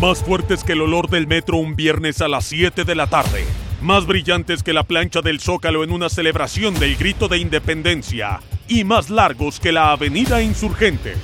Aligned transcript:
Más 0.00 0.22
fuertes 0.22 0.62
que 0.62 0.74
el 0.74 0.82
olor 0.82 1.08
del 1.08 1.26
metro 1.26 1.56
un 1.56 1.74
viernes 1.74 2.20
a 2.20 2.28
las 2.28 2.44
7 2.44 2.84
de 2.84 2.94
la 2.94 3.06
tarde. 3.06 3.46
Más 3.80 4.04
brillantes 4.04 4.62
que 4.62 4.74
la 4.74 4.82
plancha 4.82 5.22
del 5.22 5.40
Zócalo 5.40 5.84
en 5.84 5.90
una 5.90 6.10
celebración 6.10 6.78
del 6.78 6.96
grito 6.96 7.28
de 7.28 7.38
independencia. 7.38 8.40
Y 8.68 8.84
más 8.84 9.08
largos 9.08 9.58
que 9.58 9.72
la 9.72 9.92
avenida 9.92 10.42
Insurgentes. 10.42 11.16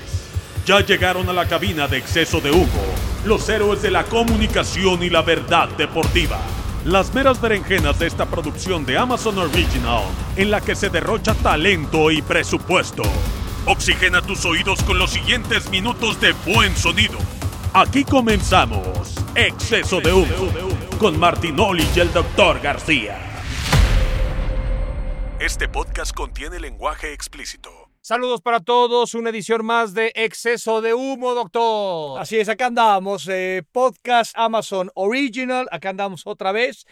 Ya 0.64 0.80
llegaron 0.80 1.28
a 1.28 1.34
la 1.34 1.46
cabina 1.48 1.86
de 1.86 1.98
exceso 1.98 2.40
de 2.40 2.50
humo. 2.50 2.82
Los 3.26 3.46
héroes 3.50 3.82
de 3.82 3.90
la 3.90 4.04
comunicación 4.04 5.02
y 5.02 5.10
la 5.10 5.20
verdad 5.20 5.68
deportiva. 5.76 6.40
Las 6.86 7.12
meras 7.12 7.42
berenjenas 7.42 7.98
de 7.98 8.06
esta 8.06 8.24
producción 8.24 8.86
de 8.86 8.96
Amazon 8.96 9.36
Original, 9.36 10.04
en 10.36 10.50
la 10.50 10.62
que 10.62 10.76
se 10.76 10.88
derrocha 10.88 11.34
talento 11.34 12.10
y 12.10 12.22
presupuesto. 12.22 13.02
Oxigena 13.66 14.22
tus 14.22 14.46
oídos 14.46 14.82
con 14.82 14.98
los 14.98 15.10
siguientes 15.10 15.68
minutos 15.68 16.18
de 16.22 16.32
buen 16.46 16.74
sonido. 16.74 17.18
Aquí 17.74 18.04
comenzamos 18.04 19.16
Exceso 19.34 20.02
de 20.02 20.12
Humo 20.12 20.28
con 20.98 21.18
Martinoli 21.18 21.88
y 21.96 22.00
el 22.00 22.12
Dr. 22.12 22.60
García. 22.60 23.18
Este 25.40 25.70
podcast 25.70 26.14
contiene 26.14 26.60
lenguaje 26.60 27.14
explícito. 27.14 27.70
Saludos 28.02 28.42
para 28.42 28.60
todos, 28.60 29.14
una 29.14 29.30
edición 29.30 29.64
más 29.64 29.94
de 29.94 30.12
Exceso 30.14 30.82
de 30.82 30.92
Humo, 30.92 31.32
doctor. 31.32 32.20
Así 32.20 32.38
es, 32.38 32.50
acá 32.50 32.66
andamos, 32.66 33.26
eh, 33.28 33.62
podcast 33.72 34.36
Amazon 34.36 34.90
Original, 34.94 35.66
acá 35.72 35.88
andamos 35.90 36.26
otra 36.26 36.52
vez. 36.52 36.84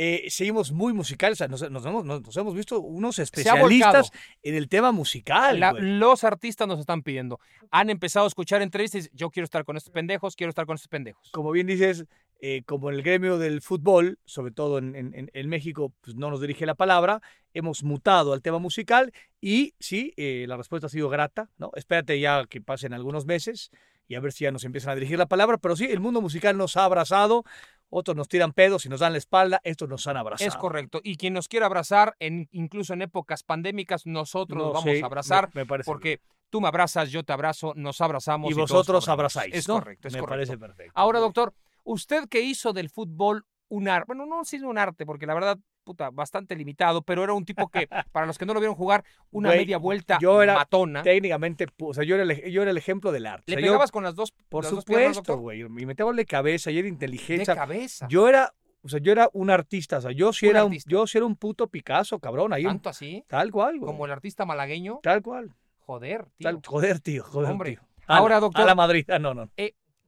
Eh, 0.00 0.26
seguimos 0.30 0.70
muy 0.70 0.92
musicales, 0.92 1.40
nos, 1.50 1.68
nos 1.72 1.84
hemos, 1.84 2.04
nos 2.04 2.36
hemos 2.36 2.54
visto 2.54 2.78
unos 2.78 3.18
especialistas 3.18 4.10
en 4.44 4.54
el 4.54 4.68
tema 4.68 4.92
musical. 4.92 5.58
La- 5.58 5.72
los 5.98 6.22
artistas 6.22 6.68
nos 6.68 6.78
están 6.78 7.02
pidiendo. 7.02 7.40
Han 7.72 7.90
empezado 7.90 8.26
a 8.26 8.28
escuchar 8.28 8.62
entrevistas 8.62 9.10
yo 9.12 9.30
quiero 9.30 9.44
estar 9.44 9.64
con 9.64 9.76
estos 9.76 9.92
pendejos, 9.92 10.36
quiero 10.36 10.50
estar 10.50 10.66
con 10.66 10.76
estos 10.76 10.86
pendejos. 10.88 11.30
Como 11.32 11.50
bien 11.50 11.66
dices, 11.66 12.04
eh, 12.40 12.62
como 12.64 12.90
en 12.90 12.94
el 12.94 13.02
gremio 13.02 13.38
del 13.38 13.60
fútbol, 13.60 14.20
sobre 14.24 14.52
todo 14.52 14.78
en, 14.78 14.94
en- 14.94 15.14
en- 15.14 15.30
en 15.34 15.48
México, 15.48 15.92
pues 16.00 16.14
no 16.14 16.30
nos 16.30 16.40
dirige 16.40 16.64
la 16.64 16.76
palabra, 16.76 17.20
hemos 17.52 17.82
mutado 17.82 18.32
al 18.32 18.40
tema 18.40 18.60
musical 18.60 19.12
y 19.40 19.74
sí, 19.80 20.14
eh, 20.16 20.44
la 20.46 20.56
respuesta 20.56 20.86
ha 20.86 20.90
sido 20.90 21.08
grata, 21.08 21.50
¿no? 21.58 21.72
Espérate 21.74 22.20
ya 22.20 22.44
que 22.48 22.60
pasen 22.60 22.92
algunos 22.94 23.26
meses 23.26 23.72
y 24.06 24.14
a 24.14 24.20
ver 24.20 24.32
si 24.32 24.44
ya 24.44 24.52
nos 24.52 24.64
empiezan 24.64 24.92
a 24.92 24.94
dirigir 24.94 25.18
la 25.18 25.26
palabra, 25.26 25.58
pero 25.58 25.74
sí, 25.76 25.84
el 25.86 26.00
mundo 26.00 26.22
musical 26.22 26.56
nos 26.56 26.76
ha 26.78 26.84
abrazado, 26.84 27.44
otros 27.90 28.16
nos 28.16 28.28
tiran 28.28 28.52
pedos 28.52 28.84
y 28.86 28.88
nos 28.88 29.00
dan 29.00 29.12
la 29.12 29.18
espalda, 29.18 29.60
estos 29.64 29.88
nos 29.88 30.06
han 30.06 30.16
abrazado. 30.16 30.48
Es 30.48 30.56
correcto. 30.56 31.00
Y 31.02 31.16
quien 31.16 31.32
nos 31.34 31.48
quiera 31.48 31.66
abrazar, 31.66 32.14
en, 32.18 32.48
incluso 32.52 32.92
en 32.92 33.02
épocas 33.02 33.42
pandémicas, 33.42 34.06
nosotros 34.06 34.58
No, 34.58 34.64
nos 34.66 34.72
vamos 34.74 34.90
sí, 34.96 35.02
a 35.02 35.06
abrazar. 35.06 35.48
me- 35.54 35.62
me 35.62 35.66
parece 35.66 35.86
porque 35.90 36.20
tú 36.50 36.60
me 36.60 36.68
abrazas, 36.68 37.10
yo 37.10 37.22
te 37.24 37.32
abrazo, 37.32 37.72
nos 37.76 38.00
abrazamos. 38.00 38.50
y 38.50 38.54
vosotros 38.54 39.08
abrazáis. 39.08 39.54
Es 39.54 39.68
¿no? 39.68 39.74
correcto, 39.74 40.08
es 40.08 40.14
Me 40.14 40.20
correcto. 40.20 40.34
parece 40.36 40.58
perfecto. 40.58 40.92
Ahora, 40.94 41.18
doctor, 41.20 41.54
usted 41.84 42.28
que 42.28 42.40
hizo 42.42 42.72
del 42.72 42.90
fútbol 42.90 43.44
un 43.70 43.88
arte, 43.88 44.04
bueno, 44.06 44.24
no 44.26 44.44
sí 44.44 44.56
un 44.58 44.78
arte, 44.78 45.04
porque 45.04 45.26
la 45.26 45.34
verdad, 45.34 45.58
puta, 45.88 46.10
bastante 46.10 46.54
limitado, 46.54 47.00
pero 47.02 47.24
era 47.24 47.32
un 47.32 47.44
tipo 47.44 47.68
que, 47.68 47.88
para 48.12 48.26
los 48.26 48.36
que 48.36 48.44
no 48.46 48.52
lo 48.54 48.60
vieron 48.60 48.76
jugar, 48.76 49.04
una 49.30 49.48
media 49.50 49.78
vuelta 49.78 50.18
yo 50.20 50.42
era 50.42 50.54
matona. 50.54 51.02
técnicamente, 51.02 51.66
o 51.80 51.94
sea, 51.94 52.04
yo 52.04 52.14
era 52.16 52.24
el, 52.24 52.50
yo 52.52 52.60
era 52.62 52.70
el 52.70 52.76
ejemplo 52.76 53.10
del 53.12 53.26
arte. 53.26 53.44
¿Le 53.46 53.54
O 53.54 53.58
sea, 53.58 53.66
yo- 53.66 53.72
pegabas 53.72 53.90
con 53.90 54.04
las 54.04 54.14
dos 54.14 54.32
por 54.50 54.64
las 54.64 54.70
supuesto, 54.70 55.38
güey, 55.38 55.60
y 55.62 55.68
me 55.68 55.86
metía 55.86 56.04
de 56.04 56.26
cabeza 56.26 56.70
y 56.70 56.78
era 56.78 56.84
De 56.84 56.88
inteligencia. 56.90 57.54
cabeza. 57.54 58.06
Yo 58.10 58.28
era, 58.28 58.52
o 58.82 58.88
sea, 58.88 59.00
yo 59.00 59.12
era 59.12 59.30
un 59.32 59.48
artista, 59.50 59.98
o 59.98 60.00
sea, 60.02 60.12
yo 60.12 60.32
sí 60.32 60.46
Un 60.46 60.50
era 60.50 60.64
un, 60.64 60.76
yo 60.86 61.06
sí 61.06 61.16
era 61.18 61.24
un 61.26 61.36
puto 61.36 61.66
Picasso, 61.68 62.18
cabrón, 62.18 62.52
ahí 62.52 62.64
un- 62.66 62.72
Tanto 62.72 62.90
así, 62.90 63.24
tal 63.28 63.50
cual, 63.50 63.78
güey. 63.78 63.86
como 63.90 64.04
el 64.04 64.12
artista 64.12 64.44
malagueño. 64.44 65.00
Tal 65.02 65.22
cual. 65.22 65.54
Joder, 65.80 66.26
tío. 66.36 66.50
Tal, 66.50 66.60
joder, 66.66 67.00
tío, 67.00 67.24
joder, 67.24 67.50
Hombre. 67.50 67.70
tío. 67.70 67.80
Ahora, 68.06 68.40
doctor. 68.40 68.62
A 68.62 68.66
la 68.66 68.74
Madrid, 68.74 69.08
ah, 69.10 69.18
no, 69.18 69.32
no. 69.34 69.48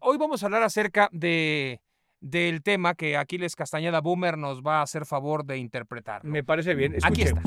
Hoy 0.03 0.17
vamos 0.19 0.43
a 0.43 0.47
hablar 0.47 0.63
acerca 0.63 1.09
de 1.13 1.81
del 2.21 2.63
tema 2.63 2.95
que 2.95 3.17
Aquiles 3.17 3.57
Castañeda 3.57 4.01
Boomer 4.01 4.37
nos 4.37 4.63
va 4.63 4.81
a 4.81 4.83
hacer 4.83 5.07
favor 5.07 5.45
de 5.45 5.59
interpretar. 5.59 6.25
Me 6.25 6.45
parece 6.45 6.75
bien. 6.75 6.97
Aquí 7.03 7.23
está. 7.23 7.43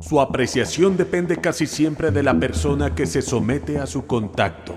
Su 0.00 0.20
apreciación 0.20 0.96
depende 0.96 1.36
casi 1.38 1.66
siempre 1.66 2.10
de 2.10 2.22
la 2.22 2.38
persona 2.38 2.94
que 2.94 3.06
se 3.06 3.20
somete 3.20 3.78
a 3.78 3.86
su 3.86 4.06
contacto. 4.06 4.74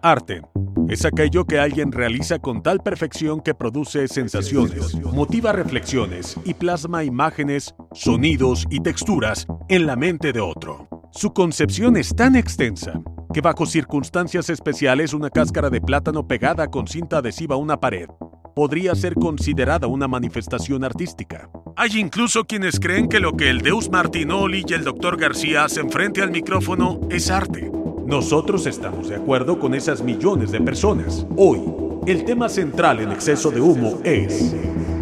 Arte 0.00 0.42
es 0.88 1.04
aquello 1.04 1.44
que 1.44 1.58
alguien 1.58 1.92
realiza 1.92 2.38
con 2.38 2.62
tal 2.62 2.80
perfección 2.80 3.40
que 3.40 3.54
produce 3.54 4.08
sensaciones, 4.08 4.94
motiva 5.02 5.52
reflexiones 5.52 6.36
y 6.44 6.54
plasma 6.54 7.04
imágenes, 7.04 7.74
sonidos 7.92 8.66
y 8.70 8.80
texturas 8.80 9.46
en 9.68 9.86
la 9.86 9.96
mente 9.96 10.32
de 10.32 10.40
otro. 10.40 10.88
Su 11.10 11.32
concepción 11.32 11.96
es 11.96 12.14
tan 12.14 12.36
extensa 12.36 13.00
que 13.32 13.40
bajo 13.40 13.66
circunstancias 13.66 14.50
especiales 14.50 15.14
una 15.14 15.30
cáscara 15.30 15.70
de 15.70 15.80
plátano 15.80 16.26
pegada 16.26 16.68
con 16.68 16.86
cinta 16.86 17.18
adhesiva 17.18 17.54
a 17.54 17.58
una 17.58 17.78
pared 17.80 18.08
podría 18.54 18.94
ser 18.94 19.14
considerada 19.14 19.86
una 19.86 20.08
manifestación 20.08 20.84
artística. 20.84 21.50
Hay 21.76 21.98
incluso 21.98 22.44
quienes 22.44 22.78
creen 22.78 23.08
que 23.08 23.20
lo 23.20 23.36
que 23.36 23.50
el 23.50 23.60
Deus 23.60 23.90
Martinoli 23.90 24.64
y 24.66 24.72
el 24.72 24.84
Dr. 24.84 25.16
García 25.18 25.64
hacen 25.64 25.90
frente 25.90 26.22
al 26.22 26.30
micrófono 26.30 27.00
es 27.10 27.30
arte. 27.30 27.70
Nosotros 28.06 28.66
estamos 28.66 29.08
de 29.08 29.16
acuerdo 29.16 29.58
con 29.58 29.74
esas 29.74 30.02
millones 30.02 30.52
de 30.52 30.60
personas. 30.60 31.26
Hoy, 31.36 31.60
el 32.06 32.24
tema 32.24 32.48
central 32.48 33.00
en 33.00 33.12
exceso 33.12 33.50
de 33.50 33.60
humo 33.60 34.00
es 34.04 34.54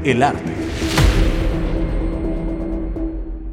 el 0.05 0.23
arte. 0.23 0.53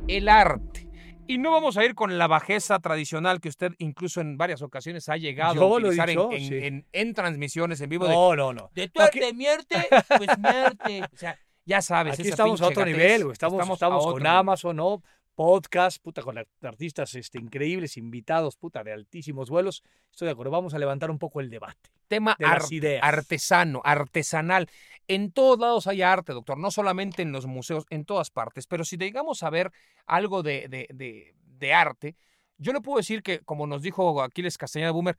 El 0.07 0.29
arte. 0.29 0.88
Y 1.29 1.37
no 1.37 1.51
vamos 1.51 1.77
a 1.77 1.85
ir 1.85 1.93
con 1.93 2.17
la 2.17 2.25
bajeza 2.27 2.79
tradicional 2.79 3.39
que 3.39 3.49
usted 3.49 3.73
incluso 3.77 4.19
en 4.19 4.35
varias 4.35 4.63
ocasiones 4.63 5.07
ha 5.09 5.15
llegado 5.17 5.53
Yo 5.53 5.63
a 5.63 5.77
utilizar 5.77 6.09
en- 6.09 6.15
dicho, 6.17 6.31
en, 6.31 6.39
sí. 6.47 6.55
en- 6.65 6.87
en 6.91 7.13
transmisiones 7.13 7.79
en 7.81 7.89
vivo 7.89 8.07
de, 8.07 8.13
No, 8.15 8.35
no, 8.35 8.51
no. 8.51 8.71
de 8.73 8.87
tu 8.89 8.99
arte, 8.99 9.31
mi 9.33 9.45
arte, 9.45 9.87
pues 10.17 10.29
mi 10.39 10.47
arte. 10.47 11.03
O 11.13 11.17
sea, 11.17 11.37
ya 11.65 11.81
sabes. 11.83 12.13
Aquí 12.13 12.23
esa 12.23 12.31
estamos 12.31 12.59
a 12.61 12.65
otro 12.67 12.79
gatez. 12.79 12.95
nivel, 12.97 13.23
güey. 13.25 13.33
Estamos, 13.33 13.61
estamos 13.69 14.03
con 14.05 14.13
nivel. 14.15 14.27
Amazon, 14.27 14.75
¿no? 14.75 15.03
Podcast, 15.35 16.01
puta, 16.01 16.23
con 16.23 16.37
ar- 16.39 16.47
artistas 16.63 17.13
este, 17.13 17.37
increíbles, 17.39 17.95
invitados, 17.97 18.57
puta, 18.57 18.83
de 18.83 18.91
altísimos 18.91 19.51
vuelos. 19.51 19.83
Estoy 20.11 20.25
de 20.25 20.31
acuerdo. 20.31 20.51
Vamos 20.51 20.73
a 20.73 20.79
levantar 20.79 21.11
un 21.11 21.19
poco 21.19 21.41
el 21.41 21.51
debate. 21.51 21.91
Tema 22.09 22.35
ar- 22.43 22.61
artesano, 23.01 23.81
artesanal. 23.85 24.69
En 25.07 25.31
todos 25.31 25.57
lados 25.57 25.87
hay 25.87 26.01
arte, 26.01 26.33
doctor, 26.33 26.57
no 26.57 26.69
solamente 26.71 27.21
en 27.21 27.31
los 27.31 27.45
museos, 27.45 27.85
en 27.89 28.03
todas 28.03 28.29
partes. 28.31 28.67
Pero 28.67 28.83
si 28.83 28.97
llegamos 28.97 29.41
a 29.43 29.49
ver 29.49 29.71
algo 30.05 30.43
de, 30.43 30.67
de- 30.67 30.87
de- 30.93 31.33
de 31.45 31.73
arte, 31.73 32.15
yo 32.57 32.73
le 32.73 32.81
puedo 32.81 32.97
decir 32.97 33.23
que, 33.23 33.39
como 33.39 33.65
nos 33.67 33.81
dijo 33.81 34.21
Aquiles 34.21 34.57
Castañeda 34.57 34.91
Boomer, 34.91 35.17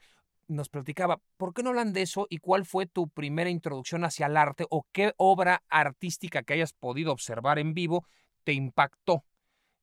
nos 0.49 0.69
platicaba, 0.69 1.21
¿por 1.37 1.55
qué 1.55 1.63
no 1.63 1.71
hablan 1.71 1.93
de 1.93 2.03
eso 2.03 2.27
y 2.29 2.39
cuál 2.39 2.67
fue 2.67 2.87
tu 2.87 3.09
primera 3.09 3.49
introducción 3.51 4.05
hacia 4.05 4.27
el 4.27 4.37
arte 4.37 4.67
o 4.69 4.85
qué 4.93 5.15
obra 5.17 5.63
artística 5.69 6.43
que 6.43 6.55
hayas 6.55 6.73
podido 6.73 7.13
observar 7.13 7.59
en 7.59 7.73
vivo 7.73 8.05
te 8.45 8.53
impactó? 8.53 9.25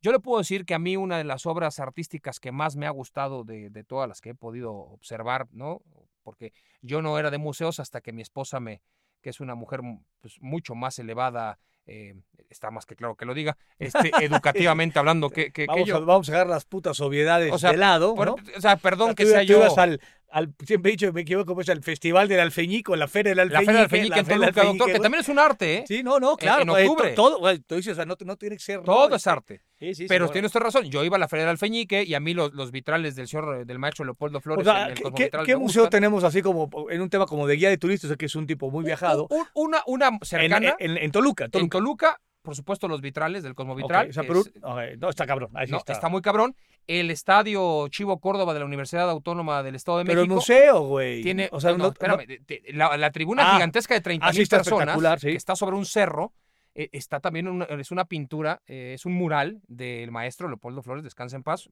Yo 0.01 0.11
le 0.11 0.19
puedo 0.19 0.37
decir 0.39 0.65
que 0.65 0.75
a 0.75 0.79
mí 0.79 0.95
una 0.97 1.17
de 1.17 1.23
las 1.23 1.45
obras 1.45 1.79
artísticas 1.79 2.39
que 2.39 2.51
más 2.51 2.75
me 2.75 2.85
ha 2.85 2.91
gustado 2.91 3.43
de, 3.43 3.69
de 3.69 3.83
todas 3.83 4.07
las 4.07 4.21
que 4.21 4.29
he 4.31 4.35
podido 4.35 4.73
observar, 4.73 5.47
¿no? 5.51 5.81
Porque 6.27 6.51
yo 6.81 7.01
no 7.01 7.17
era 7.17 7.31
de 7.31 7.37
museos 7.37 7.79
hasta 7.79 8.01
que 8.01 8.11
mi 8.11 8.21
esposa 8.21 8.59
me, 8.59 8.81
que 9.21 9.29
es 9.29 9.39
una 9.39 9.55
mujer 9.55 9.79
pues, 10.19 10.35
mucho 10.41 10.75
más 10.75 10.99
elevada, 10.99 11.57
eh, 11.85 12.15
está 12.49 12.69
más 12.69 12.85
que 12.85 12.97
claro 12.97 13.15
que 13.15 13.23
lo 13.23 13.33
diga, 13.33 13.57
este, 13.79 14.11
educativamente 14.21 14.99
hablando 14.99 15.29
que, 15.29 15.45
que, 15.53 15.61
que 15.61 15.65
Vamos, 15.67 15.87
yo. 15.87 15.95
a, 15.95 15.99
vamos 16.01 16.27
a 16.27 16.31
dejar 16.33 16.47
las 16.47 16.65
putas 16.65 16.99
obviedades 16.99 17.53
O 17.53 17.57
sea, 17.57 17.71
de 17.71 17.77
lado, 17.77 18.13
Por- 18.13 18.27
¿no? 18.27 18.35
O 18.57 18.59
sea, 18.61 18.75
perdón 18.75 19.11
O 19.11 19.13
sea, 19.13 19.15
que 19.15 19.23
tú, 19.23 19.29
sea 19.29 19.39
tú 19.39 19.45
yo. 19.45 19.57
ibas 19.59 19.77
al, 19.77 20.01
al, 20.29 20.53
siempre 20.65 20.91
he 20.91 20.93
dicho, 20.93 21.11
me 21.13 21.21
equivoco, 21.21 21.55
pues 21.55 21.69
al 21.69 21.81
Festival 21.83 22.27
del 22.27 22.39
Alfeñico, 22.39 22.95
la 22.95 23.07
Feria 23.07 23.31
del 23.33 23.37
La 23.49 23.59
Alfeñique. 23.59 23.65
Feria 23.65 23.77
del 23.77 23.83
Alfeñique 23.83 24.19
en 24.19 24.25
Toluca, 24.25 24.63
doctor, 24.63 24.91
que 24.93 24.99
también 24.99 25.21
es 25.21 25.29
un 25.29 25.39
arte, 25.39 25.73
¿eh? 25.77 25.83
Sí, 25.87 26.03
no, 26.03 26.19
no, 26.19 26.35
claro. 26.37 26.61
en 26.61 26.67
pues, 26.67 26.85
to- 26.85 26.91
octubre. 26.91 27.11
Todo, 27.13 27.39
güey, 27.39 27.59
tú 27.59 27.75
dices, 27.75 27.93
o 27.93 27.95
sea, 27.95 28.05
no, 28.05 28.15
no 28.25 28.35
tiene 28.37 28.55
que 28.57 28.63
ser. 28.63 28.79
¿no? 28.79 28.83
Todo 28.85 29.15
es 29.15 29.27
arte. 29.27 29.61
Sí, 29.79 29.93
sí, 29.93 30.05
Pero 30.07 30.25
sí, 30.27 30.33
tienes 30.33 30.51
toda 30.51 30.65
razón. 30.65 30.85
Yo 30.89 31.03
iba 31.03 31.17
a 31.17 31.19
la 31.19 31.27
Feria 31.27 31.45
del 31.45 31.51
Alfeñique 31.51 32.03
y 32.03 32.15
a 32.15 32.19
mí 32.19 32.33
los, 32.33 32.51
los 32.53 32.71
vitrales 32.71 33.15
del 33.15 33.27
señor, 33.27 33.63
del 33.65 33.77
maestro 33.79 34.05
Leopoldo 34.05 34.39
O 34.39 34.41
Flores 34.41 34.65
sea, 34.65 34.85
en 34.85 34.91
el 34.91 35.13
¿qué- 35.13 35.29
¿qué, 35.45 35.55
museo 35.55 35.83
gustan. 35.83 35.89
tenemos 36.01 36.23
así 36.23 36.41
como 36.41 36.69
en 36.89 36.99
un 37.01 37.09
tema 37.11 37.27
como 37.27 37.45
de 37.45 37.55
guía 37.57 37.69
de 37.69 37.77
turistas, 37.77 38.15
que 38.17 38.25
es 38.25 38.35
un 38.35 38.47
tipo 38.47 38.71
muy 38.71 38.83
viajado? 38.83 39.27
Un- 39.29 39.45
una, 39.53 39.83
una 39.85 40.07
En, 40.07 40.19
cercana. 40.23 40.75
en- 40.79 40.97
en 40.97 41.11
Toluca, 41.11 41.47
En 41.51 41.69
Toluca. 41.69 42.19
Por 42.47 42.55
supuesto, 42.55 42.87
los 42.87 43.01
vitrales 43.01 43.43
del 43.43 43.55
Cosmovitral. 43.55 44.09
o 44.09 44.13
sea, 44.13 44.23
es- 44.23 44.99
no, 45.01 45.09
está 45.09 45.27
cabrón. 45.27 45.49
Ahí 45.53 45.65
sí 45.65 45.73
no, 45.73 45.79
está. 45.79 45.91
está. 45.91 46.07
muy 46.07 46.21
cabrón. 46.21 46.55
El 46.87 47.11
estadio 47.11 47.89
Chivo 47.89 48.21
Córdoba 48.21 48.53
de 48.53 48.61
la 48.61 48.65
Universidad 48.65 49.09
Autónoma 49.09 49.63
del 49.63 49.75
Estado 49.75 49.97
de 49.97 50.05
pero 50.05 50.21
el 50.21 50.27
México. 50.27 50.35
museo, 50.35 50.79
güey. 50.83 51.21
Tiene, 51.21 51.49
o 51.51 51.59
sea, 51.59 51.71
no, 51.71 51.77
no, 51.79 51.87
espérame, 51.87 52.25
la, 52.69 52.95
la 52.95 53.11
tribuna 53.11 53.49
Ah, 53.49 53.53
gigantesca 53.55 53.95
de 53.95 53.99
30 53.99 54.25
ah, 54.25 54.31
mil 54.31 54.47
personas 54.47 55.19
sí. 55.19 55.27
que 55.27 55.35
está 55.35 55.57
sobre 55.57 55.75
un 55.75 55.85
cerro, 55.85 56.31
eh, 56.73 56.87
está 56.93 57.19
también 57.19 57.49
una, 57.49 57.65
es 57.65 57.91
una 57.91 58.05
pintura, 58.05 58.61
eh, 58.65 58.93
es 58.95 59.05
un 59.05 59.11
mural 59.11 59.59
del 59.67 60.09
maestro 60.09 60.47
Leopoldo 60.47 60.81
Flores, 60.81 61.03
descansa 61.03 61.35
en 61.35 61.43
paz, 61.43 61.69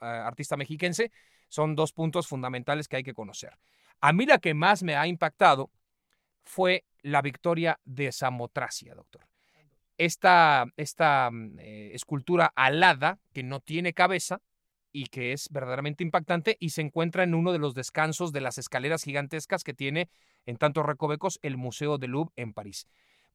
artista 0.00 0.58
mexiquense. 0.58 1.10
Son 1.48 1.74
dos 1.74 1.94
puntos 1.94 2.28
fundamentales 2.28 2.88
que 2.88 2.96
hay 2.96 3.02
que 3.02 3.14
conocer. 3.14 3.56
A 4.02 4.12
mí 4.12 4.26
la 4.26 4.36
que 4.36 4.52
más 4.52 4.82
me 4.82 4.96
ha 4.96 5.06
impactado 5.06 5.70
fue 6.44 6.84
la 7.00 7.22
victoria 7.22 7.80
de 7.86 8.12
Samotracia, 8.12 8.94
doctor. 8.94 9.29
Esta, 10.00 10.64
esta 10.78 11.30
mm, 11.30 11.58
eh, 11.58 11.90
escultura 11.92 12.50
alada 12.56 13.18
que 13.34 13.42
no 13.42 13.60
tiene 13.60 13.92
cabeza 13.92 14.40
y 14.92 15.08
que 15.08 15.32
es 15.34 15.48
verdaderamente 15.50 16.02
impactante 16.02 16.56
y 16.58 16.70
se 16.70 16.80
encuentra 16.80 17.22
en 17.22 17.34
uno 17.34 17.52
de 17.52 17.58
los 17.58 17.74
descansos 17.74 18.32
de 18.32 18.40
las 18.40 18.56
escaleras 18.56 19.04
gigantescas 19.04 19.62
que 19.62 19.74
tiene 19.74 20.08
en 20.46 20.56
tantos 20.56 20.86
recovecos 20.86 21.38
el 21.42 21.58
Museo 21.58 21.98
del 21.98 22.12
Louvre 22.12 22.32
en 22.36 22.54
París. 22.54 22.86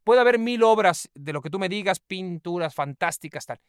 Puede 0.03 0.21
haber 0.21 0.39
mil 0.39 0.63
obras 0.63 1.07
de 1.13 1.33
lo 1.33 1.41
que 1.41 1.51
tú 1.51 1.59
me 1.59 1.69
digas, 1.69 1.99
pinturas 1.99 2.73
fantásticas, 2.73 3.45
tal. 3.45 3.59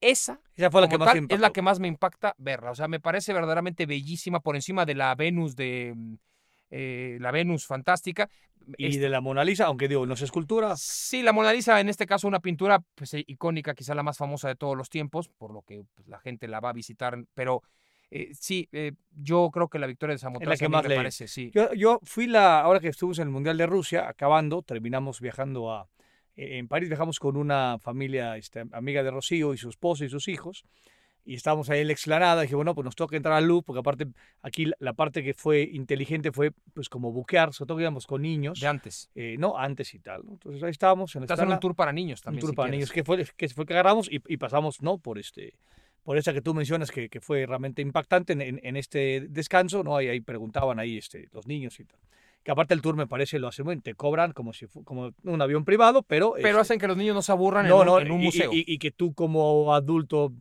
Esa 0.00 0.40
Esa 0.56 0.68
fue 0.68 0.80
la 0.80 0.88
que 0.88 0.98
más 0.98 1.12
tal, 1.12 1.26
es 1.28 1.38
la 1.38 1.50
que 1.50 1.62
más 1.62 1.78
me 1.78 1.86
impacta 1.86 2.34
verla. 2.38 2.72
O 2.72 2.74
sea, 2.74 2.88
me 2.88 2.98
parece 2.98 3.32
verdaderamente 3.32 3.86
bellísima 3.86 4.40
por 4.40 4.56
encima 4.56 4.84
de 4.84 4.96
la 4.96 5.14
Venus 5.14 5.54
de 5.54 5.92
mm, 5.94 6.14
eh, 6.72 7.18
la 7.20 7.30
Venus 7.30 7.66
fantástica. 7.66 8.28
Y 8.78 8.86
Esta- 8.86 9.02
de 9.02 9.08
la 9.10 9.20
Mona 9.20 9.44
Lisa, 9.44 9.66
aunque 9.66 9.88
digo, 9.88 10.06
no 10.06 10.14
es 10.14 10.22
escultura. 10.22 10.74
Sí, 10.76 11.22
la 11.22 11.32
Mona 11.32 11.52
Lisa, 11.52 11.80
en 11.80 11.88
este 11.88 12.06
caso, 12.06 12.26
una 12.26 12.40
pintura 12.40 12.82
pues, 12.94 13.12
eh, 13.14 13.24
icónica, 13.26 13.74
quizá 13.74 13.94
la 13.94 14.02
más 14.02 14.16
famosa 14.16 14.48
de 14.48 14.54
todos 14.56 14.76
los 14.76 14.88
tiempos, 14.88 15.28
por 15.28 15.52
lo 15.52 15.62
que 15.62 15.84
pues, 15.94 16.08
la 16.08 16.18
gente 16.18 16.48
la 16.48 16.60
va 16.60 16.70
a 16.70 16.72
visitar. 16.72 17.18
Pero 17.34 17.62
eh, 18.10 18.30
sí, 18.34 18.68
eh, 18.72 18.92
yo 19.10 19.50
creo 19.52 19.68
que 19.68 19.78
la 19.78 19.86
victoria 19.86 20.14
de 20.14 20.18
Samotracia 20.18 20.58
que 20.58 20.64
a 20.66 20.68
mí 20.68 20.72
más 20.72 20.88
me 20.88 20.94
parece, 20.96 21.28
sí. 21.28 21.50
Yo, 21.52 21.72
yo 21.74 21.98
fui 22.04 22.26
la, 22.26 22.60
ahora 22.60 22.80
que 22.80 22.88
estuvimos 22.88 23.18
en 23.18 23.28
el 23.28 23.32
Mundial 23.32 23.58
de 23.58 23.66
Rusia, 23.66 24.08
acabando, 24.08 24.62
terminamos 24.62 25.20
viajando 25.20 25.72
a, 25.72 25.88
en 26.36 26.68
París, 26.68 26.88
viajamos 26.88 27.18
con 27.18 27.36
una 27.36 27.78
familia 27.80 28.36
este, 28.36 28.64
amiga 28.72 29.02
de 29.02 29.10
Rocío 29.10 29.54
y 29.54 29.58
su 29.58 29.68
esposo 29.68 30.04
y 30.04 30.08
sus 30.08 30.28
hijos, 30.28 30.64
y 31.24 31.34
estábamos 31.34 31.70
ahí 31.70 31.80
en 31.80 31.86
la 31.86 31.92
explanada, 31.92 32.42
dije, 32.42 32.54
bueno, 32.54 32.74
pues 32.74 32.84
nos 32.84 32.96
toca 32.96 33.16
entrar 33.16 33.34
al 33.34 33.46
Louvre, 33.46 33.64
porque 33.64 33.80
aparte 33.80 34.06
aquí 34.42 34.66
la, 34.78 34.92
parte 34.92 35.22
que 35.22 35.34
fue 35.34 35.62
inteligente 35.62 36.32
fue 36.32 36.52
pues 36.72 36.88
como 36.88 37.12
buquear, 37.12 37.52
sobre 37.52 37.68
todo 37.68 37.76
que 37.78 37.82
íbamos 37.84 38.06
con 38.06 38.22
niños, 38.22 38.60
De 38.60 38.66
antes. 38.66 39.10
eh, 39.14 39.36
no, 39.38 39.56
antes 39.56 39.94
y 39.94 39.98
tal, 40.00 40.22
¿no? 40.24 40.32
Entonces 40.32 40.62
ahí 40.62 40.70
estábamos 40.70 41.14
en 41.14 41.20
la 41.20 41.24
Estás 41.26 41.38
en 41.40 41.50
un 41.52 41.60
tour 41.60 41.74
para 41.74 41.92
niños 41.92 42.20
un 42.20 42.24
también. 42.24 42.40
tour 42.40 42.50
si 42.50 42.56
para 42.56 42.68
quieres. 42.70 42.78
niños, 42.88 42.92
que 42.92 43.04
fue, 43.04 43.24
que 43.36 43.48
fue 43.48 43.66
que 43.66 43.72
agarramos 43.72 44.10
y, 44.10 44.20
y 44.26 44.36
pasamos, 44.36 44.82
¿no? 44.82 44.98
Por 44.98 45.18
este 45.18 45.54
por 46.04 46.16
esa 46.18 46.32
que 46.32 46.42
tú 46.42 46.52
mencionas 46.52 46.90
que, 46.90 47.08
que 47.08 47.20
fue 47.20 47.46
realmente 47.46 47.80
impactante 47.80 48.32
en, 48.32 48.40
en- 48.40 48.60
en 48.64 48.76
este 48.76 49.28
descanso, 49.30 49.84
¿no? 49.84 49.96
Ahí, 49.96 50.08
ahí 50.08 50.20
preguntaban 50.20 50.80
ahí 50.80 50.98
este, 50.98 51.28
los 51.32 51.46
niños 51.46 51.78
y 51.78 51.84
tal. 51.84 52.00
Que 52.42 52.50
aparte 52.50 52.74
el 52.74 52.82
tour 52.82 52.96
me 52.96 53.06
parece 53.06 53.38
lo 53.38 53.46
hace 53.46 53.62
muy 53.62 53.76
bien, 53.76 53.82
te 53.82 53.94
cobran 53.94 54.32
como 54.32 54.52
si 54.52 54.66
como 54.82 55.12
un 55.22 55.40
avión 55.42 55.64
privado, 55.64 56.02
pero 56.02 56.32
Pero 56.34 56.48
este, 56.48 56.60
hacen 56.60 56.80
que 56.80 56.88
los 56.88 56.96
niños 56.96 57.14
no 57.14 57.22
se 57.22 57.30
aburran 57.30 57.68
no, 57.68 57.82
en, 57.82 57.86
no, 57.86 57.94
un, 57.94 58.02
en 58.02 58.10
un 58.10 58.20
y- 58.20 58.24
museo. 58.24 58.50
Y, 58.52 58.64
y 58.66 58.78
que 58.78 58.90
tú 58.90 59.14
como 59.14 59.72
adulto 59.76 60.32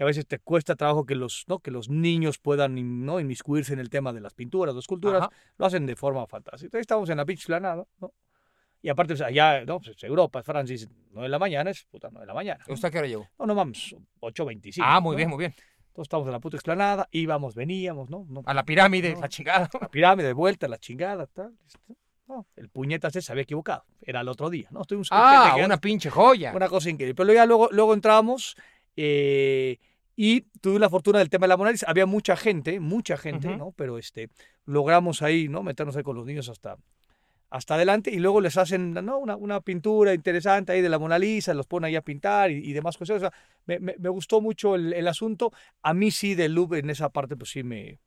que 0.00 0.04
a 0.04 0.06
veces 0.06 0.26
te 0.26 0.38
cuesta 0.38 0.76
trabajo 0.76 1.04
que 1.04 1.14
los, 1.14 1.44
¿no? 1.46 1.58
que 1.58 1.70
los 1.70 1.90
niños 1.90 2.38
puedan 2.38 3.04
¿no? 3.04 3.20
inmiscuirse 3.20 3.74
en 3.74 3.80
el 3.80 3.90
tema 3.90 4.14
de 4.14 4.22
las 4.22 4.32
pinturas, 4.32 4.74
las 4.74 4.84
esculturas, 4.84 5.20
Ajá. 5.24 5.30
lo 5.58 5.66
hacen 5.66 5.84
de 5.84 5.94
forma 5.94 6.26
fantástica. 6.26 6.68
Entonces 6.68 6.80
estamos 6.80 7.10
en 7.10 7.18
la 7.18 7.24
beach 7.24 7.44
planada, 7.44 7.84
¿no? 8.00 8.10
Y 8.80 8.88
aparte, 8.88 9.12
allá, 9.22 9.62
¿no? 9.66 9.78
Pues, 9.78 9.94
es 9.94 10.02
Europa, 10.04 10.42
Francia, 10.42 10.74
9 11.10 11.24
de 11.24 11.28
la 11.28 11.38
mañana, 11.38 11.68
es 11.68 11.84
puta 11.84 12.08
9 12.10 12.22
de 12.22 12.26
la 12.28 12.32
mañana. 12.32 12.64
¿no? 12.66 12.72
¿Usted 12.72 12.90
qué 12.90 12.96
hora 12.98 13.08
llegó? 13.08 13.28
No, 13.38 13.44
no 13.44 13.54
vamos, 13.54 13.94
8.25. 14.20 14.78
ah, 14.82 15.00
muy 15.00 15.10
¿no? 15.12 15.16
bien, 15.18 15.28
muy 15.28 15.36
bien. 15.38 15.54
Entonces 15.88 16.04
estamos 16.04 16.24
en 16.28 16.32
la 16.32 16.40
puta 16.40 16.56
explanada, 16.56 17.06
íbamos, 17.10 17.54
veníamos, 17.54 18.08
¿no? 18.08 18.24
no 18.26 18.40
A 18.46 18.54
la 18.54 18.64
pirámide, 18.64 19.12
No. 19.16 19.20
la 19.20 19.28
chingada. 19.28 19.68
la 19.78 19.88
pirámide 19.90 20.28
de 20.28 20.32
vuelta, 20.32 20.66
la 20.66 20.78
chingada, 20.78 21.26
tal. 21.26 21.52
este, 21.66 21.94
No, 22.26 22.46
el 22.56 22.70
puñetas 22.70 23.14
ese 23.14 23.26
se 23.26 23.32
había 23.32 23.42
equivocado. 23.42 23.84
Era 24.00 24.22
el 24.22 24.28
otro 24.28 24.48
día, 24.48 24.68
¿no? 24.70 24.80
Estuvimos 24.80 25.08
Ah, 25.10 25.56
una 25.62 25.76
pinche 25.78 26.08
joya. 26.08 26.54
una 26.56 26.70
cosa 26.70 26.88
increíble. 26.88 27.14
Pero 27.14 27.34
ya 27.34 27.44
luego, 27.44 27.68
luego 27.70 27.92
entramos 27.92 28.56
eh, 28.96 29.76
y 30.22 30.42
tuve 30.60 30.78
la 30.78 30.90
fortuna 30.90 31.18
del 31.18 31.30
tema 31.30 31.44
de 31.44 31.48
la 31.48 31.56
Mona 31.56 31.70
Lisa. 31.70 31.86
Había 31.88 32.04
mucha 32.04 32.36
gente, 32.36 32.78
mucha 32.78 33.16
gente. 33.16 33.48
¿no? 33.56 33.72
Pero 33.72 33.96
este, 33.96 34.28
logramos 34.66 35.22
ahí, 35.22 35.48
¿no? 35.48 35.62
Meternos 35.62 35.96
ahí 35.96 36.02
con 36.02 36.14
los 36.16 36.26
niños 36.26 36.48
hasta, 36.50 36.76
hasta 37.48 37.74
adelante 37.76 38.10
y 38.10 38.18
luego 38.18 38.42
les 38.42 38.58
hacen 38.58 38.92
¿no? 38.92 39.16
una, 39.18 39.36
una 39.36 39.62
pintura 39.62 40.12
interesante 40.12 40.72
ahí 40.72 40.82
de 40.82 40.90
la 40.90 40.98
Mona 40.98 41.18
Lisa, 41.18 41.54
los 41.54 41.66
ponen 41.66 41.86
ahí 41.88 41.96
a 41.96 42.02
pintar 42.02 42.50
y, 42.50 42.58
y 42.58 42.72
demás 42.74 42.98
cosas. 42.98 43.16
O 43.16 43.20
sea, 43.20 43.32
me, 43.64 43.78
me- 43.80 43.96
me 43.98 44.08
gustó 44.10 44.42
mucho 44.42 44.74
el, 44.74 44.92
el 44.92 45.08
asunto. 45.08 45.52
A 45.82 45.94
mí 45.94 46.10
sí, 46.10 46.34
del 46.34 46.52
Louvre, 46.54 46.80
en 46.80 46.90
esa 46.90 47.08
parte, 47.08 47.34
pues 47.36 47.50
sí 47.50 47.62
me... 47.62 47.98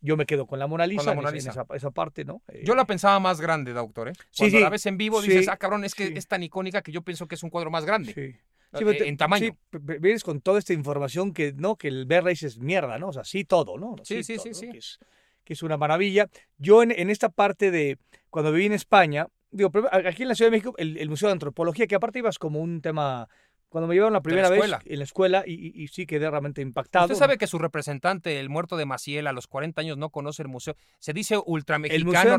Yo 0.00 0.16
me 0.16 0.26
quedo 0.26 0.46
con 0.46 0.58
la 0.58 0.66
Mona 0.66 0.86
Lisa, 0.86 1.02
la 1.04 1.10
en 1.12 1.16
Mona 1.16 1.28
esa- 1.30 1.50
en 1.50 1.60
esa, 1.60 1.66
esa 1.74 1.90
parte, 1.90 2.24
¿no? 2.24 2.42
Yo 2.64 2.72
Eh, 2.74 2.76
la 2.76 2.84
pensaba 2.84 3.18
más 3.18 3.40
grande, 3.40 3.72
doctor, 3.72 4.08
¿eh? 4.08 4.12
Cuando 4.36 4.56
sí. 4.58 4.62
la 4.62 4.70
ves 4.70 4.86
en 4.86 4.96
vivo 4.96 5.20
dices, 5.20 5.48
ah, 5.48 5.56
cabrón, 5.56 5.84
es 5.84 5.94
que 5.94 6.12
es 6.16 6.26
tan 6.28 6.42
icónica 6.42 6.82
que 6.82 6.92
yo 6.92 7.02
pienso 7.02 7.26
que 7.26 7.34
es 7.34 7.42
un 7.42 7.50
cuadro 7.50 7.70
más 7.70 7.84
grande. 7.84 8.12
Sí. 8.14 8.20
eh, 8.80 8.98
en 9.08 9.16
tamaño. 9.16 9.46
Sí, 9.72 9.78
vienes 9.98 10.22
con 10.22 10.40
toda 10.40 10.58
esta 10.58 10.72
información 10.74 11.32
que, 11.32 11.52
¿no? 11.54 11.76
Que 11.76 11.88
el 11.88 12.06
verla 12.06 12.30
dices 12.30 12.58
mierda, 12.58 12.98
¿no? 12.98 13.08
O 13.08 13.12
sea, 13.12 13.24
sí 13.24 13.44
todo, 13.44 13.76
¿no? 13.78 13.96
Sí, 14.04 14.22
sí, 14.22 14.36
todo, 14.36 14.42
sí, 14.44 14.48
¿no? 14.50 14.54
sí. 14.54 14.68
Que 14.70 14.78
es, 14.78 14.98
que 15.44 15.52
es 15.54 15.62
una 15.62 15.76
maravilla. 15.78 16.28
Yo 16.58 16.82
en, 16.82 16.90
en 16.92 17.08
esta 17.10 17.30
parte 17.30 17.70
de, 17.70 17.96
cuando 18.30 18.52
viví 18.52 18.66
en 18.66 18.74
España, 18.74 19.26
digo, 19.50 19.70
aquí 19.90 20.22
en 20.22 20.28
la 20.28 20.34
Ciudad 20.34 20.50
de 20.50 20.56
México, 20.58 20.74
el, 20.76 20.98
el 20.98 21.08
Museo 21.08 21.28
de 21.28 21.32
Antropología, 21.32 21.86
que 21.86 21.94
aparte 21.94 22.18
ibas 22.18 22.38
como 22.38 22.60
un 22.60 22.82
tema, 22.82 23.26
cuando 23.70 23.86
me 23.86 23.94
llevaron 23.94 24.14
la 24.14 24.22
primera 24.22 24.48
vez 24.48 24.62
en 24.86 24.98
la 24.98 25.04
escuela 25.04 25.44
y, 25.46 25.52
y- 25.52 25.82
y 25.82 25.88
sí 25.88 26.06
quedé 26.06 26.30
realmente 26.30 26.62
impactado. 26.62 27.04
Usted 27.04 27.16
sabe 27.18 27.36
que 27.36 27.46
su 27.46 27.58
representante, 27.58 28.40
el 28.40 28.48
muerto 28.48 28.76
de 28.78 28.86
Maciel, 28.86 29.26
a 29.26 29.32
los 29.32 29.46
40 29.46 29.80
años 29.82 29.98
no 29.98 30.08
conoce 30.08 30.40
el 30.42 30.48
museo. 30.48 30.74
Se 30.98 31.12
dice 31.12 31.36
ultramexicano, 31.44 32.38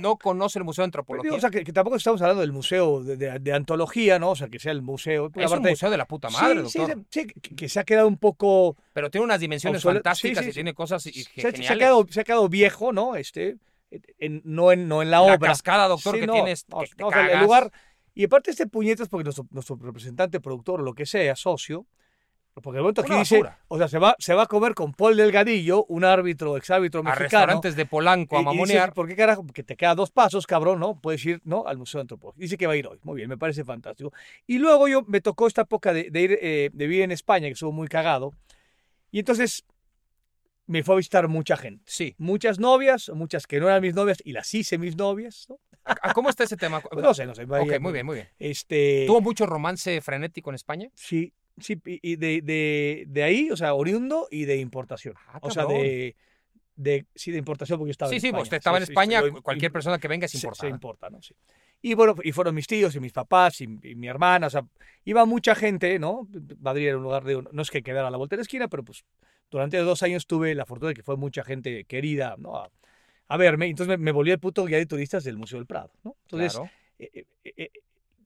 no 0.00 0.16
conoce 0.16 0.58
el 0.58 0.64
Museo 0.64 0.82
de 0.82 0.90
Pero 0.90 1.00
Antropología. 1.00 1.28
digo, 1.30 1.36
o 1.36 1.40
sea, 1.40 1.50
que, 1.50 1.64
que 1.64 1.72
tampoco 1.72 1.96
estamos 1.96 2.20
hablando 2.22 2.40
del 2.42 2.52
museo 2.52 3.02
de, 3.02 3.16
de- 3.16 3.38
de 3.38 3.52
antología, 3.52 4.18
¿no? 4.18 4.30
O 4.30 4.36
sea, 4.36 4.48
que 4.48 4.58
sea 4.58 4.72
el 4.72 4.82
museo. 4.82 5.24
porque 5.30 5.44
es 5.44 5.50
un 5.50 5.58
aparte- 5.58 5.70
museo 5.70 5.90
de 5.90 5.96
la 5.96 6.04
puta 6.06 6.30
madre, 6.30 6.66
sí, 6.68 6.78
doctor. 6.78 6.96
sí, 7.10 7.20
sí, 7.22 7.26
que, 7.40 7.56
que 7.56 7.68
se 7.68 7.80
ha 7.80 7.84
quedado 7.84 8.08
un 8.08 8.18
poco 8.18 8.76
Pero 8.92 9.10
tiene 9.10 9.24
unas 9.24 9.40
dimensiones 9.40 9.82
fantásticas 9.82 10.44
Sí, 10.44 10.50
y 10.50 10.52
tiene 10.52 10.74
cosas 10.74 11.02
se, 11.02 11.08
ha- 11.10 11.12
se 11.12 11.48
ha 11.48 11.50
geniales. 11.52 11.78
quedado, 11.78 12.06
se 12.10 12.20
ha 12.20 12.24
quedado 12.24 12.48
viejo, 12.48 12.92
¿no? 12.92 13.16
Este, 13.16 13.56
en- 14.18 14.42
no, 14.44 14.70
en, 14.72 14.86
no 14.88 15.00
en 15.02 15.10
la 15.10 15.18
la 15.18 15.22
obra. 15.22 15.38
cascada, 15.48 15.88
doctor, 15.88 16.14
Sí, 16.14 16.20
que 16.20 16.26
no, 16.26 16.34
tienes 16.34 16.66
no, 16.68 16.80
que 16.80 16.86
te 16.88 17.02
no, 17.02 17.08
o 17.08 17.12
sea, 17.12 17.32
el 17.32 17.40
lugar. 17.40 17.72
Y 18.18 18.24
aparte 18.24 18.50
este 18.50 18.66
puñetas, 18.66 19.08
porque 19.08 19.22
nuestro, 19.22 19.46
nuestro 19.52 19.76
representante, 19.76 20.40
productor 20.40 20.82
lo 20.82 20.92
que 20.92 21.06
sea, 21.06 21.36
socio, 21.36 21.86
porque 22.60 22.78
el 22.78 22.82
momento 22.82 23.02
aquí 23.02 23.14
dice, 23.14 23.40
o 23.68 23.78
sea, 23.78 23.86
se 23.86 24.00
va, 24.00 24.16
se 24.18 24.34
va 24.34 24.42
a 24.42 24.46
comer 24.46 24.74
con 24.74 24.92
Paul 24.92 25.16
Delgadillo, 25.16 25.84
un 25.84 26.02
árbitro, 26.02 26.56
exárbitro 26.56 26.98
a 26.98 27.04
mexicano. 27.04 27.22
restaurantes 27.22 27.76
de 27.76 27.86
Polanco 27.86 28.36
a 28.36 28.42
mamonear. 28.42 28.92
¿Por 28.92 29.06
qué 29.06 29.14
carajo? 29.14 29.46
Porque 29.46 29.62
te 29.62 29.76
queda 29.76 29.94
dos 29.94 30.10
pasos, 30.10 30.48
cabrón, 30.48 30.80
¿no? 30.80 31.00
Puedes 31.00 31.24
ir, 31.26 31.40
¿no? 31.44 31.64
Al 31.68 31.78
Museo 31.78 32.00
de 32.00 32.02
Antropología. 32.02 32.40
Dice 32.40 32.56
que 32.56 32.66
va 32.66 32.72
a 32.72 32.76
ir 32.76 32.88
hoy. 32.88 32.98
Muy 33.04 33.18
bien, 33.18 33.28
me 33.28 33.38
parece 33.38 33.62
fantástico. 33.62 34.12
Y 34.48 34.58
luego 34.58 34.88
yo 34.88 35.04
me 35.06 35.20
tocó 35.20 35.46
esta 35.46 35.62
época 35.62 35.92
de, 35.92 36.10
de 36.10 36.20
ir, 36.20 36.38
eh, 36.42 36.70
de 36.72 36.86
vivir 36.88 37.04
en 37.04 37.12
España, 37.12 37.46
que 37.46 37.52
estuvo 37.52 37.70
muy 37.70 37.86
cagado. 37.86 38.32
Y 39.12 39.20
entonces 39.20 39.64
me 40.66 40.82
fue 40.82 40.96
a 40.96 40.98
visitar 40.98 41.28
mucha 41.28 41.56
gente. 41.56 41.84
Sí. 41.86 42.16
Muchas 42.18 42.58
novias, 42.58 43.12
muchas 43.14 43.46
que 43.46 43.60
no 43.60 43.68
eran 43.68 43.80
mis 43.80 43.94
novias, 43.94 44.18
y 44.24 44.32
las 44.32 44.52
hice 44.52 44.76
mis 44.76 44.96
novias, 44.96 45.46
¿no? 45.48 45.60
¿A- 45.88 46.10
a 46.10 46.12
¿Cómo 46.14 46.28
está 46.30 46.44
ese 46.44 46.56
tema? 46.56 46.80
Pues 46.80 47.02
no 47.02 47.14
sé, 47.14 47.26
no 47.26 47.34
sé. 47.34 47.44
Ok, 47.44 47.80
muy 47.80 47.92
bien, 47.92 48.06
muy 48.06 48.14
bien. 48.16 48.28
Este, 48.38 49.04
¿Tuvo 49.06 49.20
mucho 49.20 49.46
romance 49.46 50.00
frenético 50.00 50.50
en 50.50 50.54
España? 50.56 50.88
Sí, 50.94 51.32
sí, 51.58 51.80
y 51.84 52.16
de, 52.16 52.40
de, 52.42 53.04
de 53.08 53.22
ahí, 53.22 53.50
o 53.50 53.56
sea, 53.56 53.74
oriundo 53.74 54.28
y 54.30 54.44
de 54.44 54.56
importación. 54.58 55.14
Ah, 55.28 55.38
o 55.42 55.50
sea, 55.50 55.64
de, 55.66 56.14
de, 56.76 57.06
sí, 57.14 57.30
de 57.32 57.38
importación 57.38 57.78
porque 57.78 57.88
yo 57.88 57.92
estaba 57.92 58.10
Sí, 58.10 58.16
en 58.16 58.20
sí, 58.20 58.26
España. 58.28 58.42
usted 58.42 58.56
estaba 58.58 58.78
en 58.78 58.86
sí, 58.86 58.92
España, 58.92 59.22
cualquier 59.42 59.72
persona 59.72 59.98
que 59.98 60.08
venga 60.08 60.26
es 60.26 60.32
se- 60.32 60.38
importante. 60.38 60.66
Se, 60.68 60.70
importa, 60.74 61.10
¿no? 61.10 61.20
Sí. 61.22 61.34
Y 61.80 61.94
bueno, 61.94 62.14
y 62.24 62.32
fueron 62.32 62.54
mis 62.56 62.66
tíos 62.66 62.94
y 62.96 63.00
mis 63.00 63.12
papás 63.12 63.60
y, 63.60 63.64
y 63.82 63.94
mi 63.94 64.08
hermana, 64.08 64.48
o 64.48 64.50
sea, 64.50 64.64
iba 65.04 65.24
mucha 65.24 65.54
gente, 65.54 65.98
¿no? 65.98 66.28
Madrid 66.60 66.88
era 66.88 66.96
un 66.96 67.04
lugar 67.04 67.22
de, 67.24 67.40
no 67.52 67.62
es 67.62 67.70
que 67.70 67.82
quedara 67.82 68.08
a 68.08 68.10
la 68.10 68.16
vuelta 68.16 68.34
de 68.34 68.38
la 68.38 68.42
esquina, 68.42 68.66
pero 68.68 68.84
pues 68.84 69.04
durante 69.50 69.76
dos 69.78 70.02
años 70.02 70.26
tuve 70.26 70.54
la 70.56 70.66
fortuna 70.66 70.88
de 70.88 70.94
que 70.94 71.02
fue 71.04 71.16
mucha 71.16 71.44
gente 71.44 71.84
querida, 71.84 72.34
¿no? 72.36 72.56
A, 72.56 72.68
a 73.28 73.36
verme, 73.36 73.66
entonces 73.66 73.98
me, 73.98 74.02
me 74.04 74.12
volví 74.12 74.30
el 74.30 74.38
puto 74.38 74.64
guía 74.64 74.78
de 74.78 74.86
turistas 74.86 75.24
del 75.24 75.36
Museo 75.36 75.58
del 75.58 75.66
Prado, 75.66 75.92
¿no? 76.02 76.16
Entonces, 76.24 76.54
Claro. 76.54 76.70
eh, 76.98 77.24
eh, 77.44 77.52
eh, 77.56 77.70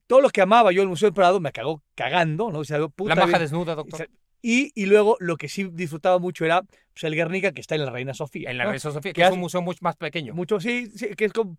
todo 0.07 0.21
lo 0.21 0.29
que 0.29 0.41
amaba 0.41 0.71
yo 0.71 0.81
el 0.81 0.87
Museo 0.87 1.07
del 1.07 1.13
Prado 1.13 1.39
me 1.39 1.51
cagó 1.51 1.81
cagando, 1.95 2.51
¿no? 2.51 2.59
O 2.59 2.63
sea, 2.65 2.87
puta 2.87 3.15
La 3.15 3.25
maja 3.25 3.39
desnuda, 3.39 3.75
doctor. 3.75 4.09
Y, 4.41 4.71
y 4.75 4.87
luego 4.87 5.15
lo 5.19 5.37
que 5.37 5.47
sí 5.47 5.69
disfrutaba 5.71 6.19
mucho 6.19 6.43
era 6.43 6.61
pues, 6.63 7.03
el 7.05 7.15
Guernica, 7.15 7.53
que 7.53 7.61
está 7.61 7.75
en 7.75 7.85
la 7.85 7.91
Reina 7.91 8.13
Sofía. 8.13 8.51
En 8.51 8.57
la 8.57 8.65
¿no? 8.65 8.71
Reina 8.71 8.79
Sofía, 8.79 9.13
que 9.13 9.13
Que 9.13 9.23
es 9.25 9.31
un 9.31 9.39
museo 9.39 9.61
mucho 9.61 9.79
más 9.81 9.95
pequeño. 9.95 10.33
Mucho, 10.33 10.59
sí, 10.59 10.87
sí, 10.95 11.15
que 11.15 11.25
es 11.25 11.33
como. 11.33 11.55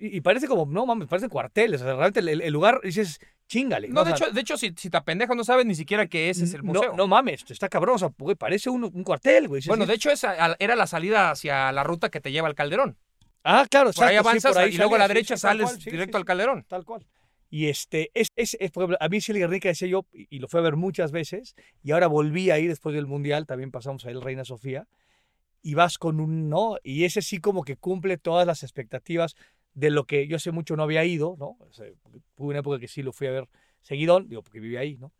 Y 0.00 0.16
y 0.16 0.20
parece 0.20 0.46
como, 0.48 0.66
no 0.66 0.84
mames, 0.86 1.08
parecen 1.08 1.28
cuarteles. 1.30 1.80
O 1.80 1.84
sea, 1.84 1.94
realmente 1.94 2.20
el, 2.20 2.42
el 2.42 2.52
lugar 2.52 2.80
dices, 2.82 3.18
chingale. 3.48 3.88
No, 3.88 4.04
de 4.04 4.16
sea, 4.16 4.26
hecho, 4.26 4.34
de 4.34 4.40
hecho 4.40 4.56
si, 4.56 4.72
si 4.76 4.90
te 4.90 4.96
apendejas 4.96 5.36
no 5.36 5.44
sabes 5.44 5.66
ni 5.66 5.74
siquiera 5.74 6.06
que 6.06 6.30
ese 6.30 6.44
es 6.44 6.54
el 6.54 6.62
no- 6.62 6.72
museo. 6.74 6.94
No, 6.96 7.06
mames, 7.06 7.44
está 7.48 7.68
cabrón. 7.68 7.96
O 7.96 7.98
sea, 7.98 8.10
güey, 8.18 8.36
parece 8.36 8.70
un, 8.70 8.84
un 8.84 9.04
cuartel, 9.04 9.48
güey. 9.48 9.62
Bueno, 9.66 9.86
de 9.86 9.94
hecho 9.94 10.10
esa 10.10 10.56
era 10.58 10.76
la 10.76 10.86
salida 10.86 11.30
hacia 11.30 11.72
la 11.72 11.84
ruta 11.84 12.08
que 12.10 12.20
te 12.20 12.32
lleva 12.32 12.48
al 12.48 12.54
Calderón. 12.54 12.96
Ah, 13.44 13.64
claro, 13.70 13.92
Por 13.92 14.04
ahí 14.04 14.14
sí, 14.14 14.18
avanzas 14.18 14.52
por 14.54 14.62
ahí 14.62 14.74
y 14.74 14.76
luego 14.76 14.96
a 14.96 14.98
la 14.98 15.08
derecha 15.08 15.36
sí, 15.36 15.42
sales 15.42 15.66
cual, 15.70 15.80
sí, 15.80 15.90
directo 15.90 16.16
al 16.18 16.24
Calderón. 16.24 16.64
Tal 16.66 16.84
cual. 16.84 17.06
Y 17.48 17.66
este, 17.66 18.10
es, 18.12 18.28
es, 18.34 18.56
es, 18.58 18.72
a 18.98 19.08
mí 19.08 19.18
el 19.28 19.38
Guernica 19.38 19.68
decía 19.68 19.86
yo, 19.86 20.04
y 20.12 20.40
lo 20.40 20.48
fui 20.48 20.58
a 20.58 20.64
ver 20.64 20.74
muchas 20.74 21.12
veces, 21.12 21.54
y 21.80 21.92
ahora 21.92 22.08
volví 22.08 22.50
a 22.50 22.58
ir 22.58 22.68
después 22.68 22.92
del 22.92 23.06
Mundial, 23.06 23.46
también 23.46 23.70
pasamos 23.70 24.04
a 24.04 24.10
el 24.10 24.20
Reina 24.20 24.44
Sofía, 24.44 24.88
y 25.62 25.74
vas 25.74 25.96
con 25.96 26.18
un, 26.18 26.48
¿no? 26.48 26.76
Y 26.82 27.04
ese 27.04 27.22
sí 27.22 27.38
como 27.38 27.62
que 27.62 27.76
cumple 27.76 28.18
todas 28.18 28.48
las 28.48 28.64
expectativas 28.64 29.36
de 29.76 29.90
lo 29.90 30.06
que 30.06 30.26
yo 30.26 30.36
hace 30.36 30.50
mucho 30.50 30.74
no 30.74 30.82
había 30.82 31.04
ido, 31.04 31.36
¿no? 31.38 31.56
O 31.60 31.72
sea, 31.72 31.86
hubo 32.36 32.48
una 32.48 32.60
época 32.60 32.78
que 32.80 32.88
sí 32.88 33.02
lo 33.02 33.12
fui 33.12 33.26
a 33.26 33.30
ver 33.30 33.48
seguidón, 33.82 34.26
digo, 34.28 34.42
porque 34.42 34.58
vivía 34.58 34.80
ahí, 34.80 34.96
¿no? 34.96 35.12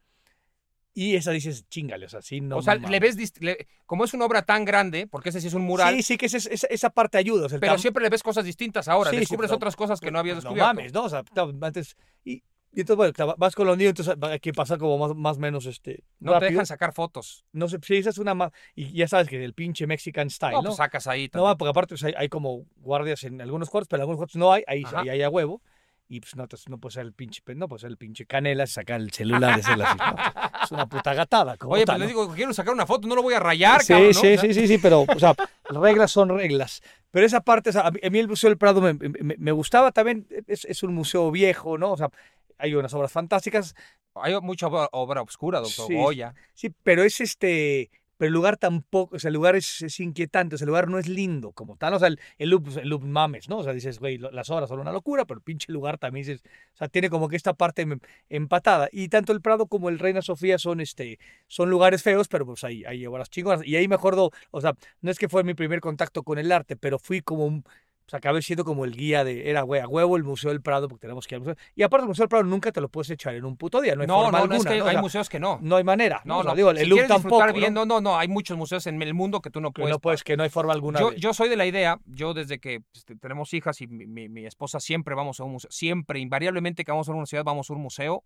Y 0.95 1.15
esa 1.15 1.31
dices, 1.31 1.69
chingale, 1.69 2.07
o 2.07 2.09
sea, 2.09 2.23
sí, 2.23 2.41
no. 2.41 2.57
o 2.57 2.63
sea, 2.63 2.75
le 2.77 3.01
ves, 3.01 3.17
le- 3.41 3.69
como 3.85 4.05
es 4.05 4.15
una 4.15 4.25
obra 4.25 4.41
tan 4.43 4.65
grande, 4.65 5.07
porque 5.07 5.29
ese 5.29 5.43
sí 5.43 5.49
es 5.49 5.53
un 5.55 5.61
mural, 5.61 5.95
Sí, 5.95 6.03
sí, 6.03 6.17
que 6.17 6.25
esa, 6.25 6.39
esa, 6.39 6.67
esa 6.69 6.89
parte 6.91 7.19
ayuda. 7.19 7.45
o 7.47 7.49
sea, 7.51 7.59
pero 7.61 7.77
siempre 7.77 8.03
le 8.03 8.09
ves 8.09 8.23
cosas 8.23 8.47
distintas 8.47 8.89
ahora, 8.89 9.11
Sí, 9.11 9.17
sí, 9.17 9.21
descubres 9.21 9.51
pero- 9.51 9.57
otras 9.57 9.77
cosas 9.77 10.01
que 10.01 10.11
no 10.11 10.19
habías 10.19 10.37
no 10.37 10.41
descubierto. 10.41 10.67
mames, 10.75 10.93
¿no? 10.95 11.05
O 11.05 11.09
sea, 11.11 11.23
antes. 11.61 11.97
Y, 12.25 12.43
y 12.77 12.81
entonces, 12.81 13.13
bueno, 13.17 13.35
vas 13.39 13.55
con 13.55 13.67
los 13.67 13.77
niños, 13.79 13.91
entonces 13.99 14.15
hay 14.23 14.39
que 14.39 14.53
pasar 14.53 14.79
como 14.79 14.99
más, 14.99 15.17
más 15.17 15.39
menos 15.39 15.65
este. 15.65 16.05
No 16.21 16.33
te 16.33 16.35
rápido. 16.35 16.51
dejan 16.51 16.67
sacar 16.67 16.93
fotos. 16.93 17.45
No 17.53 17.69
sé, 17.69 17.79
si 17.83 17.97
esa 17.97 18.11
es 18.11 18.19
una 18.19 18.35
más. 18.35 18.53
Y 18.75 18.93
ya 18.93 19.09
sabes 19.09 19.29
que 19.29 19.43
el 19.43 19.55
pinche 19.55 19.87
Mexican 19.87 20.29
style, 20.29 20.53
No, 20.53 20.59
¿no? 20.59 20.69
pues 20.69 20.77
sacas 20.77 21.07
ahí. 21.07 21.31
No, 21.33 21.43
va, 21.45 21.57
porque 21.57 21.71
aparte 21.71 21.95
pues, 21.95 22.05
hay, 22.05 22.13
hay 22.17 22.29
como 22.29 22.67
guardias 22.77 23.25
en 23.25 23.41
algunos 23.41 23.71
cuartos, 23.71 23.89
pero 23.89 23.99
en 23.99 24.03
algunos 24.03 24.19
cuartos 24.19 24.37
no 24.37 24.53
hay, 24.53 24.63
ahí, 24.67 24.85
ahí 24.95 25.09
hay 25.09 25.23
a 25.23 25.31
huevo. 25.31 25.63
Y 26.09 26.21
pues 26.21 26.37
no, 26.37 26.47
pues, 26.47 26.69
no 26.69 26.79
puede 26.79 26.93
ser 26.93 27.03
el 27.07 27.13
pinche, 27.15 27.43
no 27.57 27.67
puede 27.67 27.81
ser 27.81 27.91
el 27.91 27.97
pinche 27.97 28.27
canela, 28.27 28.65
sacar 28.69 29.01
el 29.01 29.11
celular, 29.11 29.59
hacerlo 29.59 29.85
así, 29.87 29.99
¿no? 29.99 30.15
Es 30.63 30.71
una 30.71 30.87
puta 30.87 31.15
gatada. 31.15 31.57
Como 31.57 31.73
Oye, 31.73 31.85
tal, 31.85 31.97
pues 31.99 32.09
le 32.11 32.15
¿no? 32.15 32.21
digo, 32.21 32.35
quiero 32.35 32.53
sacar 32.55 32.73
una 32.75 32.87
foto, 32.87 33.09
no 33.09 33.17
lo 33.17 33.23
voy 33.23 33.35
a 33.35 33.41
rayar, 33.41 33.81
Sí, 33.81 33.89
cabrón, 33.89 34.09
¿no? 34.13 34.21
sí, 34.21 34.27
O 34.35 34.39
sea, 34.39 34.41
sí, 34.43 34.55
sí, 34.55 34.69
sí, 34.69 34.79
pero, 34.79 35.01
o 35.09 35.19
sea, 35.19 35.35
reglas 35.71 36.13
son 36.13 36.29
reglas. 36.29 36.81
Pero 37.11 37.27
esa 37.27 37.41
parte, 37.41 37.71
o 37.71 37.73
sea, 37.73 37.87
a 37.89 37.91
mí 37.91 38.19
el 38.21 38.29
Museo 38.29 38.51
del 38.51 38.57
Prado 38.59 38.81
me, 38.81 38.93
me- 38.95 39.35
me 39.37 39.51
gustaba 39.51 39.91
también, 39.91 40.29
es, 40.47 40.65
es 40.67 40.83
un 40.85 40.95
museo 40.95 41.29
viejo, 41.33 41.77
¿no? 41.77 41.91
O 41.91 41.97
sea, 41.97 42.09
hay 42.59 42.75
unas 42.75 42.93
obras 42.95 43.13
fantásticas, 43.13 43.75
Hay 44.15 44.39
mucha 44.41 44.69
obra, 44.69 44.89
obra 44.93 45.23
oscura, 45.23 45.61
doctor 45.61 45.87
Sí. 45.89 45.95
Goya. 45.95 46.35
sí, 46.55 46.73
pero 46.83 47.03
es 47.05 47.21
este, 47.21 47.91
pero 48.17 48.29
el 48.29 48.33
lugar 48.33 48.57
tampoco, 48.57 49.17
o 49.17 49.19
sea, 49.19 49.29
el 49.29 49.35
lugar 49.35 49.57
es, 49.57 49.83
es 49.83 50.01
inquietante, 50.01 50.55
o 50.55 50.59
sea, 50.59 50.65
el 50.65 50.69
lugar 50.69 50.89
no 50.89 50.99
es 50.99 51.07
lindo 51.07 51.53
como 51.53 51.77
tal, 51.77 51.93
o 51.93 51.99
sea, 51.99 52.09
el, 52.09 52.19
el 52.39 52.49
loop, 52.49 52.67
el 52.79 52.89
loop 52.89 53.03
mames, 53.05 53.51
¿no? 53.51 53.59
O 53.59 53.63
sea, 53.63 53.75
dices, 53.75 53.99
güey, 53.99 54.17
las 54.17 54.49
obras 54.49 54.71
son 54.71 54.81
una 54.81 54.91
locura, 54.91 55.27
pero 55.27 55.37
el 55.39 55.45
pinche 55.45 55.71
lugar 55.71 55.99
también 55.99 56.25
dices, 56.27 56.43
o 56.73 56.77
sea, 56.79 56.89
tiene 56.89 57.11
como 57.11 57.29
que 57.29 57.37
esta 57.37 57.53
parte 57.53 57.83
em- 57.83 58.01
empatada. 58.31 58.89
Y 58.91 59.09
tanto 59.09 59.35
el 59.35 59.43
Prado 59.43 59.67
como 59.67 59.91
el 59.91 59.99
Reina 59.99 60.23
Sofía 60.23 60.57
son, 60.59 60.81
este, 60.81 61.19
son 61.47 61.69
lugares 61.69 62.03
feos, 62.03 62.27
pero 62.29 62.47
pues 62.47 62.65
hay, 62.65 62.85
hay 62.87 63.07
obras 63.07 63.29
chingonas. 63.29 63.67
Y 63.67 63.77
ahí 63.77 63.87
me 63.87 63.97
acuerdo, 63.97 64.31
o 64.51 64.61
sea, 64.63 64.73
no 65.03 65.11
es 65.11 65.19
que 65.19 65.29
fue 65.29 65.45
mi 65.45 65.53
primer 65.53 65.81
contacto 65.81 66.23
con 66.23 66.39
el 66.39 66.53
arte, 66.53 66.77
pero 66.77 66.99
fui 66.99 67.21
como 67.21 67.45
un, 67.45 67.65
o 68.07 68.09
sea, 68.09 68.19
acabé 68.19 68.41
siendo 68.41 68.65
como 68.65 68.85
el 68.85 68.97
guía 68.97 69.25
de, 69.25 69.51
era, 69.51 69.63
güey, 69.63 69.81
a 69.81 69.89
huevo 69.89 70.17
el 70.17 70.23
Museo 70.23 70.51
del 70.51 70.63
Prado, 70.63 70.87
porque 70.89 71.03
tenemos 71.03 71.27
que 71.27 71.35
ir 71.35 71.37
al 71.37 71.41
museo. 71.41 71.57
Y 71.75 71.83
aparte 71.83 72.05
el 72.05 72.09
Museo 72.09 72.23
del 72.23 72.29
Prado 72.29 72.45
nunca 72.45 72.71
te 72.71 72.81
lo 72.81 72.89
puedes 72.89 73.11
echar 73.11 73.35
en 73.35 73.45
un 73.45 73.57
puto 73.57 73.81
día, 73.81 73.97
no 73.97 74.03
hay 74.03 74.07
No, 74.07 74.23
forma 74.23 74.39
no, 74.41 74.47
no, 74.47 74.55
es 74.55 74.61
alguna, 74.61 74.71
que 74.71 74.79
¿no? 74.79 74.85
O 74.85 74.89
hay 74.89 74.93
sea, 74.95 75.03
museos 75.03 75.29
que 75.29 75.41
no. 75.41 75.59
no 75.61 75.77
hay 75.77 75.83
manera. 75.85 76.23
No, 76.25 76.39
O 76.39 76.43
sea, 76.43 76.53
no. 76.53 76.57
digo, 76.57 76.71
el 76.71 76.79
si 76.79 77.07
tampoco, 77.09 77.45
¿no? 77.45 77.53
bien, 77.53 77.75
no, 77.75 77.85
no, 77.85 78.01
no, 78.01 78.17
hay 78.17 78.29
muchos 78.29 78.57
museos 78.57 78.87
en 78.87 79.03
el 79.03 79.13
mundo 79.13 79.41
que 79.41 79.51
tú 79.51 79.61
no 79.61 79.73
Que 79.73 79.83
puedes. 79.83 79.93
no 79.95 79.99
puedes, 79.99 80.23
que 80.23 80.37
no 80.37 80.45
hay 80.45 80.51
forma 80.51 80.73
alguna 80.73 81.01
yo, 81.01 81.11
de- 81.11 81.19
yo 81.19 81.35
soy 81.35 81.49
de 81.49 81.57
la 81.57 81.67
idea, 81.67 81.99
yo 82.07 82.33
desde 82.33 82.61
que 82.61 82.81
pues, 82.93 83.05
te- 83.05 83.17
tenemos 83.17 83.53
hijas 83.55 83.81
y 83.81 83.89
mi, 83.89 84.07
mi- 84.07 84.29
mi 84.29 84.47
esposa 84.47 84.79
siempre 84.79 85.15
vamos 85.17 85.41
a 85.41 85.45
un 85.45 85.53
museo, 85.53 85.71
siempre, 85.73 86.21
invariablemente 86.21 86.85
que 86.85 86.93
vamos 86.93 87.09
a 87.09 87.13
una 87.13 87.27
ciudad 87.27 87.43
vamos 87.45 87.69
a 87.71 87.73
un 87.73 87.81
museo. 87.81 88.23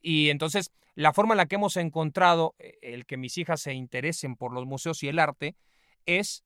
Y 0.00 0.30
entonces 0.30 0.70
la 0.94 1.12
forma 1.12 1.34
en 1.34 1.38
la 1.38 1.46
que 1.46 1.54
hemos 1.56 1.76
encontrado 1.76 2.54
eh, 2.58 2.78
el 2.82 3.06
que 3.06 3.16
mis 3.16 3.38
hijas 3.38 3.60
se 3.62 3.72
interesen 3.72 4.36
por 4.36 4.52
los 4.52 4.66
museos 4.66 5.02
y 5.02 5.08
el 5.08 5.18
arte 5.18 5.56
es, 6.06 6.44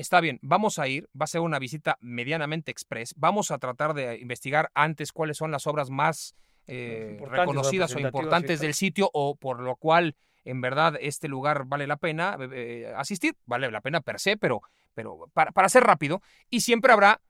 está 0.00 0.20
bien, 0.20 0.38
vamos 0.42 0.78
a 0.78 0.88
ir, 0.88 1.08
va 1.18 1.24
a 1.24 1.28
ser 1.28 1.42
una 1.42 1.58
visita 1.58 1.98
medianamente 2.00 2.70
express, 2.70 3.14
vamos 3.16 3.50
a 3.50 3.58
tratar 3.58 3.94
de 3.94 4.18
investigar 4.18 4.70
antes 4.74 5.12
cuáles 5.12 5.36
son 5.36 5.50
las 5.50 5.66
obras 5.66 5.90
más 5.90 6.34
eh, 6.66 7.18
reconocidas 7.28 7.94
o 7.94 8.00
importantes 8.00 8.60
sí, 8.60 8.66
del 8.66 8.74
sitio 8.74 9.10
o 9.12 9.36
por 9.36 9.60
lo 9.60 9.76
cual 9.76 10.16
en 10.44 10.60
verdad 10.60 10.96
este 11.00 11.28
lugar 11.28 11.64
vale 11.66 11.86
la 11.86 11.96
pena 11.96 12.36
eh, 12.40 12.48
eh, 12.52 12.92
asistir, 12.96 13.36
vale 13.46 13.70
la 13.70 13.80
pena 13.80 14.00
per 14.00 14.18
se, 14.18 14.36
pero, 14.36 14.62
pero 14.94 15.28
para, 15.32 15.52
para 15.52 15.68
ser 15.68 15.84
rápido, 15.84 16.22
y 16.48 16.60
siempre 16.60 16.92
habrá 16.92 17.20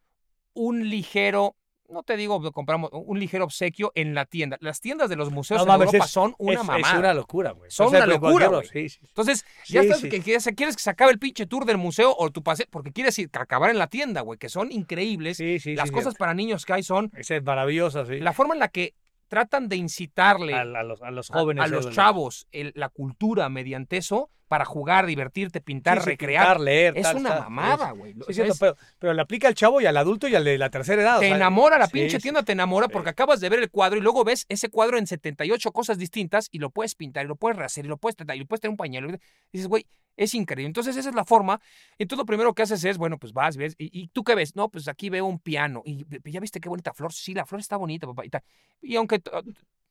un 0.52 0.88
ligero, 0.88 1.56
no 1.90 2.02
te 2.02 2.16
digo 2.16 2.40
compramos 2.52 2.90
un 2.92 3.18
ligero 3.18 3.44
obsequio 3.44 3.92
en 3.94 4.14
la 4.14 4.24
tienda. 4.26 4.56
Las 4.60 4.80
tiendas 4.80 5.08
de 5.08 5.16
los 5.16 5.30
museos 5.30 5.66
No 5.66 5.74
en 5.74 5.80
Europa 5.82 6.04
es- 6.04 6.10
son 6.10 6.34
una 6.38 6.52
es, 6.52 6.58
mamada. 6.64 6.80
es 6.80 6.98
una 6.98 7.14
locura, 7.14 7.50
güey. 7.52 7.70
Son 7.70 7.88
O 7.88 7.90
sea, 7.90 7.98
una 8.00 8.06
pero 8.06 8.20
locura, 8.20 8.48
cualquier- 8.48 8.72
güey. 8.72 8.88
Sí, 8.88 8.98
sí. 9.00 9.06
Entonces, 9.06 9.44
ya 9.68 9.80
estás 9.82 10.00
que 10.02 10.20
quieres, 10.20 10.48
quieres 10.56 10.76
que 10.76 10.82
se 10.82 10.90
acabe 10.90 11.12
el 11.12 11.18
pinche 11.18 11.46
tour 11.46 11.64
del 11.64 11.78
museo 11.78 12.14
o 12.16 12.30
tu 12.30 12.42
pase, 12.42 12.66
porque 12.70 12.92
quieres 12.92 13.18
ir 13.18 13.30
a 13.32 13.42
acabar 13.42 13.70
en 13.70 13.78
la 13.78 13.86
tienda, 13.88 14.20
güey, 14.22 14.38
que 14.38 14.48
son 14.48 14.70
increíbles. 14.72 15.36
Sí, 15.36 15.58
sí, 15.60 15.74
Las 15.74 15.90
cosas 15.90 16.14
para 16.14 16.34
niños 16.34 16.64
que 16.64 16.72
hay 16.72 16.82
son 16.82 17.10
Esa 17.16 17.36
es 17.36 17.42
maravillosa, 17.42 18.06
sí. 18.06 18.18
la 18.20 18.32
forma 18.32 18.54
en 18.54 18.60
la 18.60 18.68
que 18.68 18.94
tratan 19.28 19.68
de 19.68 19.76
incitarle 19.76 20.54
a, 20.54 20.62
a 20.62 20.64
los, 20.82 21.02
a 21.02 21.10
los 21.10 21.28
jóvenes. 21.28 21.62
a, 21.64 21.68
los 21.68 21.90
chavos 21.90 22.46
el- 22.50 22.72
la 22.74 22.88
cultura 22.88 23.48
mediante 23.48 23.96
eso 23.96 24.28
para 24.50 24.64
jugar, 24.64 25.06
divertirte, 25.06 25.60
pintar, 25.60 26.02
sí, 26.02 26.08
recrear. 26.08 26.42
pintar, 26.44 26.60
leer, 26.60 26.98
es 26.98 27.04
tal, 27.04 27.18
una 27.18 27.28
tal, 27.28 27.38
mamada, 27.42 27.92
güey. 27.92 28.14
Sí, 28.26 28.34
cierto, 28.34 28.54
pero, 28.58 28.76
pero 28.98 29.14
le 29.14 29.22
aplica 29.22 29.46
al 29.46 29.54
chavo 29.54 29.80
y 29.80 29.86
al 29.86 29.96
adulto 29.96 30.26
y 30.26 30.34
al 30.34 30.42
de 30.42 30.58
la 30.58 30.70
tercera 30.70 31.00
edad. 31.00 31.18
o 31.18 31.20
te 31.20 31.28
sea, 31.28 31.36
enamora 31.36 31.78
la 31.78 31.86
sí, 31.86 31.92
pinche 31.92 32.18
tienda, 32.18 32.42
te 32.42 32.50
enamora 32.50 32.88
porque 32.88 33.10
acabas 33.10 33.38
de 33.38 33.48
ver 33.48 33.60
el 33.60 33.70
cuadro 33.70 33.96
y 33.96 34.00
luego 34.00 34.24
ves 34.24 34.46
ese 34.48 34.68
cuadro 34.68 34.98
en 34.98 35.06
78 35.06 35.70
cosas 35.70 35.98
distintas 35.98 36.48
y 36.50 36.58
lo 36.58 36.70
puedes 36.70 36.96
pintar 36.96 37.26
y 37.26 37.28
lo 37.28 37.36
puedes 37.36 37.58
rehacer 37.58 37.84
y 37.84 37.88
lo 37.88 37.96
puedes 37.96 38.16
tratar 38.16 38.34
y 38.34 38.40
lo 38.40 38.46
puedes 38.46 38.60
tener 38.60 38.72
un 38.72 38.76
pañuelo. 38.76 39.08
Y 39.08 39.18
dices, 39.52 39.68
güey, 39.68 39.86
es 40.16 40.34
increíble. 40.34 40.66
Entonces 40.66 40.96
esa 40.96 41.10
es 41.10 41.14
la 41.14 41.24
forma. 41.24 41.60
Entonces 41.96 42.18
lo 42.18 42.26
primero 42.26 42.52
que 42.52 42.62
haces 42.62 42.82
es, 42.82 42.98
bueno, 42.98 43.18
pues 43.18 43.32
vas, 43.32 43.56
ves. 43.56 43.76
¿Y, 43.78 43.96
y 43.96 44.08
tú 44.08 44.24
qué 44.24 44.34
ves? 44.34 44.56
No, 44.56 44.68
pues 44.68 44.88
aquí 44.88 45.10
veo 45.10 45.26
un 45.26 45.38
piano. 45.38 45.80
Y 45.84 46.04
ya 46.28 46.40
viste 46.40 46.58
qué 46.58 46.68
bonita 46.68 46.92
flor. 46.92 47.12
Sí, 47.12 47.34
la 47.34 47.46
flor 47.46 47.60
está 47.60 47.76
bonita, 47.76 48.08
papá. 48.08 48.26
Y, 48.26 48.30
tal. 48.30 48.42
y 48.82 48.96
aunque 48.96 49.22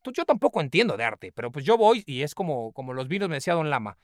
yo 0.04 0.26
tampoco 0.26 0.62
entiendo 0.62 0.98
de 0.98 1.04
arte, 1.04 1.32
pero 1.32 1.52
pues 1.52 1.66
yo 1.66 1.78
voy 1.78 2.04
y 2.06 2.22
es 2.22 2.36
como, 2.36 2.72
como 2.74 2.94
los 2.94 3.08
vinos, 3.08 3.30
me 3.30 3.36
decía 3.36 3.54
Don 3.54 3.70
Lama. 3.70 3.98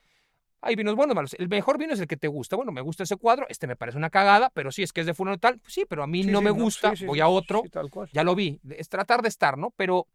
Hay 0.62 0.75
vinos 0.75 0.95
buenos, 0.95 1.15
malos. 1.15 1.35
El 1.38 1.47
mejor 1.47 1.77
vino 1.77 1.93
es 1.93 2.00
el 2.00 2.07
que 2.07 2.17
te 2.17 2.27
gusta. 2.27 2.55
Bueno, 2.55 2.71
me 2.71 2.81
gusta 2.81 3.03
ese 3.03 3.17
cuadro, 3.17 3.45
este 3.50 3.67
me 3.67 3.75
parece 3.75 3.97
una 3.97 4.09
cagada, 4.09 4.50
pero 4.53 4.71
sí, 4.71 4.81
es 4.83 4.91
que 4.93 5.01
es 5.01 5.07
de 5.07 5.13
fulano 5.13 5.38
tal, 5.38 5.59
pues 5.59 5.74
sí, 5.74 5.85
pero 5.88 6.01
a 6.03 6.07
mí 6.07 6.24
Sí, 6.24 6.31
no 6.31 6.39
sí, 6.39 6.43
me 6.45 6.51
gusta, 6.51 6.95
sí, 6.95 7.05
voy 7.05 7.19
a 7.19 7.27
otro, 7.27 7.62
sí, 7.63 7.69
tal 7.69 7.89
cual. 7.91 8.09
ya 8.13 8.24
lo 8.24 8.33
vi. 8.35 8.59
Es 8.69 8.89
tratar 8.89 9.21
de 9.21 9.29
estar, 9.29 9.57
¿no? 9.57 9.71
Pero 9.77 10.07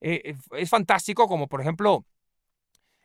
eh, 0.00 0.22
eh, 0.24 0.34
es 0.52 0.70
fantástico, 0.70 1.28
como 1.28 1.48
por 1.48 1.60
ejemplo, 1.60 2.06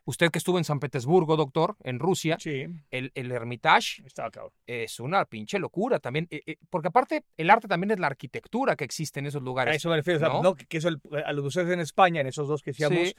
usted 0.06 0.30
que 0.32 0.38
estuvo 0.38 0.58
en 0.58 0.64
San 0.64 0.80
Petersburgo, 0.80 1.36
doctor, 1.36 1.76
en 1.84 2.00
Rusia, 2.00 2.38
Sí, 2.40 2.66
el, 2.92 3.12
el 3.16 3.32
Hermitage 3.32 4.04
estaba 4.06 4.30
cabrón. 4.32 4.54
es 4.68 5.00
una 5.00 5.26
pinche 5.26 5.58
locura 5.60 6.00
también, 6.00 6.28
eh, 6.30 6.44
eh, 6.46 6.56
porque 6.70 6.88
aparte 6.90 7.26
el 7.36 7.50
arte 7.50 7.68
también 7.68 7.92
es 7.92 8.00
la 8.00 8.08
arquitectura 8.08 8.76
que 8.76 8.86
existe 8.86 9.20
en 9.20 9.26
esos 9.26 9.42
A 9.42 9.46
lugares. 9.46 9.76
eso 9.78 9.90
me 9.90 9.98
refiero. 9.98 10.18
o 10.18 10.20
sea, 10.20 10.30
¿no? 10.30 10.42
no, 10.44 10.56
que 10.56 10.78
eso, 10.78 10.88
el- 10.90 11.02
a 11.26 11.34
los 11.34 11.44
museos 11.44 11.70
en 11.72 11.80
España, 11.80 12.22
en 12.22 12.28
esos 12.28 12.48
dos 12.48 12.62
que 12.62 12.70
decíamos, 12.72 13.10
Sí. 13.10 13.16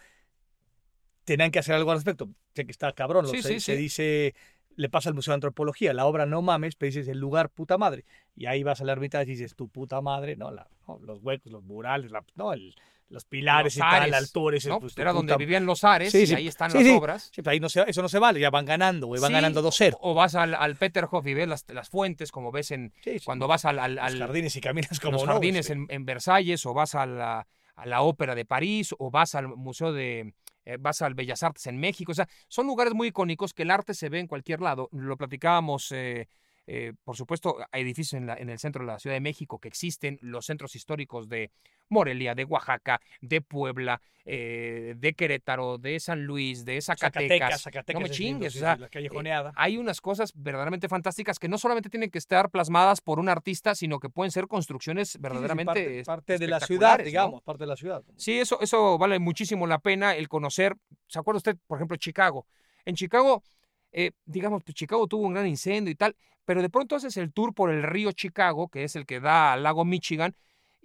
Tenían 1.26 1.50
que 1.50 1.58
hacer 1.58 1.74
algo 1.74 1.90
al 1.90 1.98
respecto. 1.98 2.30
Sé 2.54 2.64
que 2.64 2.72
está 2.72 2.90
cabrón. 2.92 3.24
lo- 3.26 3.30
Sí, 3.30 3.42
se, 3.42 3.48
sí, 3.48 3.60
se 3.60 3.72
sí. 3.74 3.78
dice, 3.82 4.34
le 4.76 4.88
pasa 4.88 5.10
al 5.10 5.14
Museo 5.14 5.32
de 5.32 5.36
Antropología, 5.36 5.92
la 5.92 6.06
obra 6.06 6.24
no 6.24 6.40
mames, 6.40 6.76
pero 6.76 6.88
dices 6.88 7.08
el 7.08 7.18
lugar 7.18 7.50
puta 7.50 7.76
madre. 7.76 8.04
Y 8.34 8.46
ahí 8.46 8.62
vas 8.62 8.80
a 8.80 8.84
la 8.84 8.92
ermita 8.92 9.22
y 9.22 9.26
dices 9.26 9.54
tu 9.54 9.68
puta 9.68 10.00
madre, 10.00 10.36
¿no? 10.36 10.50
La- 10.50 10.68
no, 10.88 10.98
los 11.02 11.18
huecos, 11.22 11.52
los 11.52 11.62
murales, 11.62 12.10
la- 12.10 12.24
no, 12.34 12.54
el- 12.54 12.74
los 13.08 13.24
pilares 13.24 13.76
Los 13.76 13.86
y 13.86 13.88
tal, 13.88 14.10
la 14.10 14.16
altura. 14.18 14.58
¿no? 14.66 14.80
pues, 14.80 14.98
Era 14.98 15.12
donde 15.12 15.32
puta- 15.32 15.38
vivían 15.38 15.64
los 15.64 15.84
ares 15.84 16.12
y 16.12 16.34
ahí 16.34 16.48
están 16.48 16.72
las 16.72 16.84
obras. 16.88 17.30
Sí, 17.32 17.40
pero 17.40 17.52
ahí 17.52 17.60
no 17.60 17.68
se, 17.68 17.84
eso 17.88 18.02
no 18.02 18.08
se 18.08 18.18
vale, 18.18 18.40
ya 18.40 18.50
van 18.50 18.64
ganando, 18.64 19.06
güey, 19.06 19.20
van 19.20 19.32
ganando 19.32 19.62
2-0. 19.62 19.96
O 20.00 20.12
vas 20.14 20.34
al, 20.34 20.54
al 20.54 20.74
Peterhof 20.74 21.24
y 21.24 21.34
ves 21.34 21.46
las, 21.46 21.64
las 21.68 21.88
fuentes, 21.88 22.32
como 22.32 22.50
ves 22.50 22.72
en 22.72 22.92
cuando 23.24 23.46
vas 23.46 23.64
al, 23.64 23.78
al- 23.78 23.94
Los 23.94 24.18
jardines 24.18 24.56
y 24.56 24.60
caminas 24.60 24.98
como 24.98 25.18
los 25.18 25.26
no, 25.26 25.34
jardines 25.34 25.70
en, 25.70 25.86
en 25.88 26.04
Versalles, 26.04 26.66
o 26.66 26.74
vas 26.74 26.96
a 26.96 27.06
la, 27.06 27.46
a 27.76 27.86
la 27.86 28.02
Ópera 28.02 28.34
de 28.34 28.44
París, 28.44 28.92
o 28.98 29.10
vas 29.12 29.36
al 29.36 29.48
Museo 29.48 29.92
de. 29.92 30.34
Eh, 30.66 30.76
vas 30.78 31.00
al 31.00 31.14
Bellas 31.14 31.42
Artes 31.42 31.66
en 31.66 31.78
México. 31.78 32.12
O 32.12 32.14
sea, 32.14 32.28
son 32.48 32.66
lugares 32.66 32.92
muy 32.92 33.08
icónicos 33.08 33.54
que 33.54 33.62
el 33.62 33.70
arte 33.70 33.94
se 33.94 34.08
ve 34.08 34.18
en 34.20 34.26
cualquier 34.26 34.60
lado. 34.60 34.88
Lo 34.92 35.16
platicábamos 35.16 35.90
eh, 35.92 36.28
eh, 36.66 36.92
por 37.04 37.16
supuesto, 37.16 37.56
hay 37.72 37.82
edificios 37.82 38.14
en, 38.14 38.26
la- 38.26 38.34
en 38.36 38.50
el 38.50 38.58
centro 38.58 38.84
de 38.84 38.92
la 38.92 38.98
Ciudad 38.98 39.14
de 39.16 39.20
México 39.20 39.58
que 39.58 39.68
existen, 39.68 40.18
los 40.22 40.46
centros 40.46 40.74
históricos 40.74 41.28
de 41.28 41.50
Morelia, 41.88 42.34
de 42.34 42.44
Oaxaca, 42.44 43.00
de 43.20 43.40
Puebla, 43.40 44.00
eh, 44.24 44.94
de 44.96 45.14
Querétaro, 45.14 45.78
de 45.78 46.00
San 46.00 46.24
Luis, 46.24 46.64
de 46.64 46.80
Zacatecas. 46.80 47.62
Zacatecas, 47.62 47.94
no 47.94 48.00
me 48.00 48.08
lindo, 48.08 48.14
chingues, 48.16 48.56
o 48.56 48.58
sea, 48.58 48.76
la 48.76 48.88
callejoneada. 48.88 49.50
eh, 49.50 49.52
hay 49.56 49.76
unas 49.78 50.00
cosas 50.00 50.32
verdaderamente 50.34 50.88
fantásticas 50.88 51.38
que 51.38 51.48
no 51.48 51.58
solamente 51.58 51.88
tienen 51.88 52.10
que 52.10 52.18
estar 52.18 52.50
plasmadas 52.50 53.00
por 53.00 53.20
un 53.20 53.28
artista, 53.28 53.76
sino 53.76 54.00
que 54.00 54.08
pueden 54.08 54.32
ser 54.32 54.48
construcciones 54.48 55.10
Sí, 55.10 55.12
sí, 55.12 55.18
sí, 55.18 55.22
verdaderamente 55.22 56.02
parte, 56.04 56.38
de 56.38 56.48
la 56.48 56.58
ciudad, 56.58 56.98
digamos, 56.98 57.42
parte 57.42 57.62
de 57.62 57.68
la 57.68 57.76
ciudad. 57.76 58.02
Sí, 58.16 58.38
eso, 58.40 58.60
eso 58.60 58.98
vale 58.98 59.20
muchísimo 59.20 59.66
la 59.68 59.78
pena 59.78 60.16
el 60.16 60.28
conocer. 60.28 60.74
¿Se 61.06 61.20
acuerda 61.20 61.36
usted, 61.36 61.56
por 61.68 61.78
ejemplo, 61.78 61.96
Chicago? 61.96 62.46
En 62.84 62.94
Chicago, 62.96 63.42
eh, 63.96 64.12
digamos, 64.26 64.62
Chicago 64.64 65.06
tuvo 65.08 65.26
un 65.26 65.34
gran 65.34 65.46
incendio 65.46 65.90
y 65.90 65.96
tal, 65.96 66.16
pero 66.44 66.62
de 66.62 66.70
pronto 66.70 66.94
haces 66.96 67.16
el 67.16 67.32
tour 67.32 67.54
por 67.54 67.70
el 67.70 67.82
río 67.82 68.12
Chicago, 68.12 68.68
que 68.68 68.84
es 68.84 68.94
el 68.94 69.06
que 69.06 69.20
da 69.20 69.54
al 69.54 69.62
lago 69.62 69.84
Michigan, 69.86 70.36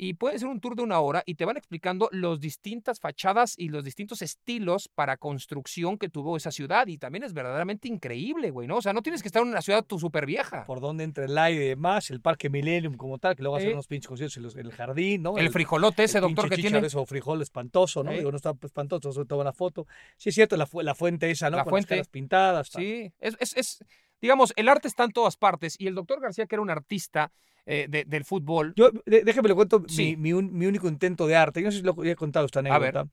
y 0.03 0.15
puede 0.15 0.39
ser 0.39 0.48
un 0.48 0.60
tour 0.60 0.75
de 0.75 0.81
una 0.81 1.00
hora 1.00 1.22
y 1.27 1.36
te 1.36 1.46
van 1.46 1.58
explicando 1.58 2.10
las 2.12 2.39
distintas 2.39 3.00
fachadas 3.00 3.53
y 3.55 3.70
los 3.70 3.84
distintos 3.84 4.24
estilos 4.24 4.89
para 4.96 5.15
construcción 5.17 6.00
que 6.00 6.10
tuvo 6.10 6.36
esa 6.38 6.50
ciudad. 6.50 6.88
Y 6.88 6.98
también 6.98 7.24
es 7.24 7.34
verdaderamente 7.34 7.88
increíble, 7.88 8.50
güey, 8.50 8.67
¿no? 8.67 8.77
O 8.77 8.81
sea, 8.81 8.93
no 8.93 9.03
tienes 9.03 9.22
que 9.22 9.27
estar 9.27 9.43
en 9.43 9.50
una 9.50 9.62
ciudad 9.62 9.86
tú 9.86 10.00
súper 10.00 10.25
vieja. 10.25 10.65
Por 10.65 10.79
donde 10.81 11.03
entra 11.03 11.25
el 11.25 11.38
aire 11.38 11.65
y 11.65 11.67
demás, 11.70 12.10
el 12.10 12.20
Parque 12.20 12.50
Millennium 12.50 12.96
como 12.96 13.20
tal, 13.20 13.36
que 13.36 13.43
luego 13.43 13.58
hacen 13.58 13.70
Eh. 13.70 13.74
unos 13.74 13.86
pinches 13.86 14.08
conciertos 14.08 14.38
en, 14.38 14.43
los- 14.43 14.55
en 14.55 14.65
el 14.65 14.72
jardín, 14.72 15.22
¿no? 15.22 15.38
El 15.38 15.51
frijolote 15.51 16.03
ese, 16.05 16.17
el 16.17 16.24
doctor, 16.24 16.46
que 16.50 16.55
tiene. 16.55 16.70
chícharo 16.70 16.88
ese 16.88 16.98
o 16.98 17.05
frijol 17.05 17.39
espantoso, 17.43 18.03
¿no? 18.03 18.12
Eh. 18.12 18.17
Digo, 18.17 18.31
no 18.31 18.38
está 18.38 18.55
espantoso, 18.63 19.12
se 19.12 19.25
toma 19.25 19.43
la 19.43 19.53
foto. 19.53 19.86
Sí, 20.17 20.29
es 20.29 20.36
cierto, 20.36 20.58
la, 20.58 20.65
fu- 20.65 20.81
la 20.81 20.96
fuente 20.96 21.29
esa, 21.29 21.51
¿no? 21.51 21.58
La 21.58 21.63
Con 21.63 21.72
fuente. 21.74 21.96
las 21.98 22.08
pintadas. 22.08 22.72
tal. 22.72 22.81
Sí, 22.81 23.13
es, 23.20 23.38
es, 23.39 23.55
es- 23.55 23.86
digamos, 24.21 24.53
el 24.55 24.69
arte 24.69 24.87
está 24.87 25.03
en 25.03 25.11
todas 25.11 25.35
partes 25.37 25.75
y 25.79 25.87
el 25.87 25.95
doctor 25.95 26.19
García, 26.21 26.45
que 26.45 26.55
era 26.55 26.61
un 26.61 26.69
artista 26.69 27.31
eh, 27.67 27.85
de- 27.87 28.05
del 28.05 28.25
fútbol, 28.25 28.73
Yo, 28.75 28.89
de- 29.05 29.23
déjeme 29.23 29.47
le 29.49 29.53
cuento 29.55 29.83
Sí. 29.87 30.15
mi, 30.15 30.17
mi 30.17 30.33
un- 30.33 30.51
mi 30.51 30.65
único 30.65 30.87
intento 30.87 31.27
de 31.27 31.35
arte. 31.35 31.61
Yo 31.61 31.65
no 31.67 31.71
sé 31.71 31.77
si 31.77 31.83
lo 31.83 31.95
he 32.03 32.15
contado 32.15 32.47
esta 32.47 32.59
anécdota. 32.59 33.07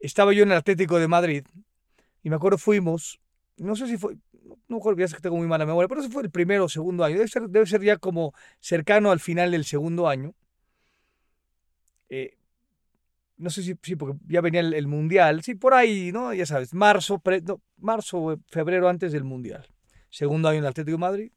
Estaba 0.00 0.32
yo 0.34 0.42
en 0.42 0.50
el 0.52 0.58
Atlético 0.58 0.98
de 0.98 1.08
Madrid 1.08 1.44
y 2.22 2.28
me 2.30 2.36
acuerdo 2.36 2.58
fuimos, 2.58 3.20
no 3.56 3.74
sé 3.76 3.86
si 3.86 3.96
fue, 3.96 4.16
no 4.44 4.56
me 4.68 4.76
acuerdo, 4.76 5.00
ya 5.00 5.08
sé 5.08 5.16
que 5.16 5.22
tengo 5.22 5.36
muy 5.36 5.46
mala 5.46 5.64
memoria, 5.64 5.88
pero 5.88 6.02
ese 6.02 6.10
fue 6.10 6.22
el 6.22 6.30
primero 6.30 6.64
o 6.66 6.68
segundo 6.68 7.04
año. 7.04 7.14
Debe 7.16 7.28
ser, 7.28 7.48
debe 7.48 7.64
ser 7.66 7.82
ya 7.82 7.96
como 7.96 8.34
cercano 8.60 9.10
al 9.10 9.20
final 9.20 9.50
del 9.50 9.64
segundo 9.64 10.08
año. 10.08 10.34
Eh, 12.10 12.36
no 13.38 13.48
sé 13.50 13.62
si, 13.62 13.74
sí, 13.82 13.96
porque 13.96 14.18
ya 14.28 14.42
venía 14.42 14.60
el, 14.60 14.74
el 14.74 14.86
Mundial. 14.86 15.42
Sí, 15.42 15.54
por 15.54 15.72
ahí, 15.72 16.12
¿no? 16.12 16.34
Ya 16.34 16.44
sabes, 16.44 16.74
marzo, 16.74 17.18
pre- 17.18 17.40
no, 17.40 17.62
marzo, 17.78 18.38
febrero 18.48 18.88
antes 18.88 19.12
del 19.12 19.24
Mundial. 19.24 19.66
Segundo 20.10 20.48
año 20.48 20.58
en 20.58 20.64
el 20.64 20.70
Atlético 20.70 20.96
de 20.96 21.00
Madrid. 21.00 21.32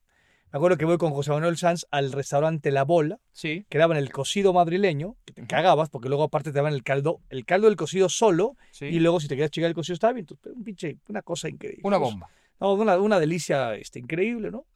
Me 0.51 0.57
acuerdo 0.57 0.77
que 0.77 0.85
voy 0.85 0.99
con 0.99 1.11
José 1.13 1.31
Manuel 1.31 1.57
Sanz 1.57 1.87
al 1.89 2.11
restaurante 2.11 2.69
La 2.69 2.83
Bola, 2.83 3.19
sí, 3.31 3.65
que 3.69 3.79
daban 3.79 3.97
el 3.97 4.11
cocido 4.11 4.53
madrileño, 4.53 5.15
que 5.25 5.33
te 5.33 5.47
cagabas, 5.47 5.89
porque 5.89 6.09
luego 6.09 6.23
aparte 6.23 6.51
te 6.51 6.57
daban 6.57 6.73
el 6.73 6.83
caldo, 6.83 7.21
el 7.29 7.43
caldo 7.43 7.65
del 7.65 7.75
cocido 7.75 8.07
solo, 8.07 8.55
sí, 8.71 8.85
y 8.85 8.99
luego 8.99 9.19
si 9.19 9.27
te 9.27 9.33
querías 9.33 9.49
chingar 9.49 9.69
el 9.69 9.73
cocido 9.73 9.95
estaba 9.95 10.13
bien. 10.13 10.27
Un 10.55 10.63
pinche, 10.63 10.97
una 11.07 11.23
cosa 11.23 11.49
increíble. 11.49 11.81
una 11.83 11.97
bomba. 11.97 12.29
no, 12.59 12.73
una, 12.73 12.99
una 12.99 13.19
delicia 13.19 13.73
este, 13.73 13.97
increíble, 13.97 14.51
¿no? 14.51 14.67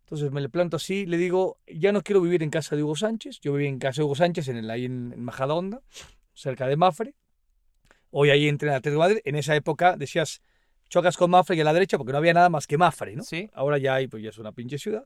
Entonces 0.00 0.30
me 0.30 0.42
le 0.42 0.50
planto 0.50 0.76
así, 0.76 1.06
le 1.06 1.16
digo, 1.16 1.56
ya 1.66 1.90
no 1.90 2.02
quiero 2.02 2.20
vivir 2.20 2.42
en 2.42 2.50
casa 2.50 2.76
de 2.76 2.82
Hugo 2.82 2.94
Sánchez. 2.94 3.40
Yo 3.40 3.54
viví 3.54 3.68
en 3.68 3.78
casa 3.78 4.02
de 4.02 4.04
Hugo 4.04 4.16
Sánchez, 4.16 4.48
en 4.48 4.58
el, 4.58 4.70
ahí 4.70 4.84
en, 4.84 5.14
en 5.14 5.24
Majadahonda, 5.24 5.80
cerca 6.34 6.66
de 6.66 6.76
Mafre. 6.76 7.14
Hoy 8.10 8.28
ahí 8.28 8.48
entré 8.48 8.68
en 8.68 8.74
el 8.74 8.78
Atlético 8.80 9.02
de 9.02 9.08
Madrid. 9.08 9.22
En 9.24 9.34
esa 9.36 9.56
época 9.56 9.96
decías, 9.96 10.42
chocas 10.94 11.16
con 11.16 11.30
Mafre 11.30 11.56
y 11.56 11.60
a 11.60 11.64
la 11.64 11.72
derecha 11.72 11.98
porque 11.98 12.12
no 12.12 12.18
había 12.18 12.32
nada 12.32 12.48
más 12.48 12.66
que 12.66 12.78
Mafre, 12.78 13.16
¿no? 13.16 13.22
Sí, 13.24 13.50
Ahora 13.52 13.78
ya 13.78 13.94
hay, 13.96 14.06
pues 14.06 14.22
ya 14.22 14.30
es 14.30 14.38
una 14.38 14.52
pinche 14.52 14.78
ciudad. 14.78 15.04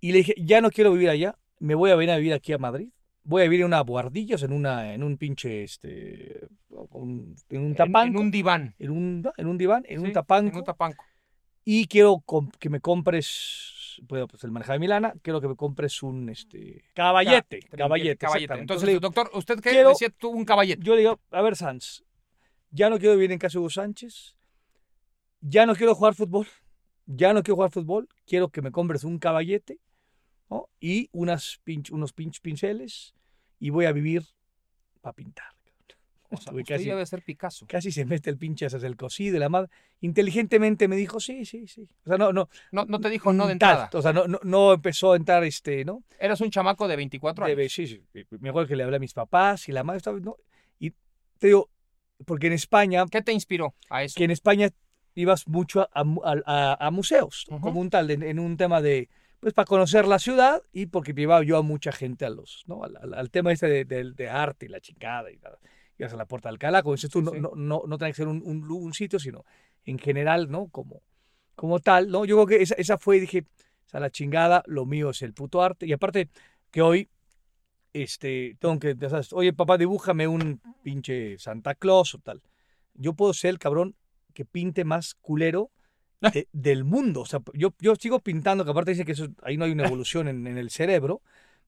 Y 0.00 0.12
le 0.12 0.18
dije, 0.18 0.34
ya 0.38 0.60
no 0.60 0.70
quiero 0.70 0.92
vivir 0.92 1.08
allá, 1.10 1.36
me 1.58 1.74
voy 1.74 1.90
a 1.90 1.96
venir 1.96 2.12
a 2.12 2.16
vivir 2.18 2.32
aquí 2.32 2.52
a 2.52 2.58
Madrid. 2.58 2.88
Voy 3.24 3.40
a 3.42 3.44
vivir 3.44 3.60
en 3.60 3.66
una 3.66 3.80
buhardilla, 3.82 4.34
o 4.34 4.38
sea, 4.38 4.46
en, 4.48 4.52
una, 4.54 4.92
en 4.94 5.02
un 5.02 5.16
pinche, 5.16 5.64
este, 5.64 6.46
un- 6.68 7.34
en 7.48 7.60
un 7.60 7.66
en, 7.68 7.74
tapanco, 7.74 8.18
en 8.18 8.24
un 8.26 8.30
diván. 8.30 8.74
en 8.78 8.90
un, 8.90 9.30
en 9.36 9.46
un 9.46 9.58
diván, 9.58 9.84
en 9.88 10.00
sí, 10.00 10.06
un 10.06 10.12
tapanco 10.12 10.50
En 10.52 10.56
un 10.58 10.64
tapanco. 10.64 11.04
y 11.64 11.86
quiero 11.88 12.22
que 12.60 12.68
me 12.68 12.80
compres, 12.80 13.98
bueno, 14.06 14.28
pues 14.28 14.44
el 14.44 14.50
manejado 14.50 14.74
de 14.74 14.78
Milana, 14.80 15.14
quiero 15.22 15.40
que 15.40 15.48
me 15.48 15.56
compres 15.56 16.02
un 16.02 16.28
este 16.28 16.84
caballete, 16.94 17.60
Ca- 17.60 17.76
caballete, 17.78 18.16
caballete. 18.18 18.44
exactamente. 18.44 18.60
Entonces, 18.62 18.84
le 18.86 18.92
digo- 18.92 19.00
doctor, 19.00 19.30
¿usted 19.32 19.56
qué 19.60 19.70
quiero- 19.70 19.88
decía 19.88 20.10
tú 20.10 20.28
un 20.28 20.44
caballete? 20.44 20.82
yo 20.84 20.92
le 20.94 21.00
digo, 21.00 21.18
a 21.30 21.40
ver, 21.42 21.56
Sanz, 21.56 22.04
ya 22.70 22.90
no 22.90 22.98
quiero 22.98 23.14
vivir 23.14 23.32
en 23.32 23.38
casa 23.38 23.54
de 23.54 23.60
Hugo 23.60 23.70
Sánchez, 23.70 24.36
ya 25.46 25.66
no 25.66 25.74
quiero 25.74 25.94
jugar 25.94 26.14
fútbol, 26.14 26.46
ya 27.06 27.32
no 27.34 27.42
quiero 27.42 27.56
jugar 27.56 27.70
fútbol, 27.70 28.08
quiero 28.26 28.48
que 28.48 28.62
me 28.62 28.70
compres 28.70 29.04
un 29.04 29.18
caballete 29.18 29.78
¿no? 30.48 30.68
y 30.80 31.08
unas 31.12 31.60
pinch- 31.66 31.90
unos 31.92 32.12
pinch 32.14 32.40
pinceles 32.40 33.14
y 33.60 33.68
voy 33.70 33.84
a 33.84 33.92
vivir 33.92 34.24
para 35.02 35.12
pintar. 35.14 35.46
O 36.30 36.36
sea, 36.38 36.52
usted 36.52 36.64
casi- 36.74 36.86
debe 36.86 37.06
ser 37.06 37.22
Picasso. 37.22 37.64
Casi 37.68 37.92
se 37.92 38.04
mete 38.06 38.28
el 38.30 38.38
pinche 38.38 38.66
hacia 38.66 38.78
el 38.88 38.96
cocido 38.96 39.36
y 39.36 39.38
la 39.38 39.48
madre. 39.48 39.68
Inteligentemente 40.00 40.88
me 40.88 40.96
dijo, 40.96 41.20
sí, 41.20 41.44
sí, 41.44 41.68
sí. 41.68 41.86
O 42.04 42.08
sea, 42.08 42.18
no, 42.18 42.32
no, 42.32 42.48
No, 42.72 42.84
no 42.86 42.98
te 42.98 43.08
dijo 43.10 43.32
no 43.32 43.46
de 43.46 43.54
tal, 43.56 43.70
entrada. 43.72 43.90
O 43.92 44.02
sea, 44.02 44.12
no, 44.12 44.26
no, 44.26 44.40
no 44.42 44.72
empezó 44.72 45.12
a 45.12 45.16
entrar 45.16 45.44
este, 45.44 45.84
¿no? 45.84 46.02
Eras 46.18 46.40
un 46.40 46.50
chamaco 46.50 46.88
de 46.88 46.96
24 46.96 47.44
años. 47.44 47.72
Sí, 47.72 47.86
sí. 47.86 48.02
Me 48.40 48.48
acuerdo 48.48 48.66
que 48.68 48.74
le 48.76 48.82
hablé 48.82 48.96
a 48.96 49.00
mis 49.00 49.12
papás 49.12 49.68
y 49.68 49.72
la 49.72 49.84
madre 49.84 49.98
estaba, 49.98 50.18
¿no? 50.18 50.36
Y 50.80 50.90
te 51.38 51.48
digo, 51.48 51.70
porque 52.24 52.48
en 52.48 52.54
España, 52.54 53.04
¿Qué 53.10 53.22
te 53.22 53.32
inspiró 53.32 53.74
a 53.88 54.02
eso? 54.02 54.14
que 54.16 54.24
en 54.24 54.30
España 54.32 54.70
ibas 55.14 55.46
mucho 55.48 55.82
a, 55.82 55.88
a 55.94 56.76
a- 56.86 56.90
museos, 56.90 57.46
como 57.60 57.80
un 57.80 57.90
tal, 57.90 58.10
en, 58.10 58.22
en 58.22 58.38
un 58.38 58.56
tema 58.56 58.80
de, 58.80 59.08
pues 59.40 59.54
para 59.54 59.66
conocer 59.66 60.06
la 60.06 60.18
ciudad 60.18 60.62
y 60.72 60.86
porque 60.86 61.12
llevaba 61.12 61.42
yo 61.44 61.56
a 61.56 61.62
mucha 61.62 61.92
gente 61.92 62.24
a 62.24 62.30
los, 62.30 62.64
¿no? 62.66 62.82
Al, 62.84 62.96
al- 62.96 63.14
al 63.14 63.30
tema 63.30 63.52
este 63.52 63.66
de, 63.68 63.84
de- 63.84 64.12
de 64.12 64.28
arte 64.28 64.66
y 64.66 64.68
la 64.68 64.80
chingada 64.80 65.30
y 65.30 65.36
nada. 65.36 65.58
Ibas 65.98 66.12
a 66.12 66.16
la 66.16 66.26
Puerta 66.26 66.48
de 66.48 66.54
Alcalá, 66.54 66.82
como 66.82 66.94
dices 66.96 67.10
tú, 67.10 67.20
Sí, 67.20 67.24
no, 67.26 67.30
sí. 67.32 67.38
no, 67.40 67.52
no, 67.54 67.82
no 67.86 67.98
que 67.98 68.12
ser 68.14 68.26
un, 68.26 68.42
un 68.44 68.62
lu- 68.66 68.78
un 68.78 68.94
sitio, 68.94 69.18
sino 69.20 69.44
en 69.84 69.98
general, 69.98 70.50
¿no? 70.50 70.66
Como, 70.68 71.02
como 71.54 71.78
tal, 71.78 72.10
¿no? 72.10 72.24
Yo 72.24 72.34
creo 72.36 72.46
que 72.58 72.62
esa, 72.64 72.74
esa 72.74 72.98
fue, 72.98 73.20
dije, 73.20 73.44
o 73.86 73.88
sea, 73.88 74.00
la 74.00 74.10
chingada, 74.10 74.64
lo 74.66 74.86
mío 74.86 75.10
es 75.10 75.22
el 75.22 75.34
puto 75.34 75.62
arte. 75.62 75.86
Y 75.86 75.92
aparte 75.92 76.30
que 76.72 76.82
hoy, 76.82 77.08
este, 77.92 78.56
tengo 78.58 78.78
que, 78.78 78.96
ya 78.98 79.08
sabes, 79.08 79.32
oye, 79.32 79.52
papá, 79.52 79.78
dibújame 79.78 80.26
un 80.26 80.60
pinche 80.82 81.38
Santa 81.38 81.74
Claus 81.74 82.14
o 82.14 82.18
tal. 82.18 82.42
Yo 82.94 83.14
puedo 83.14 83.32
ser 83.32 83.50
el 83.50 83.58
cabrón 83.58 83.94
que 84.34 84.44
pinte 84.44 84.84
más 84.84 85.14
culero 85.14 85.70
de- 86.20 86.48
del 86.52 86.84
mundo. 86.84 87.22
O 87.22 87.26
sea, 87.26 87.40
yo, 87.54 87.72
yo 87.80 87.94
sigo 87.96 88.18
pintando, 88.20 88.64
que 88.64 88.70
aparte 88.70 88.90
dice 88.92 89.04
que 89.04 89.12
eso, 89.12 89.28
ahí 89.42 89.56
no 89.56 89.64
hay 89.64 89.72
una 89.72 89.86
evolución 89.86 90.28
en, 90.28 90.46
en 90.46 90.58
el 90.58 90.70
cerebro. 90.70 91.22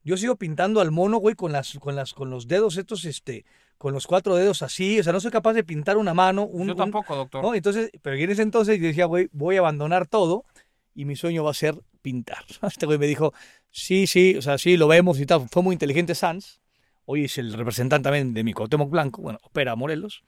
Yo 0.04 0.16
sigo 0.16 0.36
pintando 0.36 0.80
al 0.80 0.90
mono, 0.92 1.18
güey, 1.18 1.34
con 1.34 1.52
las, 1.52 1.78
con 1.80 1.96
las, 1.96 2.12
con 2.14 2.30
los 2.30 2.46
dedos 2.46 2.76
estos, 2.76 3.04
este, 3.04 3.44
con 3.76 3.92
los 3.92 4.06
cuatro 4.06 4.34
dedos 4.36 4.62
así. 4.62 4.98
O 5.00 5.02
sea, 5.02 5.12
no 5.12 5.20
soy 5.20 5.30
capaz 5.30 5.52
de 5.54 5.64
pintar 5.64 5.96
una 5.96 6.14
mano, 6.14 6.44
un, 6.44 6.66
Yo 6.68 6.72
un- 6.74 6.78
tampoco, 6.78 7.16
doctor. 7.16 7.42
¿no? 7.42 7.54
Entonces, 7.54 7.90
pero 8.02 8.16
en 8.16 8.30
ese 8.30 8.42
entonces 8.42 8.78
yo 8.78 8.86
decía, 8.86 9.06
güey, 9.06 9.28
voy 9.32 9.56
a 9.56 9.60
abandonar 9.60 10.06
todo 10.06 10.44
y 10.94 11.04
mi 11.04 11.16
sueño 11.16 11.44
va 11.44 11.50
a 11.50 11.54
ser 11.54 11.80
pintar. 12.02 12.44
Este 12.62 12.86
güey 12.86 12.98
me 12.98 13.06
dijo, 13.06 13.34
sí, 13.70 14.06
sí, 14.06 14.36
o 14.36 14.42
sea, 14.42 14.58
sí, 14.58 14.76
lo 14.76 14.86
vemos 14.88 15.18
y 15.20 15.26
tal. 15.26 15.48
Fue 15.50 15.62
muy 15.62 15.72
inteligente 15.74 16.14
Sanz. 16.14 16.60
Hoy 17.04 17.24
es 17.24 17.36
el 17.38 17.52
representante 17.52 18.04
también 18.04 18.32
de 18.32 18.42
mi 18.44 18.52
Cuauhtémoc 18.52 18.90
Blanco, 18.90 19.22
bueno, 19.22 19.38
opera 19.42 19.74
Morelos. 19.76 20.22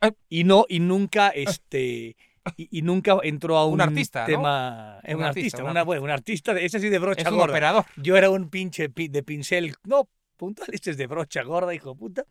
Ay. 0.00 0.12
Y 0.28 0.44
no, 0.44 0.64
y 0.68 0.80
nunca, 0.80 1.28
este, 1.30 2.16
y, 2.56 2.78
y 2.78 2.82
nunca 2.82 3.16
entró 3.22 3.56
a 3.58 3.66
un, 3.66 3.74
Un 3.74 3.80
artista, 3.80 4.20
¿no? 4.20 4.26
tema, 4.26 5.00
eh, 5.02 5.14
Un 5.14 5.20
un, 5.22 5.26
artista, 5.26 5.62
un 5.64 5.70
una, 5.70 5.82
bueno, 5.84 6.02
un 6.02 6.10
artista, 6.10 6.54
de- 6.54 6.64
ese 6.64 6.80
sí 6.80 6.88
de 6.88 6.98
brocha 6.98 7.22
es 7.22 7.28
un 7.28 7.36
gorda. 7.38 7.52
operador. 7.52 7.84
Yo 7.96 8.16
era 8.16 8.30
un 8.30 8.48
pinche 8.50 8.88
pi- 8.90 9.08
de 9.08 9.22
pincel, 9.22 9.74
no, 9.84 10.08
puntual, 10.36 10.68
este 10.72 10.90
es 10.92 10.96
de 10.96 11.06
brocha 11.06 11.42
gorda, 11.42 11.74
hijo 11.74 11.90
de 11.92 11.98
puta. 11.98 12.24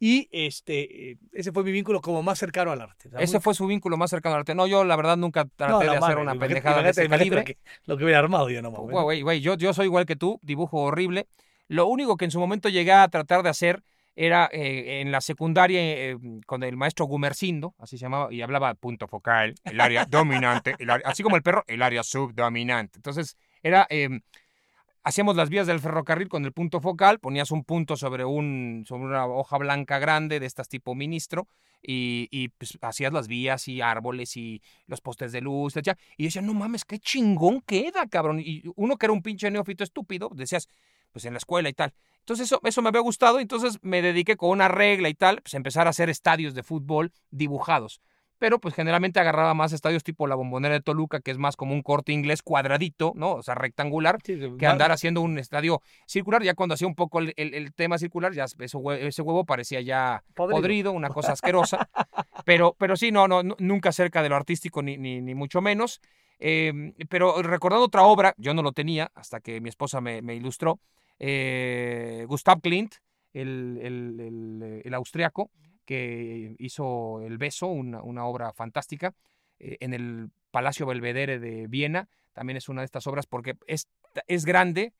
Y 0.00 0.28
este, 0.30 1.10
eh, 1.10 1.16
ese 1.32 1.50
fue 1.50 1.64
mi 1.64 1.72
vínculo 1.72 2.00
como 2.00 2.22
más 2.22 2.38
cercano 2.38 2.70
al 2.70 2.80
arte. 2.80 3.08
O 3.08 3.10
sea, 3.10 3.20
Ese 3.20 3.38
muy- 3.38 3.42
fue 3.42 3.54
su 3.54 3.66
vínculo 3.66 3.96
más 3.96 4.10
cercano 4.10 4.36
al 4.36 4.40
arte. 4.42 4.54
No, 4.54 4.68
yo 4.68 4.84
la 4.84 4.94
verdad 4.94 5.16
nunca 5.16 5.44
traté 5.56 5.72
No, 5.72 5.78
de 5.80 5.88
hacer 5.88 6.00
madre, 6.00 6.16
una 6.22 6.34
pendejada 6.36 6.82
de 6.84 6.90
ese 6.90 7.08
calibre. 7.08 7.40
Lo 7.40 7.44
que, 7.44 7.56
lo 7.86 7.96
que 7.96 8.04
hubiera 8.04 8.20
armado 8.20 8.48
yo 8.48 8.62
no. 8.62 8.70
Güey, 8.70 9.02
güey, 9.02 9.22
güey, 9.22 9.40
yo, 9.40 9.56
yo 9.56 9.74
soy 9.74 9.86
igual 9.86 10.06
que 10.06 10.14
tú, 10.14 10.38
dibujo 10.42 10.78
horrible. 10.82 11.26
Lo 11.66 11.86
único 11.88 12.16
que 12.16 12.26
en 12.26 12.30
su 12.30 12.38
momento 12.38 12.68
llegué 12.68 12.92
a 12.92 13.08
tratar 13.08 13.42
de 13.42 13.48
hacer 13.48 13.82
era 14.20 14.48
eh, 14.52 15.00
en 15.00 15.12
la 15.12 15.20
secundaria 15.20 15.80
eh, 15.80 16.16
con 16.44 16.64
el 16.64 16.76
maestro 16.76 17.06
Gumercindo, 17.06 17.74
así 17.78 17.96
se 17.96 18.02
llamaba, 18.02 18.32
y 18.34 18.42
hablaba 18.42 18.74
punto 18.74 19.06
focal, 19.06 19.54
el 19.64 19.80
área 19.80 20.04
dominante, 20.10 20.74
el 20.80 20.90
área- 20.90 21.08
así 21.08 21.22
como 21.22 21.36
el 21.36 21.42
perro, 21.42 21.62
el 21.68 21.82
área 21.82 22.02
subdominante. 22.02 22.98
Entonces, 22.98 23.36
era, 23.62 23.86
eh, 23.90 24.08
hacíamos 25.04 25.36
las 25.36 25.48
vías 25.50 25.66
del 25.68 25.80
ferrocarril 25.80 26.28
con 26.28 26.44
el 26.44 26.52
punto 26.52 26.80
focal, 26.80 27.20
ponías 27.20 27.50
un 27.52 27.62
punto 27.64 27.96
sobre, 27.96 28.24
un, 28.24 28.84
sobre 28.86 29.04
una 29.04 29.26
hoja 29.26 29.56
blanca 29.58 29.98
grande 29.98 30.40
de 30.40 30.46
estas 30.46 30.68
tipo 30.68 30.94
ministro, 30.94 31.46
y, 31.80 32.26
y, 32.32 32.48
pues, 32.48 32.76
hacías 32.82 33.12
las 33.12 33.28
vías 33.28 33.68
y 33.68 33.80
árboles 33.80 34.36
y 34.36 34.60
los 34.88 35.00
postes 35.00 35.30
de 35.30 35.40
luz, 35.40 35.76
etc. 35.76 35.96
Y 36.16 36.24
yo 36.24 36.26
decía, 36.26 36.42
no 36.42 36.52
mames, 36.52 36.84
qué 36.84 36.98
chingón 36.98 37.60
queda, 37.60 38.08
cabrón. 38.08 38.40
Y 38.40 38.64
uno 38.74 38.96
que 38.96 39.06
era 39.06 39.12
un 39.12 39.22
pinche 39.22 39.48
neófito 39.48 39.84
estúpido, 39.84 40.28
decías, 40.34 40.68
pues 41.12 41.24
en 41.24 41.34
la 41.34 41.38
escuela 41.38 41.68
y 41.68 41.72
tal. 41.74 41.94
Entonces 42.28 42.44
eso, 42.48 42.60
eso 42.62 42.82
me 42.82 42.90
había 42.90 43.00
gustado, 43.00 43.40
entonces 43.40 43.78
me 43.80 44.02
dediqué 44.02 44.36
con 44.36 44.50
una 44.50 44.68
regla 44.68 45.08
y 45.08 45.14
tal, 45.14 45.40
pues 45.40 45.54
a 45.54 45.56
empezar 45.56 45.86
a 45.86 45.90
hacer 45.90 46.10
estadios 46.10 46.52
de 46.54 46.62
fútbol 46.62 47.10
dibujados. 47.30 48.02
pero 48.38 48.60
pues 48.60 48.74
generalmente 48.74 49.18
agarraba 49.18 49.54
más 49.54 49.72
estadios 49.72 50.04
tipo 50.04 50.26
la 50.28 50.34
Bombonera 50.36 50.74
de 50.74 50.80
Toluca, 50.82 51.20
que 51.20 51.30
es 51.32 51.38
más 51.38 51.56
como 51.56 51.72
un 51.72 51.82
corte 51.82 52.12
inglés 52.12 52.42
cuadradito, 52.42 53.12
¿no? 53.16 53.32
O 53.36 53.42
sea, 53.42 53.54
rectangular, 53.54 54.18
que 54.58 54.66
andar 54.66 54.92
haciendo 54.92 55.22
un 55.22 55.38
estadio 55.38 55.80
circular. 56.06 56.42
Ya 56.44 56.52
cuando 56.54 56.74
hacía 56.74 56.86
un 56.86 56.94
poco 56.94 57.18
el, 57.18 57.32
el- 57.36 57.54
el 57.54 57.72
tema 57.72 57.96
circular, 57.98 58.32
ya 58.34 58.44
ese 58.44 58.76
huevo, 58.76 58.92
ese 58.92 59.22
huevo 59.22 59.44
parecía 59.44 59.80
ya 59.80 60.22
Podrido. 60.34 60.60
podrido, 60.60 60.92
una 60.92 61.08
cosa 61.08 61.32
asquerosa. 61.32 61.88
pero, 62.44 62.76
pero 62.78 62.94
sí, 62.96 63.10
no, 63.10 63.26
no, 63.26 63.42
nu- 63.42 63.56
nunca 63.58 63.90
cerca 63.90 64.22
de 64.22 64.28
lo 64.28 64.36
artístico, 64.36 64.82
ni, 64.82 64.98
ni, 64.98 65.20
ni 65.22 65.34
mucho 65.34 65.60
menos. 65.62 66.00
Eh, 66.38 66.92
pero 67.08 67.42
recordando 67.42 67.86
otra 67.86 68.02
obra, 68.04 68.34
yo 68.36 68.52
no 68.54 68.62
lo 68.62 68.70
tenía 68.72 69.10
hasta 69.16 69.40
que 69.40 69.60
mi 69.60 69.68
esposa 69.70 70.00
me, 70.00 70.22
me 70.22 70.34
ilustró, 70.36 70.78
eh, 71.18 72.24
Gustav 72.28 72.60
Klimt, 72.60 72.94
el, 73.32 73.78
el, 73.82 74.20
el, 74.20 74.82
el 74.84 74.94
austriaco, 74.94 75.50
que 75.84 76.54
hizo 76.58 77.22
El 77.22 77.38
Beso, 77.38 77.66
una, 77.66 78.02
una 78.02 78.26
obra 78.26 78.52
fantástica, 78.52 79.14
eh, 79.58 79.78
en 79.80 79.94
el 79.94 80.30
Palacio 80.50 80.86
Belvedere 80.86 81.38
de 81.38 81.66
Viena. 81.66 82.08
También 82.32 82.56
es 82.56 82.68
una 82.68 82.82
de 82.82 82.86
estas 82.86 83.06
obras 83.06 83.26
porque 83.26 83.56
es, 83.66 83.88
es 84.26 84.44
grande 84.44 84.92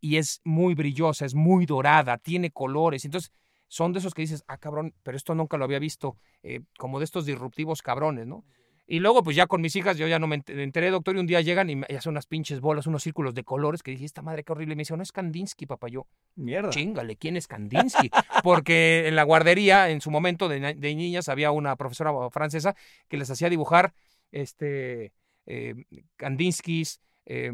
y 0.00 0.16
es 0.16 0.40
muy 0.44 0.74
brillosa, 0.74 1.26
es 1.26 1.34
muy 1.34 1.66
dorada, 1.66 2.18
tiene 2.18 2.50
colores. 2.50 3.04
Entonces, 3.04 3.32
son 3.68 3.92
de 3.92 3.98
esos 3.98 4.14
que 4.14 4.22
dices, 4.22 4.44
ah, 4.46 4.58
cabrón, 4.58 4.94
pero 5.02 5.16
esto 5.16 5.34
nunca 5.34 5.56
lo 5.56 5.64
había 5.64 5.78
visto, 5.78 6.16
eh, 6.42 6.60
como 6.78 7.00
de 7.00 7.06
estos 7.06 7.26
disruptivos 7.26 7.82
cabrones, 7.82 8.26
¿no? 8.26 8.44
Y 8.86 9.00
luego, 9.00 9.22
pues 9.22 9.34
ya 9.34 9.46
con 9.46 9.62
mis 9.62 9.74
hijas, 9.76 9.96
yo 9.96 10.06
ya 10.06 10.18
no 10.18 10.26
me 10.26 10.36
ent- 10.40 10.60
enteré, 10.60 10.90
doctor, 10.90 11.16
y 11.16 11.18
un 11.18 11.26
día 11.26 11.40
llegan 11.40 11.70
y 11.70 11.82
hacen 11.94 12.10
unas 12.10 12.26
pinches 12.26 12.60
bolas, 12.60 12.86
unos 12.86 13.02
círculos 13.02 13.34
de 13.34 13.42
colores, 13.42 13.82
que 13.82 13.92
dije, 13.92 14.04
esta 14.04 14.20
madre 14.20 14.44
qué 14.44 14.52
horrible. 14.52 14.74
Y 14.74 14.76
me 14.76 14.80
dice, 14.82 14.94
no 14.96 15.02
es 15.02 15.10
Kandinsky, 15.10 15.64
papá. 15.64 15.88
Yo, 15.88 16.06
Mierda. 16.36 16.68
chingale, 16.68 17.16
¿quién 17.16 17.36
es 17.38 17.46
Kandinsky? 17.46 18.10
Porque 18.42 19.08
en 19.08 19.16
la 19.16 19.22
guardería, 19.22 19.88
en 19.88 20.02
su 20.02 20.10
momento 20.10 20.48
de, 20.48 20.74
niñas, 20.94 21.30
había 21.30 21.50
una 21.50 21.76
profesora 21.76 22.12
francesa 22.30 22.76
que 23.08 23.16
les 23.16 23.30
hacía 23.30 23.48
dibujar 23.48 23.94
este 24.32 25.12
eh, 25.46 25.74
Kandinskys, 26.16 27.00
eh, 27.26 27.52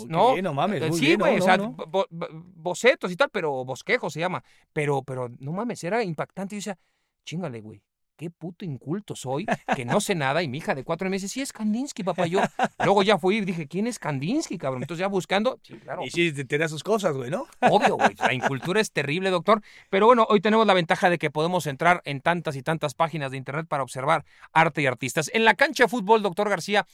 Muy 0.00 0.08
¿no? 0.08 0.32
bien, 0.32 0.44
no 0.44 0.54
mames, 0.54 0.82
Eh, 0.82 0.88
muy 0.88 0.98
sí, 0.98 1.14
güey, 1.14 1.36
no, 1.36 1.42
o 1.42 1.46
sea, 1.46 1.56
no, 1.56 1.64
no. 1.78 1.86
bo- 1.86 2.06
bo- 2.10 2.28
bocetos 2.32 3.12
y 3.12 3.16
tal, 3.16 3.30
pero 3.30 3.64
bosquejo 3.64 4.10
se 4.10 4.20
llama. 4.20 4.42
Pero, 4.72 5.02
pero, 5.02 5.28
no 5.38 5.52
mames, 5.52 5.84
era 5.84 6.02
impactante. 6.02 6.56
Y 6.56 6.58
yo 6.58 6.70
decía, 6.72 6.78
chingale, 7.24 7.60
güey, 7.60 7.80
qué 8.16 8.30
puto 8.30 8.64
inculto 8.64 9.16
soy, 9.16 9.46
que 9.74 9.84
no 9.84 10.00
sé 10.00 10.14
nada. 10.14 10.42
Y 10.42 10.48
mi 10.48 10.58
hija 10.58 10.74
de 10.74 10.84
cuatro 10.84 11.08
meses, 11.10 11.30
sí 11.32 11.40
es 11.40 11.52
Kandinsky, 11.52 12.02
papá. 12.02 12.26
Yo, 12.26 12.40
luego 12.84 13.02
ya 13.02 13.18
fui 13.18 13.38
y 13.38 13.40
dije, 13.42 13.66
¿quién 13.66 13.86
es 13.86 13.98
Kandinsky, 13.98 14.58
cabrón? 14.58 14.82
Entonces 14.82 15.00
ya 15.00 15.08
buscando, 15.08 15.58
sí, 15.62 15.76
claro. 15.78 16.02
Y 16.04 16.10
sí, 16.10 16.32
te, 16.32 16.44
te 16.44 16.58
da 16.58 16.68
sus 16.68 16.82
cosas, 16.82 17.16
güey, 17.16 17.30
¿no? 17.30 17.46
Obvio, 17.60 17.96
güey. 17.96 18.14
La 18.18 18.32
incultura 18.32 18.80
es 18.80 18.92
terrible, 18.92 19.30
doctor. 19.30 19.62
Pero 19.90 20.06
bueno, 20.06 20.26
hoy 20.28 20.40
tenemos 20.40 20.66
la 20.66 20.74
ventaja 20.74 21.10
de 21.10 21.18
que 21.18 21.30
podemos 21.30 21.66
entrar 21.66 22.02
en 22.04 22.20
tantas 22.20 22.56
y 22.56 22.62
tantas 22.62 22.94
páginas 22.94 23.30
de 23.30 23.36
internet 23.36 23.66
para 23.68 23.82
observar 23.82 24.24
arte 24.52 24.82
y 24.82 24.86
artistas. 24.86 25.30
En 25.34 25.44
la 25.44 25.54
cancha 25.54 25.84
de 25.84 25.88
fútbol, 25.88 26.22
doctor 26.22 26.48
García, 26.48 26.86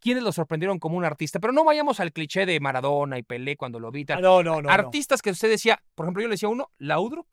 ¿quiénes 0.00 0.22
lo 0.22 0.32
sorprendieron 0.32 0.78
como 0.78 0.96
un 0.96 1.04
artista? 1.04 1.40
Pero 1.40 1.52
no 1.52 1.64
vayamos 1.64 2.00
al 2.00 2.12
cliché 2.12 2.46
de 2.46 2.60
Maradona 2.60 3.18
y 3.18 3.22
Pelé 3.22 3.56
cuando 3.56 3.80
lo 3.80 3.90
vi. 3.90 4.06
Ah, 4.08 4.20
no, 4.20 4.42
no, 4.42 4.56
no. 4.56 4.62
no. 4.62 4.70
Artistas 4.70 5.22
que 5.22 5.30
usted 5.30 5.48
decía, 5.48 5.82
por 5.94 6.06
ejemplo, 6.06 6.22
yo 6.22 6.28
le 6.28 6.34
decía 6.34 6.48
a 6.48 6.52
uno, 6.52 6.70
Laudrup. 6.78 7.26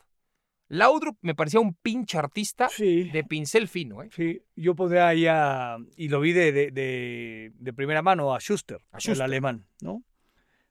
Laudrup 0.68 1.18
me 1.22 1.36
parecía 1.36 1.60
un 1.60 1.74
pinche 1.76 2.18
artista 2.18 2.70
Sí. 2.70 3.10
de 3.12 3.24
pincel 3.24 3.68
fino, 3.68 4.02
¿eh? 4.02 4.10
Sí, 4.12 4.42
yo 4.56 4.76
pondría 4.76 5.08
ahí 5.08 5.28
a, 5.28 5.78
y 5.96 6.08
lo 6.10 6.20
vi 6.20 6.34
de, 6.34 6.52
de, 6.52 6.72
de- 6.72 7.52
de 7.54 7.74
primera 7.74 8.02
mano 8.02 8.34
a 8.34 8.40
Schuster, 8.40 8.80
A 8.92 8.98
el 9.06 9.22
alemán, 9.22 9.68
¿no? 9.82 10.04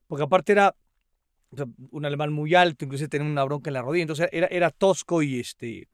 Porque 0.08 0.24
aparte 0.24 0.52
era 0.52 0.74
o 1.50 1.56
sea, 1.56 1.66
un 1.90 2.04
alemán 2.04 2.32
muy 2.32 2.54
alto, 2.56 2.84
incluso 2.84 3.08
tenía 3.08 3.28
una 3.30 3.44
bronca 3.44 3.70
en 3.70 3.74
la 3.74 3.82
rodilla, 3.82 4.02
entonces 4.02 4.28
era, 4.32 4.48
era 4.48 4.70
tosco 4.70 5.22
y 5.22 5.38
este 5.38 5.88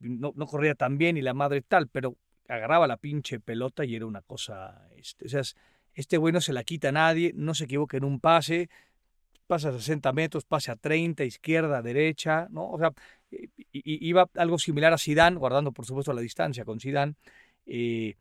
no, 0.00 0.32
no 0.34 0.46
corría 0.46 0.74
tan 0.74 0.98
bien 0.98 1.16
y 1.16 1.22
la 1.22 1.34
madre 1.34 1.60
tal, 1.62 1.88
pero 1.88 2.16
agarraba 2.48 2.86
la 2.88 2.96
pinche 2.96 3.38
pelota 3.40 3.84
y 3.84 3.94
era 3.96 4.06
una 4.06 4.22
cosa, 4.22 4.88
este, 4.96 5.26
o 5.26 5.28
sea, 5.28 5.40
es- 5.40 5.56
este 5.94 6.16
güey 6.16 6.32
no 6.32 6.40
se 6.40 6.52
la 6.52 6.64
quita 6.64 6.88
a 6.88 6.92
nadie, 6.92 7.32
no 7.34 7.54
se 7.54 7.64
equivoca 7.64 7.96
en 7.96 8.04
un 8.04 8.18
pase, 8.18 8.68
pasa 9.52 9.68
a 9.68 9.72
60 9.72 10.12
metros, 10.14 10.44
pase 10.44 10.70
a 10.70 10.76
30, 10.76 11.24
izquierda, 11.24 11.82
derecha, 11.82 12.48
¿no? 12.50 12.70
O 12.70 12.78
sea, 12.78 12.90
iba 13.72 14.22
algo 14.36 14.58
similar 14.58 14.92
a 14.94 14.98
Zidane, 15.04 15.36
guardando 15.36 15.72
por 15.72 15.84
supuesto 15.84 16.12
la 16.14 16.22
distancia 16.22 16.64
con 16.64 16.80
Zidane, 16.80 17.14
eh, 17.66 18.14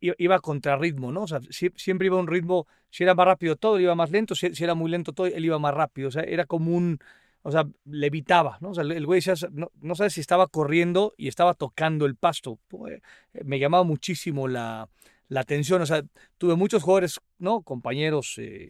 iba 0.00 0.36
a 0.36 0.40
contrarritmo, 0.40 1.12
¿no? 1.12 1.22
O 1.22 1.26
sea, 1.28 1.40
sie- 1.50 1.72
siempre 1.76 2.06
iba 2.06 2.16
a 2.16 2.20
un 2.20 2.28
ritmo, 2.28 2.66
si 2.90 3.02
era 3.04 3.14
más 3.14 3.26
rápido 3.26 3.56
todo, 3.56 3.76
él 3.76 3.82
iba 3.82 3.94
más 3.94 4.10
lento, 4.10 4.34
si, 4.34 4.46
era 4.64 4.74
muy 4.74 4.90
lento 4.90 5.12
todo, 5.12 5.26
él 5.26 5.44
iba 5.44 5.58
más 5.58 5.74
rápido, 5.74 6.08
o 6.08 6.10
sea, 6.10 6.22
era 6.22 6.46
como 6.46 6.74
un, 6.74 6.98
o 7.42 7.50
sea, 7.52 7.64
levitaba, 7.84 8.56
¿no? 8.62 8.70
O 8.70 8.74
sea, 8.74 8.84
el 8.84 9.04
güey 9.06 9.20
decía, 9.20 9.34
no, 9.52 9.70
no 9.82 9.94
sabes 9.94 10.14
si 10.14 10.20
estaba 10.20 10.46
corriendo 10.46 11.12
y 11.18 11.28
estaba 11.28 11.52
tocando 11.54 12.06
el 12.06 12.16
pasto. 12.16 12.58
Pues, 12.68 13.00
eh, 13.34 13.44
Me 13.44 13.58
llamaba 13.58 13.84
muchísimo 13.84 14.48
la, 14.48 14.88
atención, 15.34 15.82
o 15.82 15.86
sea, 15.86 16.02
tuve 16.38 16.56
muchos 16.56 16.82
jugadores, 16.82 17.20
¿no? 17.38 17.62
Compañeros, 17.62 18.38
eh, 18.38 18.68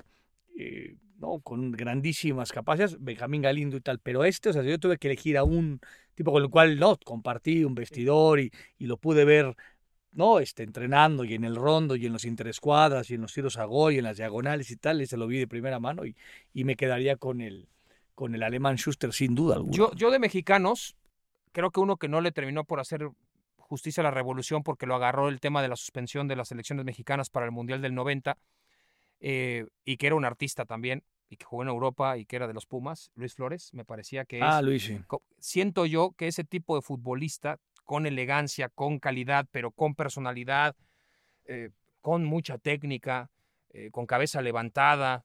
eh, 0.58 0.96
¿no? 1.22 1.40
Con 1.40 1.70
grandísimas 1.70 2.50
capacidades, 2.52 2.96
Benjamín 3.00 3.42
Galindo 3.42 3.76
y 3.76 3.80
tal, 3.80 4.00
pero 4.00 4.24
este, 4.24 4.50
o 4.50 4.52
sea, 4.52 4.62
yo 4.62 4.78
tuve 4.78 4.98
que 4.98 5.06
elegir 5.06 5.38
a 5.38 5.44
un 5.44 5.80
tipo 6.14 6.32
con 6.32 6.42
el 6.42 6.50
cual, 6.50 6.78
¿no? 6.78 6.98
Compartí 6.98 7.64
un 7.64 7.76
vestidor 7.76 8.40
y, 8.40 8.50
y 8.76 8.86
lo 8.86 8.96
pude 8.96 9.24
ver, 9.24 9.56
¿no? 10.10 10.40
Este, 10.40 10.64
entrenando 10.64 11.24
y 11.24 11.34
en 11.34 11.44
el 11.44 11.54
rondo 11.54 11.94
y 11.94 12.06
en 12.06 12.12
los 12.12 12.24
interescuadras 12.24 13.08
y 13.10 13.14
en 13.14 13.22
los 13.22 13.32
tiros 13.32 13.56
a 13.56 13.64
gol 13.64 13.94
y 13.94 13.98
en 13.98 14.04
las 14.04 14.16
diagonales 14.16 14.70
y 14.72 14.76
tal, 14.76 15.00
ese 15.00 15.16
lo 15.16 15.28
vi 15.28 15.38
de 15.38 15.46
primera 15.46 15.78
mano 15.78 16.04
y, 16.04 16.16
y 16.52 16.64
me 16.64 16.74
quedaría 16.74 17.16
con 17.16 17.40
el, 17.40 17.68
con 18.16 18.34
el 18.34 18.42
alemán 18.42 18.76
Schuster 18.76 19.12
sin 19.12 19.36
duda 19.36 19.54
alguna. 19.54 19.76
Yo, 19.76 19.92
yo 19.94 20.10
de 20.10 20.18
mexicanos, 20.18 20.96
creo 21.52 21.70
que 21.70 21.78
uno 21.78 21.98
que 21.98 22.08
no 22.08 22.20
le 22.20 22.32
terminó 22.32 22.64
por 22.64 22.80
hacer 22.80 23.08
justicia 23.58 24.00
a 24.00 24.04
la 24.04 24.10
revolución 24.10 24.64
porque 24.64 24.86
lo 24.86 24.96
agarró 24.96 25.28
el 25.28 25.38
tema 25.38 25.62
de 25.62 25.68
la 25.68 25.76
suspensión 25.76 26.26
de 26.26 26.34
las 26.34 26.50
elecciones 26.50 26.84
mexicanas 26.84 27.30
para 27.30 27.46
el 27.46 27.52
Mundial 27.52 27.80
del 27.80 27.94
90 27.94 28.36
eh, 29.20 29.66
y 29.84 29.98
que 29.98 30.08
era 30.08 30.16
un 30.16 30.24
artista 30.24 30.64
también 30.64 31.04
y 31.32 31.38
que 31.38 31.46
jugó 31.46 31.62
en 31.62 31.70
Europa 31.70 32.18
y 32.18 32.26
que 32.26 32.36
era 32.36 32.46
de 32.46 32.52
los 32.52 32.66
Pumas, 32.66 33.10
Luis 33.14 33.34
Flores, 33.34 33.70
me 33.72 33.86
parecía 33.86 34.26
que 34.26 34.36
es 34.36 34.44
ah, 34.46 34.60
Luis, 34.60 34.84
sí. 34.84 35.00
co- 35.06 35.22
siento 35.38 35.86
yo 35.86 36.12
que 36.12 36.26
ese 36.28 36.44
tipo 36.44 36.76
de 36.76 36.82
futbolista, 36.82 37.58
con 37.84 38.04
elegancia, 38.04 38.68
con 38.68 38.98
calidad, 38.98 39.46
pero 39.50 39.70
con 39.70 39.94
personalidad, 39.94 40.76
eh, 41.46 41.70
con 42.02 42.24
mucha 42.26 42.58
técnica, 42.58 43.30
eh, 43.72 43.88
con 43.90 44.04
cabeza 44.04 44.42
levantada, 44.42 45.24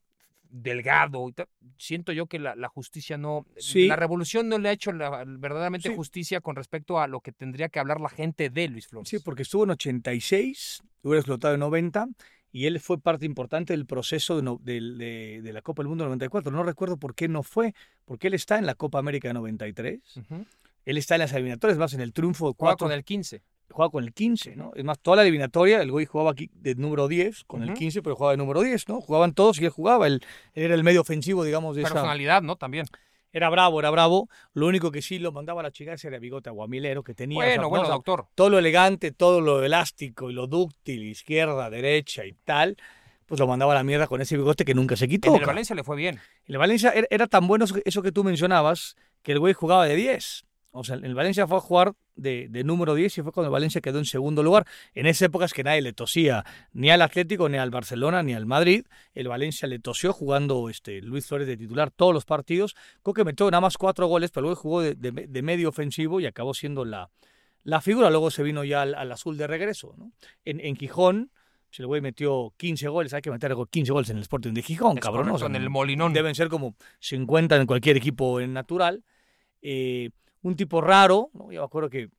delgado, 0.50 1.30
siento 1.78 2.14
yo 2.14 2.28
que 2.28 2.40
la, 2.40 2.56
la 2.56 2.70
justicia 2.70 3.18
no, 3.18 3.46
Sí. 3.58 3.88
la 3.88 3.98
revolución 3.98 4.48
no 4.48 4.58
le 4.60 4.70
ha 4.70 4.72
hecho 4.72 4.94
la- 4.94 5.26
verdaderamente 5.28 5.90
Sí. 5.90 5.96
justicia 5.96 6.40
con 6.40 6.56
respecto 6.56 7.02
a 7.02 7.08
lo 7.08 7.20
que 7.20 7.34
tendría 7.34 7.68
que 7.68 7.80
hablar 7.80 8.00
la 8.00 8.08
gente 8.08 8.50
de 8.50 8.70
Luis 8.70 8.88
Flores. 8.88 9.10
Sí, 9.10 9.20
porque 9.20 9.42
estuvo 9.42 9.66
en 9.66 9.72
86, 9.72 10.82
hubiera 11.04 11.20
explotado 11.20 11.54
en 11.56 11.60
90 11.60 12.08
y 12.52 12.66
él 12.66 12.80
fue 12.80 13.00
parte 13.00 13.26
importante 13.26 13.74
del 13.74 13.86
proceso 13.86 14.36
de, 14.38 14.42
no- 14.44 14.60
del- 14.64 14.98
de- 14.98 15.42
de 15.44 15.54
la 15.54 15.62
Copa 15.62 15.82
del 15.84 15.90
Mundo 15.90 16.06
94. 16.06 16.52
No 16.52 16.64
recuerdo 16.64 16.98
por 16.98 17.14
qué 17.16 17.28
no 17.28 17.44
fue, 17.44 17.74
porque 18.06 18.28
él 18.28 18.34
está 18.34 18.58
en 18.58 18.66
la 18.66 18.76
Copa 18.76 19.00
América 19.00 19.32
93, 19.34 20.00
Ujú. 20.18 20.46
él 20.86 20.98
está 20.98 21.16
en 21.16 21.20
las 21.20 21.34
eliminatorias, 21.34 21.78
más 21.78 21.94
en 21.94 22.02
el 22.02 22.14
triunfo 22.14 22.48
de 22.48 22.54
Juega 22.58 22.72
cuatro, 22.74 22.88
con 22.88 22.94
el 22.94 23.04
15. 23.04 23.42
jugaba 23.70 23.92
con 23.92 24.04
el 24.06 24.14
15, 24.14 24.56
¿no? 24.56 24.72
Es 24.76 24.84
más, 24.86 24.98
toda 25.00 25.18
la 25.18 25.24
eliminatoria, 25.24 25.82
el 25.82 25.92
güey 25.92 26.06
jugaba 26.06 26.32
aquí 26.32 26.50
de 26.54 26.74
número 26.76 27.08
10, 27.10 27.44
con 27.44 27.62
el 27.64 27.70
Ujú. 27.72 27.78
15, 27.80 28.02
pero 28.02 28.16
jugaba 28.16 28.32
de 28.32 28.38
número 28.38 28.62
10, 28.62 28.88
¿no? 28.88 29.02
Jugaban 29.02 29.34
todos 29.34 29.60
y 29.62 29.66
él 29.66 29.72
jugaba, 29.72 30.08
él, 30.08 30.22
él 30.54 30.64
era 30.64 30.74
el 30.76 30.84
medio 30.84 31.02
ofensivo, 31.02 31.44
digamos, 31.44 31.76
de 31.76 31.82
esa... 31.84 31.94
Personalidad, 31.94 32.42
¿no? 32.42 32.56
También. 32.56 32.86
Era 33.34 33.50
bravo, 33.50 33.80
era 33.80 33.90
bravo, 33.90 34.30
lo 34.54 34.68
único 34.68 34.92
que 34.92 35.02
sí 35.02 35.20
lo 35.20 35.32
mandaba 35.32 35.60
a 35.60 35.64
la 35.64 35.72
chica 35.72 35.96
era 36.02 36.16
el 36.16 36.22
bigote 36.22 36.50
aguamilero 36.50 37.04
que 37.04 37.14
tenía. 37.14 37.36
Bueno, 37.38 37.64
¿no? 37.64 37.70
bueno, 37.70 37.88
doctor. 37.88 38.28
todo 38.36 38.50
lo 38.50 38.58
elegante, 38.58 39.12
todo 39.12 39.42
lo 39.42 39.64
elástico 39.64 40.30
y 40.30 40.34
lo 40.34 40.48
dúctil, 40.48 41.04
izquierda, 41.04 41.70
derecha 41.70 42.26
y 42.26 42.34
tal, 42.34 42.78
pues 43.26 43.40
lo 43.40 43.48
mandaba 43.48 43.74
a 43.74 43.76
la 43.76 43.84
mierda 43.84 44.08
con 44.08 44.22
ese 44.22 44.38
bigote 44.38 44.64
que 44.64 44.74
nunca 44.74 44.96
se 44.96 45.08
quitó. 45.08 45.36
En 45.36 45.42
el. 45.42 45.46
Valencia 45.46 45.76
le 45.76 45.84
fue 45.84 45.98
bien. 45.98 46.20
El 46.46 46.58
Valencia 46.58 46.92
era, 46.92 47.08
era 47.10 47.28
tan 47.28 47.48
bueno 47.48 47.66
eso, 47.66 48.02
que- 48.02 48.12
tú 48.12 48.24
mencionabas 48.24 48.96
que 49.22 49.34
el 49.34 49.40
güey 49.40 49.54
jugaba 49.54 49.86
de 49.86 49.96
10. 49.96 50.46
O 50.72 50.84
sea, 50.84 50.96
el 50.96 51.14
Valencia 51.14 51.46
fue 51.48 51.58
a 51.58 51.62
jugar 51.62 51.94
de, 52.18 52.48
de 52.50 52.64
número 52.64 52.96
10 52.96 53.18
y 53.18 53.22
fue 53.22 53.32
cuando 53.32 53.48
el 53.48 53.54
Valencia 53.54 53.80
quedó 53.80 54.00
en 54.00 54.06
segundo 54.06 54.44
lugar. 54.44 54.66
En 54.94 55.06
esa 55.06 55.26
época 55.26 55.46
es 55.46 55.54
que 55.54 55.64
nadie 55.64 55.82
le 55.82 55.94
tosía 55.94 56.44
ni 56.74 56.90
al 56.90 57.02
Atlético, 57.02 57.48
ni 57.48 57.58
al 57.58 57.70
Barcelona, 57.70 58.24
ni 58.24 58.34
al 58.34 58.46
Madrid. 58.46 58.86
El 59.14 59.28
Valencia 59.28 59.68
le 59.68 59.80
tosió 59.80 60.12
jugando 60.14 60.70
este, 60.70 61.02
Luis 61.02 61.26
Flores 61.28 61.48
de 61.48 61.56
titular 61.58 61.92
todos 61.92 62.14
los 62.14 62.26
partidos. 62.26 62.76
Creo 63.04 63.14
que 63.14 63.24
metió 63.24 63.50
nada 63.50 63.62
más 63.62 63.78
cuatro 63.78 64.08
goles, 64.08 64.32
pero 64.32 64.42
luego 64.48 64.56
jugó 64.62 64.82
de, 64.82 64.96
de- 64.96 65.28
de 65.28 65.42
medio 65.42 65.70
ofensivo 65.70 66.20
y 66.20 66.26
acabó 66.26 66.54
siendo 66.54 66.84
la, 66.84 67.10
la 67.64 67.80
figura. 67.82 68.10
Luego 68.10 68.32
se 68.32 68.44
vino 68.44 68.64
ya 68.64 68.82
al, 68.82 68.96
al 68.96 69.12
azul 69.12 69.38
de 69.38 69.48
regreso. 69.48 69.94
¿no? 69.98 70.12
En, 70.46 70.60
en 70.60 70.76
Gijón, 70.76 71.32
si 71.70 71.82
el 71.82 71.88
güey 71.88 72.00
metió 72.02 72.54
15 72.58 72.88
goles, 72.88 73.14
hay 73.14 73.22
que 73.22 73.30
meter 73.30 73.54
15 73.70 73.92
goles 73.92 74.10
en 74.10 74.16
el 74.18 74.22
Sporting 74.24 74.54
de 74.54 74.62
Gijón, 74.64 74.96
cabrón. 74.98 75.30
en 75.46 75.56
el 75.56 75.70
Molinón. 75.70 76.14
Deben 76.14 76.34
ser 76.34 76.48
como 76.48 76.76
50 77.02 77.58
en 77.58 77.68
cualquier 77.68 77.98
equipo 77.98 78.40
en 78.40 78.54
natural. 78.54 79.04
Eh, 79.62 80.12
un 80.42 80.56
tipo 80.56 80.82
raro, 80.82 81.30
¿no? 81.34 81.52
yo 81.52 81.62
me 81.62 81.66
acuerdo 81.66 81.90
que 81.90 82.10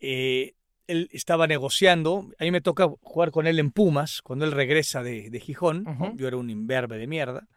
eh, 0.00 0.54
él 0.86 1.08
estaba 1.12 1.46
negociando, 1.46 2.28
a 2.38 2.44
mí 2.44 2.50
me 2.50 2.60
toca 2.60 2.88
jugar 3.00 3.30
con 3.30 3.46
él 3.46 3.58
en 3.58 3.70
Pumas, 3.70 4.20
cuando 4.22 4.44
él 4.44 4.52
regresa 4.52 5.02
de, 5.02 5.30
de 5.30 5.40
Gijón, 5.40 5.84
yo 6.16 6.28
era 6.28 6.36
un 6.36 6.50
imberbe 6.50 6.98
de 6.98 7.06
mierda, 7.06 7.48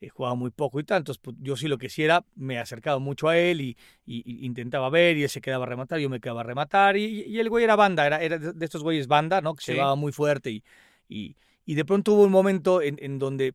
eh, 0.00 0.10
jugaba 0.10 0.34
muy 0.34 0.50
poco 0.50 0.78
y 0.78 0.84
tal. 0.84 0.98
Entonces, 0.98 1.20
pues, 1.22 1.36
yo 1.40 1.56
sí 1.56 1.66
lo 1.66 1.78
que 1.78 1.86
hiciera, 1.86 2.24
me 2.36 2.58
acercaba 2.58 2.98
mucho 2.98 3.28
a 3.28 3.38
él 3.38 3.60
y, 3.62 3.76
y- 4.06 4.22
y 4.42 4.44
intentaba 4.46 4.90
ver 4.90 5.16
y 5.16 5.22
él 5.24 5.28
se 5.30 5.40
quedaba 5.40 5.64
a 5.64 5.68
rematar, 5.68 5.98
yo 5.98 6.10
me 6.10 6.20
quedaba 6.20 6.42
a 6.42 6.44
rematar 6.44 6.96
y, 6.96 7.22
y 7.22 7.40
el 7.40 7.48
güey 7.48 7.64
era 7.64 7.74
banda, 7.74 8.06
era, 8.06 8.22
era 8.22 8.38
de 8.38 8.64
estos 8.64 8.82
güeyes 8.82 9.08
banda, 9.08 9.40
¿no? 9.40 9.54
Que 9.54 9.64
se 9.64 9.72
llevaba 9.76 9.96
muy 9.96 10.12
fuerte 10.12 10.50
y, 10.50 10.62
y, 11.08 11.36
y 11.64 11.74
de 11.74 11.84
pronto 11.86 12.12
hubo 12.12 12.24
un 12.24 12.30
momento 12.30 12.82
en, 12.82 12.96
en 13.00 13.18
donde 13.18 13.54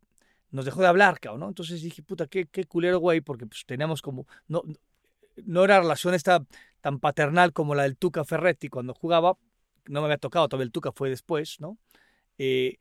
nos 0.52 0.66
dejó 0.66 0.82
de 0.82 0.88
hablar, 0.88 1.20
cabrón, 1.20 1.40
¿no? 1.42 1.48
Entonces 1.50 1.82
dije, 1.84 2.02
puta, 2.04 2.26
qué, 2.28 2.46
qué 2.48 2.66
culero, 2.66 2.98
güey, 3.00 3.22
porque 3.22 3.46
pues 3.46 3.64
teníamos 3.66 4.02
como, 4.02 4.28
no, 4.48 4.64
no 5.46 5.64
era 5.64 5.80
relación 5.80 6.14
esta 6.14 6.46
tan 6.82 7.00
paternal 7.00 7.54
como 7.54 7.76
la 7.76 7.84
del 7.84 7.98
Tuca 7.98 8.26
Ferretti 8.26 8.68
cuando 8.68 8.94
jugaba, 8.94 9.38
no 9.88 10.02
me 10.02 10.06
había 10.06 10.18
tocado, 10.18 10.48
todavía 10.50 10.66
el 10.66 10.72
Tuca 10.72 10.92
fue 10.92 11.10
después, 11.10 11.60
¿no? 11.60 11.78
Eh, 12.38 12.78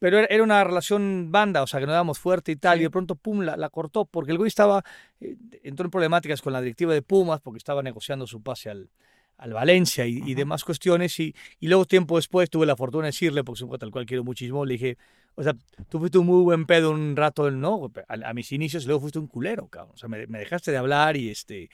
pero 0.00 0.18
era, 0.18 0.42
una 0.42 0.62
relación 0.64 1.28
banda, 1.30 1.62
o 1.62 1.66
sea, 1.66 1.80
que 1.80 1.86
nos 1.86 1.92
dábamos 1.94 2.18
fuerte 2.18 2.52
y 2.52 2.56
tal, 2.56 2.76
Sí. 2.78 2.80
y 2.80 2.84
de 2.84 2.90
pronto, 2.90 3.14
pum, 3.14 3.40
la, 3.40 3.56
la 3.56 3.70
cortó, 3.70 4.04
porque 4.04 4.32
el 4.32 4.38
güey 4.38 4.48
estaba, 4.48 4.84
eh, 5.20 5.36
entró 5.62 5.84
en 5.86 5.90
problemáticas 5.90 6.42
con 6.42 6.52
la 6.52 6.60
directiva 6.60 6.92
de 6.92 7.00
Pumas, 7.00 7.40
porque 7.40 7.58
estaba 7.58 7.82
negociando 7.82 8.26
su 8.26 8.42
pase 8.42 8.70
al, 8.70 8.90
al 9.38 9.52
Valencia 9.54 10.04
y, 10.06 10.18
y 10.26 10.34
demás 10.34 10.64
cuestiones, 10.64 11.18
y, 11.20 11.34
y 11.60 11.68
luego 11.68 11.84
tiempo 11.86 12.16
después 12.16 12.50
tuve 12.50 12.66
la 12.66 12.76
fortuna 12.76 13.04
de 13.04 13.08
decirle, 13.12 13.44
porque 13.44 13.58
es 13.58 13.62
un 13.62 13.68
cuate 13.68 13.84
al 13.86 13.92
cual 13.92 14.04
quiero 14.04 14.24
muchísimo, 14.24 14.66
le 14.66 14.74
dije, 14.74 14.98
o 15.36 15.42
sea, 15.42 15.54
tú 15.88 15.98
fuiste 16.00 16.18
un 16.18 16.26
muy 16.26 16.42
buen 16.42 16.66
pedo 16.66 16.90
un 16.90 17.16
rato, 17.16 17.50
¿no? 17.50 17.90
A, 18.08 18.30
a 18.30 18.34
mis 18.34 18.52
inicios, 18.52 18.84
y 18.84 18.86
luego 18.88 19.00
fuiste 19.00 19.18
un 19.20 19.26
culero, 19.28 19.68
cabrón, 19.68 19.92
o 19.94 19.96
sea, 19.96 20.08
me, 20.08 20.26
me 20.26 20.40
dejaste 20.40 20.70
de 20.72 20.76
hablar 20.76 21.16
y 21.16 21.30
este... 21.30 21.70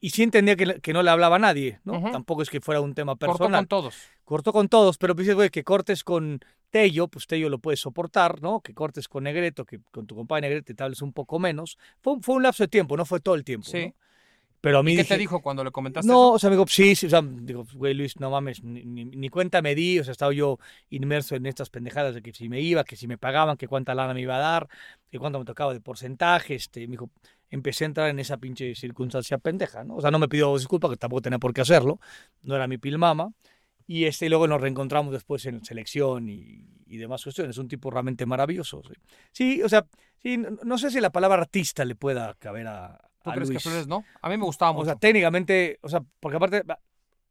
Y, 0.00 0.10
sí 0.10 0.22
entendía 0.22 0.54
que, 0.56 0.80
que 0.80 0.92
no 0.92 1.02
le 1.02 1.10
hablaba 1.10 1.36
a 1.36 1.38
nadie, 1.38 1.80
¿no? 1.84 2.10
Tampoco 2.12 2.42
es 2.42 2.50
que 2.50 2.60
fuera 2.60 2.80
un 2.82 2.94
tema 2.94 3.12
Cortó 3.16 3.26
personal 3.38 3.62
con 3.62 3.68
todos. 3.68 3.94
cortó 4.24 4.52
con 4.52 4.68
todos, 4.68 4.98
pero 4.98 5.14
pues, 5.14 5.24
dices, 5.24 5.34
güey, 5.34 5.48
que 5.50 5.64
cortes 5.64 6.04
con 6.04 6.40
Tello, 6.70 7.08
pues 7.08 7.26
Tello 7.26 7.48
lo 7.48 7.58
puedes 7.58 7.80
soportar, 7.80 8.42
¿no? 8.42 8.60
Que 8.60 8.74
cortes 8.74 9.08
con 9.08 9.24
Negreto, 9.24 9.64
que 9.64 9.80
con 9.90 10.06
tu 10.06 10.14
compadre 10.14 10.42
Negrete 10.42 10.74
te 10.74 10.82
hables 10.84 11.00
un 11.00 11.12
poco 11.14 11.38
menos. 11.38 11.78
Fue, 12.02 12.12
un- 12.14 12.22
fue 12.22 12.34
un 12.34 12.42
lapso 12.42 12.64
de 12.64 12.68
tiempo, 12.68 12.96
no 12.98 13.06
fue 13.06 13.20
todo 13.20 13.34
el 13.34 13.44
tiempo, 13.44 13.66
Sí. 13.66 13.86
¿no? 13.86 13.94
Pero 14.64 14.78
a 14.78 14.82
mí 14.82 14.92
¿Y 14.92 14.96
qué 14.96 15.02
dije, 15.02 15.14
te 15.14 15.18
dijo 15.20 15.42
cuando 15.42 15.62
le 15.62 15.70
comentaste 15.70 16.08
no, 16.08 16.14
eso? 16.14 16.32
o 16.32 16.38
sea, 16.38 16.50
me 16.50 16.56
digo, 16.56 16.66
sí, 16.66 16.94
sí, 16.96 17.06
o 17.06 17.10
sea, 17.10 17.20
digo, 17.22 17.66
güey, 17.74 17.94
Luis, 17.94 18.18
no 18.18 18.30
mames, 18.30 18.62
ni, 18.64 18.82
ni- 18.84 19.04
ni 19.04 19.28
cuenta 19.28 19.60
me 19.62 19.74
di, 19.74 19.98
o 20.00 20.04
sea, 20.04 20.12
estaba 20.12 20.32
yo 20.32 20.58
inmerso 20.90 21.36
en 21.36 21.46
estas 21.46 21.68
pendejadas 21.70 22.14
de 22.14 22.22
que 22.22 22.32
si 22.32 22.48
me 22.48 22.60
iba, 22.60 22.82
que 22.84 22.96
si 22.96 23.06
me 23.06 23.18
pagaban, 23.18 23.56
que 23.58 23.68
cuánta 23.68 23.94
lana 23.94 24.14
me 24.14 24.22
iba 24.22 24.36
a 24.36 24.38
dar, 24.38 24.68
que 25.10 25.18
cuánto 25.18 25.38
me 25.38 25.44
tocaba 25.44 25.72
de 25.74 25.80
porcentaje, 25.80 26.54
este, 26.54 26.80
me 26.86 26.92
dijo, 26.92 27.10
empecé 27.50 27.84
a 27.84 27.86
entrar 27.88 28.08
en 28.08 28.18
esa 28.18 28.38
pinche 28.38 28.74
circunstancia 28.74 29.38
pendeja, 29.38 29.84
¿no? 29.84 29.96
O 29.96 30.00
sea, 30.00 30.10
no 30.10 30.18
me 30.18 30.28
pidió 30.28 30.56
disculpas, 30.56 30.90
que 30.90 30.96
tampoco 30.96 31.22
tenía 31.22 31.38
por 31.38 31.52
qué 31.54 31.60
hacerlo, 31.60 32.00
no 32.42 32.56
era 32.56 32.66
mi 32.66 32.78
pilmama, 32.78 33.32
y 33.86 34.04
este, 34.06 34.26
y 34.26 34.28
luego 34.30 34.46
nos 34.48 34.60
reencontramos 34.60 35.12
después 35.12 35.44
en 35.46 35.64
selección 35.64 36.28
y, 36.28 36.66
y 36.86 36.96
demás 36.96 37.22
cuestiones, 37.22 37.58
un 37.58 37.68
tipo 37.68 37.90
realmente 37.90 38.24
maravilloso, 38.26 38.82
sí. 38.86 38.94
Sí, 39.32 39.62
o 39.62 39.68
sea, 39.68 39.86
sí, 40.22 40.38
no, 40.38 40.50
no 40.64 40.78
sé 40.78 40.90
si 40.90 41.00
la 41.00 41.10
palabra 41.12 41.42
artista 41.42 41.84
le 41.84 41.94
pueda 41.94 42.34
caber 42.38 42.66
a, 42.68 43.10
¿Tú 43.24 43.30
crees 43.32 43.50
que. 43.50 43.58
Flores 43.58 43.86
no? 43.86 44.04
A 44.20 44.28
mí 44.28 44.36
me 44.36 44.44
gustaba 44.44 44.70
O 44.70 44.74
mucho. 44.74 44.86
sea, 44.86 44.96
técnicamente, 44.96 45.78
o 45.80 45.88
sea, 45.88 46.04
porque 46.20 46.36
aparte, 46.36 46.62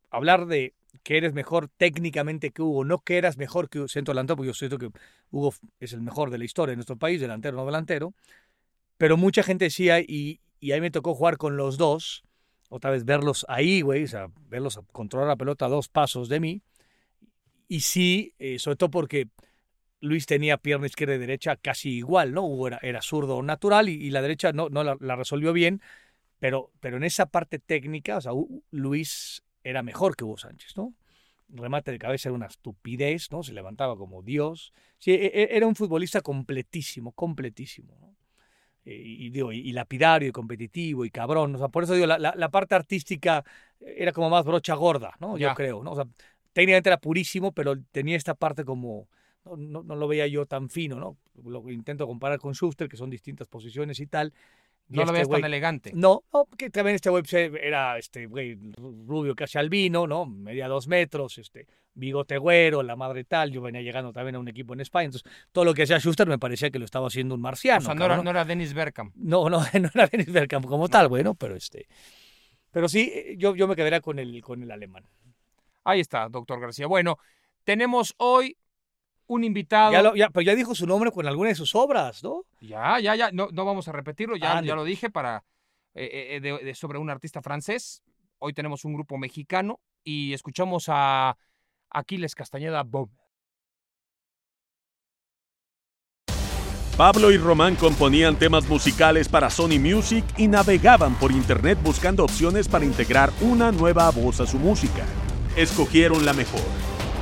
hablar 0.10 0.48
de 0.48 0.74
que 1.04 1.18
eres 1.18 1.34
mejor 1.34 1.70
técnicamente 1.70 2.52
que 2.52 2.62
Hugo, 2.62 2.84
no 2.84 3.00
que 3.00 3.18
eras 3.18 3.38
mejor 3.38 3.70
que 3.70 3.88
centro 3.88 4.14
delantero, 4.14 4.38
porque 4.38 4.48
yo 4.48 4.54
siento 4.54 4.78
que 4.78 4.90
Hugo 5.32 5.54
es 5.80 5.94
el 5.94 6.02
mejor 6.02 6.30
de 6.30 6.38
la 6.38 6.46
historia 6.46 6.72
de 6.72 6.78
nuestro 6.78 6.98
país, 6.98 7.22
delantero, 7.22 7.58
no 7.58 7.66
delantero, 7.66 8.14
pero 8.98 9.18
mucha 9.18 9.44
gente 9.44 9.66
decía, 9.66 10.00
y, 10.00 10.40
y 10.60 10.72
a 10.72 10.76
mí 10.76 10.82
me 10.82 10.92
tocó 10.92 11.14
jugar 11.16 11.38
con 11.38 11.58
los 11.58 11.78
dos, 11.78 12.24
otra 12.70 12.90
vez 12.92 13.06
verlos 13.06 13.46
ahí, 13.50 13.82
güey, 13.82 14.04
o 14.04 14.08
sea, 14.08 14.28
verlos 14.50 14.80
controlar 14.92 15.28
la 15.28 15.36
pelota 15.36 15.66
a 15.66 15.70
dos 15.70 15.90
pasos 15.90 16.30
de 16.30 16.40
mí, 16.40 16.62
y 17.68 17.82
sí, 17.82 18.34
eh, 18.40 18.60
sobre 18.60 18.78
todo 18.78 18.90
porque 18.92 19.28
Luis 20.04 20.26
tenía 20.26 20.58
pierna 20.58 20.86
izquierda 20.88 21.16
y 21.16 21.18
derecha 21.18 21.56
casi 21.56 21.92
igual, 21.92 22.34
¿no? 22.34 22.44
Hugo 22.46 22.68
era, 22.68 22.80
era 22.82 23.02
zurdo 23.02 23.42
natural 23.42 23.88
y, 23.88 23.94
y 23.94 24.10
la 24.12 24.22
derecha 24.22 24.52
no, 24.52 24.68
no 24.70 24.84
la, 24.84 24.98
la 25.00 25.16
resolvió 25.16 25.54
bien, 25.54 25.82
pero, 26.40 26.72
pero 26.82 26.98
en 26.98 27.04
esa 27.06 27.28
parte 27.28 27.58
técnica, 27.60 28.18
o 28.18 28.22
sea, 28.22 28.34
Luis 28.72 29.44
era 29.64 29.82
mejor 29.84 30.16
que 30.18 30.26
Hugo 30.26 30.38
Sánchez, 30.38 30.76
¿no? 30.76 30.94
Remate 31.48 31.92
de 31.92 32.00
cabeza 32.00 32.30
era 32.30 32.36
una 32.36 32.48
estupidez, 32.48 33.32
¿no? 33.32 33.44
Se 33.44 33.54
levantaba 33.54 33.96
como 33.96 34.22
Dios. 34.24 34.74
Sí, 35.00 35.12
e- 35.12 35.32
e- 35.34 35.56
era 35.56 35.68
un 35.68 35.76
futbolista 35.76 36.22
completísimo, 36.22 37.12
completísimo, 37.14 37.96
¿no? 38.02 38.16
Eh, 38.86 39.02
Y, 39.06 39.30
digo, 39.30 39.52
y, 39.54 39.72
lapidario, 39.72 40.28
y 40.30 40.32
competitivo, 40.32 41.06
y 41.06 41.12
cabrón. 41.12 41.56
O 41.56 41.58
sea, 41.58 41.70
por 41.70 41.84
eso 41.84 41.94
digo, 41.94 42.08
la, 42.08 42.20
la- 42.20 42.34
la 42.36 42.50
parte 42.50 42.76
artística 42.76 43.44
era 43.80 44.12
como 44.12 44.30
más 44.30 44.44
brocha 44.46 44.74
gorda, 44.76 45.16
¿no? 45.20 45.38
Ya. 45.38 45.50
Yo 45.50 45.56
creo, 45.56 45.84
¿no? 45.84 45.92
O 45.92 45.96
sea, 45.96 46.06
técnicamente 46.52 46.90
era 46.90 46.98
purísimo, 46.98 47.52
pero 47.54 47.76
tenía 47.92 48.18
esta 48.18 48.34
parte 48.34 48.66
como, 48.66 49.08
no, 49.46 49.56
no, 49.58 49.84
no 49.84 49.96
lo 49.96 50.08
veía 50.08 50.28
yo 50.28 50.46
tan 50.46 50.70
fino, 50.70 50.96
¿no? 51.00 51.18
Lo 51.44 51.70
intento 51.72 52.06
comparar 52.08 52.40
con 52.40 52.54
Schuster, 52.54 52.88
que 52.88 52.98
son 52.98 53.10
distintas 53.10 53.48
posiciones 53.48 54.00
y 54.00 54.08
tal. 54.08 54.34
Y 54.90 54.96
no 54.98 55.04
lo 55.06 55.14
este 55.14 55.14
veas 55.14 55.30
tan 55.30 55.46
elegante. 55.46 55.92
no, 55.96 56.24
no, 56.34 56.46
porque 56.46 56.70
también 56.70 56.96
este 56.96 57.10
güey 57.10 57.24
pues, 57.24 57.34
era 57.34 57.98
este 57.98 58.26
güey 58.26 58.56
ru- 58.58 59.06
rubio 59.08 59.34
casi 59.34 59.58
albino, 59.58 60.06
¿no? 60.08 60.26
Medía 60.26 60.68
dos 60.68 60.88
metros, 60.90 61.38
este, 61.38 61.68
bigote 61.94 62.38
güero, 62.38 62.84
la 62.84 62.96
madre 62.98 63.24
tal. 63.24 63.50
Yo 63.52 63.62
venía 63.62 63.82
llegando 63.82 64.12
también 64.12 64.36
a 64.36 64.40
un 64.40 64.48
equipo 64.50 64.74
en 64.74 64.82
España. 64.82 65.06
Entonces, 65.06 65.32
todo 65.54 65.64
lo 65.64 65.74
que 65.74 65.84
hacía 65.84 66.00
Schuster 66.00 66.28
me 66.28 66.38
parecía 66.38 66.70
que 66.70 66.80
lo 66.80 66.86
estaba 66.86 67.08
haciendo 67.08 67.34
un 67.34 67.42
marciano. 67.42 67.80
o 67.80 67.86
sea, 67.86 67.96
no 67.96 68.04
era, 68.06 68.22
no 68.22 68.30
era 68.30 68.44
Dennis 68.46 68.74
Bergkamp. 68.74 69.16
no, 69.16 69.50
no, 69.50 69.60
no 69.74 69.90
era 69.94 70.08
Dennis 70.08 70.32
Bergkamp 70.32 70.66
como 70.66 70.90
tal, 70.90 71.08
güey, 71.08 71.24
¿no? 71.24 71.34
Pero 71.34 71.56
este. 71.56 71.88
Pero 72.72 72.90
sí, 72.90 73.10
eh, 73.14 73.36
yo, 73.38 73.56
yo 73.56 73.68
me 73.68 73.76
quedaría 73.76 74.02
con 74.02 74.20
el, 74.20 74.42
con 74.42 74.62
el 74.64 74.70
alemán. 74.72 75.06
Ahí 75.86 76.02
está, 76.02 76.28
doctor 76.30 76.60
García. 76.60 76.88
Bueno, 76.88 77.18
tenemos 77.64 78.14
hoy 78.18 78.58
un 79.28 79.44
invitado. 79.44 79.92
Ya 79.92 80.02
lo- 80.02 80.16
ya- 80.16 80.30
pero 80.30 80.42
ya 80.44 80.56
dijo 80.56 80.76
su 80.76 80.86
nombre 80.88 81.12
con 81.12 81.26
alguna 81.28 81.50
de 81.50 81.56
sus 81.56 81.76
obras, 81.76 82.24
¿no? 82.24 82.44
Ya, 82.62 83.00
ya, 83.00 83.16
ya. 83.16 83.32
No, 83.32 83.48
no 83.52 83.66
vamos 83.66 83.88
a 83.88 83.92
repetirlo. 83.92 84.36
Ya, 84.36 84.62
ya 84.62 84.76
lo 84.76 84.84
dije 84.84 85.10
para 85.10 85.44
eh, 85.96 86.36
eh, 86.36 86.40
de- 86.42 86.58
de- 86.64 86.76
sobre 86.76 86.98
un 87.00 87.10
artista 87.10 87.42
francés. 87.42 88.02
Hoy 88.40 88.54
tenemos 88.54 88.84
un 88.86 88.94
grupo 88.94 89.18
mexicano 89.18 89.80
y 90.04 90.34
escuchamos 90.34 90.86
a 90.88 91.38
Aquiles 91.92 92.34
Castañeda 92.36 92.84
Boom. 92.84 93.10
Pablo 96.98 97.32
y 97.32 97.38
Román 97.38 97.76
componían 97.76 98.38
temas 98.38 98.68
musicales 98.70 99.28
para 99.28 99.50
Sony 99.50 99.80
Music 99.80 100.24
y 100.38 100.48
navegaban 100.48 101.16
por 101.16 101.32
internet 101.32 101.80
buscando 101.82 102.24
opciones 102.24 102.68
para 102.68 102.86
integrar 102.86 103.32
una 103.42 103.72
nueva 103.72 104.12
voz 104.12 104.40
a 104.40 104.46
su 104.46 104.60
música. 104.60 105.04
Escogieron 105.56 106.24
la 106.24 106.34
mejor. 106.34 106.62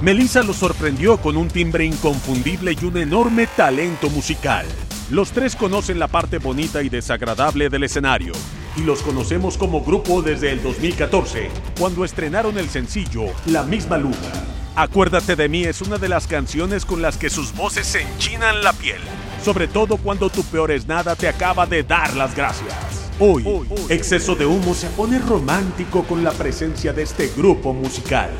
Melissa 0.01 0.41
los 0.41 0.55
sorprendió 0.55 1.17
con 1.17 1.37
un 1.37 1.47
timbre 1.47 1.85
inconfundible 1.85 2.75
y 2.79 2.85
un 2.85 2.97
enorme 2.97 3.45
talento 3.45 4.09
musical. 4.09 4.65
Los 5.11 5.31
tres 5.31 5.55
conocen 5.55 5.99
la 5.99 6.07
parte 6.07 6.39
bonita 6.39 6.81
y 6.81 6.89
desagradable 6.89 7.69
del 7.69 7.83
escenario, 7.83 8.33
y 8.75 8.81
los 8.81 9.03
conocemos 9.03 9.59
como 9.59 9.83
grupo 9.83 10.23
desde 10.23 10.51
el 10.53 10.63
2014, 10.63 11.51
cuando 11.77 12.03
estrenaron 12.03 12.57
el 12.57 12.67
sencillo 12.69 13.25
La 13.45 13.61
misma 13.61 13.99
luna. 13.99 14.17
Acuérdate 14.75 15.35
de 15.35 15.47
mí 15.47 15.65
es 15.65 15.81
una 15.81 15.99
de 15.99 16.09
las 16.09 16.25
canciones 16.25 16.83
con 16.83 17.03
las 17.03 17.17
que 17.17 17.29
sus 17.29 17.53
voces 17.53 17.85
se 17.85 18.01
enchinan 18.01 18.63
la 18.63 18.73
piel, 18.73 19.01
sobre 19.43 19.67
todo 19.67 19.97
cuando 19.97 20.31
tu 20.31 20.43
peor 20.45 20.71
es 20.71 20.87
nada 20.87 21.15
te 21.15 21.27
acaba 21.27 21.67
de 21.67 21.83
dar 21.83 22.15
las 22.15 22.35
gracias. 22.35 22.73
Hoy, 23.19 23.45
Exceso 23.89 24.33
de 24.33 24.47
Humo 24.47 24.73
se 24.73 24.87
pone 24.87 25.19
romántico 25.19 26.03
con 26.05 26.23
la 26.23 26.31
presencia 26.31 26.91
de 26.91 27.03
este 27.03 27.31
grupo 27.37 27.71
musical. 27.71 28.31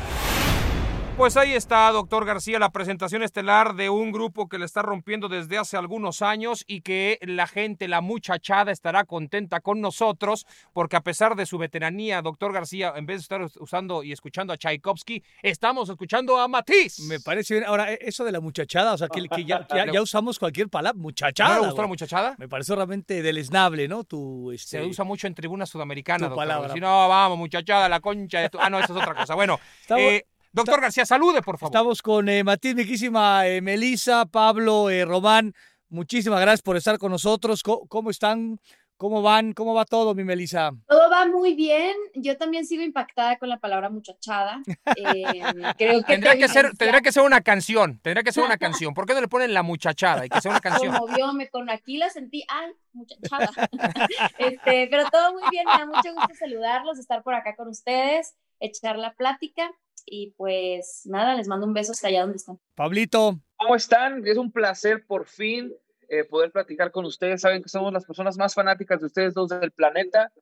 Pues 1.16 1.36
ahí 1.36 1.52
está, 1.52 1.88
doctor 1.92 2.24
García, 2.24 2.58
la 2.58 2.70
presentación 2.70 3.22
estelar 3.22 3.74
de 3.76 3.90
un 3.90 4.10
grupo 4.10 4.48
que 4.48 4.58
le 4.58 4.64
está 4.64 4.82
rompiendo 4.82 5.28
desde 5.28 5.56
hace 5.56 5.76
algunos 5.76 6.20
años 6.20 6.64
y 6.66 6.80
que 6.80 7.18
la 7.22 7.46
gente, 7.46 7.86
la 7.86 8.00
muchachada, 8.00 8.72
estará 8.72 9.04
contenta 9.04 9.60
con 9.60 9.80
nosotros, 9.80 10.46
porque 10.72 10.96
a 10.96 11.00
pesar 11.02 11.36
de 11.36 11.46
su 11.46 11.58
veteranía, 11.58 12.22
doctor 12.22 12.52
García, 12.52 12.94
en 12.96 13.06
vez 13.06 13.18
de 13.18 13.22
estar 13.22 13.42
usando 13.60 14.02
y 14.02 14.10
escuchando 14.10 14.52
a 14.52 14.56
Tchaikovsky, 14.56 15.22
estamos 15.42 15.90
escuchando 15.90 16.40
a 16.40 16.48
Matiz. 16.48 16.98
Me 17.00 17.20
parece 17.20 17.54
bien. 17.54 17.66
Ahora, 17.66 17.92
e- 17.92 17.98
eso 18.00 18.24
de 18.24 18.32
la 18.32 18.40
muchachada, 18.40 18.94
o 18.94 18.98
sea, 18.98 19.06
que, 19.08 19.28
que 19.28 19.44
ya, 19.44 19.64
ya- 19.72 19.86
ya 19.92 20.02
usamos 20.02 20.40
cualquier 20.40 20.70
palabra, 20.70 20.98
muchachada. 21.00 21.54
¿No 21.56 21.60
le 21.60 21.66
gustó 21.68 21.82
la 21.82 21.88
muchachada? 21.88 22.34
Me 22.38 22.48
pareció 22.48 22.74
realmente 22.74 23.22
deleznable, 23.22 23.86
¿no? 23.86 24.02
Tu, 24.02 24.48
Se 24.56 24.78
este, 24.78 24.82
usa 24.90 25.04
mucho 25.04 25.28
en 25.28 25.34
tribuna 25.34 25.66
sudamericana, 25.66 26.18
tu 26.26 26.30
doctor. 26.30 26.36
palabra. 26.48 26.72
Si 26.72 26.80
no, 26.80 27.06
vamos, 27.08 27.38
muchachada, 27.38 27.88
la 27.88 28.00
concha 28.00 28.40
de 28.40 28.48
tu... 28.48 28.58
Ah, 28.58 28.70
no, 28.70 28.78
esa 28.80 28.92
es 28.92 28.98
otra 28.98 29.14
cosa. 29.14 29.34
Bueno, 29.36 29.60
Estamos- 29.82 30.02
eh, 30.02 30.26
doctor 30.52 30.80
García, 30.80 31.06
salude, 31.06 31.42
por 31.42 31.58
favor. 31.58 31.74
Estamos 31.74 32.02
con 32.02 32.28
eh, 32.28 32.44
Matiz, 32.44 32.74
miquísima 32.74 33.46
eh, 33.46 33.60
Melisa, 33.60 34.26
Pablo, 34.26 34.90
eh, 34.90 35.04
Román. 35.04 35.54
Muchísimas 35.88 36.40
gracias 36.40 36.62
por 36.62 36.76
estar 36.76 36.98
con 36.98 37.12
nosotros. 37.12 37.62
¿Cómo, 37.62 37.86
cómo 37.86 38.10
están? 38.10 38.58
¿Cómo 39.02 39.20
van? 39.20 39.52
¿Cómo 39.52 39.74
va 39.74 39.84
todo, 39.84 40.14
mi 40.14 40.22
Melisa? 40.22 40.70
Todo 40.86 41.10
va 41.10 41.26
muy 41.26 41.54
bien. 41.54 41.96
Yo 42.14 42.36
también 42.36 42.64
sigo 42.64 42.84
impactada 42.84 43.36
con 43.36 43.48
la 43.48 43.58
palabra 43.58 43.90
muchachada. 43.90 44.62
Eh, 44.94 45.24
creo 45.76 46.04
que 46.04 46.12
Tendrá 46.12 46.36
que, 46.36 46.46
ser, 46.46 46.76
tendrá 46.76 47.00
que 47.00 47.10
ser 47.10 47.24
una 47.24 47.40
canción, 47.40 47.98
tendrá 48.00 48.22
que 48.22 48.30
ser 48.30 48.44
una 48.44 48.56
canción. 48.58 48.94
¿Por 48.94 49.04
qué 49.04 49.14
no 49.14 49.20
le 49.20 49.26
ponen 49.26 49.54
la 49.54 49.64
muchachada? 49.64 50.22
Hay 50.22 50.28
que 50.28 50.40
ser 50.40 50.52
una 50.52 50.60
canción. 50.60 50.96
conmovió, 50.96 51.32
me 51.32 51.48
con 51.48 51.68
aquí 51.68 51.96
la 51.96 52.10
sentí, 52.10 52.44
ay, 52.46 52.70
muchachada. 52.92 53.50
este, 54.38 54.86
pero 54.88 55.10
todo 55.10 55.32
muy 55.32 55.50
bien, 55.50 55.64
me 55.66 55.78
da 55.78 55.86
mucho 55.86 56.14
gusto 56.14 56.34
saludarlos, 56.38 57.00
estar 57.00 57.24
por 57.24 57.34
acá 57.34 57.56
con 57.56 57.66
ustedes, 57.66 58.36
echar 58.60 58.98
la 58.98 59.14
plática 59.14 59.68
y 60.06 60.32
pues 60.36 61.02
nada, 61.04 61.34
les 61.34 61.48
mando 61.48 61.66
un 61.66 61.74
beso 61.74 61.92
hasta 61.92 62.08
allá 62.08 62.22
donde 62.22 62.36
están. 62.36 62.58
Pablito, 62.74 63.40
¿Cómo 63.62 63.76
están? 63.76 64.26
Es 64.26 64.36
un 64.38 64.50
placer 64.50 65.06
por 65.06 65.26
fin 65.26 65.72
eh, 66.08 66.24
poder 66.24 66.50
platicar 66.50 66.90
con 66.90 67.04
ustedes. 67.04 67.40
Saben 67.40 67.62
que 67.62 67.68
somos 67.68 67.92
las 67.92 68.04
personas 68.04 68.36
más 68.36 68.54
fanáticas 68.54 69.00
de 69.00 69.06
ustedes 69.06 69.34
dos 69.34 69.48
del 69.48 69.70
planeta. 69.70 70.32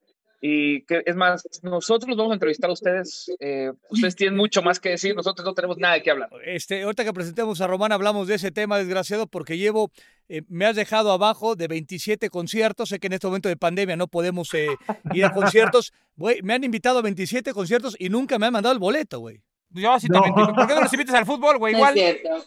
Y 0.42 0.84
que 0.86 1.02
es 1.04 1.14
más, 1.16 1.46
nosotros 1.62 2.16
vamos 2.16 2.30
a 2.30 2.34
entrevistar 2.34 2.70
a 2.70 2.72
ustedes. 2.72 3.30
Eh, 3.40 3.72
ustedes 3.90 4.16
tienen 4.16 4.36
mucho 4.36 4.62
más 4.62 4.80
que 4.80 4.90
decir, 4.90 5.14
nosotros 5.14 5.44
no 5.44 5.52
tenemos 5.52 5.76
nada 5.76 5.94
de 5.94 6.02
qué 6.02 6.10
hablar. 6.10 6.30
Este, 6.46 6.82
ahorita 6.82 7.04
que 7.04 7.12
presentemos 7.12 7.60
a 7.60 7.66
Román 7.66 7.92
hablamos 7.92 8.26
de 8.26 8.36
ese 8.36 8.50
tema, 8.50 8.78
desgraciado, 8.78 9.26
porque 9.26 9.58
llevo, 9.58 9.90
eh, 10.28 10.42
me 10.48 10.64
has 10.64 10.76
dejado 10.76 11.12
abajo 11.12 11.56
de 11.56 11.68
27 11.68 12.30
conciertos. 12.30 12.88
Sé 12.88 12.98
que 12.98 13.08
en 13.08 13.12
este 13.14 13.26
momento 13.26 13.50
de 13.50 13.56
pandemia 13.56 13.96
no 13.96 14.08
podemos 14.08 14.52
eh, 14.54 14.68
ir 15.12 15.24
a 15.24 15.32
conciertos. 15.32 15.92
Güey, 16.16 16.42
me 16.42 16.52
han 16.52 16.64
invitado 16.64 16.98
a 16.98 17.02
27 17.02 17.54
conciertos 17.54 17.96
y 17.98 18.10
nunca 18.10 18.38
me 18.38 18.44
han 18.44 18.52
mandado 18.52 18.74
el 18.74 18.78
boleto, 18.78 19.20
güey. 19.20 19.40
Yo 19.70 19.98
sí 19.98 20.06
también. 20.08 20.34
¿Por 20.34 20.66
qué 20.66 20.74
no 20.74 20.82
los 20.82 20.92
invitas 20.92 21.14
al 21.14 21.24
fútbol, 21.24 21.56
güey? 21.56 21.72
No 21.72 21.78
Igual. 21.78 21.96
es 21.96 22.18
cierto. 22.20 22.44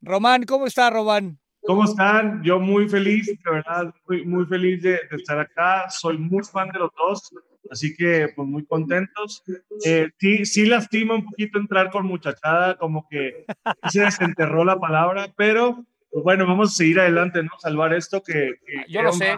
Román, 0.00 0.44
¿cómo 0.44 0.66
está, 0.66 0.90
Román? 0.90 1.40
¿Cómo 1.66 1.84
están? 1.84 2.42
Yo 2.42 2.60
muy 2.60 2.88
feliz, 2.88 3.26
de 3.26 3.50
verdad, 3.50 3.92
muy, 4.08 4.24
muy 4.24 4.46
feliz 4.46 4.82
de, 4.82 5.00
de 5.10 5.16
estar 5.16 5.38
acá. 5.38 5.90
Soy 5.90 6.16
muy 6.16 6.44
fan 6.44 6.68
de 6.70 6.78
los 6.78 6.90
dos, 6.96 7.34
así 7.70 7.94
que 7.94 8.28
pues 8.34 8.48
muy 8.48 8.64
contentos. 8.64 9.42
Eh, 9.84 10.08
sí, 10.18 10.46
sí 10.46 10.66
lastima 10.66 11.14
un 11.14 11.24
poquito 11.24 11.58
entrar 11.58 11.90
con 11.90 12.06
muchachada, 12.06 12.76
como 12.78 13.06
que 13.08 13.44
se 13.90 14.00
desenterró 14.02 14.64
la 14.64 14.78
palabra, 14.78 15.28
pero 15.36 15.84
pues 16.10 16.24
bueno, 16.24 16.46
vamos 16.46 16.72
a 16.72 16.74
seguir 16.74 17.00
adelante, 17.00 17.42
¿no? 17.42 17.50
Salvar 17.58 17.92
esto 17.92 18.22
que... 18.22 18.54
que 18.64 18.84
Yo 18.88 19.00
era 19.00 19.08
lo 19.08 19.12
sé. 19.12 19.36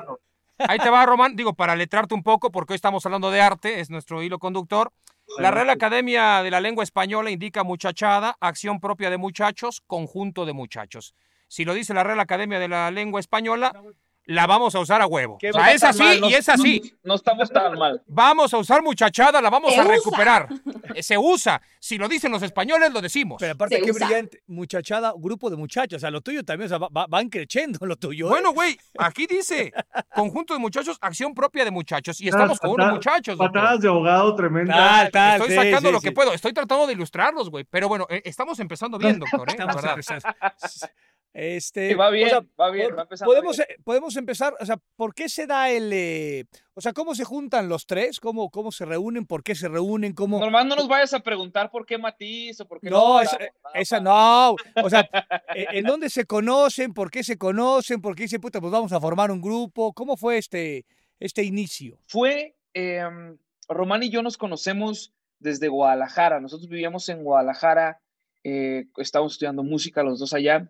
Ahí 0.59 0.79
te 0.79 0.91
va, 0.91 1.07
Román. 1.07 1.35
Digo, 1.35 1.55
para 1.55 1.75
letrarte 1.77 2.15
un 2.15 2.23
poco, 2.23 2.51
porque 2.51 2.73
hoy 2.73 2.77
estamos 2.77 3.05
hablando 3.07 3.31
de 3.31 3.41
arte, 3.41 3.81
es 3.81 3.91
nuestro 3.91 4.23
hilo 4.23 4.39
conductor. 4.39 4.93
La 5.39 5.51
Real 5.51 5.71
Academia 5.71 6.43
de 6.43 6.51
la 6.51 6.61
Lengua 6.61 6.83
Española 6.83 7.31
indica 7.31 7.63
muchachada, 7.63 8.37
acción 8.41 8.81
propia 8.81 9.11
de 9.11 9.19
muchachos, 9.19 9.83
conjunto 9.87 10.47
de 10.47 10.53
muchachos. 10.53 11.15
Si 11.49 11.65
lo 11.65 11.75
dice 11.75 11.95
la 11.95 12.05
Real 12.05 12.21
Academia 12.21 12.59
de 12.59 12.69
la 12.69 12.91
Lengua 12.91 13.21
Española, 13.21 13.73
la 14.31 14.47
vamos 14.47 14.75
a 14.75 14.81
usar 14.81 15.01
a 15.01 15.07
huevo. 15.07 15.37
O 15.37 15.53
sea, 15.53 15.73
es 15.73 15.83
así 15.83 16.21
no- 16.21 16.29
y 16.29 16.35
es 16.35 16.47
así. 16.51 16.83
No, 17.03 17.09
no 17.09 17.15
estamos 17.15 17.51
tan 17.51 17.79
mal. 17.79 18.03
Vamos 18.07 18.53
a 18.53 18.59
usar 18.59 18.83
muchachada, 18.83 19.41
la 19.41 19.49
vamos 19.49 19.73
Se 19.73 19.81
a 19.81 19.85
usa. 19.85 19.95
recuperar. 19.95 20.49
Eh, 20.95 21.03
Se 21.03 21.17
usa. 21.17 21.63
Si 21.81 21.97
lo 21.97 22.09
dicen 22.09 22.31
los 22.31 22.43
españoles, 22.43 22.93
lo 22.93 23.01
decimos. 23.01 23.39
Pero 23.41 23.55
aparte, 23.55 23.77
Se 23.77 23.83
qué 23.83 23.91
usa. 23.91 24.05
brillante. 24.07 24.43
Muchachada, 24.47 25.15
grupo 25.17 25.49
de 25.49 25.57
muchachos. 25.57 25.97
O 25.97 26.01
sea, 26.01 26.11
lo 26.11 26.21
tuyo 26.21 26.45
también, 26.45 26.67
o 26.67 26.69
sea, 26.69 26.77
va- 26.77 26.89
va- 26.95 27.07
van 27.09 27.31
creciendo 27.31 27.79
lo 27.87 27.97
tuyo. 27.97 28.27
¿eh? 28.27 28.29
Bueno, 28.29 28.53
güey, 28.53 28.77
aquí 28.99 29.27
dice 29.27 29.73
conjunto 30.15 30.53
de 30.53 30.61
muchachos, 30.61 30.99
acción 31.01 31.33
propia 31.33 31.65
de 31.65 31.71
muchachos. 31.71 32.21
Y 32.21 32.29
estamos 32.29 32.61
con 32.61 32.73
unos 32.73 32.85
Patadas- 32.85 32.95
muchachos. 32.97 33.39
doctor. 33.39 33.53
Patadas 33.63 33.81
de 33.81 33.89
ahogado 33.89 34.35
tremenda. 34.37 34.75
Tal, 34.75 35.11
tal, 35.11 35.41
Estoy 35.41 35.49
sí, 35.49 35.57
sacando 35.57 35.89
sí, 35.89 35.93
lo 35.95 36.01
sí. 36.01 36.05
que 36.09 36.13
puedo. 36.13 36.35
Estoy 36.35 36.53
tratando 36.53 36.87
de 36.87 36.93
ilustrarlos, 36.93 37.49
güey. 37.49 37.65
Pero 37.65 37.89
bueno, 37.89 38.07
eh, 38.11 38.21
estamos 38.27 38.61
empezando 38.61 38.99
bien, 38.99 39.19
doctor. 39.19 39.49
¿eh? 39.49 39.55
La 39.57 39.65
Estamos 39.73 39.83
verdad. 39.83 40.35
Este, 41.33 41.91
Sí, 41.91 41.95
va 41.95 42.11
bien, 42.11 42.27
o 42.27 42.31
sea, 42.31 42.41
va 42.59 42.71
bien, 42.71 42.97
va 42.97 43.07
podemos, 43.07 43.57
bien. 43.59 43.69
eh, 43.71 43.77
podemos 43.85 44.17
empezar, 44.17 44.55
o 44.59 44.67
sea, 44.67 44.79
¿por 44.97 45.15
qué 45.15 45.29
se 45.29 45.47
da 45.47 45.71
el, 45.71 45.93
eh, 45.93 46.47
o 46.75 46.81
sea, 46.81 46.93
cómo 46.93 47.15
se 47.15 47.25
juntan 47.25 47.69
los 47.69 47.87
tres? 47.87 48.19
¿Cómo, 48.19 48.51
cómo 48.51 48.73
se 48.73 48.85
reúnen? 48.87 49.27
¿Por 49.27 49.43
qué 49.45 49.55
se 49.55 49.69
reúnen? 49.69 50.15
¿Cómo? 50.15 50.41
Normal 50.41 50.67
no 50.67 50.75
nos 50.75 50.89
vayas 50.89 51.13
a 51.15 51.21
preguntar 51.21 51.71
por 51.71 51.85
qué 51.87 51.99
Matiz 51.99 52.61
o 52.61 52.67
por 52.67 52.81
qué 52.81 52.91
No, 52.91 53.19
no. 53.19 53.21
esa, 53.21 53.39
nada 53.39 53.51
esa 53.75 54.01
no. 54.01 54.57
O 54.83 54.91
sea, 54.91 55.01
eh, 55.55 55.67
¿en 55.73 55.85
dónde 55.85 56.09
se 56.11 56.25
conocen? 56.25 56.95
¿Por 56.95 57.11
qué 57.11 57.23
se 57.23 57.37
conocen? 57.37 58.01
¿Por 58.01 58.17
qué 58.17 58.23
dicen, 58.23 58.41
puta, 58.41 58.61
pues 58.61 58.73
vamos 58.73 58.93
a 58.93 59.01
formar 59.01 59.31
un 59.31 59.43
grupo? 59.43 59.93
¿Cómo 59.93 60.17
fue 60.17 60.39
este, 60.39 60.87
este 61.21 61.45
inicio? 61.45 61.99
Fue, 62.07 62.57
eh, 62.75 63.03
Román 63.69 64.03
y 64.03 64.11
yo 64.11 64.23
nos 64.23 64.39
conocemos 64.39 65.13
desde 65.39 65.69
Guadalajara. 65.69 66.41
Nosotros 66.41 66.69
vivíamos 66.69 67.09
en 67.11 67.23
Guadalajara, 67.23 68.01
eh, 68.45 68.87
estábamos 68.97 69.35
estudiando 69.35 69.63
música 69.63 70.03
los 70.03 70.19
dos 70.19 70.33
allá. 70.33 70.69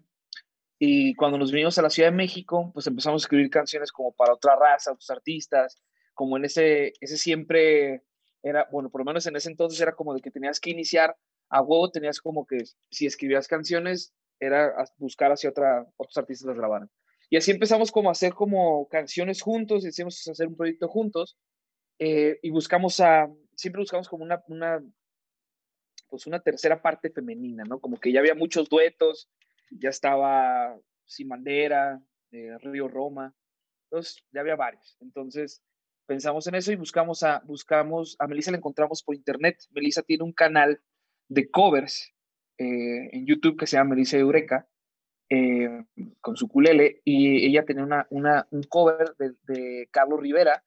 Y 0.78 1.14
cuando 1.14 1.38
nos 1.38 1.50
vinimos 1.50 1.76
a 1.78 1.82
la 1.82 1.90
Ciudad 1.90 2.10
de 2.10 2.16
México, 2.16 2.70
pues 2.72 2.86
empezamos 2.86 3.22
a 3.22 3.24
escribir 3.24 3.50
canciones 3.50 3.90
como 3.90 4.12
para 4.12 4.34
otra 4.34 4.54
raza, 4.56 4.92
otros 4.92 5.10
artistas, 5.10 5.82
como 6.14 6.36
en 6.36 6.44
ese, 6.44 6.92
ese 7.00 7.16
siempre 7.16 8.04
era, 8.42 8.68
bueno, 8.70 8.88
por 8.90 9.00
lo 9.00 9.04
menos 9.04 9.26
en 9.26 9.36
ese 9.36 9.50
entonces 9.50 9.80
era 9.80 9.94
como 9.94 10.14
de 10.14 10.20
que 10.20 10.30
tenías 10.30 10.60
que 10.60 10.70
iniciar 10.70 11.16
a 11.48 11.62
huevo, 11.62 11.90
tenías 11.90 12.20
como 12.20 12.46
que 12.46 12.58
si 12.90 13.06
escribías 13.06 13.48
canciones, 13.48 14.12
era 14.40 14.72
buscar 14.98 15.32
hacia 15.32 15.50
otra, 15.50 15.86
otros 15.96 16.16
artistas 16.16 16.46
las 16.46 16.56
grabaran. 16.56 16.90
Y 17.30 17.36
así 17.36 17.50
empezamos 17.50 17.90
como 17.90 18.08
a 18.08 18.12
hacer 18.12 18.32
como 18.32 18.88
canciones 18.88 19.42
juntos, 19.42 19.82
decidimos 19.82 20.26
hacer 20.28 20.48
un 20.48 20.56
proyecto 20.56 20.88
juntos 20.88 21.36
eh, 21.98 22.38
y 22.42 22.50
buscamos 22.50 23.00
a, 23.00 23.28
siempre 23.54 23.80
buscamos 23.80 24.08
como 24.08 24.24
una, 24.24 24.42
una, 24.46 24.82
pues 26.08 26.26
una 26.26 26.40
tercera 26.40 26.80
parte 26.80 27.10
femenina, 27.10 27.64
¿no? 27.64 27.80
Como 27.80 27.98
que 27.98 28.12
ya 28.12 28.20
había 28.20 28.34
muchos 28.34 28.68
duetos, 28.68 29.28
ya 29.70 29.90
estaba 29.90 30.78
Sin 31.04 31.28
Bandera, 31.28 32.02
eh, 32.30 32.56
Río 32.60 32.88
Roma, 32.88 33.34
entonces 33.84 34.24
ya 34.32 34.40
había 34.40 34.56
varios. 34.56 34.96
Entonces 35.00 35.62
pensamos 36.06 36.46
en 36.46 36.54
eso 36.54 36.72
y 36.72 36.76
buscamos 36.76 37.22
a, 37.22 37.42
buscamos, 37.44 38.16
a 38.18 38.26
Melissa 38.26 38.50
la 38.50 38.58
encontramos 38.58 39.02
por 39.02 39.14
internet. 39.14 39.58
Melissa 39.70 40.02
tiene 40.02 40.24
un 40.24 40.32
canal 40.32 40.80
de 41.28 41.50
covers 41.50 42.14
eh, 42.58 43.10
en 43.12 43.26
YouTube 43.26 43.58
que 43.58 43.66
se 43.66 43.76
llama 43.76 43.90
Melissa 43.90 44.16
Eureka, 44.16 44.68
eh, 45.30 45.84
con 46.20 46.36
su 46.36 46.48
culele, 46.48 47.02
y 47.04 47.46
ella 47.46 47.64
tenía 47.64 47.84
una, 47.84 48.06
una, 48.10 48.48
un 48.50 48.62
cover 48.62 49.14
de, 49.18 49.34
de 49.42 49.88
Carlos 49.90 50.20
Rivera, 50.20 50.64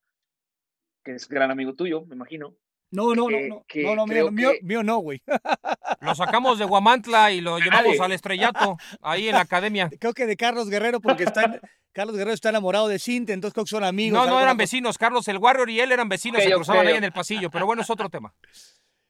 que 1.04 1.16
es 1.16 1.28
gran 1.28 1.50
amigo 1.50 1.74
tuyo, 1.74 2.06
me 2.06 2.16
imagino. 2.16 2.56
No, 2.92 3.16
no, 3.16 3.24
no, 3.24 3.28
Que- 3.30 3.48
no, 3.48 3.66
que 3.68 3.84
no, 3.84 3.96
no, 3.96 4.06
mío, 4.06 4.14
creo 4.14 4.32
mío, 4.32 4.52
que- 4.52 4.66
mío 4.66 4.84
no, 4.84 4.98
güey. 5.00 5.22
Lo 6.02 6.14
sacamos 6.16 6.60
de 6.60 6.66
Guamantla 6.66 7.32
y 7.32 7.42
lo 7.42 7.58
llevamos 7.60 7.94
Dale. 7.98 8.04
al 8.04 8.12
estrellato, 8.12 8.78
ahí 9.02 9.28
en 9.30 9.36
la 9.36 9.42
academia. 9.42 9.90
Creo 10.00 10.14
que 10.14 10.26
de 10.26 10.36
Carlos 10.36 10.70
Guerrero, 10.70 11.00
porque 11.00 11.24
está, 11.24 11.60
Carlos 11.94 12.16
Guerrero 12.18 12.34
está 12.34 12.50
enamorado 12.50 12.88
de 12.88 12.98
Cinta, 13.00 13.34
entonces 13.34 13.54
creo 13.54 13.66
que 13.66 13.70
son 13.70 13.84
amigos. 13.84 14.20
No, 14.26 14.30
no 14.30 14.42
eran 14.42 14.58
vecinos. 14.58 14.98
Carlos 14.98 15.28
el 15.28 15.38
Warrior 15.38 15.70
y 15.70 15.80
él 15.80 15.92
eran 15.92 16.10
vecinos, 16.10 16.42
Ok, 16.42 16.48
se 16.48 16.54
cruzaban 16.56 16.88
ahí 16.88 16.96
en 16.96 17.04
el 17.04 17.12
pasillo. 17.14 17.50
Pero 17.52 17.66
bueno, 17.66 17.82
es 17.84 17.90
otro 17.90 18.10
tema. 18.10 18.34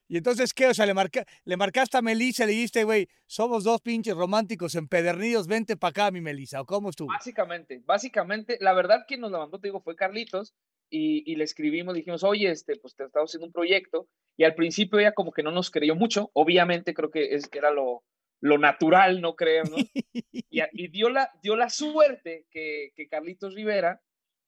Y 0.10 0.18
entonces, 0.18 0.54
¿qué? 0.54 0.68
O 0.68 0.74
sea, 0.74 0.86
le, 0.86 0.94
marca, 0.94 1.26
le 1.46 1.56
marcaste 1.56 1.98
a 1.98 2.02
Melissa, 2.02 2.46
le 2.46 2.52
dijiste, 2.52 2.84
güey, 2.84 3.08
somos 3.28 3.64
dos 3.64 3.80
pinches 3.80 4.14
románticos 4.14 4.76
empedernidos, 4.76 5.48
vente 5.48 5.78
para 5.78 5.90
acá, 5.92 6.12
mi 6.12 6.20
Melissa. 6.20 6.60
¿O 6.60 6.66
cómo 6.66 6.90
estuvo? 6.90 7.08
Básicamente, 7.08 7.82
básicamente, 7.86 8.58
la 8.60 8.74
verdad 8.74 9.06
que 9.08 9.18
nos 9.18 9.32
la 9.32 9.38
mandó, 9.40 9.58
te 9.60 9.70
digo, 9.70 9.80
fue 9.82 9.96
Carlitos, 9.96 10.54
y, 10.92 11.24
y 11.32 11.36
le 11.38 11.46
escribimos, 11.46 11.96
dijimos, 11.96 12.24
oye, 12.24 12.52
este, 12.52 12.76
pues 12.76 12.96
te 12.96 13.06
estamos 13.06 13.32
haciendo 13.32 13.48
un 13.48 13.54
proyecto, 13.54 14.08
y 14.38 14.44
al 14.44 14.54
principio 14.54 15.00
ella 15.00 15.14
como 15.14 15.32
que 15.32 15.42
no 15.42 15.52
nos 15.52 15.72
creyó 15.72 15.96
mucho, 15.96 16.30
obviamente 16.34 16.94
creo 16.94 17.10
que 17.10 17.34
es, 17.34 17.50
era 17.54 17.72
lo, 17.72 18.04
lo 18.42 18.58
natural, 18.58 19.22
no 19.22 19.36
creo, 19.36 19.64
¿no? 19.64 19.78
Y, 20.54 20.62
y 20.74 20.88
dio, 20.90 21.10
la, 21.10 21.32
dio 21.42 21.56
la 21.56 21.70
suerte 21.70 22.46
que, 22.52 22.92
que 22.96 23.08
Carlitos 23.08 23.56
Rivera 23.56 24.02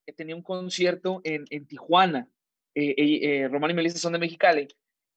eh, 0.06 0.12
tenía 0.12 0.36
un 0.36 0.44
concierto 0.44 1.22
en, 1.24 1.46
en 1.50 1.66
Tijuana, 1.66 2.28
eh, 2.76 2.94
eh, 2.98 3.20
eh, 3.22 3.48
Román 3.48 3.72
y 3.72 3.74
Melissa 3.74 3.98
son 3.98 4.14
de 4.14 4.20
Mexicali, 4.20 4.68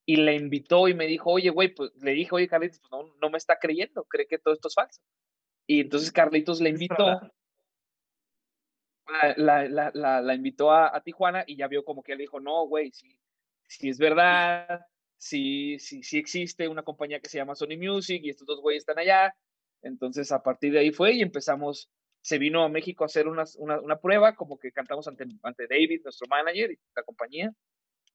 y 0.07 0.17
le 0.17 0.37
invitó 0.37 0.87
y 0.87 0.95
me 0.95 1.07
dijo, 1.07 1.33
oye, 1.33 1.51
güey, 1.51 1.75
pues 1.75 1.91
le 2.01 2.13
dije, 2.13 2.31
oye, 2.33 2.47
Carlitos, 2.47 2.79
pues 2.79 2.91
no, 2.93 3.13
no 3.21 3.31
me 3.31 3.39
está 3.39 3.59
creyendo, 3.59 4.05
cree 4.05 4.29
que 4.29 4.39
todo 4.39 4.55
esto 4.55 4.69
es 4.69 4.75
falso. 4.75 5.01
Y 5.69 5.81
entonces 5.81 6.13
Carlitos 6.13 6.61
le 6.61 6.71
invitó, 6.71 7.21
la, 9.37 9.69
la, 9.69 10.21
la, 10.21 10.35
invitó 10.35 10.73
a, 10.73 11.01
Tijuana 11.03 11.45
y 11.47 11.57
ya 11.57 11.69
vio 11.69 11.85
como 11.85 12.03
que 12.03 12.13
él 12.13 12.19
dijo, 12.19 12.41
no, 12.41 12.67
güey, 12.67 12.91
si, 12.93 13.19
si 13.69 13.89
es 13.89 13.99
verdad, 13.99 14.87
si, 15.17 15.79
si, 15.79 16.03
si 16.03 16.19
existe 16.19 16.69
una 16.69 16.83
compañía 16.83 17.21
que 17.21 17.29
se 17.29 17.39
llama 17.39 17.55
Sony 17.55 17.77
Music 17.79 18.21
y 18.25 18.31
estos 18.31 18.47
dos 18.47 18.61
güeyes 18.61 18.83
están 18.83 18.99
allá. 18.99 19.35
Entonces 19.83 20.33
a 20.33 20.43
partir 20.43 20.73
de 20.73 20.81
ahí 20.81 20.93
fue 20.93 21.13
y 21.15 21.23
empezamos, 21.23 21.91
se 22.21 22.39
vino 22.39 22.65
a 22.65 22.69
México 22.69 23.05
a 23.05 23.07
hacer 23.07 23.29
una, 23.29 23.45
una, 23.59 23.81
una 23.81 23.97
prueba, 23.99 24.35
como 24.35 24.59
que 24.59 24.73
cantamos 24.73 25.07
ante, 25.07 25.27
ante 25.43 25.67
David, 25.69 26.03
nuestro 26.03 26.27
manager 26.29 26.73
y 26.73 26.79
la 26.95 27.03
compañía. 27.03 27.53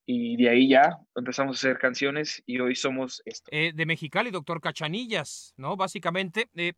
Y 0.05 0.35
de 0.35 0.49
ahí 0.49 0.67
ya 0.67 0.97
empezamos 1.15 1.55
a 1.55 1.59
hacer 1.59 1.79
canciones 1.79 2.41
y 2.45 2.59
hoy 2.59 2.75
somos 2.75 3.21
esto. 3.23 3.49
Eh, 3.53 3.71
de 3.73 3.85
Mexicali, 3.85 4.31
doctor 4.31 4.59
Cachanillas, 4.59 5.53
¿no? 5.57 5.77
Básicamente, 5.77 6.49
eh, 6.55 6.73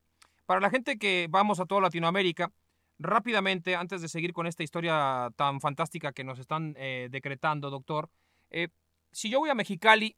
para 0.46 0.60
la 0.60 0.70
gente 0.70 0.98
que 0.98 1.28
vamos 1.30 1.60
a 1.60 1.66
toda 1.66 1.82
Latinoamérica, 1.82 2.52
rápidamente, 3.00 3.76
antes 3.76 4.02
de 4.02 4.10
seguir 4.10 4.34
con 4.34 4.48
esta 4.48 4.64
historia 4.64 5.30
tan 5.36 5.60
fantástica 5.62 6.14
que 6.14 6.24
nos 6.24 6.40
están 6.40 6.76
eh, 6.78 7.08
decretando, 7.12 7.70
doctor, 7.70 8.10
eh, 8.50 8.70
si 9.12 9.30
yo 9.30 9.40
voy 9.40 9.50
a 9.50 9.56
Mexicali, 9.56 10.18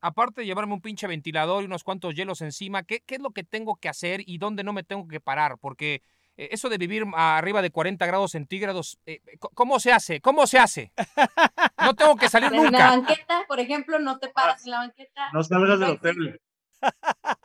aparte 0.00 0.42
de 0.42 0.46
llevarme 0.46 0.74
un 0.74 0.80
pinche 0.80 1.06
ventilador 1.06 1.62
y 1.62 1.66
unos 1.66 1.84
cuantos 1.84 2.14
hielos 2.14 2.40
encima, 2.40 2.82
¿qué, 2.82 3.00
qué 3.00 3.16
es 3.16 3.20
lo 3.20 3.30
que 3.30 3.44
tengo 3.44 3.76
que 3.76 3.88
hacer 3.88 4.22
y 4.26 4.38
dónde 4.38 4.64
no 4.64 4.72
me 4.72 4.84
tengo 4.84 5.08
que 5.08 5.20
parar? 5.20 5.58
Porque 5.58 6.02
eh, 6.36 6.50
eso 6.52 6.68
de 6.68 6.78
vivir 6.78 7.04
arriba 7.14 7.62
de 7.62 7.70
40 7.70 8.06
grados 8.06 8.30
centígrados, 8.30 8.98
eh, 9.06 9.20
¿cómo 9.54 9.80
se 9.80 9.92
hace? 9.92 10.20
¿Cómo 10.20 10.46
se 10.46 10.58
hace? 10.58 10.92
No 11.82 11.94
tengo 11.94 12.16
que 12.16 12.28
salir 12.28 12.52
En 12.52 12.62
nunca. 12.62 12.78
la 12.78 12.90
banqueta, 12.90 13.44
por 13.48 13.58
ejemplo, 13.58 13.98
no 13.98 14.18
te 14.18 14.28
paras 14.28 14.64
en 14.64 14.70
la 14.70 14.78
banqueta. 14.78 15.30
No 15.32 15.42
salgas 15.42 15.80
del 15.80 15.90
hotel. 15.90 16.40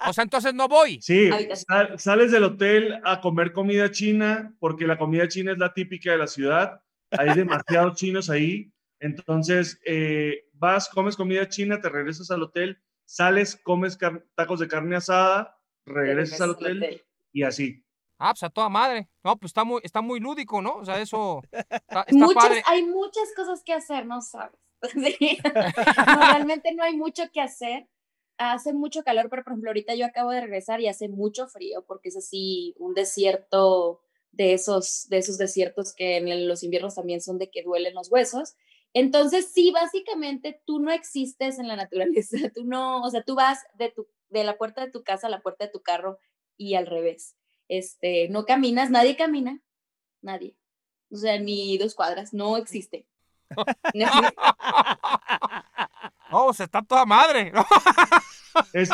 O 0.08 0.14
sea, 0.14 0.24
entonces 0.24 0.54
no 0.54 0.68
voy. 0.68 1.02
Sí, 1.02 1.30
sal- 1.68 1.98
sales 2.00 2.32
del 2.32 2.44
hotel 2.44 3.00
a 3.04 3.22
comer 3.22 3.54
comida 3.54 3.90
china, 3.92 4.54
porque 4.60 4.86
la 4.88 4.98
comida 4.98 5.28
china 5.28 5.52
es 5.54 5.58
la 5.58 5.74
típica 5.74 6.12
de 6.12 6.18
la 6.18 6.28
ciudad. 6.28 6.82
Hay 7.12 7.30
demasiados 7.36 7.96
chinos 7.98 8.30
ahí. 8.30 8.72
Entonces, 9.00 9.80
eh, 9.86 10.46
vas, 10.54 10.90
comes 10.90 11.16
comida 11.16 11.48
china, 11.50 11.82
te 11.82 11.90
regresas 11.90 12.32
al 12.32 12.44
hotel, 12.44 12.82
sales, 13.06 13.56
comes 13.64 13.98
tacos 14.36 14.60
de 14.60 14.68
carne 14.68 14.96
asada, 14.96 15.58
regresas 15.86 16.40
al 16.42 16.52
hotel 16.52 17.02
y 17.34 17.44
así. 17.44 17.84
Ah, 18.20 18.32
pues 18.34 18.44
a 18.44 18.50
toda 18.50 18.70
madre. 18.70 19.10
No, 19.24 19.36
pues 19.38 19.50
está 19.50 19.66
muy, 19.66 19.82
está 19.84 20.02
muy 20.02 20.20
lúdico, 20.22 20.62
¿no? 20.62 20.76
O 20.76 20.86
sea, 20.86 21.02
eso 21.02 21.42
está, 21.52 22.04
está 22.08 22.16
Muchas, 22.16 22.44
padre. 22.44 22.64
hay 22.66 22.84
muchas 22.86 23.34
cosas 23.36 23.62
que 23.66 23.74
hacer, 23.74 24.06
no 24.06 24.22
sabes. 24.22 24.58
Sí. 24.94 25.38
No, 26.08 26.20
realmente 26.22 26.74
no 26.74 26.84
hay 26.84 26.96
mucho 26.96 27.24
que 27.34 27.42
hacer. 27.42 27.88
Hace 28.38 28.74
mucho 28.74 29.04
calor, 29.04 29.30
pero 29.30 29.44
por 29.44 29.54
ejemplo, 29.54 29.70
ahorita 29.70 29.96
yo 29.96 30.06
acabo 30.06 30.32
de 30.32 30.42
regresar 30.42 30.82
y 30.82 30.88
hace 30.88 31.08
mucho 31.08 31.48
frío 31.48 31.86
porque 31.86 32.10
es 32.10 32.18
así 32.18 32.76
un 32.80 32.94
desierto 32.94 34.02
de 34.32 34.54
esos, 34.54 35.08
de 35.10 35.20
esos 35.20 35.38
desiertos 35.38 35.94
que 35.94 36.18
en 36.18 36.48
los 36.48 36.64
inviernos 36.64 36.96
también 36.96 37.22
son 37.22 37.38
de 37.38 37.50
que 37.50 37.64
duelen 37.64 37.94
los 37.94 38.12
huesos. 38.12 38.56
Entonces, 38.94 39.52
sí, 39.54 39.72
básicamente 39.72 40.62
tú 40.66 40.80
no 40.80 40.92
existes 40.92 41.60
en 41.60 41.68
la 41.68 41.76
naturaleza. 41.76 42.38
Tú 42.56 42.64
no, 42.64 43.02
o 43.02 43.10
sea, 43.10 43.24
tú 43.24 43.36
vas 43.36 43.60
de, 43.76 43.90
tu, 43.90 44.08
de 44.30 44.44
la 44.44 44.58
puerta 44.58 44.86
de 44.86 44.92
tu 44.92 45.04
casa 45.04 45.28
a 45.28 45.30
la 45.30 45.42
puerta 45.42 45.66
de 45.66 45.72
tu 45.72 45.82
carro 45.82 46.20
y 46.58 46.76
al 46.76 46.86
revés. 46.86 47.36
Este, 47.68 48.30
no 48.30 48.46
caminas, 48.46 48.90
nadie 48.92 49.16
camina, 49.16 49.62
nadie. 50.22 50.56
O 51.12 51.16
sea, 51.16 51.40
ni 51.40 51.78
dos 51.78 51.96
cuadras, 51.96 52.34
no 52.34 52.58
existe. 52.58 53.08
No. 53.94 54.08
Oh, 56.36 56.52
se 56.52 56.64
está 56.64 56.82
toda 56.82 57.06
madre. 57.06 57.52
Es, 58.74 58.90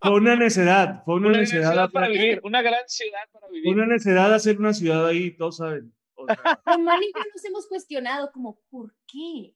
fue 0.00 0.12
una 0.14 0.36
necedad, 0.36 1.02
fue 1.04 1.14
una, 1.16 1.28
Una 1.28 1.32
gran 1.32 1.40
necedad. 1.42 1.70
ciudad 1.72 1.90
para 1.90 2.08
vivir, 2.08 2.40
una 2.44 2.62
gran 2.62 2.88
ciudad 2.88 3.20
para 3.32 3.46
Fue 3.48 3.56
vivir. 3.56 3.74
una 3.74 3.86
necedad 3.86 4.32
hacer 4.34 4.58
una 4.58 4.72
ciudad 4.74 5.06
ahí, 5.06 5.36
todos 5.36 5.56
saben. 5.58 5.94
O 6.14 6.26
sea, 6.26 6.60
nos 7.34 7.44
hemos 7.44 7.66
cuestionado 7.66 8.30
como, 8.32 8.60
¿por 8.70 8.94
qué? 9.06 9.54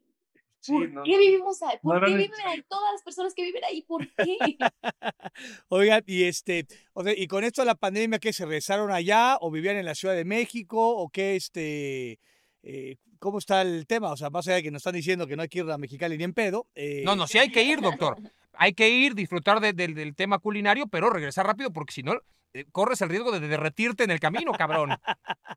sí, 0.61 0.73
¿Por 0.73 0.91
no, 0.91 1.03
qué 1.05 1.13
no. 1.13 1.19
vivimos 1.19 1.63
ahí? 1.63 1.77
¿Por 1.83 2.01
No 2.01 2.07
qué 2.07 2.15
viven 2.17 2.41
ahí 2.47 2.63
todas 2.69 2.93
las 2.93 3.03
personas 3.03 3.33
que 3.35 3.43
viven 3.45 3.63
ahí? 3.65 3.83
¿Por 3.83 4.07
qué? 4.15 4.37
Oigan, 5.69 6.03
y 6.07 6.25
este, 6.25 6.67
o 6.95 7.05
sea, 7.05 7.13
y 7.17 7.27
con 7.27 7.45
esto 7.45 7.63
de 7.63 7.67
la 7.67 7.75
pandemia, 7.75 8.19
¿qué 8.19 8.33
se 8.33 8.45
regresaron 8.45 8.91
allá 8.91 9.37
o 9.41 9.51
vivían 9.51 9.77
en 9.77 9.85
la 9.87 9.95
Ciudad 9.95 10.15
de 10.15 10.25
México 10.25 10.97
o 10.97 11.09
qué, 11.11 11.37
este, 11.37 12.19
eh, 12.63 12.97
cómo 13.19 13.39
está 13.39 13.63
el 13.63 13.87
tema? 13.87 14.11
O 14.13 14.17
sea, 14.17 14.31
más 14.31 14.47
allá 14.47 14.57
de 14.57 14.63
que 14.63 14.71
nos 14.71 14.81
están 14.81 14.95
diciendo 14.95 15.27
que 15.27 15.37
no 15.37 15.43
hay 15.43 15.49
que 15.49 15.59
ir 15.61 15.71
a 15.71 15.79
Mexicali 15.79 16.17
ni 16.19 16.25
en 16.25 16.35
pedo. 16.35 16.67
eh, 16.75 17.03
No, 17.05 17.17
no, 17.17 17.27
sí 17.27 17.39
hay 17.39 17.51
que 17.51 17.63
ir, 17.63 17.81
doctor. 17.81 18.17
Hay 18.53 18.73
que 18.73 18.89
ir, 18.89 19.15
disfrutar 19.15 19.61
de- 19.61 19.73
del- 19.73 19.95
del 19.95 20.15
tema 20.17 20.39
culinario, 20.39 20.87
pero 20.89 21.11
regresar 21.11 21.47
rápido 21.47 21.73
porque 21.73 21.93
si 21.93 22.03
no, 22.03 22.15
eh, 22.55 22.65
corres 22.73 23.01
el 23.03 23.09
riesgo 23.09 23.31
de 23.31 23.47
derretirte 23.47 24.05
en 24.05 24.11
el 24.11 24.19
camino, 24.21 24.53
cabrón. 24.53 24.91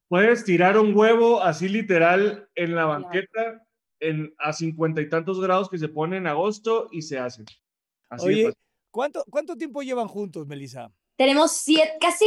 Puedes 0.07 0.43
tirar 0.43 0.77
un 0.77 0.95
huevo 0.95 1.41
así 1.41 1.69
literal 1.69 2.49
en 2.55 2.75
la 2.75 2.85
banqueta 2.85 3.65
en, 3.99 4.33
a 4.39 4.51
cincuenta 4.53 5.01
y 5.01 5.09
tantos 5.09 5.39
grados 5.39 5.69
que 5.69 5.77
se 5.77 5.87
pone 5.87 6.17
en 6.17 6.27
agosto 6.27 6.89
y 6.91 7.01
se 7.03 7.17
hace. 7.19 7.43
Así 8.09 8.27
de 8.27 8.45
Oye. 8.47 8.53
¿cuánto, 8.91 9.23
¿cuánto 9.29 9.55
tiempo 9.55 9.81
llevan 9.83 10.07
juntos, 10.07 10.45
Melissa? 10.47 10.91
Tenemos 11.17 11.51
siete, 11.53 11.93
casi, 12.01 12.25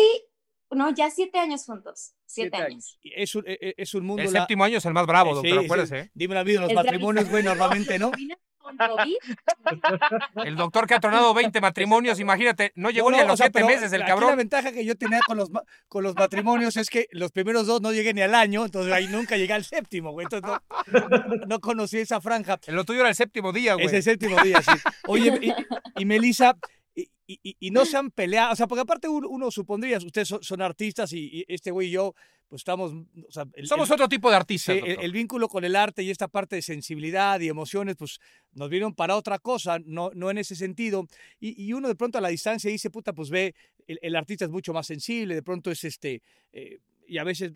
no, 0.74 0.90
ya 0.94 1.10
siete 1.10 1.38
años 1.38 1.64
juntos. 1.64 2.14
Siete, 2.26 2.56
años. 2.56 2.98
Es 3.02 3.34
un, 3.34 3.44
e- 3.46 3.58
e- 3.60 3.74
es 3.76 3.94
un 3.94 4.04
mundo... 4.06 4.22
El 4.22 4.32
la- 4.32 4.40
séptimo 4.40 4.64
año 4.64 4.78
es 4.78 4.84
el 4.84 4.92
más 4.92 5.06
bravo, 5.06 5.30
Sí, 5.30 5.48
doctor, 5.48 5.58
sí. 5.60 5.64
acuérdese. 5.66 5.98
¿eh? 5.98 6.10
Dime 6.14 6.34
la 6.34 6.42
vida, 6.42 6.60
los 6.62 6.72
matrimonios, 6.72 7.28
güey, 7.30 7.42
normalmente, 7.44 7.98
¿no? 7.98 8.10
Combina 8.10 8.36
con 8.58 8.76
COVID. 8.78 9.16
El 10.44 10.56
doctor 10.56 10.86
que 10.86 10.94
ha 10.94 11.00
tronado 11.00 11.34
20 11.34 11.60
matrimonios, 11.60 12.18
imagínate, 12.18 12.72
no 12.76 12.88
llegó 12.90 13.10
No, 13.10 13.16
ni 13.18 13.22
a 13.22 13.26
los 13.26 13.34
o 13.34 13.36
sea, 13.36 13.50
meses 13.66 13.92
el 13.92 14.00
aquí 14.02 14.10
La 14.10 14.16
cabrón. 14.16 14.36
ventaja 14.38 14.72
que 14.72 14.84
yo 14.84 14.96
tenía 14.96 15.20
con 15.26 15.36
los, 15.36 15.50
con 15.86 16.02
los 16.02 16.14
matrimonios 16.14 16.76
es 16.78 16.88
que 16.88 17.06
los 17.12 17.30
primeros 17.30 17.66
dos 17.66 17.82
no 17.82 17.92
llegué 17.92 18.14
ni 18.14 18.22
al 18.22 18.34
año, 18.34 18.64
entonces 18.64 18.90
ahí 18.92 19.06
nunca 19.08 19.36
llegué 19.36 19.52
al 19.52 19.64
séptimo, 19.64 20.12
güey. 20.12 20.24
Entonces 20.24 20.50
no, 20.50 21.36
no 21.46 21.60
conocí 21.60 21.98
esa 21.98 22.20
franja. 22.22 22.58
Lo 22.68 22.84
tuyo 22.84 23.00
era 23.00 23.10
el 23.10 23.14
séptimo 23.14 23.52
día, 23.52 23.74
güey. 23.74 23.86
Es 23.86 23.92
el 23.92 24.02
séptimo 24.02 24.40
día, 24.42 24.62
sí. 24.62 24.72
Oye, 25.08 25.38
y, 25.42 26.02
y 26.02 26.04
Melissa, 26.06 26.56
y, 26.95 27.09
y- 27.26 27.57
y 27.59 27.70
no 27.70 27.84
se 27.84 27.97
han 27.97 28.11
peleado, 28.11 28.53
o 28.53 28.57
sea, 28.57 28.66
porque 28.66 28.82
aparte 28.82 29.09
uno, 29.09 29.28
uno 29.28 29.51
supondría, 29.51 29.99
ustedes 29.99 30.28
son, 30.28 30.42
son 30.42 30.62
artistas 30.62 31.12
y, 31.12 31.28
y 31.32 31.45
este 31.49 31.70
güey 31.70 31.88
y 31.88 31.92
yo, 31.92 32.14
pues 32.49 32.61
estamos, 32.61 32.92
o 32.92 33.32
sea, 33.32 33.45
el- 33.55 33.66
Somos 33.66 33.88
el- 33.88 33.95
otro 33.95 34.09
tipo 34.09 34.30
de 34.30 34.36
artistas, 34.36 34.76
el, 34.84 35.11
vínculo 35.12 35.49
con 35.49 35.64
el 35.64 35.74
arte 35.74 36.03
y 36.03 36.11
esta 36.11 36.28
parte 36.28 36.57
de 36.57 36.62
sensibilidad 36.62 37.40
y 37.40 37.49
emociones, 37.49 37.97
pues 37.97 38.20
nos 38.53 38.68
vieron 38.68 38.95
para 38.95 39.16
otra 39.16 39.38
cosa, 39.38 39.78
no, 39.84 40.11
no 40.14 40.30
en 40.30 40.38
ese 40.38 40.55
sentido. 40.55 41.07
Y, 41.40 41.61
y 41.64 41.72
uno 41.72 41.88
de 41.88 41.95
pronto 41.97 42.18
a 42.18 42.20
la 42.20 42.28
distancia 42.28 42.70
dice, 42.70 42.90
puta, 42.90 43.12
pues 43.12 43.30
ve, 43.30 43.55
el, 43.86 43.99
el 44.03 44.14
artista 44.16 44.45
es 44.45 44.51
mucho 44.51 44.72
más 44.72 44.86
sensible, 44.86 45.34
de 45.34 45.42
pronto 45.42 45.70
es 45.70 45.82
este, 45.84 46.22
eh, 46.53 46.78
y 47.07 47.18
a 47.18 47.24
veces, 47.24 47.52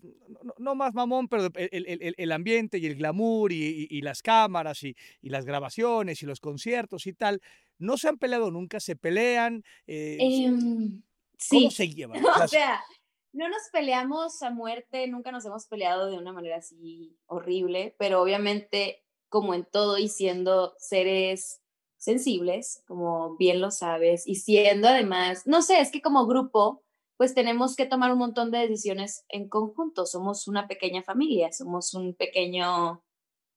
no, 0.58 0.74
más 0.74 0.94
mamón, 0.94 1.28
pero 1.28 1.48
el, 1.54 1.86
el- 1.86 2.14
el- 2.16 2.32
ambiente 2.32 2.78
y 2.78 2.86
el 2.86 2.96
glamour 2.96 3.52
y, 3.52 3.64
y- 3.64 3.86
y 3.90 4.00
las 4.02 4.22
cámaras 4.22 4.82
y, 4.82 4.94
y 5.20 5.30
las 5.30 5.44
grabaciones 5.44 6.22
y 6.22 6.26
los 6.26 6.40
conciertos 6.40 7.06
y 7.06 7.12
tal, 7.12 7.40
no 7.78 7.96
se 7.96 8.08
han 8.08 8.18
peleado 8.18 8.50
nunca, 8.50 8.80
se 8.80 8.96
pelean. 8.96 9.62
eh, 9.86 10.16
Em, 10.20 11.02
¿Cómo 11.48 11.70
sí. 11.70 11.70
se 11.70 11.88
llevan? 11.88 12.22
O 12.44 12.48
sea, 12.48 12.80
no 13.32 13.48
nos 13.48 13.62
peleamos 13.72 14.42
a 14.42 14.50
muerte, 14.50 15.06
nunca 15.06 15.30
nos 15.32 15.44
hemos 15.44 15.66
peleado 15.66 16.10
de 16.10 16.18
una 16.18 16.32
manera 16.32 16.56
así 16.56 17.16
horrible, 17.26 17.94
pero 17.98 18.20
obviamente, 18.22 19.04
como 19.28 19.54
en 19.54 19.64
todo 19.70 19.98
y 19.98 20.08
siendo 20.08 20.74
seres 20.78 21.60
sensibles, 21.96 22.82
como 22.86 23.36
bien 23.36 23.60
lo 23.60 23.70
sabes, 23.70 24.26
y 24.26 24.36
siendo 24.36 24.88
además, 24.88 25.46
no 25.46 25.62
sé, 25.62 25.80
es 25.80 25.90
que 25.90 26.00
como 26.00 26.26
grupo, 26.26 26.84
pues 27.18 27.34
tenemos 27.34 27.74
que 27.74 27.84
tomar 27.84 28.12
un 28.12 28.18
montón 28.18 28.52
de 28.52 28.60
decisiones 28.60 29.24
en 29.28 29.48
conjunto. 29.48 30.06
Somos 30.06 30.46
una 30.46 30.68
pequeña 30.68 31.02
familia, 31.02 31.52
somos 31.52 31.92
un 31.92 32.14
pequeño 32.14 33.04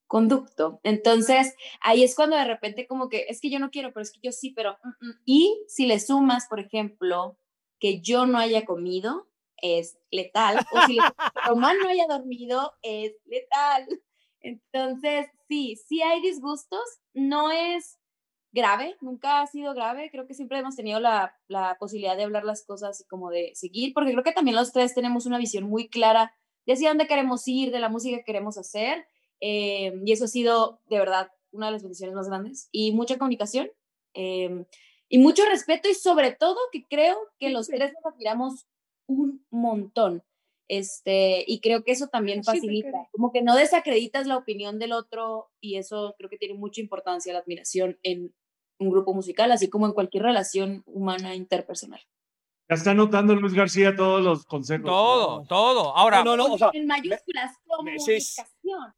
conducto. 0.08 0.82
Entonces, 0.84 1.56
ahí 1.80 2.04
es 2.04 2.16
cuando 2.16 2.36
de 2.36 2.44
repente 2.44 2.88
como 2.88 3.08
que, 3.08 3.28
es 3.30 3.40
que 3.40 3.52
yo 3.52 3.60
no 3.60 3.70
quiero, 3.70 3.94
pero 3.94 4.02
es 4.02 4.12
que 4.12 4.20
yo 4.22 4.32
sí, 4.32 4.50
pero... 4.50 4.78
mm, 4.84 5.08
mm". 5.08 5.22
Y 5.26 5.64
si 5.68 5.86
le 5.86 6.00
sumas, 6.00 6.48
por 6.50 6.60
ejemplo, 6.60 7.38
que 7.80 8.02
yo 8.02 8.26
no 8.26 8.40
haya 8.40 8.66
comido, 8.66 9.30
es 9.58 10.00
letal. 10.10 10.58
O 10.72 10.82
si 10.88 10.98
Román 11.48 11.78
no 11.86 11.88
haya 11.88 12.08
dormido, 12.08 12.74
es 12.82 13.14
letal. 13.26 13.88
Entonces, 14.40 15.28
sí, 15.48 15.76
sí 15.88 16.02
hay 16.02 16.20
disgustos, 16.22 16.82
no 17.14 17.52
es 17.52 18.01
grave, 18.52 18.98
nunca 19.02 19.42
ha 19.42 19.48
sido 19.48 19.74
grave, 19.74 20.10
creo 20.12 20.28
que 20.28 20.34
siempre 20.34 20.60
hemos 20.60 20.76
tenido 20.76 21.00
la, 21.00 21.36
la 21.48 21.78
posibilidad 21.80 22.18
de 22.18 22.24
hablar 22.24 22.44
las 22.44 22.66
cosas 22.66 23.02
y 23.02 23.06
como 23.06 23.30
de 23.30 23.52
seguir, 23.56 23.94
porque 23.94 24.12
creo 24.12 24.24
que 24.24 24.34
también 24.34 24.56
los 24.56 24.72
tres 24.72 24.94
tenemos 24.94 25.26
una 25.26 25.38
visión 25.38 25.64
muy 25.64 25.88
clara 25.90 26.34
de 26.66 26.74
hacia 26.74 26.90
dónde 26.90 27.08
queremos 27.08 27.48
ir, 27.48 27.72
de 27.72 27.80
la 27.80 27.90
música 27.90 28.18
que 28.18 28.24
queremos 28.24 28.58
hacer, 28.58 29.06
eh, 29.40 29.94
y 30.06 30.12
eso 30.12 30.26
ha 30.26 30.28
sido 30.28 30.82
de 30.90 31.00
verdad 31.00 31.32
una 31.52 31.68
de 31.68 31.72
las 31.74 31.84
bendiciones 31.84 32.16
más 32.16 32.28
grandes, 32.28 32.70
y 32.72 32.92
mucha 32.92 33.18
comunicación, 33.18 33.70
eh, 34.14 34.66
y 35.10 35.18
mucho 35.18 35.44
respeto, 35.46 35.90
y 35.90 35.94
sobre 35.94 36.34
todo 36.34 36.58
que 36.72 36.86
creo 36.88 37.18
que 37.40 37.50
los 37.50 37.68
tres 37.68 37.94
nos 37.94 38.14
admiramos 38.14 38.68
un 39.08 39.46
montón. 39.50 40.24
Este, 40.68 41.44
y 41.46 41.60
creo 41.60 41.84
que 41.84 41.92
eso 41.92 42.08
también 42.08 42.46
facilita, 42.46 43.10
como 43.12 43.34
que 43.34 43.42
no 43.42 43.58
desacreditas 43.58 44.26
la 44.26 44.38
opinión 44.38 44.80
del 44.80 44.94
otro 44.94 45.52
y 45.60 45.76
eso 45.76 46.16
creo 46.18 46.30
que 46.30 46.38
tiene 46.38 46.54
mucha 46.54 46.80
importancia 46.80 47.34
la 47.34 47.40
admiración 47.40 48.00
en 48.04 48.34
un 48.82 48.90
grupo 48.90 49.14
musical, 49.14 49.52
así 49.52 49.70
como 49.70 49.86
en 49.86 49.94
cualquier 49.94 50.24
relación 50.24 50.84
humana 50.86 51.36
interpersonal. 51.36 52.02
Ya 52.70 52.76
está 52.76 52.92
anotando 52.92 53.36
Luis 53.36 53.54
García 53.54 53.96
todos 53.96 54.24
los 54.24 54.46
consejos. 54.46 54.86
Todo, 54.86 55.44
todo. 55.48 55.96
Ahora, 55.98 56.24
No, 56.24 56.38
no, 56.38 56.48
no, 56.48 56.54
o 56.54 56.58
sea, 56.58 56.70
en 56.74 56.88
mayúsculas, 56.88 57.52
me- 57.84 58.00
sí, 58.00 58.18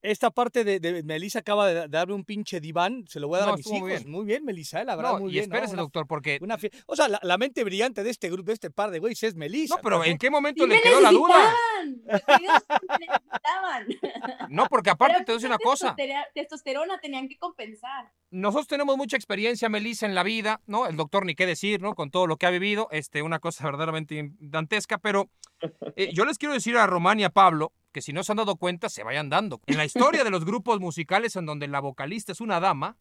Esta 0.01 0.31
parte 0.31 0.63
de, 0.63 0.79
de 0.79 1.03
Melissa 1.03 1.39
acaba 1.39 1.67
de, 1.67 1.87
darme 1.87 2.13
un 2.13 2.23
pinche 2.25 2.59
diván, 2.59 3.05
se 3.07 3.19
lo 3.19 3.27
voy 3.27 3.37
a 3.37 3.39
dar 3.39 3.47
No, 3.49 3.53
a 3.53 3.57
mis 3.57 3.67
hijos. 3.67 3.79
muy 3.79 3.89
bien. 3.91 4.11
Muy 4.11 4.25
bien, 4.25 4.45
Melissa, 4.45 4.81
eh, 4.81 4.85
la 4.85 4.95
verdad, 4.95 5.13
no, 5.13 5.19
muy 5.19 5.29
y 5.29 5.33
bien. 5.33 5.43
espérese, 5.45 5.75
doctor, 5.75 6.05
porque... 6.07 6.37
una 6.41 6.57
fie- 6.57 6.71
O 6.85 6.95
sea, 6.95 7.07
la, 7.07 7.19
la 7.23 7.37
mente 7.37 7.63
brillante 7.63 8.03
de 8.03 8.09
este 8.09 8.29
grupo, 8.29 8.47
de 8.47 8.53
este 8.53 8.71
par 8.71 8.91
de 8.91 8.99
güeyes 8.99 9.23
es 9.23 9.35
Melissa. 9.35 9.75
No, 9.75 9.81
pero 9.81 10.03
¿en 10.03 10.17
qué 10.17 10.29
momento 10.29 10.67
me 10.67 10.75
le 10.75 10.81
quedó 10.81 11.01
la 11.01 11.11
duda? 11.11 11.53
No, 14.49 14.65
porque 14.67 14.89
aparte 14.89 15.15
Pero 15.15 15.25
te 15.25 15.31
doy 15.33 15.45
una 15.45 15.57
cosa. 15.57 15.95
testosterona- 15.95 16.25
Testosterona 16.33 16.97
tenían 16.99 17.27
que 17.27 17.37
compensar. 17.37 18.11
Nosotros 18.31 18.67
tenemos 18.67 18.97
mucha 18.97 19.15
experiencia, 19.17 19.69
Melissa, 19.69 20.05
en 20.05 20.15
la 20.15 20.23
vida, 20.23 20.61
¿no? 20.65 20.87
El 20.87 20.95
doctor 20.95 21.25
ni 21.25 21.35
qué 21.35 21.45
decir, 21.45 21.81
¿no? 21.81 21.93
Con 21.95 22.11
todo 22.11 22.27
lo 22.27 22.37
que 22.37 22.45
ha 22.45 22.49
vivido, 22.51 22.87
este, 22.91 23.21
una 23.21 23.39
cosa 23.39 23.65
verdaderamente 23.65 24.31
dantesca, 24.39 24.97
pero 24.97 25.29
eh, 25.95 26.11
yo 26.13 26.25
les 26.25 26.37
quiero 26.37 26.53
decir 26.53 26.77
a 26.77 26.87
Román 26.87 27.19
y 27.19 27.23
a 27.23 27.29
Pablo 27.29 27.71
que 27.93 28.01
si 28.01 28.11
no 28.11 28.23
se 28.23 28.33
han 28.33 28.37
dado 28.37 28.57
cuenta, 28.57 28.89
se 28.89 29.03
vayan 29.03 29.29
dando. 29.29 29.61
En 29.67 29.77
la 29.77 29.85
historia 29.85 30.25
de 30.25 30.31
los 30.31 30.43
grupos 30.43 30.81
musicales 30.81 31.35
en 31.37 31.45
donde 31.45 31.67
la 31.67 31.79
vocalista 31.79 32.33
es 32.33 32.41
una 32.41 32.59
dama, 32.59 32.97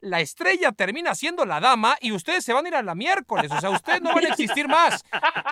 la 0.00 0.20
estrella 0.20 0.72
termina 0.72 1.14
siendo 1.14 1.46
la 1.46 1.60
dama 1.60 1.96
y 2.00 2.12
ustedes 2.12 2.44
se 2.44 2.52
van 2.52 2.66
a 2.66 2.68
ir 2.68 2.74
a 2.74 2.82
la 2.82 2.94
miércoles. 2.94 3.50
O 3.50 3.60
sea, 3.60 3.70
ustedes 3.70 4.02
no 4.02 4.14
van 4.14 4.26
a 4.26 4.28
existir 4.28 4.68
más. 4.68 5.02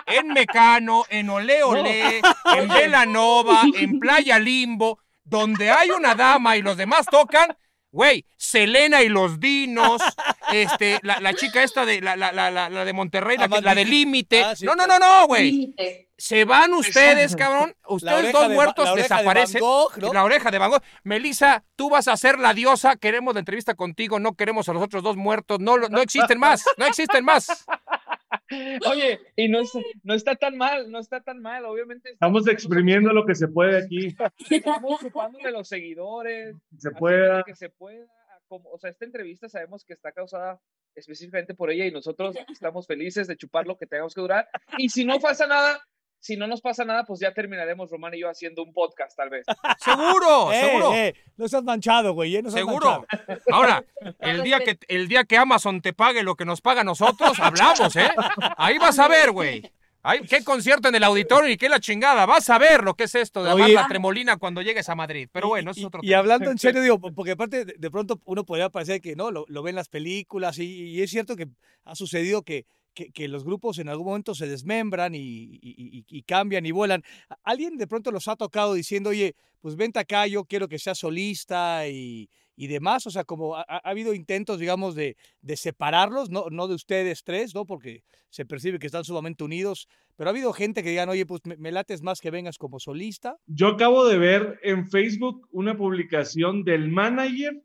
En 0.05 0.27
Mecano, 0.27 1.05
en 1.09 1.29
Ole 1.29 1.63
Ole, 1.63 2.21
en 2.55 2.67
Velanova, 2.67 3.63
en 3.73 3.99
Playa 3.99 4.37
Limbo, 4.37 4.99
donde 5.23 5.71
hay 5.71 5.89
una 5.89 6.13
dama 6.13 6.55
y 6.57 6.61
los 6.61 6.77
demás 6.77 7.07
tocan. 7.07 7.57
Güey, 7.93 8.25
Selena 8.35 9.03
y 9.03 9.07
los 9.07 9.39
Dinos, 9.39 10.01
este, 10.51 10.99
la, 11.03 11.19
la 11.19 11.35
chica 11.35 11.61
esta 11.61 11.85
de 11.85 12.01
la, 12.01 12.15
la, 12.15 12.31
la, 12.31 12.85
de 12.85 12.91
Monterrey, 12.93 13.37
la, 13.37 13.47
que- 13.47 13.61
la 13.61 13.75
de 13.75 13.85
Límite. 13.85 14.43
Ah, 14.43 14.55
sí, 14.55 14.65
no, 14.65 14.75
no, 14.75 14.87
no, 14.87 14.97
no, 14.97 15.27
güey. 15.27 15.75
Se 16.17 16.43
van 16.45 16.73
ustedes, 16.73 17.35
cabrón. 17.35 17.75
Ustedes 17.87 18.31
dos 18.31 18.47
de 18.49 18.55
muertos 18.55 18.85
la 18.85 18.93
oreja 18.93 19.15
de 19.17 19.21
desaparecen. 19.21 19.61
Van 19.61 19.69
Gogh, 19.69 19.97
¿no? 19.97 20.13
La 20.13 20.23
oreja 20.23 20.49
de 20.51 20.57
Van 20.57 20.71
Gogh. 20.71 20.81
Melissa, 21.03 21.63
tú 21.75 21.89
vas 21.91 22.07
a 22.07 22.17
ser 22.17 22.39
la 22.39 22.53
diosa. 22.53 22.95
Queremos 22.95 23.33
la 23.35 23.39
entrevista 23.41 23.75
contigo. 23.75 24.19
No 24.19 24.33
queremos 24.33 24.67
a 24.69 24.73
los 24.73 24.81
otros 24.81 25.03
dos 25.03 25.15
muertos. 25.15 25.59
No, 25.59 25.77
no 25.77 26.01
existen 26.01 26.39
más. 26.39 26.63
No 26.77 26.85
existen 26.85 27.23
más. 27.25 27.65
Oye, 28.89 29.19
y 29.35 29.47
no, 29.49 29.61
es- 29.61 29.71
no 30.03 30.13
está 30.13 30.35
tan 30.35 30.57
mal, 30.57 30.89
no 30.91 30.99
está 30.99 31.21
tan 31.21 31.41
mal, 31.41 31.65
obviamente. 31.65 32.11
Estamos 32.11 32.47
exprimiendo 32.47 33.11
lo 33.13 33.25
que 33.25 33.35
se 33.35 33.47
puede 33.47 33.77
aquí. 33.83 34.15
Estamos 34.49 34.99
chupándole 35.01 35.51
los 35.51 35.67
seguidores, 35.67 36.55
Se 36.77 36.91
pueda. 36.91 37.43
que 37.43 37.55
se 37.55 37.69
pueda. 37.69 38.05
Como, 38.47 38.69
o 38.69 38.77
sea, 38.77 38.89
esta 38.91 39.05
entrevista 39.05 39.49
sabemos 39.49 39.83
que 39.85 39.93
está 39.93 40.11
causada 40.11 40.59
específicamente 40.95 41.55
por 41.55 41.71
ella 41.71 41.85
y 41.85 41.91
nosotros 41.91 42.35
estamos 42.51 42.85
felices 42.85 43.25
de 43.27 43.35
chupar 43.37 43.65
lo 43.65 43.77
que 43.77 43.87
tengamos 43.87 44.13
que 44.13 44.21
durar. 44.21 44.47
Y 44.77 44.89
si 44.89 45.05
no 45.05 45.19
pasa 45.19 45.47
nada, 45.47 45.81
si 46.23 46.37
no 46.37 46.47
nos 46.47 46.61
pasa 46.61 46.85
nada, 46.85 47.03
pues 47.03 47.19
ya 47.19 47.33
terminaremos 47.33 47.91
Román 47.91 48.13
y 48.13 48.19
yo 48.21 48.29
haciendo 48.29 48.63
un 48.63 48.71
podcast, 48.71 49.17
tal 49.17 49.29
vez. 49.29 49.45
Seguro, 49.77 50.51
Eh, 50.53 50.59
seguro. 50.61 50.93
eh, 50.93 51.13
no 51.35 51.47
seas 51.49 51.63
manchado, 51.65 52.13
güey. 52.13 52.37
eh, 52.37 52.41
no 52.41 52.49
Seguro. 52.49 53.05
manchado. 53.11 53.41
Ahora, 53.51 53.83
el 54.19 54.41
día 54.41 54.61
que 54.61 54.79
el 54.87 55.09
día 55.09 55.25
que 55.25 55.35
Amazon 55.37 55.81
te 55.81 55.91
pague 55.91 56.23
lo 56.23 56.35
que 56.35 56.45
nos 56.45 56.61
paga 56.61 56.79
a 56.81 56.83
nosotros, 56.85 57.37
hablamos, 57.39 57.93
¿eh? 57.97 58.09
Ahí 58.55 58.77
vas 58.77 58.97
a 58.99 59.09
ver, 59.09 59.31
güey. 59.31 59.69
Ay, 60.05 60.21
qué 60.21 60.43
concierto 60.43 60.87
en 60.89 60.95
el 60.95 61.03
auditorio 61.03 61.49
y 61.49 61.57
qué 61.57 61.67
la 61.69 61.79
chingada. 61.81 62.25
Vas 62.25 62.49
a 62.49 62.57
ver 62.57 62.83
lo 62.83 62.93
que 62.93 63.03
es 63.05 63.15
esto 63.15 63.43
de 63.43 63.51
amar 63.51 63.69
la 63.69 63.87
tremolina 63.87 64.35
cuando 64.37 64.61
llegues 64.61 64.87
a 64.89 64.95
Madrid. 64.95 65.29
Pero 65.31 65.49
bueno, 65.49 65.71
eso 65.71 65.79
es 65.81 65.85
otro 65.85 66.01
y, 66.03 66.07
y 66.07 66.09
tema. 66.09 66.19
hablando 66.19 66.51
en 66.51 66.57
serio, 66.57 66.81
digo, 66.81 66.99
porque 66.99 67.31
aparte 67.31 67.63
de, 67.65 67.91
pronto 67.91 68.19
uno 68.25 68.45
podría 68.45 68.69
parecer 68.69 68.99
que 69.01 69.15
no, 69.15 69.29
lo, 69.31 69.45
lo 69.47 69.61
ve 69.63 69.69
en 69.71 69.77
las 69.77 69.87
películas 69.89 70.57
y, 70.59 70.65
y 70.89 71.01
es 71.01 71.09
cierto 71.09 71.35
que 71.37 71.47
ha 71.85 71.95
sucedido 71.95 72.43
que, 72.43 72.65
que, 72.93 73.27
los 73.27 73.43
grupos 73.43 73.79
en 73.79 73.89
algún 73.89 74.07
momento 74.07 74.35
se 74.35 74.47
desmembran 74.47 75.13
y, 75.15 76.23
cambian 76.25 76.65
y 76.65 76.71
vuelan. 76.71 77.03
¿A- 77.29 77.37
¿Alguien 77.43 77.77
de 77.77 77.87
pronto 77.87 78.11
los 78.11 78.27
ha 78.27 78.35
tocado 78.35 78.73
diciendo, 78.73 79.09
oye, 79.09 79.35
pues 79.61 79.75
vente 79.75 79.99
acá, 79.99 80.27
yo 80.27 80.45
quiero 80.45 80.67
que 80.67 80.79
seas 80.79 80.99
solista 80.99 81.87
y, 81.87 82.29
demás? 82.55 83.05
O 83.07 83.11
sea, 83.11 83.23
como 83.23 83.55
ha, 83.55 83.65
ha 83.67 83.89
habido 83.89 84.13
intentos, 84.13 84.59
digamos, 84.59 84.95
de, 84.95 85.15
de 85.41 85.57
separarlos, 85.57 86.29
no, 86.29 86.45
no 86.49 86.67
de 86.67 86.75
ustedes 86.75 87.23
tres, 87.23 87.53
¿no? 87.55 87.65
Porque 87.65 88.03
se 88.29 88.45
percibe 88.45 88.79
que 88.79 88.87
están 88.87 89.03
sumamente 89.03 89.43
unidos, 89.43 89.87
pero 90.15 90.29
ha 90.29 90.31
habido 90.31 90.53
gente 90.53 90.81
que 90.83 90.89
digan, 90.89 91.09
oye, 91.09 91.25
pues 91.25 91.41
me, 91.45 91.57
me 91.57 91.71
lates 91.71 92.01
más 92.01 92.19
que 92.19 92.31
vengas 92.31 92.57
como 92.57 92.79
solista. 92.79 93.37
Yo 93.47 93.67
acabo 93.69 94.07
de 94.07 94.17
ver 94.17 94.59
en 94.63 94.87
Facebook 94.89 95.47
una 95.51 95.77
publicación 95.77 96.63
del 96.63 96.89
manager 96.89 97.61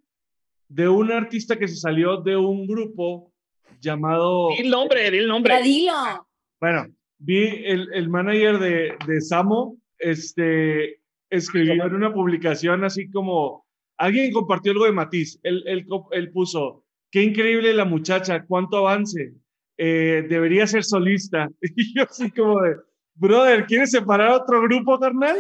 de 0.69 0.89
un 0.89 1.11
artista 1.11 1.59
que 1.59 1.67
se 1.69 1.77
salió 1.77 2.19
de 2.21 2.37
un 2.37 2.67
grupo 2.67 3.33
llamado. 3.81 4.49
Di 4.51 4.63
el 4.63 4.71
nombre, 4.71 5.11
di 5.11 5.19
el 5.19 5.25
Ya 5.27 5.33
nombre. 5.33 5.63
dilo. 5.63 6.29
Bueno, 6.61 6.87
vi 7.19 7.65
el, 7.65 7.89
el 7.93 8.09
manager 8.09 8.59
de, 8.59 8.97
de 9.07 9.21
Samo, 9.21 9.77
este, 9.99 11.01
escribió 11.31 11.85
en 11.85 11.95
una 11.95 12.13
publicación 12.13 12.85
así 12.85 13.11
como, 13.11 13.67
alguien 13.97 14.33
compartió 14.33 14.73
algo 14.73 14.85
de 14.85 14.93
Matiz, 14.93 15.39
él, 15.43 15.63
él, 15.67 15.87
él 16.13 16.33
puso, 16.33 16.85
qué 17.11 17.23
increíble 17.23 17.73
la 17.75 17.85
muchacha, 17.85 18.45
cuánto 18.45 18.79
avance, 18.79 19.33
eh, 19.77 20.27
debería 20.29 20.67
ser 20.67 20.85
solista. 20.85 21.49
Y 21.77 21.95
yo 21.97 22.05
así 22.05 22.31
como 22.31 22.61
de, 22.61 22.77
brother, 23.15 23.67
¿quieres 23.67 23.91
separar 23.93 24.33
otro 24.33 24.61
grupo, 24.63 24.99
carnal? 24.99 25.39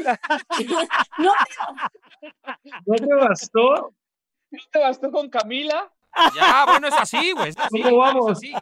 No, 1.19 1.33
¿No 2.87 2.95
te 2.95 3.15
bastó? 3.15 3.95
¿No 4.51 4.59
te 4.73 4.79
bastó 4.79 5.11
con 5.11 5.29
Camila? 5.29 5.93
Ya, 6.35 6.65
bueno, 6.67 6.89
es 6.89 6.95
así, 6.95 7.33
güey. 7.33 7.53
¿Cómo 7.71 7.89
es 7.89 7.97
vamos? 7.97 8.31
así. 8.33 8.53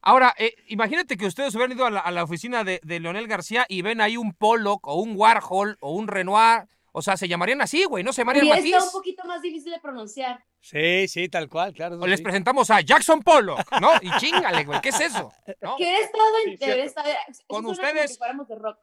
Ahora, 0.00 0.34
eh, 0.38 0.54
imagínate 0.68 1.16
que 1.16 1.26
ustedes 1.26 1.54
hubieran 1.54 1.76
ido 1.76 1.86
a 1.86 1.90
la, 1.90 2.00
a 2.00 2.10
la 2.10 2.24
oficina 2.24 2.64
de, 2.64 2.80
de 2.82 3.00
Leonel 3.00 3.28
García 3.28 3.64
y 3.68 3.82
ven 3.82 4.00
ahí 4.00 4.16
un 4.16 4.32
Pollock 4.32 4.86
o 4.88 4.94
un 4.96 5.14
Warhol 5.16 5.76
o 5.80 5.92
un 5.92 6.08
Renoir. 6.08 6.66
O 6.94 7.00
sea, 7.00 7.16
se 7.16 7.26
llamarían 7.26 7.62
así, 7.62 7.84
güey, 7.84 8.04
no 8.04 8.12
se 8.12 8.20
llamarían 8.20 8.48
Matiz. 8.48 8.66
estado 8.66 8.84
un 8.86 8.92
poquito 8.92 9.24
más 9.24 9.40
difícil 9.40 9.72
de 9.72 9.80
pronunciar. 9.80 10.44
Sí, 10.60 11.08
sí, 11.08 11.28
tal 11.28 11.48
cual, 11.48 11.72
claro. 11.72 11.98
O 11.98 12.06
les 12.06 12.20
presentamos 12.20 12.70
a 12.70 12.82
Jackson 12.82 13.20
Pollock, 13.22 13.60
¿no? 13.80 13.90
Y 14.02 14.10
chingale, 14.18 14.64
güey, 14.64 14.80
¿qué 14.82 14.90
es 14.90 15.00
eso? 15.00 15.32
¿No? 15.62 15.76
Que 15.76 15.84
hubiera 15.84 15.98
estado 16.04 16.24
en. 16.46 16.58
Sí, 16.58 16.64
eso 17.26 17.42
Con 17.46 17.64
ustedes. 17.66 18.18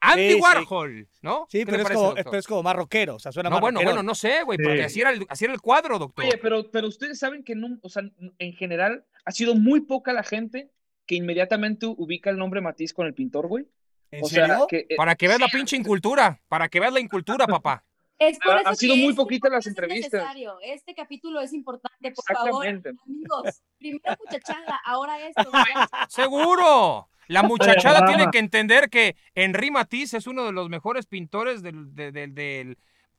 Andy 0.01 0.29
Sí, 0.29 0.33
sí. 0.35 0.41
Warhol, 0.41 1.07
¿no? 1.21 1.45
Sí, 1.49 1.59
¿Qué 1.59 1.65
pero 1.67 1.77
es, 1.77 1.83
parece, 1.83 2.01
como, 2.01 2.13
pero 2.15 2.37
es 2.37 2.47
como 2.47 2.63
más 2.63 2.75
rockero, 2.75 3.15
o 3.15 3.19
sea, 3.19 3.31
suena 3.31 3.49
No, 3.49 3.57
más 3.57 3.61
bueno, 3.61 3.81
bueno, 3.83 4.01
no 4.03 4.15
sé, 4.15 4.43
güey, 4.43 4.57
Sí. 4.57 4.63
porque 4.63 4.83
así 4.83 5.01
era, 5.01 5.11
el, 5.11 5.25
así 5.29 5.45
era 5.45 5.53
el 5.53 5.61
cuadro, 5.61 5.99
doctor. 5.99 6.25
Oye, 6.25 6.37
pero, 6.37 6.69
pero 6.71 6.87
ustedes 6.87 7.19
saben 7.19 7.43
que 7.43 7.53
no, 7.55 7.77
o 7.81 7.89
sea, 7.89 8.01
en 8.39 8.53
general 8.53 9.05
ha 9.23 9.31
sido 9.31 9.53
muy 9.55 9.81
poca 9.81 10.13
la 10.13 10.23
gente 10.23 10.71
que 11.05 11.15
inmediatamente 11.15 11.85
ubica 11.85 12.29
el 12.31 12.37
nombre 12.37 12.59
Matiz 12.61 12.91
con 12.93 13.05
el 13.07 13.13
pintor, 13.13 13.47
güey. 13.47 13.65
¿En 14.11 14.23
O 14.23 14.27
sea, 14.27 14.61
que, 14.67 14.87
eh, 14.89 14.95
Para 14.97 15.15
que 15.15 15.27
veas 15.27 15.39
la 15.39 15.47
pinche 15.47 15.75
incultura, 15.77 16.41
para 16.47 16.67
que 16.69 16.79
veas 16.79 16.91
la 16.91 16.99
incultura, 16.99 17.45
papá. 17.45 17.85
Es 18.19 18.37
por 18.39 18.53
Ha- 18.55 18.59
eso 18.59 18.69
han 18.69 18.75
sido 18.75 18.93
que 18.95 18.99
muy 19.01 19.09
este 19.11 19.21
poquitas 19.21 19.51
las 19.51 19.65
entrevistas. 19.67 20.11
necesario. 20.13 20.57
Este 20.61 20.93
capítulo 20.93 21.39
es 21.39 21.53
importante, 21.53 22.11
por 22.11 22.25
favor. 22.25 22.65
Exactamente. 22.65 22.89
Amigos, 23.05 23.61
primero 23.77 24.15
muchachada, 24.25 24.79
ahora 24.85 25.19
esto. 25.25 25.49
Seguro. 26.09 27.07
La 27.27 27.43
muchachada 27.43 28.05
tiene 28.07 28.25
que 28.31 28.39
entender 28.39 28.89
que 28.89 29.15
Henri 29.35 29.69
Matisse 29.71 30.15
es 30.15 30.27
uno 30.27 30.45
de 30.45 30.51
los 30.51 30.67
mejores 30.69 31.05
pintores 31.05 31.61
del, 31.61 31.93
del, 31.95 32.11
del- 32.11 32.33
del- 32.35 32.77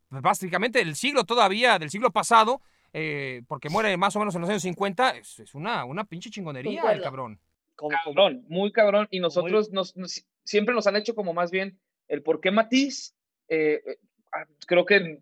pues, 0.09 0.21
básicamente 0.21 0.79
del 0.79 0.95
siglo 0.95 1.23
todavía, 1.23 1.79
del 1.79 1.89
siglo 1.89 2.11
pasado, 2.11 2.61
eh, 2.93 3.41
porque 3.47 3.69
muere 3.69 3.95
más 3.95 4.13
o 4.15 4.19
menos 4.19 4.35
en 4.35 4.41
los 4.41 4.49
años 4.49 4.61
50. 4.63 5.11
Es, 5.11 5.39
es 5.39 5.55
una, 5.55 5.85
una 5.85 6.03
pinche 6.03 6.29
chingonería 6.29 6.81
el 6.91 7.01
cabrón. 7.01 7.39
Cabrón, 8.05 8.45
muy 8.49 8.71
cabrón. 8.73 9.07
Y 9.09 9.19
nosotros 9.21 9.71
nos, 9.71 9.95
nos- 9.95 10.25
siempre 10.43 10.75
nos 10.75 10.85
han 10.87 10.97
hecho 10.97 11.15
como 11.15 11.33
más 11.33 11.49
bien 11.49 11.79
el 12.09 12.21
por 12.21 12.41
qué 12.41 12.51
Matiz. 12.51 13.15
eh, 13.47 13.81
creo 14.65 14.85
que, 14.85 15.19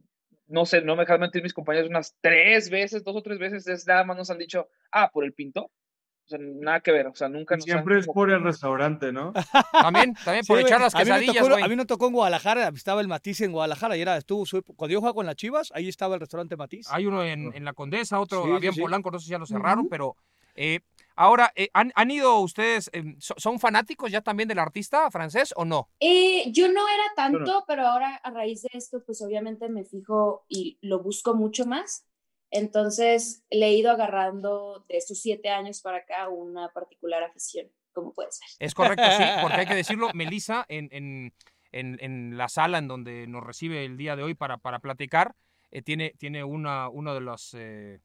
no 0.47 0.65
sé, 0.65 0.81
no 0.81 0.95
me 0.95 1.03
dejan 1.03 1.19
mentir 1.19 1.43
mis 1.43 1.53
compañeros 1.53 1.89
unas 1.89 2.15
tres 2.21 2.69
veces, 2.69 3.03
dos 3.03 3.15
o 3.15 3.21
tres 3.21 3.39
veces, 3.39 3.67
es 3.67 3.87
nada 3.87 4.03
más 4.03 4.17
nos 4.17 4.29
han 4.29 4.37
dicho, 4.37 4.69
ah, 4.91 5.09
por 5.11 5.23
el 5.23 5.33
pintor. 5.33 5.65
O 5.65 6.29
sea, 6.29 6.37
nada 6.39 6.79
que 6.79 6.91
ver, 6.91 7.07
o 7.07 7.15
sea, 7.15 7.27
nunca 7.27 7.55
nos 7.55 7.65
han 7.65 7.71
Siempre 7.71 7.97
es 7.97 8.05
por 8.05 8.29
el 8.29 8.43
restaurante, 8.43 9.11
¿no? 9.11 9.33
También, 9.71 10.13
también 10.13 10.43
Sí, 10.43 10.47
por 10.47 10.57
güey, 10.57 10.65
echar 10.65 10.79
las 10.79 10.93
quesadillas, 10.93 11.49
güey. 11.49 11.63
A 11.63 11.67
mí 11.67 11.75
no 11.75 11.87
tocó 11.87 12.05
en 12.05 12.13
Guadalajara, 12.13 12.67
estaba 12.67 13.01
el 13.01 13.07
Matiz 13.07 13.41
en 13.41 13.51
Guadalajara 13.51 13.97
y 13.97 14.01
era, 14.01 14.15
estuvo, 14.15 14.45
cuando 14.75 14.93
yo 14.93 14.99
jugaba 14.99 15.15
con 15.15 15.25
las 15.25 15.35
Chivas, 15.35 15.71
ahí 15.73 15.89
estaba 15.89 16.13
el 16.13 16.21
restaurante 16.21 16.55
Matiz. 16.55 16.87
Hay 16.91 17.07
uno 17.07 17.23
en, 17.23 17.51
en 17.55 17.65
La 17.65 17.73
Condesa, 17.73 18.19
otro 18.19 18.43
Sí, 18.43 18.51
había 18.51 18.59
sí, 18.59 18.67
en 18.67 18.73
sí. 18.73 18.81
Polanco, 18.81 19.09
no 19.09 19.17
sé 19.17 19.25
si 19.25 19.31
ya 19.31 19.39
lo 19.39 19.47
cerraron, 19.47 19.89
pero 19.89 20.15
eh, 20.55 20.79
ahora, 21.15 21.51
eh, 21.55 21.69
¿han, 21.73 21.91
han 21.95 22.11
ido 22.11 22.39
ustedes, 22.39 22.89
eh, 22.93 23.15
so- 23.19 23.35
son 23.37 23.59
fanáticos 23.59 24.11
ya 24.11 24.21
también 24.21 24.49
del 24.49 24.59
artista 24.59 25.09
francés 25.11 25.53
o 25.55 25.65
no? 25.65 25.89
Eh, 25.99 26.51
yo 26.51 26.67
no 26.71 26.87
era 26.87 27.03
tanto, 27.15 27.39
Bueno. 27.39 27.63
pero 27.67 27.87
ahora 27.87 28.15
a 28.15 28.31
raíz 28.31 28.61
de 28.63 28.69
esto, 28.73 29.03
pues 29.05 29.21
obviamente 29.21 29.67
me 29.69 29.83
fijo 29.83 30.45
y 30.47 30.77
lo 30.81 31.01
busco 31.01 31.33
mucho 31.35 31.65
más. 31.65 32.05
Entonces 32.51 33.43
le 33.51 33.67
he 33.67 33.73
ido 33.73 33.91
agarrando 33.91 34.85
de 34.87 34.97
estos 34.97 35.19
siete 35.19 35.49
años 35.49 35.81
para 35.81 35.97
acá 35.97 36.29
una 36.29 36.69
particular 36.73 37.21
afición, 37.23 37.67
como 37.93 38.13
puede 38.13 38.31
ser. 38.31 38.47
Es 38.59 38.73
correcto, 38.73 39.03
sí, 39.11 39.23
porque 39.41 39.57
hay 39.61 39.67
que 39.67 39.75
decirlo, 39.75 40.09
Melissa, 40.13 40.65
en, 40.67 40.89
en, 40.91 41.33
en, 41.71 41.97
en 42.01 42.37
la 42.37 42.49
sala 42.49 42.77
en 42.79 42.87
donde 42.87 43.27
nos 43.27 43.43
recibe 43.43 43.85
el 43.85 43.97
día 43.97 44.15
de 44.15 44.23
hoy 44.23 44.33
para, 44.33 44.57
para 44.57 44.79
platicar, 44.79 45.35
eh, 45.71 45.81
tiene, 45.83 46.13
tiene 46.17 46.43
una, 46.43 46.89
una, 46.89 47.13
de 47.13 47.21
las, 47.21 47.53
eh, 47.53 47.95
eh, 47.95 47.99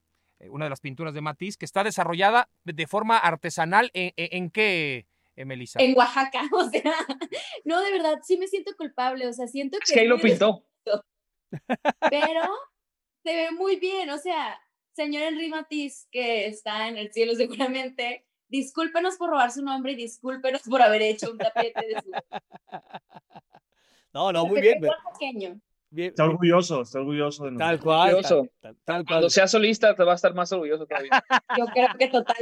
una 0.49 0.67
de 0.67 0.71
las 0.71 0.81
pinturas 0.81 1.15
de 1.15 1.21
Matisse 1.21 1.57
que 1.57 1.65
está 1.65 1.85
desarrollada 1.85 2.49
de 2.65 2.87
forma 2.87 3.19
artesanal. 3.19 3.91
¿En, 3.95 4.13
en, 4.17 4.29
en 4.45 4.51
qué, 4.51 5.07
eh, 5.37 5.45
Melissa? 5.45 5.81
En 5.81 5.97
Oaxaca, 5.97 6.43
o 6.53 6.69
sea, 6.69 6.95
no, 7.65 7.81
de 7.81 7.93
verdad, 7.93 8.21
sí 8.23 8.37
me 8.37 8.47
siento 8.47 8.73
culpable, 8.77 9.27
o 9.27 9.33
sea, 9.33 9.47
siento 9.47 9.79
que... 9.79 9.85
Es 9.85 9.93
que 9.93 10.01
ahí 10.01 10.09
lo 10.09 10.19
pintó. 10.19 10.65
pero 12.11 12.43
se 13.23 13.35
ve 13.35 13.51
muy 13.53 13.77
bien, 13.77 14.11
o 14.11 14.19
sea, 14.19 14.61
señor 14.93 15.23
Henry 15.23 15.49
Matiz, 15.49 16.09
que 16.11 16.47
está 16.47 16.89
en 16.89 16.99
el 16.99 17.13
cielo 17.13 17.35
seguramente, 17.35 18.27
discúlpenos 18.49 19.17
por 19.17 19.31
robar 19.31 19.51
su 19.51 19.63
nombre 19.63 19.93
y 19.93 19.97
discúlpenos 19.97 20.63
por 20.63 20.83
haber 20.83 21.03
hecho 21.03 21.31
un 21.31 21.39
tapete 21.39 21.87
de 21.87 22.03
su 22.03 22.11
No, 24.13 24.33
no, 24.33 24.47
muy 24.47 24.61
bien. 24.61 24.81
pequeño. 25.13 25.61
Bien, 25.95 26.09
Está 26.11 26.25
orgulloso, 26.25 26.83
está 26.83 26.99
orgulloso 26.99 27.45
de 27.45 27.51
Tal 27.57 27.59
nosotros. 27.59 27.85
cual. 27.85 28.01
Tal, 28.11 28.15
Orgulloso. 28.17 28.49
tal- 28.61 28.77
tal 28.85 28.95
cual. 28.97 29.07
Cuando 29.07 29.31
sea 29.31 29.47
solista 29.49 29.95
te 29.95 30.05
va 30.05 30.13
a 30.13 30.15
estar 30.17 30.35
más 30.35 30.53
orgulloso 30.53 30.87
todavía. 30.87 31.11
Yo 31.59 31.67
creo 31.67 31.89
que 31.99 32.09
total. 32.09 32.37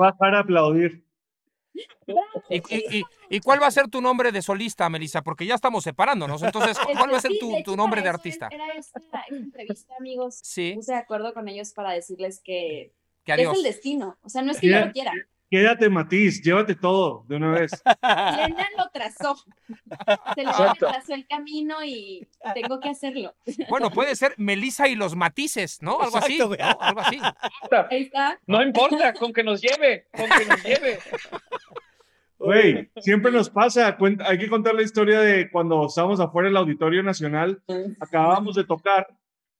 Va 0.00 0.08
a 0.08 0.12
dejar 0.12 0.32
de 0.32 0.38
aplaudir. 0.38 1.06
¿Y, 2.48 2.56
y, 2.74 2.98
y, 2.98 3.02
y 3.28 3.40
cuál 3.40 3.60
va 3.60 3.66
a 3.66 3.70
ser 3.70 3.88
tu 3.88 4.00
nombre 4.00 4.32
de 4.32 4.40
solista, 4.40 4.88
Melissa? 4.88 5.22
Porque 5.22 5.44
ya 5.44 5.54
estamos 5.54 5.84
separándonos. 5.84 6.42
Entonces, 6.42 6.78
¿cuál 6.98 7.12
va 7.12 7.18
a 7.18 7.20
ser 7.20 7.32
tu, 7.38 7.52
tu 7.64 7.76
nombre 7.76 8.00
de 8.00 8.08
artista? 8.08 8.48
Era 8.50 8.68
esta, 8.72 9.00
entrevista, 9.28 9.94
amigos. 9.98 10.38
Sí, 10.42 10.72
Puse 10.74 10.92
de 10.92 10.98
acuerdo 10.98 11.34
con 11.34 11.48
ellos 11.48 11.72
para 11.72 11.90
decirles 11.92 12.40
que 12.42 12.92
que 13.24 13.32
es 13.34 13.48
el 13.56 13.62
destino. 13.64 14.16
O 14.22 14.28
sea, 14.28 14.42
no 14.42 14.52
es 14.52 14.60
que 14.60 14.68
yo 14.68 14.78
lo 14.86 14.92
quiera. 14.92 15.12
Quédate, 15.48 15.88
Matiz, 15.88 16.42
llévate 16.42 16.74
todo 16.74 17.24
de 17.28 17.36
una 17.36 17.52
vez. 17.52 17.70
Elena 18.02 18.66
lo 18.76 18.88
trazó. 18.92 19.36
Se 20.34 20.44
le 20.44 20.50
trazó 20.78 21.14
el 21.14 21.26
camino 21.26 21.84
y 21.84 22.26
tengo 22.54 22.80
que 22.80 22.88
hacerlo. 22.88 23.34
Bueno, 23.68 23.90
puede 23.90 24.16
ser 24.16 24.34
Melissa 24.38 24.88
y 24.88 24.96
los 24.96 25.14
matices, 25.14 25.80
¿no? 25.82 26.00
Algo 26.00 26.18
así. 26.18 26.40
Exacto. 26.40 26.64
¿no? 26.64 26.80
Algo 26.80 27.00
así. 27.00 27.20
Ahí 27.90 28.02
está. 28.02 28.40
No 28.46 28.62
importa, 28.62 29.12
con 29.12 29.32
que 29.32 29.44
nos 29.44 29.60
lleve, 29.60 30.06
con 30.16 30.26
que 30.28 30.46
nos 30.46 30.62
lleve. 30.64 30.98
Güey, 32.38 32.90
siempre 32.98 33.32
nos 33.32 33.48
pasa. 33.48 33.96
Hay 34.26 34.38
que 34.38 34.48
contar 34.48 34.74
la 34.74 34.82
historia 34.82 35.20
de 35.20 35.50
cuando 35.50 35.86
estábamos 35.86 36.20
afuera 36.20 36.48
del 36.48 36.56
Auditorio 36.56 37.02
Nacional, 37.02 37.62
acabábamos 38.00 38.56
de 38.56 38.64
tocar 38.64 39.06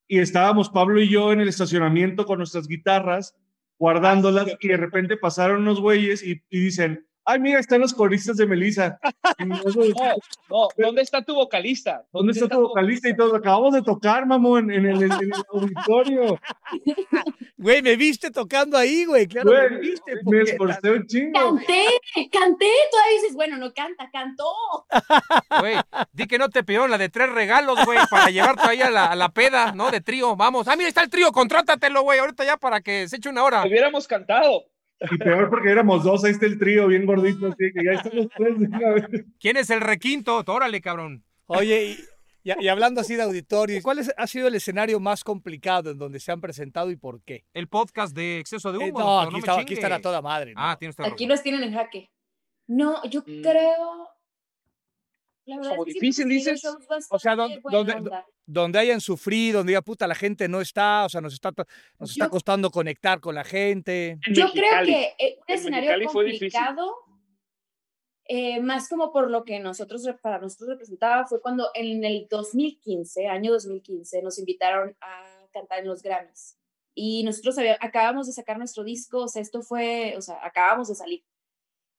y 0.09 0.19
estábamos 0.19 0.69
Pablo 0.71 1.01
y 1.01 1.09
yo 1.09 1.33
en 1.33 1.41
el 1.41 1.49
estacionamiento 1.49 2.27
con 2.27 2.39
nuestras 2.39 2.69
guitarras, 2.69 3.37
guardándolas 3.79 4.49
y 4.61 4.69
de 4.69 4.77
repente 4.77 5.17
pasaron 5.17 5.63
unos 5.63 5.81
güeyes 5.81 6.23
y, 6.23 6.43
y 6.49 6.61
dicen, 6.61 7.07
ay, 7.27 7.41
mira, 7.41 7.61
están 7.61 7.81
los 7.81 7.93
coristas 7.93 8.37
de 8.37 8.47
Melissa. 8.47 8.99
No, 9.39 9.57
no, 10.49 10.69
¿dónde 10.79 11.03
está 11.03 11.23
tu 11.23 11.35
vocalista? 11.35 12.05
¿Dónde 12.13 12.33
está 12.33 12.49
tu 12.49 12.61
vocalista? 12.61 13.09
Y 13.09 13.17
todos 13.17 13.35
acabamos 13.35 13.75
de 13.75 13.83
tocar, 13.83 14.25
mamón, 14.25 14.71
en 14.73 14.87
el, 14.87 15.03
en 15.03 15.13
el 15.13 15.33
auditorio. 15.53 16.39
Güey, 17.59 17.83
me 17.83 17.97
viste 17.97 18.31
tocando 18.31 18.77
ahí, 18.77 19.05
güey. 19.07 19.27
Claro, 19.27 19.51
Güey, 19.51 19.71
me 19.71 19.79
viste. 19.79 20.13
me 20.25 20.43
esforcé 20.43 20.91
un 20.91 21.07
chingo. 21.07 21.33
Canté, 21.33 21.87
canté. 22.31 22.71
Todavía 22.91 23.15
dices, 23.21 23.35
bueno, 23.35 23.57
no 23.57 23.73
canta, 23.73 24.09
cantó. 24.11 24.45
Güey, 25.61 25.77
di 26.13 26.27
que 26.27 26.39
no 26.39 26.49
te 26.49 26.63
pidieron 26.63 26.91
la 26.91 26.99
de 26.99 27.09
tres 27.09 27.31
regalos, 27.31 27.85
güey, 27.85 27.99
para 28.11 28.31
llevarte 28.31 28.69
ahí 28.69 28.83
a 28.83 28.91
la, 28.91 29.07
a 29.07 29.17
la 29.17 29.31
peda, 29.31 29.73
¿no? 29.73 29.91
De 29.91 30.01
trío, 30.01 30.37
vamos. 30.37 30.69
Ah, 30.69 30.77
mira, 30.77 30.89
está 30.89 31.03
el 31.03 31.11
trío, 31.11 31.33
contrátatelo, 31.33 32.03
güey, 32.03 32.19
ahorita 32.19 32.45
ya 32.45 32.57
para 32.57 32.81
que 32.81 33.09
se 33.09 33.17
eche 33.17 33.29
una 33.29 33.43
hora. 33.43 33.65
Hubiéramos 33.67 34.07
cantado. 34.07 34.65
Y 34.99 35.19
peor 35.19 35.51
porque 35.51 35.71
éramos 35.71 36.05
dos, 36.05 36.25
ahí 36.25 36.33
está 36.33 36.47
el 36.47 36.59
trío 36.59 36.87
bien 36.87 37.05
gordito, 37.07 37.47
así 37.49 37.71
que 37.75 37.85
ya 37.85 37.93
están 37.93 38.17
los 38.17 38.29
tres 38.37 38.59
de 38.59 38.67
una 38.67 38.89
vez. 38.95 39.05
¿Quién 39.39 39.57
es 39.59 39.69
el 39.71 39.81
requinto? 39.81 40.43
Órale, 40.47 40.81
cabrón. 40.81 41.23
Oye, 41.47 41.85
y, 42.43 42.51
y- 42.51 42.65
y 42.65 42.69
hablando 42.69 43.01
así 43.03 43.15
de 43.15 43.23
auditorio, 43.23 43.81
¿cuál 43.83 43.99
es- 43.99 44.13
ha 44.17 44.27
sido 44.27 44.49
el 44.49 44.55
escenario 44.55 44.99
más 44.99 45.23
complicado 45.23 45.91
en 45.91 45.99
donde 45.99 46.19
se 46.21 46.33
han 46.33 46.41
presentado 46.41 46.91
y 46.91 46.97
por 46.97 47.21
qué? 47.23 47.45
El 47.53 47.69
podcast 47.69 48.17
de 48.17 48.39
exceso 48.39 48.73
de 48.73 48.79
Eh, 48.85 48.91
humo. 48.91 48.99
no, 49.01 49.05
doctor, 49.05 49.25
aquí, 49.27 49.33
me 49.35 49.39
está, 49.41 49.53
aquí 49.53 49.61
chingues. 49.65 49.79
están 49.79 49.93
a 49.93 50.01
toda 50.01 50.23
madre. 50.23 50.55
¿no? 50.55 50.61
Ah, 50.61 50.79
Aquí 51.05 51.27
nos 51.27 51.43
tienen 51.43 51.63
en 51.63 51.75
jaque. 51.75 52.11
No, 52.69 53.05
yo 53.11 53.21
Mm. 53.21 53.43
creo. 53.43 54.09
La 55.47 55.57
verdad 55.57 55.71
Como 55.71 55.83
es 55.83 55.87
que 55.87 55.93
difícil, 56.01 56.29
dices. 56.29 56.63
O 57.11 57.19
sea, 57.19 57.35
¿dónde- 57.37 57.61
buena 57.61 57.79
dónde- 57.79 57.93
onda. 57.95 58.27
Donde 58.49 58.79
hayan 58.79 59.01
sufrido, 59.01 59.59
donde 59.59 59.71
diga, 59.73 59.83
puta, 59.83 60.07
la 60.07 60.15
gente 60.15 60.49
no 60.49 60.61
está, 60.61 61.05
o 61.05 61.09
sea, 61.09 61.21
nos 61.21 61.33
está, 61.35 61.53
nos 61.99 62.11
está 62.11 62.27
Yo- 62.27 62.31
costando 62.31 62.71
conectar 62.71 63.19
con 63.21 63.35
la 63.35 63.43
gente. 63.45 64.19
En 64.27 64.35
Yo 64.35 64.51
creo 64.53 64.85
que 64.85 65.15
eh, 65.19 65.37
un 65.39 65.45
En 65.49 65.55
escenario 65.59 66.09
complicado, 66.09 66.95
eh, 68.29 68.61
más 68.61 68.89
como 68.89 69.13
por 69.13 69.31
lo 69.31 69.45
que 69.45 69.61
nosotros, 69.61 70.05
para 70.21 70.39
nosotros 70.41 70.69
representaba, 70.71 71.27
fue 71.27 71.41
cuando 71.41 71.71
en 71.75 72.05
el 72.05 72.27
2015, 72.29 73.29
año 73.29 73.53
2015, 73.53 74.21
nos 74.23 74.39
invitaron 74.39 74.97
a 75.01 75.47
cantar 75.53 75.81
en 75.81 75.87
los 75.89 76.03
Grammys. 76.03 76.59
Y 76.95 77.23
nosotros 77.25 77.59
había- 77.59 77.79
acabamos 77.81 78.27
de 78.27 78.33
sacar 78.33 78.59
nuestro 78.59 78.83
disco, 78.85 79.23
o 79.25 79.29
sea, 79.29 79.43
esto 79.43 79.63
fue, 79.63 80.15
o 80.17 80.21
sea, 80.23 80.39
acabamos 80.45 80.89
de 80.89 80.95
salir. 80.95 81.25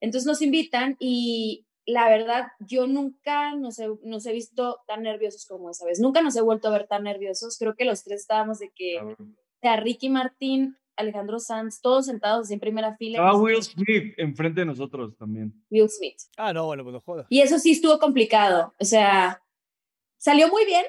Entonces 0.02 0.26
nos 0.28 0.42
invitan 0.42 0.96
y 1.00 1.67
la 1.88 2.10
verdad, 2.10 2.48
yo 2.60 2.86
nunca 2.86 3.56
nos 3.56 3.80
he, 3.80 3.88
nos 4.04 4.26
he 4.26 4.34
visto 4.34 4.82
tan 4.88 5.04
nerviosos 5.04 5.46
como 5.48 5.70
esa 5.72 5.86
vez. 5.86 6.00
Nunca 6.02 6.22
nos 6.22 6.36
he 6.36 6.42
vuelto 6.42 6.68
a 6.68 6.72
ver 6.72 6.86
tan 6.86 7.04
nerviosos. 7.04 7.58
Creo 7.58 7.76
que 7.76 7.86
los 7.86 8.04
tres 8.04 8.20
estábamos 8.22 8.60
de 8.60 8.72
que, 8.76 9.00
o 9.02 9.16
sea, 9.62 9.78
Ricky 9.78 10.10
Martín, 10.10 10.78
Alejandro 10.98 11.40
Sanz, 11.40 11.80
todos 11.80 12.08
sentados 12.08 12.52
en 12.52 12.60
primera 12.60 12.98
fila. 12.98 13.32
Y 13.34 13.38
Will 13.38 13.64
Smith 13.64 14.14
enfrente 14.18 14.62
de 14.62 14.66
nosotros 14.66 15.16
también. 15.18 15.54
Will 15.70 15.90
Smith. 15.90 16.18
Ah, 16.36 16.52
no, 16.52 16.66
bueno, 16.66 16.84
pues 16.84 16.94
no 16.94 17.00
jodas. 17.02 17.26
Y 17.30 17.40
eso 17.40 17.58
sí 17.58 17.72
estuvo 17.72 18.00
complicado. 18.00 18.74
O 18.80 18.86
sea, 18.86 19.42
salió 20.18 20.50
muy 20.50 20.66
bien, 20.66 20.86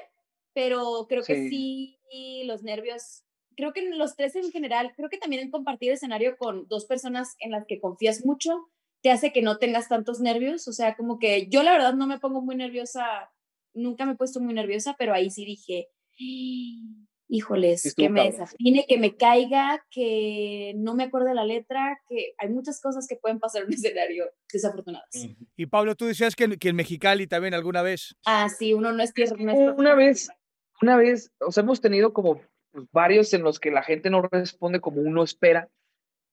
pero 0.53 1.05
creo 1.07 1.23
que 1.23 1.47
Sí. 1.47 1.97
sí, 2.11 2.43
los 2.43 2.61
nervios, 2.63 3.23
creo 3.55 3.71
que 3.71 3.87
los 3.89 4.17
tres 4.17 4.35
en 4.35 4.51
general, 4.51 4.91
creo 4.97 5.09
que 5.09 5.17
también 5.17 5.43
en 5.43 5.51
compartir 5.51 5.93
escenario 5.93 6.35
con 6.37 6.67
dos 6.67 6.85
personas 6.85 7.35
en 7.39 7.51
las 7.51 7.65
que 7.67 7.79
confías 7.79 8.25
mucho, 8.25 8.67
te 9.01 9.11
hace 9.11 9.31
que 9.31 9.41
no 9.41 9.57
tengas 9.57 9.87
tantos 9.87 10.19
nervios. 10.19 10.67
O 10.67 10.73
sea, 10.73 10.95
como 10.95 11.19
que 11.19 11.47
yo 11.47 11.63
la 11.63 11.71
verdad 11.71 11.93
no 11.93 12.07
me 12.07 12.19
pongo 12.19 12.41
muy 12.41 12.55
nerviosa, 12.55 13.31
nunca 13.73 14.05
me 14.05 14.13
he 14.13 14.15
puesto 14.15 14.39
muy 14.39 14.53
nerviosa, 14.53 14.95
pero 14.97 15.13
ahí 15.13 15.29
sí 15.29 15.45
dije, 15.45 15.87
híjoles, 17.27 17.81
Sí 17.81 17.91
que 17.95 18.09
me 18.09 18.21
cabrón. 18.21 18.31
desafine, 18.39 18.85
que 18.87 18.97
me 18.97 19.15
caiga, 19.15 19.85
que 19.91 20.73
no 20.77 20.95
me 20.95 21.03
acuerde 21.03 21.33
la 21.35 21.45
letra, 21.45 21.99
que 22.07 22.33
hay 22.37 22.49
muchas 22.49 22.81
cosas 22.81 23.07
que 23.07 23.15
pueden 23.15 23.39
pasar 23.39 23.61
en 23.61 23.67
un 23.67 23.73
escenario 23.75 24.25
desafortunadas. 24.51 25.09
Y 25.55 25.65
Pablo, 25.67 25.95
tú 25.95 26.05
decías 26.05 26.35
que, 26.35 26.45
en- 26.45 26.57
que 26.57 26.69
en 26.69 26.75
Mexicali 26.75 27.27
también 27.27 27.53
alguna 27.53 27.81
vez. 27.83 28.15
Ah, 28.25 28.49
sí, 28.49 28.73
uno 28.73 28.91
no 28.91 29.03
es 29.03 29.13
tierra. 29.13 29.35
no 29.37 29.51
es 29.51 29.77
Una 29.77 29.93
vez, 29.95 30.29
una 30.81 30.97
vez, 30.97 31.31
o 31.39 31.51
sea, 31.51 31.61
hemos 31.63 31.81
tenido 31.81 32.13
como 32.13 32.41
pues, 32.71 32.85
varios 32.91 33.33
en 33.33 33.43
los 33.43 33.59
que 33.59 33.69
la 33.71 33.83
gente 33.83 34.09
no 34.09 34.21
responde 34.23 34.81
como 34.81 35.01
uno 35.01 35.23
espera. 35.23 35.69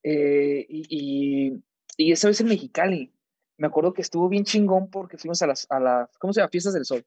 eh, 0.02 0.64
y, 0.68 0.86
y, 0.88 1.62
y 1.96 2.12
esa 2.12 2.28
vez 2.28 2.40
en 2.40 2.48
Mexicali, 2.48 3.12
me 3.58 3.66
acuerdo 3.66 3.92
que 3.92 4.02
estuvo 4.02 4.28
bien 4.28 4.44
chingón 4.44 4.90
porque 4.90 5.16
fuimos 5.18 5.40
a 5.42 5.46
las, 5.46 5.66
a 5.70 5.80
las 5.80 6.18
¿cómo 6.18 6.32
se 6.32 6.40
llama? 6.40 6.50
Fiestas 6.50 6.74
del 6.74 6.84
Sol. 6.84 7.04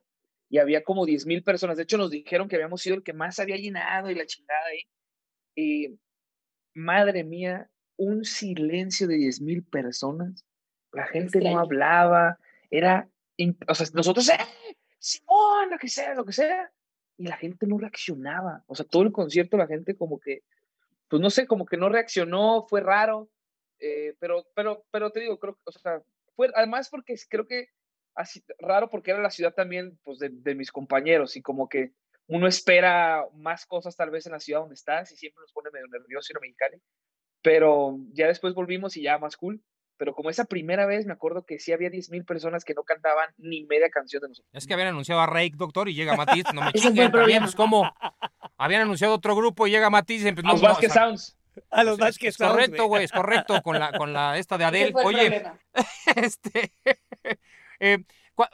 Y 0.48 0.58
había 0.58 0.82
como 0.82 1.06
10 1.06 1.26
mil 1.26 1.44
personas. 1.44 1.76
De 1.76 1.84
hecho, 1.84 1.96
nos 1.96 2.10
dijeron 2.10 2.48
que 2.48 2.56
habíamos 2.56 2.82
sido 2.82 2.96
el 2.96 3.04
que 3.04 3.12
más 3.12 3.38
había 3.38 3.56
llenado 3.56 4.10
y 4.10 4.16
la 4.16 4.26
chingada 4.26 4.66
ahí. 4.66 4.82
Y 5.54 5.98
madre 6.74 7.22
mía, 7.22 7.70
un 7.96 8.24
silencio 8.24 9.06
de 9.06 9.16
10 9.16 9.42
mil 9.42 9.62
personas. 9.62 10.44
La 10.92 11.06
gente 11.06 11.38
no 11.40 11.60
hablaba. 11.60 12.38
Era, 12.68 13.08
o 13.68 13.74
sea, 13.74 13.86
nosotros, 13.94 14.28
¡eh! 14.28 14.76
Simón, 14.98 15.70
lo 15.70 15.78
que 15.78 15.88
sea, 15.88 16.14
lo 16.14 16.24
que 16.24 16.32
sea. 16.32 16.72
Y 17.16 17.28
la 17.28 17.36
gente 17.36 17.66
no 17.68 17.78
reaccionaba. 17.78 18.64
O 18.66 18.74
sea, 18.74 18.84
todo 18.86 19.04
el 19.04 19.12
concierto 19.12 19.56
la 19.56 19.68
gente 19.68 19.96
como 19.96 20.18
que, 20.18 20.42
pues 21.08 21.22
no 21.22 21.30
sé, 21.30 21.46
como 21.46 21.64
que 21.64 21.76
no 21.76 21.88
reaccionó, 21.88 22.66
fue 22.68 22.80
raro. 22.80 23.30
Eh, 23.80 24.14
pero, 24.20 24.46
pero, 24.54 24.84
pero 24.90 25.10
te 25.10 25.20
digo, 25.20 25.38
creo 25.38 25.54
que, 25.54 25.60
o 25.64 25.72
sea, 25.72 26.02
fue, 26.36 26.50
además 26.54 26.88
porque 26.90 27.14
creo 27.28 27.46
que 27.46 27.68
así, 28.14 28.42
raro 28.58 28.88
porque 28.90 29.10
era 29.10 29.20
la 29.20 29.30
ciudad 29.30 29.54
también, 29.54 29.98
pues, 30.04 30.18
de, 30.18 30.30
de 30.30 30.54
mis 30.54 30.70
compañeros 30.70 31.36
y 31.36 31.42
como 31.42 31.68
que 31.68 31.92
uno 32.30 32.46
espera 32.46 33.24
más 33.34 33.66
cosas 33.66 33.96
tal 33.96 34.10
vez 34.10 34.24
en 34.26 34.32
la 34.32 34.40
ciudad 34.40 34.60
donde 34.60 34.76
estás 34.76 35.10
y 35.10 35.16
siempre 35.16 35.42
nos 35.42 35.52
pone 35.52 35.70
medio 35.72 35.88
nervioso 35.88 36.32
ir 36.32 36.36
a 36.36 36.40
Mexicali. 36.40 36.80
Pero 37.42 37.98
ya 38.12 38.28
después 38.28 38.54
volvimos 38.54 38.96
y 38.96 39.02
ya 39.02 39.18
más 39.18 39.36
cool. 39.36 39.60
Pero 39.96 40.14
como 40.14 40.30
esa 40.30 40.44
primera 40.44 40.86
vez 40.86 41.06
me 41.06 41.12
acuerdo 41.12 41.44
que 41.44 41.58
sí 41.58 41.72
había 41.72 41.90
10 41.90 42.10
mil 42.10 42.24
personas 42.24 42.64
que 42.64 42.72
no 42.72 42.84
cantaban 42.84 43.28
ni 43.36 43.64
media 43.66 43.90
canción 43.90 44.22
de 44.22 44.28
nosotros. 44.28 44.50
Es 44.52 44.66
que 44.66 44.74
habían 44.74 44.88
anunciado 44.88 45.20
a 45.20 45.26
Rake, 45.26 45.56
doctor, 45.56 45.88
y 45.88 45.94
llega 45.94 46.16
Matiz. 46.16 46.44
No 46.54 46.62
me 46.62 46.72
chinguen 46.72 47.10
también, 47.10 47.42
pues 47.42 47.56
cómo. 47.56 47.90
Habían 48.56 48.82
anunciado 48.82 49.14
otro 49.14 49.34
grupo 49.34 49.66
y 49.66 49.72
llega 49.72 49.90
Matiz. 49.90 50.24
y, 50.24 50.32
pues, 50.32 50.44
no, 50.44 50.52
Los 50.52 50.62
no, 50.62 50.68
Vázquez 50.68 50.90
o 50.90 50.92
sea, 50.94 51.02
Sounds. 51.02 51.36
A 51.70 51.84
los 51.84 51.94
es- 51.94 51.98
más 52.00 52.18
que 52.18 52.28
es 52.28 52.36
correcto, 52.36 52.86
güey, 52.86 53.04
es 53.04 53.12
correcto 53.12 53.60
con 53.62 53.78
la, 53.78 53.92
con 53.92 54.12
la 54.12 54.38
esta 54.38 54.56
de 54.58 54.64
Ese 54.64 54.68
Adele. 54.68 54.92
fue 54.92 55.02
el 55.12 55.16
Oye, 55.18 55.42
este, 56.16 56.72
eh, 57.80 57.98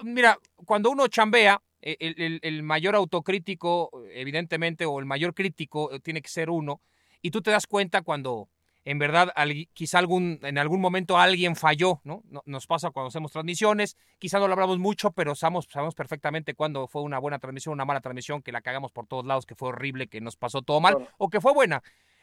mira, 0.02 0.38
cuando 0.64 0.90
uno 0.90 1.09
chambea, 1.09 1.62
eh, 1.82 1.96
el, 2.00 2.20
el- 2.20 2.40
el 2.42 2.62
mayor 2.62 2.94
autocrítico, 2.96 3.90
evidentemente, 4.12 4.84
o 4.86 4.98
el 4.98 5.07
mayor 5.07 5.34
crítico 5.34 5.92
eh, 5.92 6.00
tiene 6.00 6.22
que 6.22 6.28
ser 6.28 6.50
uno, 6.50 6.80
y 7.22 7.30
tú 7.30 7.42
te 7.42 7.50
das 7.50 7.66
cuenta 7.66 8.02
cuando 8.02 8.48
en 8.84 9.00
verdad 9.00 9.32
algui- 9.34 9.68
quizá 9.72 9.98
algún, 9.98 10.38
en 10.42 10.59
algún 10.59 10.80
momento 10.80 11.18
alguien 11.18 11.57
falló, 11.57 12.00
¿no? 12.04 12.22
No- 12.28 12.42
Nos 12.46 12.68
pasa 12.68 12.90
cuando 12.90 13.09
hacemos 13.09 13.32
transmisiones, 13.32 13.96
quizá 14.18 14.38
no 14.38 14.46
lo 14.46 14.52
hablamos 14.52 14.78
mucho, 14.78 15.11
pero 15.11 15.34
sabemos, 15.34 15.66
sabemos 15.68 15.94
perfectamente 15.96 16.54
cuándo 16.54 16.86
fue 16.86 17.02
una 17.02 17.18
buena 17.18 17.40
transmisión, 17.40 17.72
una 17.72 17.84
mala 17.84 18.00
transmisión, 18.00 18.42
que 18.42 18.52
la 18.52 18.61
cagamos 18.61 18.92
por 18.92 19.07
todos 19.09 19.26
lados, 19.26 19.44
que 19.44 19.57
fue 19.57 19.70
horrible, 19.70 20.07
que 20.07 20.20
nos 20.20 20.36
pasó 20.36 20.62
todo 20.62 20.80
mal, 20.80 20.94
Claro. 20.96 21.11
o 21.18 21.28
que 21.30 21.40
fue 21.40 21.52
buena. 21.52 21.82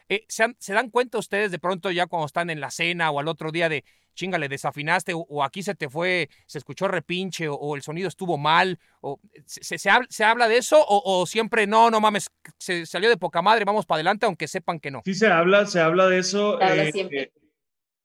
Eh, 0.10 0.26
¿se, 0.30 0.43
han- 0.43 0.56
¿Se 0.60 0.74
dan 0.74 0.89
cuenta 0.89 1.18
ustedes 1.18 1.51
de 1.51 1.60
pronto 1.60 1.91
ya 1.91 2.08
cuando 2.08 2.26
están 2.26 2.49
en 2.49 2.60
la 2.60 2.72
cena 2.72 3.12
o 3.12 3.20
al 3.20 3.28
otro 3.28 3.51
día 3.51 3.70
de, 3.70 3.84
chinga, 4.16 4.38
le 4.38 4.49
desafinaste 4.49 5.14
o, 5.14 5.20
o 5.30 5.43
aquí 5.43 5.64
se 5.64 5.76
te 5.76 5.89
fue, 5.89 6.30
se 6.45 6.58
escuchó 6.60 6.88
repinche 6.88 7.47
o, 7.47 7.56
o 7.56 7.76
el 7.76 7.82
sonido 7.82 8.08
estuvo 8.08 8.38
mal? 8.38 8.80
O, 9.01 9.20
¿se, 9.45 9.64
se, 9.64 9.78
se 9.78 9.89
habla, 9.89 10.08
se 10.10 10.24
habla 10.24 10.47
de 10.47 10.58
eso 10.58 10.78
o, 10.80 11.22
o 11.22 11.26
siempre 11.26 11.68
no, 11.68 11.89
no 11.91 11.99
mames, 12.01 12.30
se 12.58 12.86
salió 12.86 13.10
de 13.10 13.18
poca 13.18 13.41
madre, 13.41 13.66
vamos 13.66 13.86
para 13.86 13.97
adelante 13.97 14.26
aunque 14.26 14.47
sepan 14.47 14.80
que 14.80 14.91
no? 14.91 15.01
Sí 15.06 15.14
se 15.14 15.28
habla, 15.28 15.66
se 15.66 15.80
habla 15.82 16.08
de 16.08 16.20
eso. 16.20 16.58
Se 16.58 16.64
habla 16.64 16.86
eh, 16.86 16.91
siempre. 16.91 17.26
eh, 17.26 17.32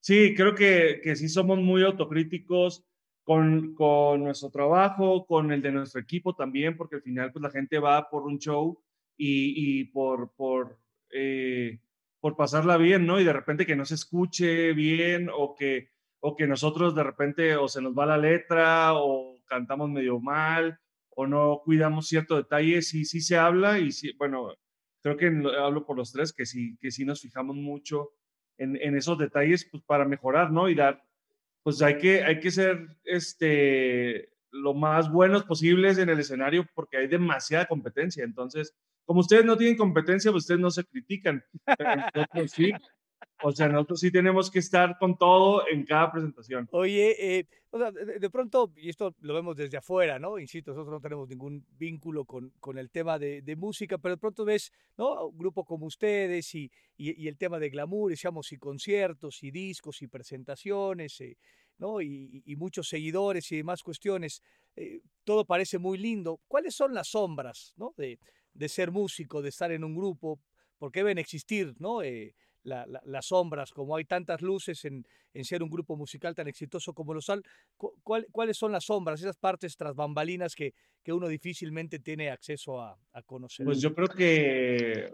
sí, 0.01 0.35
creo 0.37 0.55
que, 0.55 1.01
que 1.03 1.17
sí 1.17 1.29
somos 1.29 1.59
muy 1.59 1.85
autocríticos 1.85 2.85
con, 3.25 3.75
con 3.75 4.25
nuestro 4.25 4.51
trabajo, 4.51 5.27
con 5.27 5.53
el 5.53 5.63
de 5.63 5.73
nuestro 5.73 6.01
equipo 6.01 6.35
también, 6.35 6.77
porque 6.77 6.97
al 6.97 7.03
final 7.03 7.33
pues 7.33 7.43
la 7.43 7.51
gente 7.51 7.79
va 7.79 8.09
por 8.11 8.25
un 8.25 8.39
show 8.39 8.81
y, 9.17 9.81
y 9.81 9.85
por, 9.85 10.33
por, 10.35 10.79
eh, 11.13 11.79
por 12.21 12.37
pasarla 12.37 12.77
bien, 12.77 13.07
¿no? 13.07 13.21
Y 13.21 13.25
de 13.25 13.33
repente 13.33 13.67
que 13.67 13.77
no 13.77 13.85
se 13.85 13.95
escuche 13.95 14.73
bien 14.73 15.29
o 15.33 15.55
que, 15.55 15.91
o 16.21 16.37
que 16.37 16.47
nosotros 16.47 16.95
de 16.95 17.05
repente 17.05 17.57
o 17.57 17.69
se 17.69 17.81
nos 17.83 17.95
va 17.97 18.07
la 18.07 18.19
letra 18.19 18.95
o 18.95 19.37
cantamos 19.47 19.91
medio 19.91 20.21
mal 20.21 20.79
o 21.11 21.27
no 21.27 21.61
cuidamos 21.65 22.09
cierto 22.09 22.37
detalle, 22.37 22.83
sí, 22.83 23.05
sí 23.05 23.21
se 23.21 23.37
habla 23.37 23.79
y 23.79 23.93
sí, 23.93 24.13
bueno, 24.19 24.55
creo 25.03 25.17
que 25.17 25.31
lo- 25.31 25.51
hablo 25.65 25.85
por 25.87 25.97
los 25.97 26.13
tres, 26.13 26.33
que 26.33 26.47
sí, 26.47 26.77
que 26.81 26.91
sí 26.91 27.05
nos 27.05 27.21
fijamos 27.23 27.57
mucho 27.57 28.11
en, 28.57 28.77
en 28.77 28.97
esos 28.97 29.19
detalles 29.19 29.69
pues, 29.71 29.83
para 29.85 30.05
mejorar, 30.05 30.51
¿no? 30.53 30.69
Y 30.69 30.75
dar, 30.75 31.03
pues 31.63 31.83
hay 31.83 31.99
que, 31.99 32.23
hay 32.25 32.41
que 32.41 32.51
ser 32.51 32.89
este, 33.05 34.31
lo 34.51 34.75
más 34.75 35.11
buenos 35.11 35.45
posibles 35.45 35.99
en 35.99 36.09
el 36.09 36.21
escenario 36.21 36.67
porque 36.75 36.97
hay 36.99 37.09
demasiada 37.09 37.67
competencia. 37.67 38.25
Entonces, 38.25 38.77
como 39.09 39.21
ustedes 39.21 39.47
no 39.47 39.57
tienen 39.57 39.79
competencia, 39.79 40.31
pues 40.31 40.45
ustedes 40.45 40.61
no 40.61 40.71
se 40.71 40.85
critican. 40.85 41.43
Pero 41.65 41.97
nosotros 42.15 42.51
sí. 42.51 42.73
O 43.43 43.53
sea, 43.53 43.67
nosotros 43.69 44.01
sí 44.01 44.11
tenemos 44.13 44.51
que 44.51 44.59
estar 44.59 44.99
con 44.99 45.17
todo 45.17 45.67
en 45.67 45.87
cada 45.87 46.13
presentación. 46.13 46.69
Oye, 46.73 47.39
eh, 47.39 47.47
o 47.71 47.79
sea, 47.79 47.91
de, 47.91 48.19
de 48.19 48.31
pronto, 48.31 48.71
y 48.77 48.91
esto 48.91 49.15
lo 49.21 49.33
vemos 49.33 49.57
desde 49.57 49.79
afuera, 49.79 50.19
¿no? 50.19 50.39
Insisto, 50.39 50.73
nosotros 50.73 50.93
no 50.93 51.01
tenemos 51.01 51.27
ningún 51.27 51.65
vínculo 51.79 52.27
con, 52.27 52.51
con 52.61 52.77
el 52.77 52.91
tema 52.91 53.19
de, 53.19 53.41
de 53.41 53.57
música, 53.57 53.97
pero 53.97 54.17
de 54.17 54.21
pronto 54.21 54.45
ves, 54.45 54.73
¿no? 54.99 55.29
Un 55.29 55.39
grupo 55.39 55.65
como 55.65 55.87
ustedes 55.87 56.55
y, 56.55 56.71
y, 56.99 57.19
y 57.25 57.29
el 57.29 57.39
tema 57.39 57.59
de 57.59 57.71
glamour, 57.71 58.11
decíamos, 58.11 58.53
y 58.53 58.59
conciertos, 58.59 59.43
y 59.43 59.51
discos, 59.51 60.03
y 60.03 60.07
presentaciones, 60.09 61.19
eh, 61.23 61.39
¿no? 61.79 62.03
Y, 62.03 62.43
y 62.45 62.57
muchos 62.57 62.91
seguidores 62.91 63.51
y 63.53 63.57
demás 63.57 63.83
cuestiones. 63.83 64.43
Eh, 64.77 65.01
todo 65.25 65.45
parece 65.45 65.79
muy 65.79 65.97
lindo. 65.97 66.41
¿Cuáles 66.47 66.75
son 66.75 66.93
las 66.93 67.09
sombras 67.09 67.73
¿no? 67.77 67.95
de, 67.97 68.19
de 68.59 68.69
ser 68.69 68.91
músico, 68.91 69.41
de 69.43 69.49
estar 69.51 69.71
en 69.73 69.85
un 69.85 69.95
grupo? 69.95 70.41
Porque 70.79 71.01
deben 71.01 71.19
existir 71.19 71.75
¿no? 71.79 72.03
Eh, 72.03 72.35
la- 72.65 72.87
la- 72.87 73.01
las 73.05 73.27
sombras, 73.27 73.71
como 73.73 73.97
hay 73.97 74.05
tantas 74.05 74.43
luces 74.43 74.85
en, 74.85 75.07
en 75.33 75.45
ser 75.45 75.63
un 75.63 75.71
grupo 75.71 75.97
musical 75.97 76.35
tan 76.35 76.49
exitoso 76.49 76.93
como 76.93 77.15
los 77.15 77.31
Al. 77.31 77.43
cu- 77.77 77.95
cuál- 78.03 78.27
¿Cuáles 78.33 78.57
son 78.59 78.73
las 78.73 78.85
sombras, 78.85 79.21
esas 79.21 79.37
partes 79.39 79.77
tras 79.77 79.95
bambalinas 79.95 80.55
que, 80.55 80.75
que 81.03 81.13
uno 81.13 81.29
difícilmente 81.29 81.99
tiene 82.01 82.31
acceso 82.31 82.81
a, 82.81 82.99
a 83.13 83.23
conocer? 83.23 83.65
Pues 83.65 83.81
yo 83.81 83.95
creo 83.95 84.09
que 84.09 85.13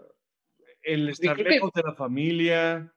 el 0.83 1.09
estar 1.09 1.37
lejos 1.39 1.71
de 1.73 1.83
la 1.83 1.93
familia, 1.93 2.93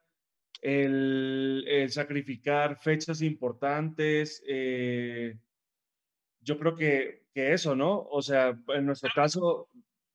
el, 0.62 1.64
el 1.68 1.90
sacrificar 1.90 2.76
fechas 2.80 3.22
importantes, 3.22 4.42
eh, 4.48 5.36
yo 6.40 6.58
creo 6.58 6.74
que, 6.74 7.26
que 7.32 7.52
eso, 7.52 7.76
¿no? 7.76 8.00
O 8.10 8.22
sea, 8.22 8.58
en 8.68 8.86
nuestro 8.86 9.10
caso, 9.14 9.68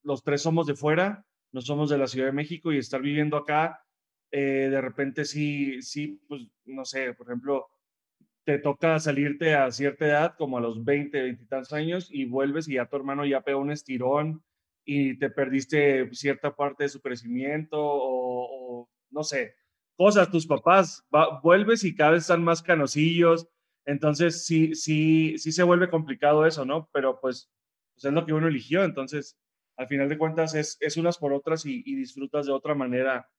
los 0.03 0.23
tres 0.23 0.41
somos 0.41 0.67
de 0.67 0.75
fuera, 0.75 1.25
no 1.51 1.61
somos 1.61 1.89
de 1.89 1.97
la 1.97 2.07
Ciudad 2.07 2.27
de 2.27 2.33
México 2.33 2.71
y 2.71 2.77
estar 2.77 3.01
viviendo 3.01 3.37
acá, 3.37 3.85
eh, 4.31 4.69
de 4.71 4.81
repente 4.81 5.25
sí, 5.25 5.81
sí, 5.81 6.19
pues 6.27 6.47
no 6.65 6.85
sé, 6.85 7.13
por 7.13 7.27
ejemplo, 7.27 7.67
te 8.45 8.59
toca 8.59 8.99
salirte 8.99 9.55
a 9.55 9.71
cierta 9.71 10.05
edad, 10.05 10.35
como 10.37 10.57
a 10.57 10.61
los 10.61 10.83
20, 10.83 11.21
20 11.21 11.43
y 11.43 11.47
tantos 11.47 11.73
años, 11.73 12.09
y 12.11 12.25
vuelves 12.25 12.67
y 12.67 12.73
ya 12.73 12.87
tu 12.87 12.95
hermano 12.97 13.25
ya 13.25 13.41
pegó 13.41 13.61
un 13.61 13.71
estirón 13.71 14.43
y 14.85 15.17
te 15.17 15.29
perdiste 15.29 16.13
cierta 16.13 16.55
parte 16.55 16.83
de 16.83 16.89
su 16.89 17.01
crecimiento 17.01 17.77
o, 17.79 18.89
no 19.11 19.23
sé, 19.23 19.55
cosas, 19.95 20.29
tus 20.29 20.47
papás, 20.47 21.05
vuelves 21.43 21.83
y 21.83 21.95
cada 21.95 22.11
vez 22.11 22.23
están 22.23 22.43
más 22.43 22.61
canosillos, 22.61 23.47
entonces 23.85 24.45
sí, 24.45 24.75
sí, 24.75 25.37
sí 25.37 25.51
se 25.51 25.63
vuelve 25.63 25.89
complicado 25.89 26.45
eso, 26.45 26.65
¿no? 26.65 26.89
Pero 26.91 27.19
pues, 27.21 27.51
pues 27.93 28.05
es 28.05 28.13
lo 28.13 28.25
que 28.25 28.33
uno 28.33 28.47
eligió, 28.47 28.83
entonces 28.83 29.37
al 29.77 29.87
final 29.87 30.09
de 30.09 30.17
cuentas 30.17 30.53
es, 30.55 30.77
es 30.79 30.97
unas 30.97 31.17
por 31.17 31.33
otras 31.33 31.65
y, 31.65 31.81
y 31.85 31.95
disfrutas 31.95 32.45
de 32.45 32.51
otra 32.51 32.75
manera 32.75 33.29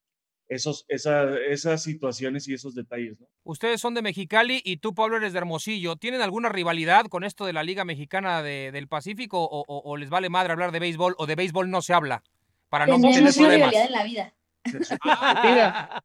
esos, 0.48 0.84
esa- 0.88 1.38
esas 1.38 1.82
situaciones 1.82 2.46
y 2.48 2.54
esos 2.54 2.74
detalles, 2.74 3.18
¿no? 3.18 3.26
Ustedes 3.44 3.80
son 3.80 3.94
de 3.94 4.02
Mexicali 4.02 4.60
y 4.64 4.76
tú, 4.76 4.94
Pablo, 4.94 5.16
eres 5.16 5.32
de 5.32 5.38
Hermosillo. 5.38 5.96
¿Tienen 5.96 6.20
alguna 6.20 6.50
rivalidad 6.50 7.06
con 7.06 7.24
esto 7.24 7.46
de 7.46 7.52
la 7.54 7.62
Liga 7.62 7.84
Mexicana 7.84 8.42
de- 8.42 8.70
del 8.72 8.86
Pacífico 8.88 9.42
o, 9.42 9.64
o- 9.66 9.82
o 9.90 9.96
les 9.96 10.10
vale 10.10 10.28
madre 10.28 10.52
hablar 10.52 10.70
de 10.72 10.80
béisbol 10.80 11.14
o 11.18 11.26
de 11.26 11.34
béisbol 11.34 11.70
no 11.70 11.80
se 11.82 11.94
habla? 11.94 12.22
Para 12.68 12.86
no 12.86 13.00
tener 13.00 13.32
problemas. 13.32 13.70
rivalidad 13.72 13.86
en 13.86 13.92
la 13.92 14.04
vida. 14.04 14.34
Mira, 15.44 16.02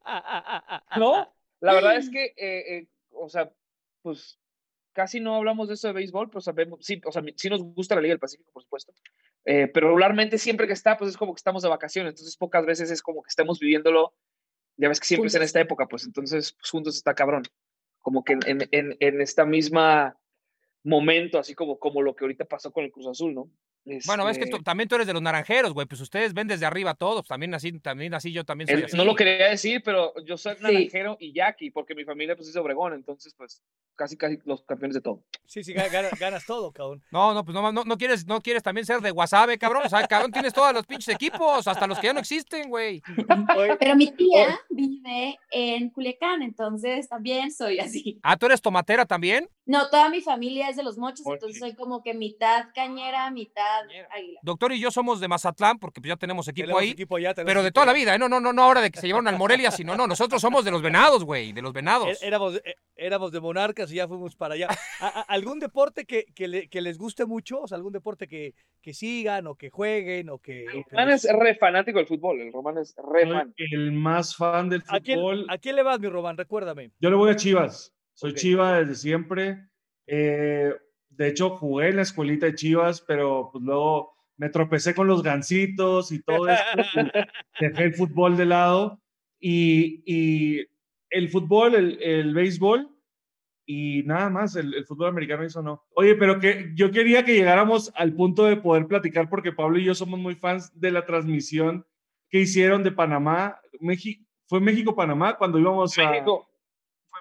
¿no? 0.98 1.34
La 1.62 1.74
verdad 1.74 1.98
es 1.98 2.10
que, 2.10 2.26
eh, 2.38 2.78
eh, 2.78 2.88
o 3.12 3.28
sea, 3.30 3.52
pues 4.02 4.40
casi 4.94 5.20
no 5.20 5.36
hablamos 5.36 5.68
de 5.68 5.74
eso 5.74 5.88
de 5.88 5.94
béisbol, 5.94 6.30
pero 6.30 6.42
sabemos, 6.42 6.80
sí, 6.82 7.02
o 7.06 7.12
sea, 7.12 7.22
sí 7.36 7.50
nos 7.50 7.62
gusta 7.64 7.96
la 7.96 8.02
Liga 8.02 8.14
del 8.14 8.20
Pacífico, 8.20 8.50
por 8.54 8.64
supuesto. 8.64 8.94
Eh, 9.46 9.68
pero 9.74 9.88
regularmente 9.88 10.38
siempre 10.38 10.68
que 10.68 10.74
está, 10.74 10.98
pues 10.98 11.12
es 11.12 11.18
como 11.18 11.34
que 11.34 11.40
estamos 11.40 11.64
de 11.64 11.70
vacaciones, 11.70 12.12
entonces 12.12 12.38
pocas 12.38 12.66
veces 12.66 12.92
es 12.92 13.02
como 13.02 13.24
que 13.24 13.30
estemos 13.30 13.60
viviéndolo. 13.60 14.14
Ya 14.78 14.88
ves 14.88 15.00
que 15.00 15.08
siempre 15.08 15.28
es 15.28 15.36
en 15.36 15.44
esta 15.44 15.60
época, 15.60 15.88
pues 15.88 16.06
entonces 16.06 16.54
pues, 16.54 16.70
juntos 16.70 16.96
está 16.96 17.14
cabrón. 17.14 17.44
Como 18.00 18.24
que 18.24 18.34
en, 18.34 18.40
en, 18.46 18.70
en, 18.72 18.98
en 19.00 19.22
esta 19.22 19.46
misma 19.46 20.18
momento, 20.84 21.40
así 21.40 21.54
como, 21.54 21.80
como 21.80 22.02
lo 22.02 22.16
que 22.16 22.24
ahorita 22.24 22.46
pasó 22.46 22.72
con 22.72 22.84
el 22.86 22.92
Cruz 22.92 23.08
Azul, 23.08 23.34
¿no? 23.34 23.52
Bueno, 24.06 24.26
ves 24.26 24.38
que 24.38 24.44
Este, 24.44 24.58
tú- 24.58 24.64
también 24.64 24.88
tú 24.88 24.96
eres 24.96 25.08
de 25.08 25.14
los 25.14 25.22
naranjeros, 25.22 25.74
güey. 25.74 25.88
Pues 25.88 26.00
ustedes 26.02 26.34
ven 26.34 26.48
desde 26.48 26.66
arriba 26.66 26.94
todos. 26.94 27.26
También 27.28 27.54
así, 27.56 27.72
también 27.80 28.14
así 28.14 28.32
yo 28.32 28.44
también 28.44 28.68
soy 28.68 28.78
él- 28.80 28.86
así. 28.86 28.96
no 28.98 29.04
lo 29.06 29.16
quería 29.16 29.50
decir, 29.50 29.82
pero 29.84 30.14
yo 30.26 30.38
soy 30.38 30.56
Sí. 30.58 30.62
naranjero 30.64 31.18
y 31.20 31.34
yaqui, 31.34 31.72
porque 31.72 31.96
mi 31.96 32.04
familia 32.04 32.36
pues 32.36 32.48
es 32.50 32.54
de 32.54 32.60
Obregón, 32.60 32.94
entonces 32.94 33.34
pues 33.36 33.64
casi 33.96 34.16
casi 34.16 34.38
los 34.46 34.64
campeones 34.64 34.96
de 34.96 35.02
todo. 35.02 35.24
Sí, 35.46 35.64
sí, 35.64 35.74
ga- 35.74 35.90
ganas, 35.92 36.12
ganas 36.20 36.46
todo, 36.46 36.72
cabrón. 36.72 37.02
No, 37.12 37.34
no, 37.34 37.44
pues 37.44 37.54
no, 37.56 37.72
no, 37.72 37.84
no 37.84 37.98
quieres, 37.98 38.28
no 38.28 38.40
quieres 38.42 38.62
también 38.64 38.86
ser 38.86 39.02
de 39.02 39.12
Wasabe, 39.12 39.58
cabrón. 39.58 39.84
O 39.86 39.90
sea, 39.90 40.06
cabrón, 40.08 40.32
tienes 40.32 40.54
todos 40.54 40.74
los 40.74 40.86
pinches 40.86 41.16
equipos, 41.16 41.68
hasta 41.68 41.88
los 41.88 41.98
que 42.00 42.08
ya 42.08 42.14
no 42.14 42.20
existen, 42.20 42.70
güey. 42.70 43.02
Pero 43.80 43.96
mi 43.96 44.12
tía 44.12 44.60
vive 44.70 45.38
en 45.52 45.90
Culiacán, 45.90 46.44
entonces 46.44 47.10
también 47.10 47.52
soy 47.52 47.80
así. 47.80 48.20
Ah, 48.24 48.38
¿tú 48.38 48.46
eres 48.46 48.62
tomatera 48.62 49.06
también? 49.06 49.50
No, 49.66 49.90
toda 49.90 50.10
mi 50.10 50.22
familia 50.22 50.70
es 50.70 50.76
de 50.78 50.84
los 50.84 50.98
mochos, 50.98 51.26
entonces 51.26 51.60
soy 51.60 51.76
como 51.76 52.02
que 52.04 52.14
mitad 52.14 52.66
cañera, 52.74 53.30
mitad 53.32 53.69
águila. 54.12 54.40
Doctor 54.44 54.72
y 54.74 54.80
yo 54.80 54.92
somos 54.92 55.20
de 55.20 55.28
Mazatlán, 55.28 55.80
porque 55.80 56.02
pues 56.02 56.10
ya 56.10 56.16
tenemos 56.18 56.48
equipo 56.48 56.66
tenemos 56.66 56.82
ahí. 56.82 56.90
equipo 56.92 57.16
allá, 57.16 57.34
tenemos 57.34 57.50
Pero 57.50 57.62
de 57.62 57.68
equipo 57.70 57.74
toda 57.76 57.86
la 57.88 57.94
vida, 57.94 58.16
¿eh? 58.16 58.20
No, 58.20 58.28
no, 58.30 58.40
no, 58.40 58.52
no 58.54 58.64
ahora 58.64 58.82
de 58.82 58.92
que 58.92 59.00
se 59.00 59.08
llevaron 59.08 59.28
al 59.28 59.38
Morelia, 59.38 59.72
sino 59.72 59.96
no, 59.96 60.08
nosotros 60.08 60.42
somos 60.42 60.66
de 60.66 60.72
los 60.72 60.82
venados, 60.82 61.24
güey, 61.24 61.52
de 61.54 61.62
los 61.62 61.74
venados. 61.74 62.08
É- 62.22 62.28
Éramos, 62.28 62.56
é- 62.66 62.76
éramos 62.96 63.32
de 63.32 63.40
monarcas 63.40 63.92
y 63.92 63.96
ya 63.96 64.08
fuimos 64.08 64.36
para 64.36 64.54
allá. 64.56 64.68
¿A- 65.00 65.08
a- 65.20 65.22
¿Algún 65.22 65.60
deporte 65.60 66.06
que, 66.06 66.26
que, 66.36 66.48
le- 66.48 66.68
que 66.70 66.82
les 66.82 66.98
guste 66.98 67.26
mucho? 67.26 67.62
O 67.62 67.68
sea, 67.68 67.76
algún 67.78 67.94
deporte 67.94 68.28
que, 68.28 68.54
que 68.82 68.94
sigan 68.94 69.48
o 69.48 69.56
que 69.56 69.70
jueguen 69.70 70.30
o 70.30 70.40
que... 70.40 70.66
El 70.66 70.84
Román 70.90 71.10
es 71.12 71.28
re 71.32 71.56
fanático 71.56 71.98
del 72.00 72.08
fútbol, 72.08 72.42
el 72.42 72.52
Román 72.54 72.78
es 72.78 72.96
re 72.98 73.22
Soy 73.24 73.32
fan. 73.34 73.54
el 73.58 73.92
más 73.94 74.36
fan 74.36 74.70
del 74.70 74.84
¿A 74.88 75.00
quién, 75.00 75.20
fútbol. 75.20 75.46
¿A 75.50 75.58
quién 75.58 75.76
le 75.76 75.84
vas, 75.84 76.00
mi 76.00 76.08
Román? 76.10 76.38
Recuérdame. 76.38 76.92
Yo 77.00 77.10
le 77.10 77.16
voy 77.16 77.32
a 77.32 77.36
Chivas. 77.36 77.94
Soy 78.14 78.32
Ok. 78.32 78.38
Chiva 78.38 78.80
desde 78.80 78.96
siempre. 78.96 79.68
Eh, 80.08 80.74
de 81.10 81.28
hecho, 81.28 81.50
jugué 81.52 81.90
en 81.90 81.98
la 81.98 82.02
escuelita 82.04 82.46
de 82.46 82.56
Chivas, 82.56 83.02
pero 83.02 83.50
pues 83.52 83.64
luego 83.64 84.14
me 84.38 84.50
tropecé 84.50 84.96
con 84.96 85.08
los 85.08 85.22
gancitos 85.22 86.12
y 86.12 86.22
todo 86.22 86.48
esto. 86.48 86.64
dejé 87.60 87.84
el 87.84 87.94
fútbol 87.94 88.38
de 88.38 88.46
lado. 88.46 89.02
Y, 89.40 90.04
y 90.06 90.66
el 91.10 91.30
fútbol, 91.30 91.76
el, 91.76 92.02
el 92.02 92.34
béisbol 92.34 92.90
y 93.72 94.02
nada 94.04 94.32
más, 94.32 94.56
el, 94.56 94.74
el 94.74 94.84
fútbol 94.86 95.10
americano 95.10 95.44
eso 95.44 95.62
no. 95.62 95.84
Oye, 95.94 96.16
pero 96.16 96.40
que 96.40 96.72
yo 96.74 96.90
quería 96.90 97.24
que 97.24 97.36
llegáramos 97.36 97.92
al 97.96 98.14
punto 98.16 98.46
de 98.46 98.58
poder 98.58 98.88
platicar 98.88 99.30
porque 99.30 99.52
Pablo 99.52 99.78
y 99.78 99.84
yo 99.84 99.94
somos 99.94 100.20
muy 100.20 100.34
fans 100.34 100.72
de 100.80 100.90
la 100.90 101.06
transmisión 101.06 101.86
que 102.30 102.40
hicieron 102.40 102.84
de 102.84 102.92
Panamá. 102.92 103.60
México, 103.80 104.26
fue 104.48 104.60
México-Panamá 104.60 105.38
cuando 105.38 105.60
íbamos 105.60 105.96
a... 106.00 106.10
México, 106.10 106.49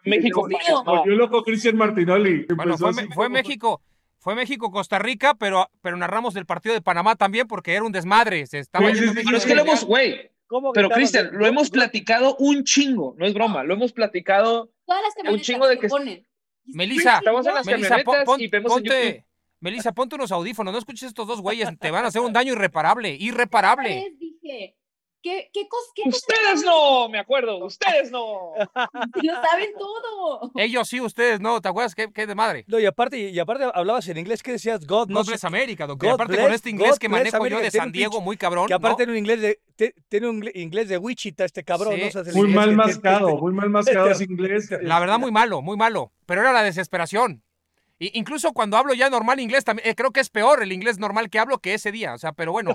México. 0.05 0.49
Volvió 0.84 1.14
loco 1.14 1.42
Cristian 1.42 1.76
Martinoli. 1.76 2.46
Bueno, 2.55 2.76
fue, 2.78 2.92
fue 2.92 3.09
como- 3.14 3.28
México, 3.30 3.82
fue 4.18 4.34
México-Costa 4.34 4.99
Rica, 4.99 5.34
pero, 5.34 5.70
pero 5.82 5.96
narramos 5.96 6.34
del 6.34 6.46
partido 6.46 6.74
de 6.74 6.82
Panamá 6.82 7.16
también 7.16 7.46
porque 7.46 7.74
era 7.74 7.84
un 7.84 7.92
desmadre. 7.92 8.46
Se 8.46 8.59
estaba 8.59 8.88
Sí, 8.88 8.94
sí, 8.94 8.99
yendo 9.01 9.12
sí, 9.12 9.16
México 9.16 9.28
Pero 9.30 9.38
es 9.38 9.46
que 9.46 9.55
lo 9.55 9.62
hemos, 9.62 9.84
güey, 9.84 10.30
¿Cómo 10.46 10.72
pero 10.72 10.88
Cristian, 10.88 11.28
lo 11.32 11.46
hemos 11.46 11.68
platicado 11.68 12.34
un 12.38 12.64
chingo, 12.64 13.14
no 13.18 13.26
es 13.26 13.34
broma, 13.34 13.64
lo 13.64 13.74
hemos 13.74 13.92
platicado. 13.92 14.70
Todas 14.86 15.03
las 15.03 15.14
camionetas 15.14 15.46
chingo 15.46 15.68
de 15.68 15.78
que 15.78 15.88
ponen. 15.88 16.26
Melissa, 16.64 17.18
Estamos 17.18 17.46
en 17.46 17.55
las 17.55 17.66
Melissa, 17.66 17.88
pon- 17.96 18.05
camionetas 18.05 18.24
pon- 18.24 18.40
y 18.40 18.46
vemos 18.49 18.72
en 18.72 18.82
ponte. 18.82 19.24
Melissa, 19.61 19.92
ponte 19.92 20.14
unos 20.14 20.32
audífonos, 20.32 20.72
no 20.72 20.78
escuches 20.78 21.09
estos 21.09 21.26
dos 21.26 21.40
güeyes, 21.42 21.68
te 21.78 21.90
van 21.90 22.05
a 22.05 22.09
hacer 22.09 22.22
un 22.22 22.32
daño 22.32 22.53
irreparable, 22.55 23.14
irreparable. 23.14 24.14
Dije, 24.18 24.76
¿qué, 25.23 25.51
qué, 25.53 25.69
cos, 25.69 25.81
qué 25.95 26.03
cosas 26.05 26.19
Ustedes 26.23 26.64
no, 26.64 27.09
me 27.09 27.19
acuerdo, 27.19 27.64
ustedes 27.64 28.11
no. 28.11 28.53
Lo 29.23 29.33
saben 29.35 29.71
todo. 29.79 30.51
Ellos 30.57 30.89
sí, 30.89 31.01
ustedes 31.01 31.41
no, 31.41 31.61
¿te 31.61 31.69
acuerdas 31.69 31.95
qué, 31.95 32.11
qué 32.12 32.27
de 32.27 32.35
madre? 32.35 32.64
No, 32.69 32.79
y 32.79 32.87
aparte, 32.87 33.19
y 33.19 33.39
aparte 33.39 33.66
hablabas 33.75 34.09
en 34.09 34.19
inglés, 34.19 34.43
¿qué 34.43 34.53
decías? 34.53 34.87
God, 34.87 35.09
no 35.09 35.21
God 35.21 35.27
bless 35.27 35.45
América, 35.45 35.87
doctor. 35.87 36.09
God 36.09 36.14
aparte 36.14 36.35
bless- 36.35 36.43
con 36.45 36.53
este 36.55 36.71
inglés 36.71 36.91
God 36.93 36.99
que 36.99 37.09
manejo 37.09 37.37
yo 37.37 37.43
America. 37.43 37.61
de 37.62 37.71
San 37.71 37.93
Diego, 37.93 38.21
muy 38.21 38.37
cabrón. 38.37 38.66
Que 38.66 38.75
aparte 38.75 38.93
¿no? 38.93 38.97
tiene 38.97 39.12
un 39.12 39.19
inglés 39.19 39.41
de, 39.41 39.61
te- 39.77 39.95
tiene 40.09 40.29
un 40.29 40.49
inglés 40.55 40.89
de 40.89 40.99
Wichita 40.99 41.45
este 41.45 41.64
cabrón, 41.64 41.95
Sí. 41.95 42.01
¿no? 42.03 42.07
O 42.09 42.11
sea, 42.11 42.23
es 42.23 42.29
el 42.29 42.35
Muy 42.35 42.49
mal 42.49 42.71
que- 42.71 42.77
mascado, 42.77 43.37
muy 43.39 43.53
mal 43.53 43.71
mascado 43.71 44.11
ese 44.11 44.25
inglés. 44.25 44.69
La 44.83 44.99
verdad, 45.01 45.19
muy 45.19 45.31
malo, 45.33 45.62
muy 45.62 45.77
malo. 45.77 46.12
Pero 46.27 46.43
era 46.43 46.53
la 46.53 46.62
desesperación. 46.62 47.43
Y 47.99 48.16
incluso 48.18 48.53
cuando 48.53 48.76
hablo 48.76 48.94
ya 48.94 49.11
normal 49.11 49.40
inglés, 49.40 49.64
también, 49.64 49.88
eh, 49.88 49.94
creo 49.94 50.12
que 50.12 50.20
es 50.20 50.30
peor 50.30 50.62
el 50.62 50.72
inglés 50.72 50.99
normal 50.99 51.30
que 51.30 51.38
hablo 51.38 51.59
que 51.59 51.74
ese 51.74 51.90
día. 51.90 52.14
O 52.14 52.18
sea, 52.18 52.32
pero 52.32 52.53
bueno, 52.53 52.74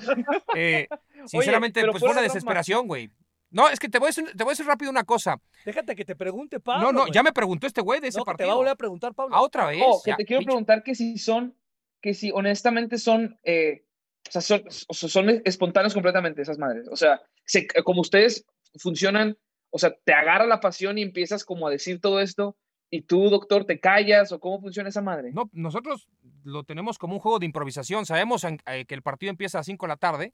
eh, 0.56 0.88
sinceramente, 1.26 1.80
pero 1.82 1.92
pues 1.94 2.02
fue 2.04 2.12
una 2.12 2.22
desesperación, 2.22 2.88
güey. 2.88 3.10
No, 3.52 3.70
es 3.70 3.80
que 3.80 3.88
te 3.88 4.00
voy, 4.00 4.08
a 4.08 4.10
decir, 4.10 4.26
te 4.36 4.44
voy 4.44 4.52
a 4.52 4.54
decir 4.54 4.66
rápido 4.66 4.90
una 4.90 5.04
cosa. 5.04 5.40
Déjate 5.64 5.96
que 5.96 6.04
te 6.06 6.16
pregunte, 6.16 6.60
Pablo. 6.60 6.92
no, 6.92 7.06
no, 7.06 7.12
ya 7.12 7.22
me 7.22 7.32
preguntó 7.32 7.68
este 7.68 7.82
güey 7.82 8.00
de 8.02 8.08
ese 8.08 8.18
No, 8.18 8.24
que 8.26 8.32
te 8.32 8.32
partido. 8.32 8.48
va 8.48 8.54
a 8.54 8.58
volver 8.58 8.72
a 8.74 8.76
preguntar, 8.76 9.14
Pablo. 9.14 9.36
Ah, 9.36 9.42
otra 9.44 9.68
vez. 9.68 9.82
Oh, 9.86 10.02
que 10.04 10.12
Ya, 10.12 10.18
te 10.18 10.26
quiero 10.26 10.44
preguntar 10.44 10.82
que 10.84 10.96
si 10.96 11.18
son, 11.20 11.56
que 12.02 12.16
si 12.16 12.32
honestamente 12.32 12.98
son, 12.98 13.40
eh, 13.44 13.86
o 14.28 14.32
sea, 14.32 14.42
son, 14.42 14.64
o 14.88 14.94
sea, 14.94 15.08
son 15.08 15.30
espontáneos 15.46 15.94
completamente 15.94 16.42
esas 16.42 16.58
madres. 16.58 16.88
O 16.92 16.96
sea, 16.96 17.22
se- 17.46 17.68
como 17.84 18.02
ustedes 18.02 18.44
funcionan, 18.80 19.38
o 19.70 19.78
sea, 19.78 19.94
te 20.04 20.14
agarra 20.14 20.48
la 20.48 20.60
pasión 20.60 20.98
y 20.98 21.04
empiezas 21.04 21.46
como 21.46 21.68
a 21.68 21.72
decir 21.72 22.02
todo 22.02 22.20
esto 22.22 22.58
y 22.96 23.02
tú, 23.02 23.28
doctor, 23.30 23.66
te 23.66 23.80
callas 23.80 24.32
o 24.32 24.40
cómo 24.40 24.62
funciona 24.62 24.90
esa 24.90 25.02
madre. 25.02 25.32
No, 25.32 25.50
nosotros 25.52 26.08
lo 26.44 26.64
tenemos 26.64 27.00
como 27.00 27.16
un 27.16 27.20
juego 27.20 27.40
de 27.40 27.48
improvisación. 27.48 28.06
Sabemos 28.06 28.44
en- 28.44 28.60
eh, 28.68 28.86
que 28.86 28.94
el 28.94 29.02
partido 29.02 29.32
empieza 29.32 29.58
a 29.58 29.60
las 29.60 29.66
5 29.66 29.86
de 29.86 29.90
la 29.90 29.98
tarde 29.98 30.34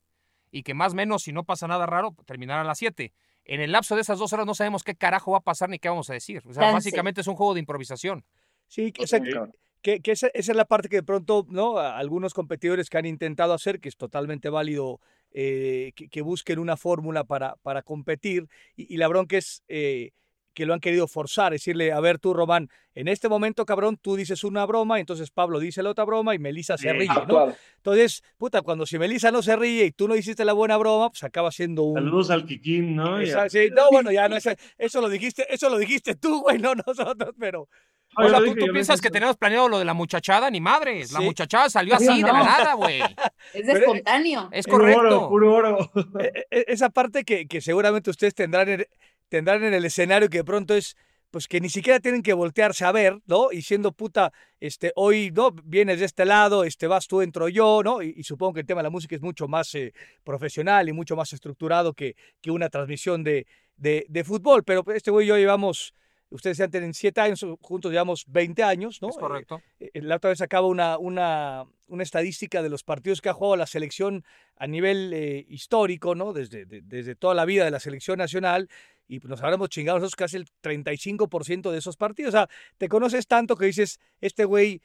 y 0.52 0.64
que 0.64 0.74
más 0.74 0.92
o 0.92 0.96
menos, 0.98 1.24
si 1.24 1.32
no 1.32 1.46
pasa 1.46 1.68
nada 1.70 1.86
raro, 1.86 2.14
terminará 2.26 2.62
a 2.62 2.66
las 2.66 2.78
7. 2.80 3.14
En 3.46 3.62
el 3.62 3.72
lapso 3.72 3.96
de 3.96 4.02
esas 4.02 4.20
dos 4.20 4.34
horas 4.34 4.46
no 4.46 4.56
sabemos 4.56 4.84
qué 4.84 4.94
carajo 4.94 5.32
va 5.32 5.38
a 5.38 5.42
pasar 5.42 5.70
ni 5.70 5.80
qué 5.80 5.88
vamos 5.88 6.10
a 6.10 6.14
decir. 6.14 6.42
O 6.46 6.54
sea, 6.54 6.72
básicamente 6.74 7.22
es 7.22 7.28
un 7.28 7.36
juego 7.36 7.54
de 7.54 7.62
improvisación. 7.62 8.26
Sí, 8.68 8.92
que- 8.92 9.04
o 9.04 9.08
sea, 9.08 9.20
Cabrón. 9.22 9.54
que, 9.82 10.02
que 10.02 10.12
esa, 10.12 10.28
esa 10.34 10.52
es 10.52 10.58
la 10.58 10.66
parte 10.66 10.90
que 10.90 10.98
de 10.98 11.04
pronto, 11.04 11.46
¿no? 11.50 11.78
Algunos 11.78 12.34
competidores 12.34 12.90
que 12.90 12.98
han 12.98 13.06
intentado 13.06 13.54
hacer, 13.54 13.80
que 13.80 13.88
es 13.88 13.96
totalmente 13.96 14.50
válido 14.50 15.00
eh, 15.32 15.94
que, 15.96 16.10
que 16.10 16.22
busquen 16.22 16.60
una 16.60 16.76
fórmula 16.76 17.24
para, 17.24 17.56
para 17.62 17.84
competir, 17.84 18.50
y, 18.76 18.94
y 18.94 18.98
la 18.98 19.08
bronca 19.08 19.38
es 19.38 19.64
eh, 19.70 20.12
que 20.54 20.66
lo 20.66 20.74
han 20.74 20.80
querido 20.80 21.08
forzar, 21.08 21.52
decirle, 21.52 21.92
a 21.92 22.00
ver 22.00 22.20
tú, 22.20 22.34
Román, 22.34 22.70
en 22.94 23.08
este 23.08 23.30
momento, 23.30 23.66
cabrón, 23.66 23.98
tú 23.98 24.16
dices 24.16 24.44
una 24.44 24.66
broma, 24.66 25.00
entonces 25.00 25.32
Pablo 25.32 25.60
dice 25.60 25.82
la 25.84 25.92
otra 25.92 26.04
broma 26.04 26.36
y 26.36 26.40
Melissa 26.40 26.78
se 26.78 26.92
ríe, 26.92 27.08
¿no? 27.28 27.54
Entonces, 27.78 28.24
puta, 28.38 28.62
cuando 28.62 28.86
si 28.86 29.00
Melissa 29.00 29.32
no 29.32 29.42
se 29.42 29.56
ríe 29.56 29.86
y 29.86 29.92
tú 29.92 30.08
no 30.08 30.16
hiciste 30.16 30.44
la 30.44 30.54
buena 30.54 30.76
broma, 30.78 31.10
pues 31.10 31.24
acaba 31.24 31.52
siendo 31.52 31.84
un... 31.84 31.96
Saludos 31.96 32.30
al 32.30 32.46
Kikín, 32.46 32.96
¿no? 32.96 33.20
sí, 33.50 33.70
no, 33.76 33.90
bueno, 33.92 34.12
ya 34.12 34.28
no, 34.28 34.36
es, 34.36 34.50
eso 34.78 35.02
lo 35.02 35.10
dijiste, 35.10 35.46
eso 35.54 35.70
lo 35.70 35.78
dijiste 35.78 36.16
tú, 36.16 36.42
güey, 36.42 36.58
no 36.58 36.74
nosotros, 36.88 37.34
pero... 37.40 37.70
O 38.18 38.28
sea, 38.28 38.40
¿tú, 38.40 38.56
piensas 38.74 39.00
que 39.02 39.12
tenemos 39.12 39.38
planeado 39.38 39.70
lo 39.70 39.78
de 39.78 39.86
la 39.86 39.94
muchachada? 39.94 40.50
Ni 40.50 40.60
madres. 40.60 41.12
La 41.12 41.22
muchachada 41.22 41.70
salió 41.70 41.94
así, 41.96 42.24
de 42.24 42.28
la 42.28 42.44
nada, 42.44 42.74
güey. 42.74 43.02
Es 43.54 43.68
espontáneo. 43.68 44.50
Es 44.52 44.66
correcto. 44.66 45.30
Puro 45.30 45.54
oro, 45.54 45.92
e, 46.20 46.48
e, 46.50 46.66
Esa 46.68 46.90
parte 46.90 47.24
que, 47.24 47.48
que 47.48 47.62
seguramente 47.62 48.10
ustedes 48.10 48.34
tendrán 48.34 48.86
tendrán 49.30 49.64
en 49.64 49.74
el 49.74 49.86
escenario 49.86 50.30
que 50.30 50.40
de 50.40 50.44
pronto 50.44 50.76
es 50.76 50.96
pues 51.32 51.48
que 51.48 51.62
ni 51.62 51.70
siquiera 51.70 52.00
tienen 52.00 52.24
que 52.24 52.34
voltearse 52.34 52.86
a 52.86 52.92
ver, 52.92 53.20
¿no? 53.28 53.52
Y 53.52 53.62
siendo 53.62 53.92
puta, 53.92 54.34
este, 54.60 54.92
hoy, 54.96 55.30
¿no? 55.32 55.52
Vienes 55.52 56.00
de 56.00 56.06
este 56.06 56.26
lado, 56.26 56.64
este, 56.64 56.88
vas 56.88 57.08
tú, 57.08 57.22
entro 57.22 57.48
yo, 57.50 57.82
¿no? 57.84 58.02
Y, 58.02 58.24
supongo 58.24 58.54
que 58.54 58.60
el 58.62 58.66
tema 58.66 58.80
de 58.80 58.86
la 58.86 58.90
música 58.90 59.16
es 59.16 59.22
mucho 59.22 59.48
más 59.48 59.76
eh, 59.76 59.94
profesional 60.24 60.90
y 60.90 60.94
mucho 60.94 61.16
más 61.16 61.32
estructurado 61.32 61.94
que, 61.94 62.16
que 62.42 62.50
una 62.50 62.70
transmisión 62.70 63.24
de, 63.24 63.46
de, 63.78 64.08
de 64.10 64.24
fútbol, 64.24 64.64
pero 64.64 64.84
este 64.92 65.12
güey 65.12 65.28
y 65.28 65.30
yo 65.30 65.38
llevamos 65.38 65.94
Ustedes 66.32 66.58
ya 66.58 66.68
tienen 66.68 66.94
siete 66.94 67.22
años, 67.22 67.44
juntos 67.60 67.92
llevamos 67.92 68.26
20 68.28 68.62
años, 68.62 69.02
¿no? 69.02 69.10
Es 69.10 69.18
correcto. 69.18 69.62
Eh, 69.80 69.90
eh, 69.96 70.02
la 70.02 70.18
otra 70.18 70.30
vez 70.30 70.42
acaba 70.42 70.68
una, 70.68 71.00
una, 71.00 71.66
una, 71.88 72.04
estadística 72.04 72.62
de 72.62 72.70
los 72.70 72.84
partidos 72.84 73.20
que 73.20 73.30
ha 73.30 73.34
jugado 73.34 73.56
la 73.56 73.66
selección 73.66 74.24
a 74.56 74.68
nivel 74.68 75.12
eh, 75.12 75.46
histórico, 75.50 76.14
¿no? 76.14 76.32
Desde, 76.34 76.66
desde 76.66 77.16
toda 77.16 77.34
la 77.34 77.46
vida 77.46 77.66
de 77.66 77.72
la 77.72 77.80
selección 77.80 78.20
nacional 78.20 78.70
y 79.10 79.20
nos 79.20 79.42
habremos 79.42 79.70
chingado 79.70 79.98
nosotros 79.98 80.16
casi 80.16 80.38
el 80.38 80.46
35% 80.62 81.72
de 81.72 81.80
esos 81.80 81.98
partidos. 81.98 82.34
O 82.34 82.38
sea, 82.38 82.50
te 82.78 82.88
conoces 82.88 83.28
tanto 83.28 83.58
que 83.58 83.66
dices, 83.66 84.00
este 84.22 84.46
güey 84.46 84.82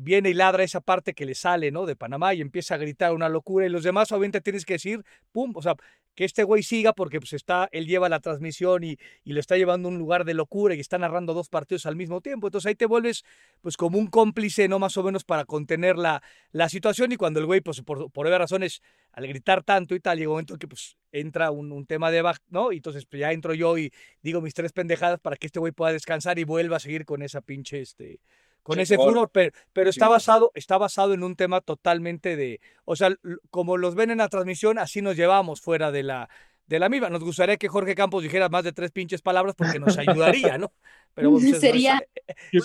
viene 0.00 0.30
y 0.30 0.34
ladra 0.34 0.64
esa 0.64 0.80
parte 0.80 1.14
que 1.14 1.26
le 1.26 1.34
sale, 1.34 1.70
¿no? 1.70 1.86
De 1.86 1.96
Panamá 1.96 2.34
y 2.34 2.40
empieza 2.40 2.74
a 2.74 2.78
gritar 2.78 3.12
una 3.12 3.28
locura 3.28 3.66
y 3.66 3.68
los 3.68 3.84
demás 3.84 4.12
obviamente 4.12 4.40
tienes 4.40 4.64
que 4.64 4.74
decir, 4.74 5.04
pum, 5.32 5.52
o 5.54 5.62
sea, 5.62 5.76
que 6.14 6.24
este 6.24 6.44
güey 6.44 6.62
siga 6.62 6.92
porque 6.92 7.18
pues 7.18 7.32
está, 7.32 7.68
él 7.72 7.86
lleva 7.86 8.08
la 8.08 8.20
transmisión 8.20 8.84
y, 8.84 8.98
y 9.24 9.32
lo 9.32 9.40
está 9.40 9.56
llevando 9.56 9.88
a 9.88 9.92
un 9.92 9.98
lugar 9.98 10.24
de 10.24 10.34
locura 10.34 10.74
y 10.74 10.80
está 10.80 10.96
narrando 10.98 11.34
dos 11.34 11.48
partidos 11.48 11.86
al 11.86 11.96
mismo 11.96 12.20
tiempo. 12.20 12.46
Entonces 12.46 12.68
ahí 12.68 12.74
te 12.74 12.86
vuelves 12.86 13.24
pues 13.60 13.76
como 13.76 13.98
un 13.98 14.06
cómplice, 14.06 14.68
¿no? 14.68 14.78
Más 14.78 14.96
o 14.96 15.02
menos 15.02 15.24
para 15.24 15.44
contener 15.44 15.96
la, 15.96 16.22
la 16.52 16.68
situación 16.68 17.12
y 17.12 17.16
cuando 17.16 17.40
el 17.40 17.46
güey, 17.46 17.60
pues 17.60 17.82
por, 17.82 18.10
por 18.10 18.26
razones, 18.28 18.82
al 19.12 19.26
gritar 19.26 19.62
tanto 19.62 19.94
y 19.94 20.00
tal, 20.00 20.18
llega 20.18 20.30
un 20.30 20.34
momento 20.34 20.56
que 20.56 20.68
pues 20.68 20.96
entra 21.12 21.50
un, 21.50 21.86
tema 21.86 22.10
de 22.10 22.22
baja, 22.22 22.40
¿no? 22.48 22.72
Y 22.72 22.76
entonces 22.76 23.06
pues 23.06 23.20
ya 23.20 23.32
entro 23.32 23.54
yo 23.54 23.78
y 23.78 23.92
digo 24.22 24.40
mis 24.40 24.54
tres 24.54 24.72
pendejadas 24.72 25.20
para 25.20 25.36
que 25.36 25.46
este 25.46 25.60
güey 25.60 25.72
pueda 25.72 25.92
descansar 25.92 26.38
y 26.38 26.44
vuelva 26.44 26.76
a 26.76 26.80
seguir 26.80 27.04
con 27.04 27.22
esa 27.22 27.40
pinche, 27.40 27.80
este, 27.80 28.20
con 28.64 28.80
ese 28.80 28.96
furor, 28.96 29.30
pero, 29.30 29.52
pero 29.72 29.90
está, 29.90 30.08
basado, 30.08 30.50
está 30.54 30.78
basado 30.78 31.12
en 31.12 31.22
un 31.22 31.36
tema 31.36 31.60
totalmente 31.60 32.34
de, 32.34 32.60
o 32.86 32.96
sea, 32.96 33.14
como 33.50 33.76
los 33.76 33.94
ven 33.94 34.10
en 34.10 34.18
la 34.18 34.28
transmisión, 34.28 34.78
así 34.78 35.02
nos 35.02 35.16
llevamos 35.16 35.60
fuera 35.60 35.92
de 35.92 36.02
la, 36.02 36.30
de 36.66 36.78
la 36.78 36.88
misma. 36.88 37.10
Nos 37.10 37.22
gustaría 37.22 37.58
que 37.58 37.68
Jorge 37.68 37.94
Campos 37.94 38.22
dijera 38.22 38.48
más 38.48 38.64
de 38.64 38.72
tres 38.72 38.90
pinches 38.90 39.20
palabras 39.20 39.54
porque 39.54 39.78
nos 39.78 39.98
ayudaría, 39.98 40.56
¿no? 40.56 40.72
Pero 41.14 41.30
pues, 41.32 41.60
sería, 41.60 42.02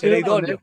sería 0.00 0.18
idóneo. 0.18 0.58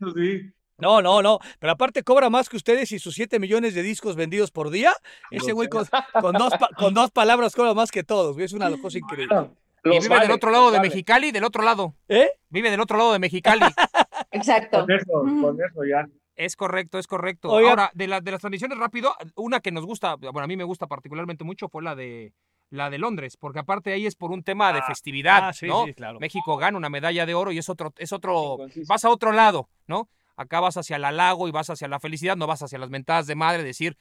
No, 0.79 1.01
no, 1.01 1.21
no. 1.21 1.39
Pero 1.59 1.73
aparte 1.73 2.03
cobra 2.03 2.29
más 2.29 2.49
que 2.49 2.57
ustedes 2.57 2.91
y 2.91 2.99
sus 2.99 3.13
siete 3.13 3.39
millones 3.39 3.75
de 3.75 3.83
discos 3.83 4.15
vendidos 4.15 4.49
por 4.51 4.71
día. 4.71 4.93
Ese 5.29 5.51
güey 5.51 5.69
con, 5.69 5.85
dos, 6.33 6.53
con 6.77 6.93
dos 6.93 7.11
palabras 7.11 7.55
cobra 7.55 7.75
más 7.75 7.91
que 7.91 8.03
todos. 8.03 8.38
Es 8.39 8.53
una 8.53 8.75
cosa 8.77 8.97
increíble. 8.97 9.49
y 9.83 9.99
vive 9.99 10.19
del 10.19 10.31
otro 10.31 10.51
lado 10.51 10.71
de 10.71 10.79
Mexicali, 10.79 11.31
del 11.31 11.43
otro 11.43 11.63
lado. 11.63 11.93
¿Eh? 12.07 12.31
Vive 12.49 12.71
del 12.71 12.79
otro 12.79 12.97
lado 12.97 13.13
de 13.13 13.19
Mexicali. 13.19 13.61
Exacto. 14.32 14.82
Con 14.82 14.91
eso, 14.91 15.11
con 15.41 15.57
eso 15.61 15.86
ya. 15.86 16.07
Es 16.36 16.55
correcto, 16.55 16.99
es 16.99 17.07
correcto. 17.07 17.49
Ahora, 17.49 17.89
de, 17.95 18.07
la, 18.07 18.21
de 18.21 18.32
las 18.32 18.39
transmisiones 18.39 18.78
rápido, 18.78 19.15
una 19.36 19.59
que 19.59 19.71
nos 19.71 19.86
gusta, 19.86 20.15
bueno, 20.15 20.41
a 20.41 20.47
mí 20.47 20.55
me 20.55 20.63
gusta 20.63 20.86
particularmente 20.86 21.43
mucho 21.43 21.67
fue 21.67 21.82
la 21.82 21.95
de 21.95 22.34
la 22.69 22.89
de 22.89 22.97
Londres, 22.97 23.38
porque 23.38 23.59
aparte 23.59 23.93
ahí 23.93 24.05
es 24.05 24.15
por 24.15 24.32
un 24.32 24.43
tema 24.43 24.73
de 24.73 24.80
ah, 24.80 24.86
festividad, 24.86 25.49
ah, 25.49 25.53
¿no? 25.63 25.86
México 26.19 26.57
gana 26.57 26.78
una 26.78 26.89
medalla 26.89 27.25
de 27.25 27.34
oro 27.34 27.51
y 27.51 27.57
es 27.57 27.69
otro, 27.69 27.93
es 27.97 28.11
otro, 28.11 28.57
vas 28.88 29.05
a 29.05 29.09
otro 29.09 29.32
lado, 29.32 29.69
¿no? 29.88 30.09
Acá 30.36 30.59
vas 30.59 30.78
hacia 30.78 30.97
el 30.97 31.05
halago 31.05 31.47
y 31.47 31.51
vas 31.51 31.69
hacia 31.69 31.88
la 31.88 31.99
felicidad, 31.99 32.36
no 32.36 32.45
vas 32.45 32.61
hacia 32.61 32.78
las 32.78 32.89
mentadas 32.89 33.25
de 33.25 33.36
madre, 33.36 33.63
decir, 33.63 33.97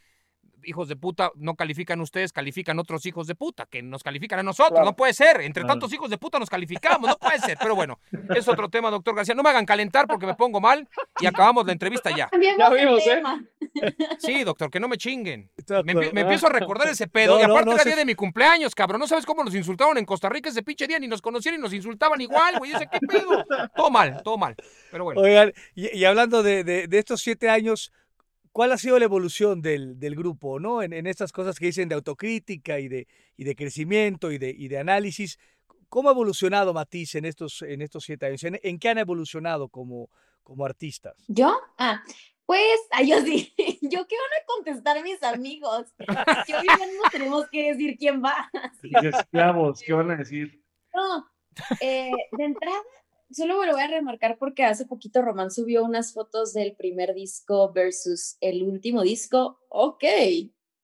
hijos 0.65 0.89
de 0.89 0.97
puta, 0.97 1.31
no 1.37 1.55
califican 1.55 2.01
ustedes, 2.01 2.33
califican 2.33 2.79
otros 2.79 3.05
hijos 3.07 3.27
de 3.27 3.35
puta, 3.35 3.67
que 3.67 3.83
nos 3.83 4.03
califican 4.03 4.39
a 4.39 4.43
nosotros. 4.43 4.85
No 4.85 4.97
puede 4.97 5.15
ser. 5.15 5.41
Entre 5.41 5.65
tantos 5.65 5.93
hijos 5.93 6.11
de 6.11 6.19
puta 6.19 6.39
nos 6.39 6.51
calificamos, 6.51 7.09
no 7.09 7.17
puede 7.17 7.39
ser. 7.39 7.59
Pero 7.61 7.75
bueno, 7.75 7.99
es 8.35 8.49
otro 8.49 8.69
tema, 8.69 8.91
doctor 8.91 9.15
García. 9.15 9.35
No 9.35 9.43
me 9.43 9.51
hagan 9.51 9.67
calentar 9.67 10.07
porque 10.07 10.27
me 10.27 10.35
pongo 10.35 10.61
mal 10.61 10.89
y 11.21 11.27
acabamos 11.27 11.67
la 11.67 11.73
entrevista 11.73 12.11
ya. 12.11 12.29
Ya 12.59 12.71
vimos, 12.71 13.07
¿eh? 13.07 13.23
Sí, 14.19 14.45
doctor, 14.45 14.71
que 14.71 14.81
no 14.81 14.89
me 14.89 14.97
chinguen. 14.97 15.51
Me, 15.85 15.93
empiezo 16.21 16.47
a 16.47 16.51
recordar 16.51 16.89
ese 16.89 17.07
pedo. 17.09 17.39
y 17.39 17.43
aparte 17.43 17.71
era 17.71 17.85
día 17.85 17.97
de 17.97 18.05
mi 18.05 18.15
cumpleaños, 18.15 18.75
cabrón. 18.75 19.01
No 19.01 19.07
sabes 19.07 19.27
cómo 19.27 19.45
nos 19.45 19.55
insultaron 19.55 19.99
en 19.99 20.05
Costa 20.05 20.29
Rica 20.29 20.49
ese 20.49 20.63
pinche 20.63 20.87
día, 20.87 20.99
ni 20.99 21.09
nos 21.09 21.23
conocieron 21.23 21.61
y 21.61 21.63
nos 21.63 21.73
insultaban 21.73 22.21
igual, 22.21 22.59
güey. 22.59 22.73
Ese 22.73 22.89
qué 22.91 22.99
pedo. 23.01 23.45
Todo 23.75 23.91
mal, 23.91 24.23
todo 24.23 24.39
mal. 24.39 24.55
Pero 24.91 25.05
bueno. 25.05 25.21
Oigan, 25.21 25.53
y, 25.75 26.05
hablando 26.05 26.43
de, 26.43 26.65
de 26.65 26.99
estos 26.99 27.21
siete 27.21 27.49
años, 27.51 27.93
¿Cuál 28.57 28.73
ha 28.73 28.79
sido 28.79 28.99
la 28.99 29.05
evolución 29.05 29.61
del, 29.61 30.01
del 30.01 30.17
grupo, 30.17 30.59
¿no? 30.59 30.83
En, 30.83 30.95
en, 30.95 31.07
estas 31.07 31.31
cosas 31.31 31.59
que 31.59 31.67
dicen 31.67 31.91
de 31.91 31.95
autocrítica 31.95 32.79
y 32.79 32.89
de, 32.89 33.07
y 33.37 33.45
de 33.45 33.55
crecimiento 33.55 34.33
y 34.33 34.39
de, 34.39 34.49
y 34.49 34.69
de 34.69 34.79
análisis. 34.79 35.39
¿Cómo 35.91 36.09
ha 36.09 36.13
evolucionado 36.13 36.73
Matiz 36.73 37.17
en 37.17 37.27
estos, 37.27 37.61
en 37.61 37.83
estos 37.83 38.05
siete 38.05 38.25
años? 38.25 38.43
¿En, 38.45 38.79
qué 38.79 38.89
han 38.89 38.97
evolucionado 38.97 39.69
como, 39.69 40.09
como 40.43 40.65
artistas? 40.65 41.23
¿Yo? 41.29 41.55
Ah, 41.77 42.03
pues, 42.47 42.81
ay, 42.93 43.11
yo 43.11 43.21
sí, 43.21 43.53
yo 43.83 44.07
qué 44.09 44.17
van 44.17 44.33
a 44.41 44.47
contestar 44.47 45.03
mis 45.03 45.23
amigos. 45.23 45.89
Yo 46.49 46.57
no 46.57 47.11
tenemos 47.13 47.47
que 47.53 47.75
decir 47.75 47.99
quién 47.99 48.23
va. 48.25 48.51
Esclavos, 48.83 49.83
¿qué 49.85 49.93
van 49.93 50.13
a 50.13 50.17
decir? 50.17 50.65
No, 50.95 51.31
eh, 51.83 52.11
de 52.33 52.45
entrada, 52.45 52.83
solo 53.31 53.59
me 53.59 53.67
lo 53.67 53.73
voy 53.73 53.83
a 53.83 53.89
remarcar 53.89 54.39
porque 54.39 54.65
hace 54.65 54.87
poquito 54.87 55.23
Román 55.23 55.51
subió 55.51 55.85
unas 55.85 56.13
fotos 56.13 56.53
del 56.53 56.77
primer 56.77 57.15
disco 57.15 57.73
versus 57.73 58.37
el 58.41 58.63
último 58.63 59.03
disco. 59.03 59.61
Ok, 59.69 60.05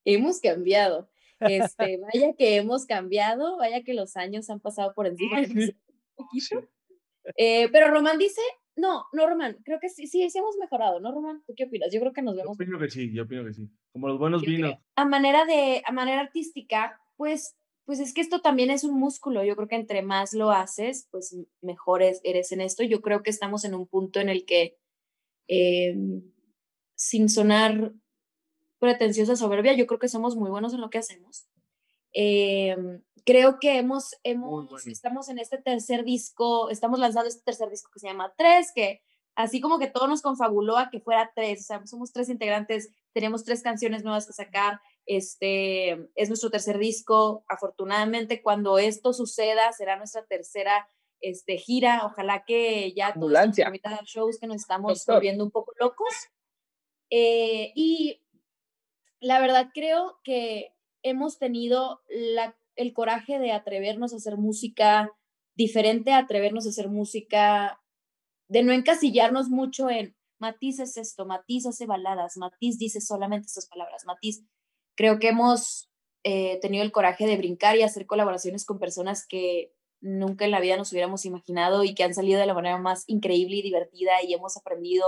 hemos 0.05 0.41
cambiado. 0.41 1.09
Este, 1.41 1.99
vaya 2.15 2.35
que 2.37 2.57
hemos 2.57 2.87
cambiado, 2.87 3.57
vaya 3.59 3.83
que 3.83 3.95
los 3.95 4.17
años 4.17 4.51
han 4.51 4.61
pasado 4.61 4.93
por 4.95 5.07
encima. 5.07 5.41
Eh, 7.37 7.69
pero 7.71 7.89
Román 7.89 8.19
dice, 8.19 8.41
no, 8.75 9.05
no, 9.13 9.29
Román, 9.29 9.57
creo 9.65 9.79
que 9.81 9.89
sí, 9.89 10.09
sí, 10.09 10.29
sí 10.29 10.39
hemos 10.39 10.57
mejorado, 10.57 10.99
¿no, 10.99 11.13
Román? 11.13 11.41
¿Tú 11.47 11.55
qué 11.57 11.65
opinas? 11.65 11.93
Yo 11.93 12.01
creo 12.01 12.13
que 12.13 12.21
nos 12.21 12.35
vemos. 12.35 12.59
Yo 12.59 12.65
opino 12.65 12.81
que 12.81 12.91
sí, 12.91 13.13
yo 13.15 13.23
opino 13.23 13.45
que 13.45 13.53
sí. 13.53 13.71
Como 13.93 14.09
los 14.09 14.19
buenos 14.19 14.43
vinos. 14.43 14.75
A 14.97 15.05
manera 15.05 15.45
de, 15.45 15.83
a 15.85 15.93
manera 15.93 16.21
artística, 16.21 17.01
pues 17.17 17.57
pues 17.85 18.01
es 18.01 18.15
que 18.15 18.21
esto 18.21 18.41
también 18.41 18.71
es 18.71 18.85
un 18.85 18.99
músculo. 18.99 19.45
Yo 19.45 19.57
creo 19.57 19.69
que 19.69 19.77
entre 19.77 20.03
más 20.03 20.33
lo 20.35 20.51
haces, 20.51 21.09
pues 21.11 21.37
mejor 21.61 22.03
eres 22.03 22.53
en 22.53 22.61
esto. 22.61 22.83
Yo 22.85 23.01
creo 23.03 23.23
que 23.23 23.31
estamos 23.31 23.65
en 23.65 23.75
un 23.75 23.87
punto 23.87 24.21
en 24.21 24.29
el 24.29 24.45
que, 24.45 24.79
em, 25.49 26.23
sin 26.95 27.29
sonar 27.29 27.93
pretenciosa 28.79 29.37
soberbia, 29.37 29.75
yo 29.75 29.87
creo 29.87 29.99
que 29.99 30.09
somos 30.09 30.37
muy 30.37 30.51
buenos 30.51 30.75
en 30.75 30.81
lo 30.81 30.91
que 30.91 30.99
hacemos. 30.99 31.47
Em, 32.13 33.03
creo 33.25 33.59
que 33.61 33.79
hemos, 33.79 34.17
hemos 34.25 34.87
estamos 34.87 35.29
en 35.29 35.39
este 35.39 35.59
tercer 35.59 36.05
disco, 36.05 36.71
estamos 36.71 36.99
lanzando 36.99 37.29
este 37.29 37.43
tercer 37.43 37.71
disco 37.71 37.91
que 37.93 38.01
se 38.01 38.09
llama 38.09 38.33
Tres, 38.37 38.73
que 38.75 39.03
así 39.35 39.61
como 39.61 39.79
que 39.79 39.87
todo 39.89 40.09
nos 40.09 40.23
confabuló 40.23 40.79
a 40.79 40.91
que 40.91 41.01
fuera 41.01 41.31
tres, 41.35 41.61
o 41.61 41.65
sea, 41.65 41.87
somos 41.87 42.13
tres 42.13 42.29
integrantes, 42.29 42.91
tenemos 43.13 43.45
tres 43.45 43.63
canciones 43.63 44.05
nuevas 44.05 44.27
que 44.27 44.33
sacar, 44.33 44.81
este 45.07 46.09
es 46.15 46.29
nuestro 46.29 46.51
tercer 46.51 46.79
disco. 46.79 47.45
Afortunadamente, 47.49 48.43
cuando 48.43 48.79
esto 48.79 49.13
suceda, 49.13 49.73
será 49.73 49.97
nuestra 49.97 50.25
tercera 50.27 50.87
este, 51.21 51.59
gira. 51.59 52.03
Ojalá 52.05 52.45
que 52.45 52.93
ya 52.95 53.15
todos 53.15 53.33
a 53.35 54.05
shows 54.05 54.39
que 54.39 54.47
nos 54.47 54.57
estamos 54.57 55.05
volviendo 55.07 55.45
un 55.45 55.51
poco 55.51 55.73
locos. 55.79 56.13
Eh, 57.11 57.73
y 57.75 58.23
la 59.21 59.41
verdad 59.41 59.69
creo 59.75 60.19
que 60.25 60.75
hemos 61.03 61.39
tenido 61.39 62.01
la, 62.09 62.57
el 62.77 62.93
coraje 62.93 63.39
de 63.39 63.53
atrevernos 63.53 64.13
a 64.13 64.17
hacer 64.17 64.37
música 64.37 65.11
diferente, 65.55 66.13
atrevernos 66.13 66.67
a 66.67 66.71
hacer 66.71 66.89
música, 66.89 67.81
de 68.49 68.63
no 68.63 68.73
encasillarnos 68.73 69.49
mucho 69.49 69.91
en 69.91 70.17
Matiz 70.39 70.81
es 70.81 70.97
esto, 70.97 71.25
Matiz 71.25 71.67
hace 71.67 71.87
baladas, 71.87 72.37
Matiz 72.37 72.77
dice 72.79 73.01
solamente 73.01 73.47
estas 73.47 73.69
palabras, 73.69 74.05
Matiz 74.07 74.45
Creo 74.95 75.19
que 75.19 75.29
hemos 75.29 75.89
eh, 76.25 76.59
tenido 76.61 76.85
el 76.85 76.93
coraje 76.93 77.27
de 77.27 77.37
brincar 77.37 77.77
y 77.77 77.83
hacer 77.83 78.07
colaboraciones 78.07 78.65
con 78.65 78.79
personas 78.79 79.27
que 79.27 79.73
nunca 80.01 80.45
en 80.45 80.51
la 80.51 80.61
vida 80.61 80.77
nos 80.77 80.93
hubiéramos 80.93 81.25
imaginado 81.25 81.85
y 81.85 81.95
que 81.95 82.05
han 82.05 82.15
salido 82.15 82.41
de 82.41 82.47
la 82.47 82.55
manera 82.55 82.79
más 82.79 83.05
increíble 83.07 83.57
y 83.57 83.63
divertida 83.63 84.23
y 84.23 84.35
hemos 84.35 84.57
aprendido 84.57 85.05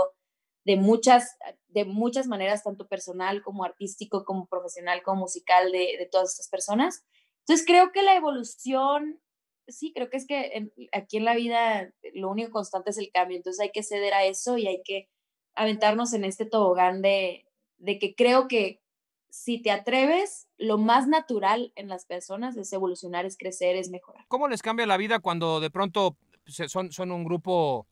de 0.65 0.77
muchas, 0.77 1.37
de 1.69 1.85
muchas 1.85 2.27
maneras, 2.27 2.63
tanto 2.63 2.89
personal 2.89 3.43
como 3.43 3.65
artístico, 3.65 4.25
como 4.25 4.47
profesional, 4.47 5.03
como 5.03 5.23
musical, 5.23 5.71
de, 5.73 6.09
todas 6.11 6.31
estas 6.31 6.49
personas. 6.49 7.05
Entonces 7.41 7.67
creo 7.67 7.93
que 7.93 8.03
la 8.03 8.17
evolución 8.17 9.21
sí, 9.67 9.93
creo 9.95 10.11
que 10.11 10.17
es 10.17 10.27
que 10.27 10.71
aquí 10.93 11.19
en 11.19 11.25
la 11.25 11.35
vida 11.35 11.93
lo 12.15 12.31
único 12.31 12.51
constante 12.53 12.91
es 12.91 12.99
el 12.99 13.11
cambio, 13.13 13.37
entonces 13.37 13.61
hay 13.61 13.73
que 13.73 13.83
ceder 13.83 14.15
a 14.15 14.25
eso 14.25 14.59
y 14.59 14.67
hay 14.67 14.83
que 14.83 15.09
aventarnos 15.55 16.13
en 16.13 16.25
este 16.25 16.47
tobogán 16.47 17.03
de, 17.03 17.47
de 17.79 17.99
que 17.99 18.15
creo 18.15 18.49
que 18.49 18.81
si 19.35 19.59
te 19.59 19.73
atreves, 19.73 20.47
lo 20.59 20.79
más 20.79 21.09
natural 21.09 21.73
en 21.75 21.89
las 21.89 22.07
personas 22.07 22.57
es 22.57 22.73
evolucionar, 22.73 23.27
es 23.27 23.37
crecer, 23.37 23.75
es 23.75 23.91
mejorar. 23.91 24.25
¿Cómo 24.29 24.47
les 24.47 24.63
cambia 24.63 24.87
la 24.87 24.97
vida 24.97 25.19
cuando 25.19 25.59
de 25.59 25.71
pronto 25.71 26.17
son, 26.47 26.93
son 26.93 27.11
un 27.11 27.25
grupo 27.25 27.89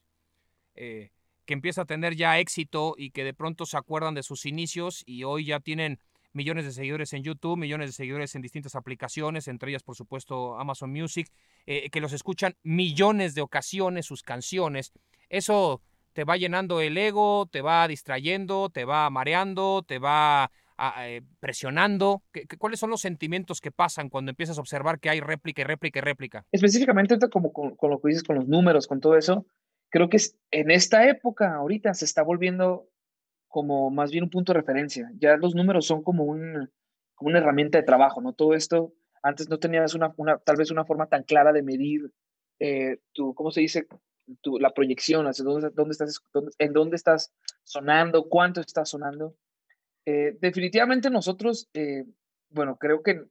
eh, 0.77 1.11
que 1.45 1.53
empieza 1.53 1.83
a 1.83 1.85
tener 1.85 2.15
ya 2.15 2.39
éxito 2.39 2.95
y 2.97 3.11
que 3.11 3.25
de 3.25 3.35
pronto 3.35 3.67
se 3.67 3.77
acuerdan 3.77 4.15
de 4.15 4.23
sus 4.23 4.47
inicios 4.47 5.03
y 5.05 5.25
hoy 5.25 5.47
ya 5.47 5.59
tienen 5.59 5.99
millones 6.33 6.65
de 6.65 6.71
seguidores 6.71 7.13
en 7.13 7.25
YouTube, 7.25 7.59
millones 7.59 7.89
de 7.89 7.93
seguidores 7.93 8.37
en 8.37 8.43
distintas 8.43 8.77
aplicaciones, 8.77 9.49
entre 9.49 9.71
ellas 9.71 9.83
por 9.83 9.97
supuesto 9.97 10.57
Amazon 10.61 10.93
Music, 10.93 11.29
eh, 11.67 11.91
que 11.91 12.01
los 12.01 12.13
escuchan 12.13 12.55
millones 12.63 13.35
de 13.35 13.43
ocasiones 13.43 14.07
sus 14.07 14.23
canciones. 14.23 14.93
Eso 15.29 15.83
te 16.13 16.23
va 16.23 16.37
llenando 16.37 16.81
el 16.81 16.97
ego, 16.97 17.49
te 17.51 17.63
va 17.63 17.89
distrayendo, 17.89 18.69
te 18.69 18.85
va 18.85 19.11
mareando, 19.11 19.83
te 19.83 19.99
va 19.99 20.53
ah, 20.79 21.09
eh, 21.09 21.23
presionando. 21.41 22.23
cuáles 22.59 22.81
son 22.81 22.91
los 22.91 23.01
sentimientos 23.01 23.61
que 23.61 23.71
pasan 23.71 24.09
cuando 24.09 24.31
empiezas 24.31 24.59
a 24.59 24.61
observar 24.61 25.01
que 25.01 25.11
hay 25.11 25.21
réplica 25.21 25.63
y 25.63 25.65
réplica 25.65 25.99
y 25.99 26.03
réplica? 26.03 26.47
Específicamente 26.53 27.19
como 27.31 27.53
con, 27.53 27.77
con, 27.77 27.91
lo 27.91 28.01
que 28.01 28.09
dices, 28.09 28.23
con 28.23 28.37
los 28.37 28.49
números, 28.49 28.87
con 28.87 29.01
todo 29.01 29.17
eso, 29.17 29.47
creo 29.91 30.09
que 30.09 30.19
en 30.51 30.71
esta 30.71 31.09
época, 31.09 31.55
ahorita, 31.55 31.95
se 31.95 32.07
está 32.07 32.23
volviendo 32.23 32.89
como 33.53 33.91
más 33.91 34.11
bien 34.11 34.25
un 34.25 34.31
punto 34.31 34.53
de 34.53 34.61
referencia. 34.61 35.11
Ya 35.19 35.37
los 35.37 35.55
números 35.55 35.87
son 35.87 36.03
como, 36.03 36.25
un, 36.25 36.71
como 37.15 37.29
una 37.29 37.39
herramienta 37.39 37.79
de 37.79 37.85
trabajo, 37.85 38.23
¿no? 38.23 38.33
Todo 38.33 38.55
esto, 38.55 38.95
antes 39.23 39.51
no 39.51 39.59
tenías 39.59 39.95
una, 39.95 40.15
una 40.17 40.39
tal 40.39 40.57
vez 40.57 40.71
una 40.71 40.87
forma 40.87 41.07
tan 41.07 41.23
clara 41.23 41.53
de 41.53 41.63
medir 41.63 42.11
eh, 42.59 42.97
tu, 43.13 43.35
¿cómo 43.35 43.51
se 43.51 43.61
dice? 43.61 43.87
Tu, 44.41 44.59
la 44.59 44.71
proyección, 44.71 45.27
hacia 45.27 45.45
dónde, 45.45 45.69
dónde 45.75 45.93
estás, 45.93 46.21
en 46.59 46.73
dónde 46.73 46.97
estás 46.97 47.35
sonando, 47.63 48.29
cuánto 48.31 48.63
estás 48.63 48.89
sonando. 48.89 49.37
Eh, 50.05 50.37
definitivamente 50.41 51.11
nosotros, 51.11 51.69
eh, 51.75 52.05
bueno, 52.51 52.77
creo 52.77 53.03
que 53.03 53.25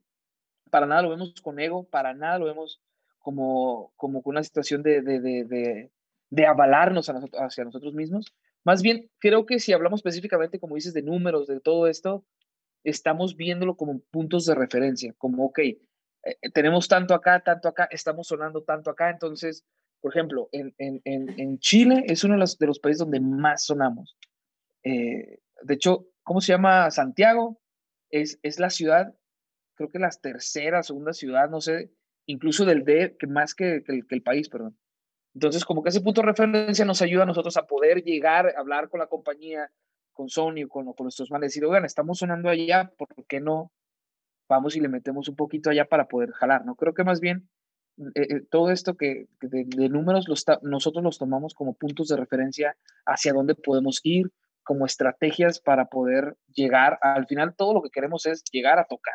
para 0.70 0.86
nada 0.86 1.02
lo 1.02 1.10
vemos 1.10 1.34
con 1.42 1.60
ego, 1.60 1.84
para 1.84 2.14
nada 2.14 2.38
lo 2.38 2.46
vemos 2.46 2.80
como, 3.18 3.92
como 3.96 4.22
con 4.22 4.32
una 4.32 4.42
situación 4.42 4.82
de, 4.82 5.02
de, 5.02 5.20
de, 5.20 5.90
de 6.30 6.46
avalarnos 6.46 7.08
hacia 7.08 7.64
nosotros 7.64 7.92
mismos. 7.94 8.34
Más 8.64 8.80
bien, 8.80 9.10
creo 9.18 9.44
que 9.44 9.58
si 9.58 9.72
hablamos 9.72 9.98
específicamente, 9.98 10.58
como 10.58 10.76
dices, 10.76 10.94
de 10.94 11.02
números, 11.02 11.46
de 11.46 11.60
todo 11.60 11.88
esto, 11.88 12.24
estamos 12.84 13.36
viéndolo 13.36 13.76
como 13.76 14.00
puntos 14.10 14.46
de 14.46 14.54
referencia, 14.54 15.12
como, 15.18 15.44
ok, 15.46 15.58
eh, 15.58 15.78
tenemos 16.54 16.88
tanto 16.88 17.14
acá, 17.14 17.42
tanto 17.44 17.68
acá, 17.68 17.86
estamos 17.90 18.28
sonando 18.28 18.62
tanto 18.62 18.90
acá, 18.90 19.10
entonces, 19.10 19.64
por 20.00 20.10
ejemplo, 20.12 20.48
en, 20.52 20.74
en, 20.78 21.00
en, 21.04 21.58
Chile 21.58 22.04
es 22.06 22.24
uno 22.24 22.34
de 22.34 22.40
los, 22.40 22.58
de 22.58 22.66
los, 22.66 22.80
países 22.80 23.00
donde 23.00 23.20
más 23.20 23.66
sonamos. 23.66 24.16
De 24.82 25.74
hecho, 25.74 26.11
¿cómo 26.22 26.40
se 26.40 26.52
llama? 26.52 26.90
Santiago 26.90 27.60
es, 28.10 28.38
es 28.42 28.58
la 28.58 28.70
ciudad, 28.70 29.14
creo 29.74 29.90
que 29.90 29.98
la 29.98 30.10
tercera, 30.10 30.82
segunda 30.82 31.12
ciudad, 31.12 31.48
no 31.48 31.60
sé, 31.60 31.92
incluso 32.26 32.64
del 32.64 32.84
D, 32.84 33.16
que 33.18 33.26
más 33.26 33.54
que, 33.54 33.82
que, 33.84 34.02
el, 34.08 34.22
país, 34.22 34.48
perdón. 34.48 34.78
Entonces, 35.34 35.64
como 35.64 35.82
que 35.82 35.88
ese 35.88 36.00
punto 36.00 36.20
de 36.20 36.28
referencia 36.28 36.84
nos 36.84 37.02
ayuda 37.02 37.22
a 37.22 37.26
nosotros 37.26 37.56
a 37.56 37.66
poder 37.66 38.02
llegar, 38.04 38.46
a 38.48 38.60
hablar 38.60 38.88
con 38.90 39.00
la 39.00 39.06
compañía, 39.06 39.70
con 40.12 40.28
Sony 40.28 40.68
con, 40.68 40.92
con 40.92 41.04
nuestros 41.04 41.30
manes, 41.30 41.50
decir, 41.50 41.64
oigan, 41.64 41.84
estamos 41.84 42.18
sonando 42.18 42.48
allá, 42.48 42.92
¿por 42.98 43.08
qué 43.26 43.40
no 43.40 43.72
vamos 44.48 44.76
y 44.76 44.80
le 44.80 44.88
metemos 44.88 45.28
un 45.28 45.36
poquito 45.36 45.70
allá 45.70 45.86
para 45.86 46.06
poder 46.06 46.32
jalar? 46.32 46.66
¿no? 46.66 46.74
Creo 46.74 46.92
que 46.92 47.04
más 47.04 47.20
bien 47.20 47.48
eh, 47.98 48.10
eh, 48.14 48.40
todo 48.50 48.70
esto 48.70 48.96
que, 48.96 49.26
de, 49.40 49.88
números 49.88 50.26
nosotros 50.62 51.04
los 51.04 51.18
tomamos 51.18 51.54
como 51.54 51.74
puntos 51.74 52.08
de 52.08 52.16
referencia 52.16 52.76
hacia 53.06 53.32
dónde 53.32 53.54
podemos 53.54 54.00
ir, 54.02 54.30
como 54.62 54.86
estrategias 54.86 55.60
para 55.60 55.86
poder 55.86 56.36
llegar. 56.54 56.98
Al 57.02 57.26
final, 57.26 57.54
todo 57.56 57.74
lo 57.74 57.82
que 57.82 57.90
queremos 57.90 58.26
es 58.26 58.42
llegar 58.52 58.78
a 58.78 58.84
tocar. 58.84 59.14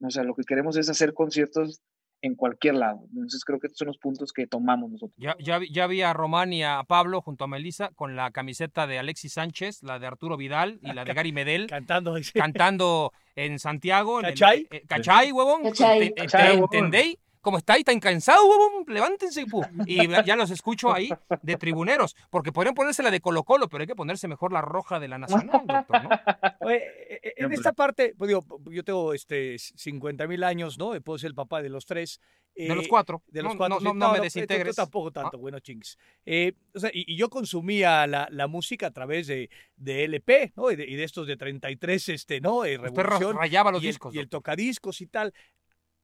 O 0.00 0.10
sea, 0.10 0.22
lo 0.22 0.34
que 0.34 0.44
queremos 0.44 0.76
es 0.76 0.88
hacer 0.88 1.12
conciertos 1.12 1.80
en 2.20 2.34
cualquier 2.34 2.74
lado. 2.74 3.00
Entonces 3.12 3.44
creo 3.44 3.60
que 3.60 3.68
estos 3.68 3.78
son 3.78 3.88
los 3.88 3.98
puntos 3.98 4.32
que 4.32 4.46
tomamos 4.46 4.90
nosotros. 4.90 5.16
Ya, 5.16 5.36
ya, 5.38 5.60
ya 5.70 5.86
vi 5.86 6.02
a 6.02 6.12
Román 6.12 6.52
y 6.52 6.64
a 6.64 6.82
Pablo 6.86 7.20
junto 7.20 7.44
a 7.44 7.48
Melissa 7.48 7.90
con 7.94 8.16
la 8.16 8.30
camiseta 8.30 8.86
de 8.86 8.98
Alexis 8.98 9.34
Sánchez, 9.34 9.82
la 9.82 9.98
de 9.98 10.06
Arturo 10.06 10.36
Vidal 10.36 10.80
y 10.82 10.92
la 10.92 11.04
de 11.04 11.14
Gary 11.14 11.32
Medel. 11.32 11.66
cantando. 11.68 12.14
Cantando 12.34 13.12
en 13.36 13.58
Santiago. 13.58 14.20
¿Cachai? 14.20 14.66
En 14.70 14.78
eh, 14.78 14.82
¿Cachai, 14.88 15.32
huevón? 15.32 15.62
¿Cachai? 15.62 16.14
¿Entendéis? 16.16 17.16
¿Cómo 17.40 17.58
estáis? 17.58 17.84
¿Tan 17.84 18.00
cansados, 18.00 18.44
huevón? 18.44 18.84
Levántense. 18.88 19.44
Y 19.86 20.08
ya 20.24 20.36
los 20.36 20.50
escucho 20.50 20.92
ahí 20.92 21.08
de 21.42 21.56
tribuneros, 21.56 22.16
porque 22.30 22.52
podrían 22.52 22.74
ponerse 22.74 23.02
la 23.02 23.10
de 23.10 23.20
Colo 23.20 23.44
Colo, 23.44 23.68
pero 23.68 23.82
hay 23.82 23.86
que 23.86 23.94
ponerse 23.94 24.28
mejor 24.28 24.52
la 24.52 24.60
roja 24.60 25.00
de 25.00 25.08
la 25.08 25.18
Nacional, 25.18 25.62
doctor, 25.66 26.02
¿no? 26.02 26.10
Oye, 26.60 26.76
e, 26.76 27.20
e, 27.22 27.34
en 27.36 27.52
esta 27.52 27.72
parte, 27.72 28.14
pues 28.16 28.28
digo, 28.28 28.44
yo 28.70 28.84
tengo 28.84 29.14
este 29.14 29.58
50 29.58 30.26
mil 30.26 30.44
años, 30.44 30.78
¿no? 30.78 30.98
Puedo 31.00 31.18
ser 31.18 31.28
el 31.28 31.34
papá 31.34 31.62
de 31.62 31.68
los 31.68 31.86
tres. 31.86 32.20
de 32.54 32.74
los 32.74 32.88
cuatro. 32.88 33.22
De 33.28 33.42
los 33.42 33.56
cuatro. 33.56 33.80
No, 33.80 33.94
no, 33.94 34.12
me 34.12 34.20
desintegres. 34.20 34.76
Yo 34.76 34.82
tampoco 34.82 35.10
tanto, 35.12 35.36
ah. 35.36 35.40
bueno, 35.40 35.60
chings. 35.60 35.98
Eh, 36.26 36.54
o 36.74 36.80
sea, 36.80 36.90
y, 36.92 37.16
yo 37.16 37.30
consumía 37.30 38.06
la, 38.06 38.28
la, 38.30 38.46
música 38.46 38.88
a 38.88 38.90
través 38.90 39.26
de, 39.26 39.50
de 39.76 40.04
LP, 40.04 40.52
¿no? 40.56 40.70
Y 40.70 40.76
de, 40.76 40.84
y 40.84 40.96
de, 40.96 41.04
estos 41.04 41.26
de 41.26 41.36
33, 41.36 42.08
este, 42.08 42.40
¿no? 42.40 42.64
Eh, 42.64 42.78
Revolución. 42.78 43.36
rayaba 43.36 43.70
los 43.70 43.82
discos. 43.82 44.14
y 44.14 44.18
el 44.18 44.28
tocadiscos 44.28 45.00
y 45.00 45.06
tal. 45.06 45.32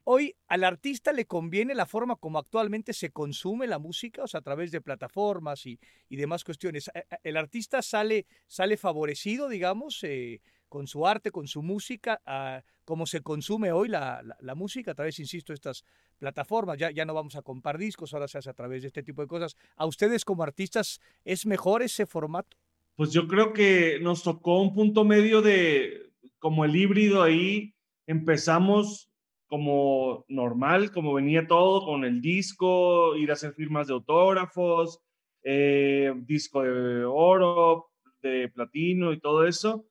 Hoy 0.06 0.36
al 0.48 0.64
artista 0.64 1.14
le 1.14 1.26
conviene 1.26 1.74
la 1.74 1.86
forma 1.86 2.16
como 2.16 2.38
actualmente 2.38 2.92
se 2.92 3.10
consume 3.10 3.66
la 3.66 3.78
música, 3.78 4.24
o 4.24 4.26
sea, 4.26 4.40
a 4.40 4.42
través 4.42 4.70
de 4.70 4.82
plataformas 4.82 5.64
y, 5.64 5.78
demás 6.10 6.44
cuestiones. 6.44 6.88
Eh, 6.94 7.06
eh, 7.10 7.16
el 7.22 7.38
artista 7.38 7.80
sale, 7.80 8.26
sale 8.46 8.76
favorecido, 8.76 9.48
digamos, 9.48 10.04
eh, 10.04 10.42
con 10.68 10.86
su 10.86 11.06
arte, 11.06 11.30
con 11.30 11.48
su 11.48 11.62
música, 11.62 12.20
a 12.26 12.62
cómo 12.84 13.06
se 13.06 13.22
consume 13.22 13.72
hoy 13.72 13.88
la, 13.88 14.22
música 14.54 14.90
a 14.90 14.94
través, 14.94 15.18
insisto, 15.20 15.54
de 15.54 15.54
estas 15.54 15.84
plataformas. 16.18 16.76
Ya, 16.76 16.90
ya 16.90 17.06
no 17.06 17.14
vamos 17.14 17.34
a 17.36 17.42
comprar 17.42 17.78
discos, 17.78 18.12
ahora 18.12 18.28
se 18.28 18.36
hace 18.36 18.50
a 18.50 18.54
través 18.54 18.82
de 18.82 18.88
este 18.88 19.02
tipo 19.02 19.22
de 19.22 19.28
cosas. 19.28 19.56
¿A 19.74 19.86
ustedes 19.86 20.26
como 20.26 20.42
artistas 20.42 21.00
es 21.24 21.46
mejor 21.46 21.80
ese 21.80 22.04
formato? 22.04 22.58
Pues 22.94 23.10
yo 23.10 23.26
creo 23.26 23.54
que 23.54 23.98
nos 24.02 24.22
tocó 24.22 24.60
un 24.60 24.74
punto 24.74 25.04
medio 25.04 25.40
de 25.40 26.12
como 26.38 26.66
el 26.66 26.76
híbrido 26.76 27.22
ahí. 27.22 27.74
Empezamos 28.06 29.08
como 29.46 30.24
normal, 30.28 30.90
como 30.90 31.14
venía 31.14 31.46
todo 31.46 31.84
con 31.84 32.04
el 32.04 32.20
disco, 32.20 33.16
ir 33.16 33.30
a 33.30 33.34
hacer 33.34 33.54
firmas 33.54 33.86
de 33.86 33.94
autógrafos, 33.94 35.00
eh, 35.42 36.12
disco 36.26 36.62
de 36.62 37.04
oro, 37.04 37.90
de 38.22 38.48
platino 38.48 39.12
y 39.12 39.20
todo 39.20 39.46
eso. 39.46 39.86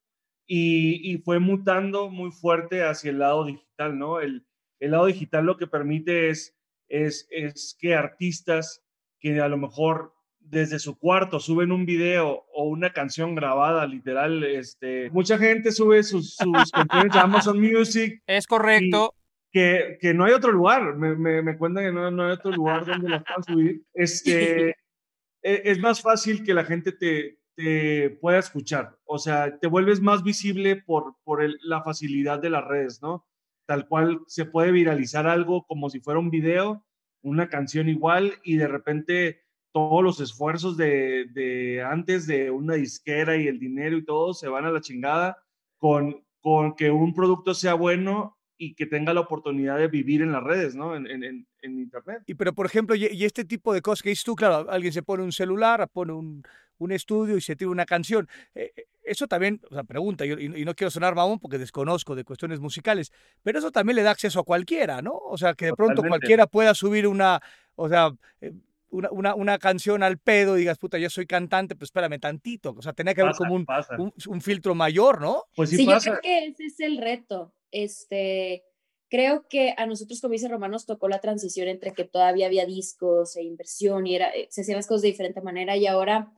Y, 0.45 1.17
fue 1.23 1.39
mutando 1.39 2.09
muy 2.09 2.31
fuerte 2.31 2.83
hacia 2.83 3.11
el 3.11 3.19
lado 3.19 3.45
digital, 3.45 3.97
¿no? 3.97 4.19
El, 4.19 4.45
el 4.79 4.91
lado 4.91 5.05
digital 5.05 5.45
lo 5.45 5.57
que 5.57 5.67
permite 5.67 6.29
es, 6.29 6.57
es, 6.89 7.27
es 7.31 7.77
que 7.79 7.95
artistas 7.95 8.83
que 9.19 9.39
a 9.39 9.47
lo 9.47 9.57
mejor 9.57 10.13
desde 10.39 10.79
su 10.79 10.99
cuarto 10.99 11.39
suben 11.39 11.71
un 11.71 11.85
video 11.85 12.45
o 12.53 12.65
una 12.65 12.91
canción 12.91 13.35
grabada, 13.35 13.87
literal, 13.87 14.43
este, 14.43 15.09
mucha 15.11 15.37
gente 15.37 15.71
sube 15.71 16.03
sus, 16.03 16.35
sus 16.35 16.71
canciones 16.71 17.15
a 17.15 17.21
Amazon 17.21 17.61
Music. 17.61 18.21
Es 18.27 18.45
correcto 18.45 19.15
que, 19.53 19.99
que 20.01 20.13
no 20.15 20.25
hay 20.25 20.33
otro 20.33 20.51
lugar. 20.51 20.95
Me, 20.95 21.15
me, 21.15 21.41
me 21.43 21.57
cuentan 21.57 21.85
que 21.85 21.91
no, 21.91 22.09
no, 22.09 22.25
hay 22.25 22.31
otro 22.31 22.51
lugar 22.51 22.85
donde 22.85 23.07
las 23.07 23.23
puedan 23.23 23.43
subir. 23.43 23.85
Este, 23.93 24.69
e, 25.43 25.61
es 25.63 25.79
más 25.79 26.01
fácil 26.01 26.43
que 26.43 26.55
la 26.55 26.65
gente 26.65 26.91
te, 26.91 27.39
te 27.55 28.09
pueda 28.19 28.39
escuchar. 28.39 28.97
O 29.05 29.19
sea, 29.19 29.59
te 29.59 29.67
vuelves 29.67 30.01
más 30.01 30.23
visible 30.23 30.77
por, 30.77 31.15
por 31.23 31.43
el, 31.43 31.59
la 31.61 31.83
facilidad 31.83 32.39
de 32.39 32.49
las 32.49 32.65
redes, 32.65 33.01
¿no? 33.01 33.27
Tal 33.67 33.87
cual 33.87 34.21
se 34.25 34.45
puede 34.45 34.71
viralizar 34.71 35.27
algo 35.27 35.65
como 35.67 35.89
si 35.89 35.99
fuera 35.99 36.19
un 36.19 36.31
video, 36.31 36.83
una 37.21 37.47
canción 37.47 37.87
igual, 37.87 38.39
y 38.43 38.57
de 38.57 38.67
repente 38.67 39.43
todos 39.71 40.03
los 40.03 40.19
esfuerzos 40.19 40.77
de, 40.77 41.25
de 41.31 41.83
antes 41.83 42.27
de 42.27 42.51
una 42.51 42.73
disquera 42.73 43.37
y 43.37 43.47
el 43.47 43.59
dinero 43.59 43.97
y 43.97 44.05
todo 44.05 44.33
se 44.33 44.47
van 44.47 44.65
a 44.65 44.71
la 44.71 44.81
chingada 44.81 45.37
con, 45.77 46.23
con 46.41 46.75
que 46.75 46.91
un 46.91 47.13
producto 47.13 47.53
sea 47.53 47.73
bueno 47.73 48.37
y 48.63 48.73
que 48.75 48.85
tenga 48.85 49.13
la 49.13 49.21
oportunidad 49.21 49.77
de 49.77 49.87
vivir 49.87 50.21
en 50.21 50.31
las 50.31 50.43
redes, 50.43 50.75
¿no? 50.75 50.95
En, 50.95 51.05
en, 51.07 51.45
en 51.61 51.79
Internet. 51.79 52.23
Y 52.27 52.35
pero, 52.35 52.53
por 52.53 52.65
ejemplo, 52.65 52.95
y, 52.95 53.23
este 53.23 53.43
tipo 53.43 53.73
de 53.73 53.81
cosas 53.81 54.01
que 54.01 54.09
dices 54.09 54.23
tú, 54.23 54.35
claro, 54.35 54.69
alguien 54.69 54.93
se 54.93 55.03
pone 55.03 55.23
un 55.23 55.31
celular, 55.31 55.87
pone 55.91 56.13
un, 56.13 56.43
un 56.77 56.91
estudio 56.91 57.35
y 57.35 57.41
se 57.41 57.55
tira 57.55 57.69
una 57.69 57.85
canción. 57.85 58.29
Eh, 58.55 58.71
eh, 58.75 58.85
eso 59.03 59.27
también, 59.27 59.59
o 59.69 59.73
sea, 59.73 59.83
pregunta, 59.83 60.25
y, 60.25 60.31
y, 60.31 60.65
no 60.65 60.75
quiero 60.75 60.91
sonar 60.91 61.13
mamón 61.13 61.39
porque 61.39 61.57
desconozco 61.57 62.15
de 62.15 62.23
cuestiones 62.23 62.61
musicales, 62.61 63.11
pero 63.43 63.59
eso 63.59 63.71
también 63.71 63.97
le 63.97 64.03
da 64.03 64.11
acceso 64.11 64.39
a 64.39 64.45
cualquiera, 64.45 65.01
¿no? 65.01 65.13
O 65.13 65.37
sea, 65.37 65.55
que 65.55 65.65
de 65.65 65.73
pronto 65.73 66.03
cualquiera 66.03 66.47
pueda 66.47 66.73
subir 66.73 67.07
una, 67.07 67.41
o 67.75 67.89
sea... 67.89 68.11
Eh, 68.41 68.53
una, 68.89 69.09
una, 69.09 69.33
una, 69.33 69.57
canción 69.57 70.03
al 70.03 70.19
pedo 70.19 70.55
y 70.55 70.59
digas, 70.59 70.77
puta, 70.77 70.99
yo 70.99 71.09
soy 71.09 71.25
cantante, 71.25 71.75
pues 71.75 71.87
espérame 71.87 72.19
tantito. 72.19 72.75
O 72.77 72.81
sea, 72.83 72.93
tenía 72.93 73.15
que 73.15 73.21
haber 73.21 73.33
como 73.33 73.55
un, 73.55 73.65
un, 73.97 74.13
un, 74.27 74.39
filtro 74.39 74.75
mayor, 74.75 75.19
¿no? 75.19 75.45
Pues 75.55 75.71
sí, 75.71 75.83
yo 75.83 75.97
creo 75.97 76.19
que 76.21 76.45
ese 76.45 76.65
es 76.65 76.79
el 76.79 76.99
reto 76.99 77.51
este, 77.73 78.63
creo 79.09 79.47
que 79.49 79.73
a 79.77 79.85
nosotros, 79.85 80.21
como 80.21 80.31
dice 80.31 80.47
Román, 80.47 80.71
nos 80.71 80.85
tocó 80.85 81.09
la 81.09 81.19
transición 81.19 81.67
entre 81.67 81.93
que 81.93 82.05
todavía 82.05 82.45
había 82.45 82.65
discos 82.65 83.35
e 83.35 83.43
inversión 83.43 84.07
y 84.07 84.15
era, 84.15 84.29
eh, 84.29 84.47
se 84.49 84.61
hacían 84.61 84.77
las 84.77 84.87
cosas 84.87 85.01
de 85.01 85.09
diferente 85.09 85.41
manera 85.41 85.75
y 85.75 85.87
ahora 85.87 86.31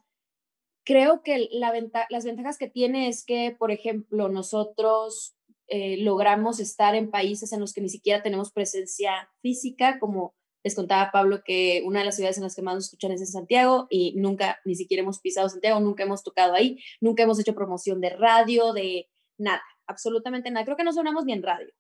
creo 0.86 1.22
que 1.24 1.48
la 1.52 1.74
las 2.10 2.26
ventajas 2.26 2.58
que 2.58 2.70
tiene 2.70 3.08
es 3.08 3.26
que, 3.26 3.56
por 3.58 3.72
ejemplo, 3.72 4.30
nosotros 4.30 5.36
eh, 5.68 5.98
logramos 5.98 6.60
estar 6.60 6.96
en 6.96 7.12
países 7.12 7.52
en 7.52 7.60
los 7.60 7.74
que 7.74 7.82
ni 7.82 7.90
siquiera 7.90 8.24
tenemos 8.24 8.52
presencia 8.52 9.30
física, 9.42 10.00
como 10.00 10.34
les 10.64 10.76
contaba 10.76 11.12
Pablo 11.12 11.42
que 11.46 11.84
una 11.86 12.00
de 12.00 12.06
las 12.06 12.16
ciudades 12.16 12.38
en 12.38 12.44
las 12.44 12.56
que 12.56 12.62
más 12.62 12.76
nos 12.76 12.86
escuchan 12.86 13.12
es 13.12 13.22
en 13.22 13.28
Santiago 13.28 13.88
y 13.90 14.16
nunca, 14.16 14.60
ni 14.66 14.76
siquiera 14.76 15.02
hemos 15.02 15.20
pisado 15.20 15.50
Santiago, 15.50 15.80
nunca 15.80 16.04
hemos 16.04 16.24
tocado 16.24 16.54
ahí, 16.54 16.80
nunca 17.02 17.24
hemos 17.24 17.40
hecho 17.40 17.56
promoción 17.56 18.02
de 18.02 18.10
radio, 18.10 18.74
de 18.74 19.10
nada, 19.38 19.64
absolutamente 19.88 20.52
nada. 20.52 20.66
Creo 20.66 20.78
que 20.78 20.84
no 20.84 20.94
sonamos 20.94 21.26
bien 21.26 21.44
radio. 21.44 21.72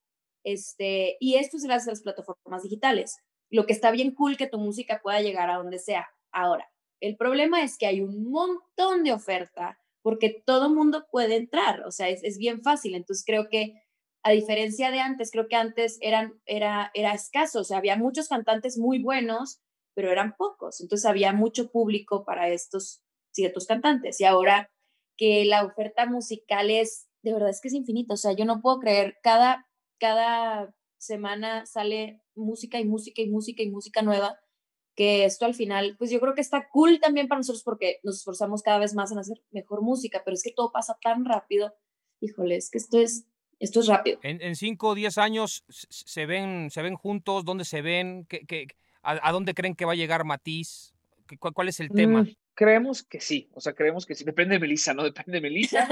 Este, 0.44 1.18
y 1.20 1.36
esto 1.36 1.58
es 1.58 1.64
gracias 1.64 1.88
a 1.88 1.92
las 1.92 2.04
plataformas 2.04 2.64
digitales. 2.64 3.18
Lo 3.50 3.66
que 3.66 3.74
está 3.74 3.92
bien 3.92 4.14
cool 4.14 4.38
que 4.38 4.48
tu 4.48 4.60
música 4.60 5.00
pueda 5.02 5.22
llegar 5.22 5.50
a 5.50 5.58
donde 5.58 5.80
sea. 5.80 6.08
Ahora, 6.32 6.70
el 7.02 7.18
problema 7.18 7.64
es 7.64 7.78
que 7.78 7.88
hay 7.88 8.02
un 8.02 8.30
montón 8.30 9.04
de 9.04 9.14
oferta 9.14 9.80
porque 10.02 10.44
todo 10.46 10.70
mundo 10.70 11.08
puede 11.12 11.36
entrar, 11.36 11.82
o 11.84 11.92
sea, 11.92 12.10
es, 12.10 12.24
es 12.24 12.38
bien 12.38 12.62
fácil. 12.62 12.94
Entonces 12.94 13.26
creo 13.26 13.50
que 13.50 13.74
a 14.26 14.32
diferencia 14.32 14.92
de 14.92 15.00
antes, 15.00 15.32
creo 15.32 15.48
que 15.48 15.56
antes 15.56 15.98
eran, 16.02 16.40
era, 16.46 16.92
era 16.94 17.14
escaso, 17.14 17.62
o 17.62 17.64
sea, 17.64 17.78
había 17.78 17.96
muchos 17.96 18.28
cantantes 18.28 18.78
muy 18.78 19.02
buenos, 19.02 19.62
pero 19.96 20.12
eran 20.12 20.36
pocos. 20.36 20.82
Entonces 20.82 21.06
había 21.06 21.32
mucho 21.32 21.72
público 21.72 22.26
para 22.26 22.50
estos 22.50 23.04
ciertos 23.32 23.68
cantantes. 23.68 24.20
Y 24.20 24.26
ahora 24.26 24.72
que 25.18 25.46
la 25.46 25.64
oferta 25.64 26.06
musical 26.06 26.70
es, 26.70 27.08
de 27.26 27.34
verdad 27.34 27.50
es 27.50 27.60
que 27.60 27.68
es 27.68 27.74
infinita, 27.74 28.14
o 28.14 28.18
sea, 28.18 28.34
yo 28.34 28.46
no 28.46 28.62
puedo 28.62 28.80
creer, 28.80 29.18
cada 29.22 29.68
cada 29.98 30.74
semana 30.98 31.66
sale 31.66 32.22
música 32.36 32.80
y 32.80 32.86
música 32.86 33.22
y 33.22 33.30
música 33.30 33.64
y 33.64 33.70
música 33.70 34.02
nueva, 34.02 34.40
que 34.96 35.26
esto 35.26 35.46
al 35.46 35.56
final, 35.56 35.96
pues 35.98 36.10
yo 36.10 36.20
creo 36.20 36.36
que 36.36 36.42
está 36.42 36.70
cool 36.70 37.00
también 37.00 37.28
para 37.28 37.40
nosotros 37.40 37.64
porque 37.64 38.00
nos 38.04 38.18
esforzamos 38.18 38.62
cada 38.62 38.80
vez 38.80 38.94
más 38.94 39.12
en 39.12 39.20
hacer 39.20 39.42
mejor 39.52 39.82
música, 39.82 40.22
pero 40.24 40.36
es 40.36 40.44
que 40.44 40.54
todo 40.54 40.72
pasa 40.72 40.98
tan 41.02 41.26
rápido, 41.26 41.74
híjole, 42.22 42.56
es 42.56 42.70
que 42.70 42.78
esto 42.78 43.00
es, 43.00 43.28
esto 43.60 43.82
es 43.82 43.88
rápido. 43.88 44.20
En, 44.24 44.56
cinco 44.56 44.90
o 44.90 44.96
diez 44.96 45.18
años 45.18 45.66
se 45.70 46.26
ven, 46.26 46.70
se 46.70 46.82
ven 46.82 46.96
juntos, 46.96 47.46
¿dónde 47.46 47.66
se 47.66 47.82
ven? 47.82 48.26
¿Qué, 48.26 48.68
a, 49.02 49.32
dónde 49.32 49.54
creen 49.54 49.76
que 49.76 49.86
va 49.86 49.94
a 49.94 49.98
llegar 49.98 50.24
Matiz? 50.24 50.94
¿Cuál, 51.40 51.54
cuál 51.54 51.70
es 51.70 51.80
el 51.80 51.90
tema? 51.90 52.26
Creemos 52.56 53.04
que 53.04 53.20
sí, 53.20 53.50
o 53.54 53.60
sea, 53.60 53.74
creemos 53.74 54.06
que 54.06 54.16
sí. 54.16 54.24
Depende 54.24 54.56
de 54.56 54.60
Melissa, 54.60 54.94
¿no? 54.94 55.04
Depende 55.12 55.34
de 55.34 55.42
Melissa. 55.42 55.88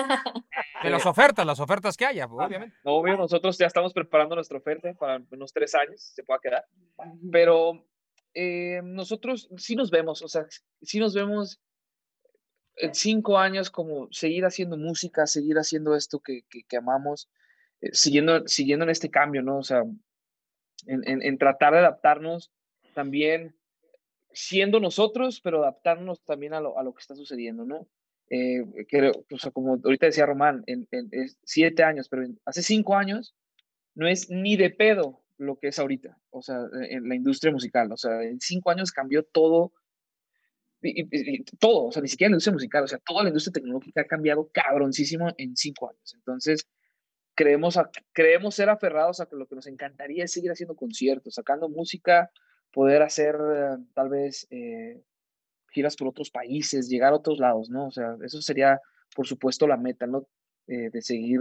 de 0.81 0.89
las 0.89 1.05
ofertas, 1.05 1.45
las 1.45 1.59
ofertas 1.59 1.97
que 1.97 2.05
haya, 2.05 2.25
obviamente. 2.25 2.75
No, 2.85 2.93
obvio, 2.93 3.17
nosotros 3.17 3.57
ya 3.57 3.67
estamos 3.67 3.93
preparando 3.93 4.35
nuestra 4.35 4.57
oferta 4.57 4.93
para 4.93 5.21
unos 5.31 5.51
tres 5.51 5.75
años, 5.75 6.01
se 6.01 6.23
pueda 6.23 6.39
quedar. 6.41 6.65
Pero 7.31 7.85
eh, 8.33 8.81
nosotros 8.83 9.49
sí 9.57 9.75
nos 9.75 9.91
vemos, 9.91 10.21
o 10.21 10.29
sea, 10.29 10.45
sí 10.81 10.99
nos 10.99 11.13
vemos 11.13 11.59
en 12.77 12.95
cinco 12.95 13.37
años 13.37 13.69
como 13.69 14.07
seguir 14.11 14.45
haciendo 14.45 14.77
música, 14.77 15.27
seguir 15.27 15.57
haciendo 15.57 15.95
esto 15.95 16.21
que, 16.21 16.43
que, 16.49 16.77
amamos, 16.77 17.29
eh, 17.81 17.89
siguiendo, 17.91 18.47
siguiendo 18.47 18.83
en 18.83 18.89
este 18.89 19.11
cambio, 19.11 19.43
¿no? 19.43 19.57
O 19.57 19.63
sea, 19.63 19.83
en, 20.87 21.07
en, 21.07 21.21
en 21.21 21.37
tratar 21.37 21.73
de 21.73 21.79
adaptarnos 21.79 22.51
también 22.93 23.55
siendo 24.33 24.79
nosotros, 24.79 25.41
pero 25.41 25.59
adaptándonos 25.59 26.23
también 26.23 26.53
a 26.53 26.61
lo, 26.61 26.77
a 26.77 26.83
lo 26.83 26.93
que 26.93 27.01
está 27.01 27.15
sucediendo, 27.15 27.65
¿no? 27.65 27.87
Eh, 28.29 28.61
o 29.31 29.37
sea, 29.37 29.51
como 29.51 29.79
ahorita 29.83 30.07
decía 30.07 30.25
Román, 30.25 30.63
en, 30.65 30.87
siete 31.43 31.83
años, 31.83 32.09
pero 32.09 32.23
hace 32.45 32.63
cinco 32.63 32.95
años 32.95 33.35
no 33.95 34.07
es 34.07 34.29
ni 34.29 34.57
de 34.57 34.69
pedo 34.69 35.21
lo 35.37 35.59
que 35.59 35.67
es 35.67 35.79
ahorita, 35.79 36.17
o 36.29 36.41
sea, 36.41 36.57
en 36.89 37.07
la 37.09 37.15
industria 37.15 37.51
musical, 37.51 37.91
o 37.91 37.97
sea, 37.97 38.23
en 38.23 38.39
cinco 38.39 38.71
años 38.71 38.91
cambió 38.91 39.23
todo, 39.23 39.73
y, 40.81 41.43
todo, 41.59 41.85
o 41.85 41.91
sea, 41.91 42.01
ni 42.01 42.07
siquiera 42.07 42.29
la 42.29 42.35
industria 42.35 42.53
musical, 42.53 42.83
o 42.83 42.87
sea, 42.87 42.99
toda 42.99 43.23
la 43.23 43.29
industria 43.29 43.53
tecnológica 43.53 44.01
ha 44.01 44.05
cambiado 44.05 44.49
cabroncísimo 44.51 45.31
en 45.37 45.55
cinco 45.55 45.89
años. 45.89 46.13
Entonces, 46.15 46.67
creemos, 47.35 47.79
creemos 48.11 48.55
ser 48.55 48.69
aferrados 48.69 49.19
a 49.19 49.27
que 49.27 49.35
lo 49.35 49.47
que 49.47 49.55
nos 49.55 49.67
encantaría 49.67 50.25
es 50.25 50.31
seguir 50.31 50.51
haciendo 50.51 50.75
conciertos, 50.75 51.35
sacando 51.35 51.69
música, 51.69 52.31
poder 52.73 53.03
hacer 53.03 53.35
eh, 53.35 53.77
tal 53.93 54.09
vez 54.09 54.47
eh, 54.49 55.01
giras 55.71 55.95
por 55.95 56.09
otros 56.09 56.29
países, 56.31 56.89
llegar 56.89 57.13
a 57.13 57.17
otros 57.17 57.39
lados, 57.39 57.69
¿no? 57.69 57.87
O 57.87 57.91
sea, 57.91 58.17
eso 58.23 58.41
sería, 58.41 58.81
por 59.15 59.27
supuesto, 59.27 59.67
la 59.67 59.77
meta, 59.77 60.07
¿no? 60.07 60.27
Eh, 60.67 60.89
de 60.91 61.01
seguir 61.01 61.39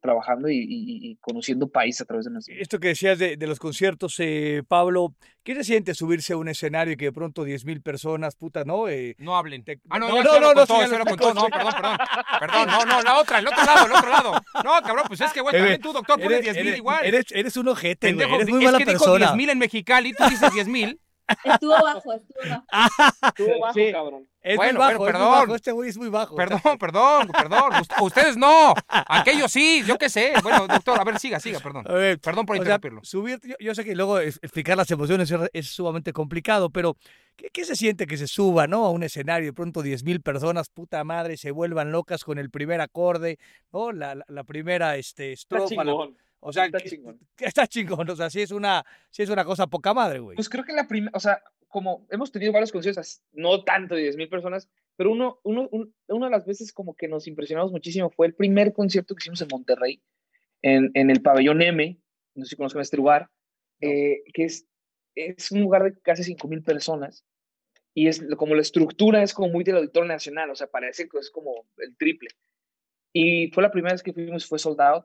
trabajando 0.00 0.48
y, 0.50 1.16
conociendo 1.20 1.68
país 1.68 2.00
a 2.00 2.04
través 2.04 2.26
de 2.26 2.32
nosotros. 2.32 2.58
Esto 2.60 2.78
que 2.78 2.88
decías 2.88 3.18
de, 3.18 3.36
los 3.46 3.58
conciertos, 3.58 4.16
eh, 4.18 4.62
Pablo, 4.66 5.14
¿qué 5.42 5.54
se 5.54 5.64
siente 5.64 5.94
subirse 5.94 6.32
a 6.32 6.36
un 6.36 6.48
escenario 6.48 6.94
y 6.94 6.96
que 6.96 7.06
de 7.06 7.12
pronto 7.12 7.44
10 7.44 7.64
mil 7.64 7.82
personas, 7.82 8.36
puta, 8.36 8.64
no? 8.64 8.88
Eh, 8.88 9.14
no 9.18 9.36
hablen. 9.36 9.64
Ah, 9.90 9.98
no, 9.98 10.08
no, 10.08 10.22
no, 10.22 10.40
no, 10.40 10.54
no, 10.54 10.54
no, 10.54 10.66
perdón, 11.04 11.50
perdón. 11.50 11.50
Perdón, 12.40 12.68
no, 12.68 12.84
no, 12.86 13.02
la 13.02 13.18
otra, 13.18 13.38
el 13.38 13.46
otro 13.46 13.64
lado, 13.64 13.86
el 13.86 13.92
otro 13.92 14.10
lado. 14.10 14.32
No, 14.64 14.82
cabrón, 14.82 15.04
pues 15.08 15.20
es 15.20 15.32
que, 15.32 15.40
güey, 15.40 15.54
también 15.54 15.80
tú, 15.80 15.92
doctor, 15.92 16.20
pones 16.20 16.42
10 16.42 16.56
mil 16.56 16.76
igual. 16.76 17.04
Eres, 17.04 17.26
eres 17.30 17.56
un 17.56 17.68
ojete, 17.68 18.12
güey, 18.12 18.34
eres 18.34 18.48
muy 18.48 18.64
mala 18.64 18.78
persona. 18.78 18.92
Es 18.92 19.02
que 19.02 19.04
dijo 19.04 19.18
10 19.18 19.34
mil 19.34 19.50
en 19.50 19.58
Mexicali, 19.58 20.12
tú 20.12 20.24
dices 20.28 20.52
10 20.52 20.68
mil. 20.68 21.00
Estuvo 21.44 21.72
bajo, 21.72 22.12
estuvo 22.12 22.40
bajo. 22.48 22.64
estuvo 23.28 23.60
bajo, 23.60 23.92
cabrón. 23.92 24.28
Es 24.42 24.56
bueno, 24.56 24.80
muy 24.80 24.88
bajo, 24.88 25.04
perdón. 25.04 25.54
este 25.54 25.72
güey 25.72 25.90
es 25.90 25.98
muy 25.98 26.08
bajo. 26.08 26.34
Perdón, 26.34 26.78
perdón, 26.78 27.28
perdón. 27.28 27.72
Ustedes 28.02 28.36
no. 28.36 28.74
Aquellos 28.88 29.52
sí, 29.52 29.82
yo 29.86 29.98
qué 29.98 30.08
sé. 30.08 30.32
Bueno, 30.42 30.66
doctor, 30.66 30.98
a 30.98 31.04
ver, 31.04 31.18
siga, 31.18 31.40
siga, 31.40 31.60
perdón. 31.60 31.84
perdón 32.22 32.46
por 32.46 32.56
interrumpirlo. 32.56 33.00
subir, 33.04 33.38
yo, 33.58 33.74
sé 33.74 33.84
que 33.84 33.94
luego 33.94 34.18
explicar 34.18 34.76
las 34.76 34.90
emociones 34.90 35.32
es, 35.52 35.66
sumamente 35.68 36.12
complicado, 36.12 36.70
pero 36.70 36.96
¿qué, 37.36 37.64
se 37.64 37.76
siente 37.76 38.06
que 38.06 38.16
se 38.16 38.26
suba, 38.26 38.66
no? 38.66 38.86
A 38.86 38.90
un 38.90 39.02
escenario 39.02 39.48
de 39.48 39.52
pronto 39.52 39.82
10 39.82 40.04
mil 40.04 40.22
personas, 40.22 40.70
puta 40.70 41.04
madre, 41.04 41.36
se 41.36 41.50
vuelvan 41.50 41.92
locas 41.92 42.24
con 42.24 42.38
el 42.38 42.50
primer 42.50 42.80
acorde, 42.80 43.38
¿no? 43.72 43.92
La, 43.92 44.16
la, 44.26 44.44
primera 44.44 44.96
este, 44.96 45.32
estrofa. 45.32 45.84
O 46.40 46.52
sea, 46.52 46.66
está 46.66 46.80
chingón. 46.80 47.20
Está 47.38 47.66
chingón, 47.66 48.08
o 48.08 48.16
sea, 48.16 48.30
sí 48.30 48.40
es 48.40 48.50
una, 48.50 48.84
sí 49.10 49.22
es 49.22 49.30
una 49.30 49.44
cosa 49.44 49.66
poca 49.66 49.92
madre, 49.92 50.20
güey. 50.20 50.36
Pues 50.36 50.48
creo 50.48 50.64
que 50.64 50.72
la 50.72 50.88
primera, 50.88 51.12
o 51.14 51.20
sea, 51.20 51.42
como 51.68 52.06
hemos 52.10 52.32
tenido 52.32 52.52
varios 52.52 52.72
conciertos, 52.72 53.22
no 53.32 53.62
tanto 53.62 53.94
de 53.94 54.02
10 54.02 54.16
mil 54.16 54.28
personas, 54.28 54.68
pero 54.96 55.12
uno, 55.12 55.38
uno, 55.44 55.68
una 56.08 56.26
de 56.26 56.32
las 56.32 56.46
veces 56.46 56.72
como 56.72 56.94
que 56.94 57.08
nos 57.08 57.26
impresionamos 57.26 57.72
muchísimo 57.72 58.10
fue 58.10 58.26
el 58.26 58.34
primer 58.34 58.72
concierto 58.72 59.14
que 59.14 59.22
hicimos 59.22 59.40
en 59.42 59.48
Monterrey, 59.50 60.02
en, 60.62 60.90
en 60.94 61.10
el 61.10 61.22
pabellón 61.22 61.62
M, 61.62 62.00
no 62.34 62.44
sé 62.44 62.50
si 62.50 62.56
conozcan 62.56 62.82
este 62.82 62.96
lugar, 62.96 63.30
eh, 63.80 64.22
que 64.34 64.44
es, 64.44 64.66
es 65.14 65.50
un 65.52 65.60
lugar 65.60 65.84
de 65.84 66.00
casi 66.00 66.24
5 66.24 66.48
mil 66.48 66.62
personas, 66.62 67.24
y 67.94 68.08
es 68.08 68.22
como 68.36 68.54
la 68.54 68.62
estructura 68.62 69.22
es 69.22 69.34
como 69.34 69.48
muy 69.48 69.64
del 69.64 69.76
Auditorio 69.76 70.08
Nacional, 70.08 70.50
o 70.50 70.54
sea, 70.54 70.68
parece 70.68 71.08
que 71.08 71.18
es 71.18 71.30
como 71.30 71.66
el 71.78 71.96
triple. 71.96 72.30
Y 73.12 73.50
fue 73.50 73.62
la 73.62 73.72
primera 73.72 73.92
vez 73.92 74.02
que 74.02 74.12
fuimos, 74.12 74.46
fue 74.46 74.58
sold 74.58 74.80
out, 74.80 75.04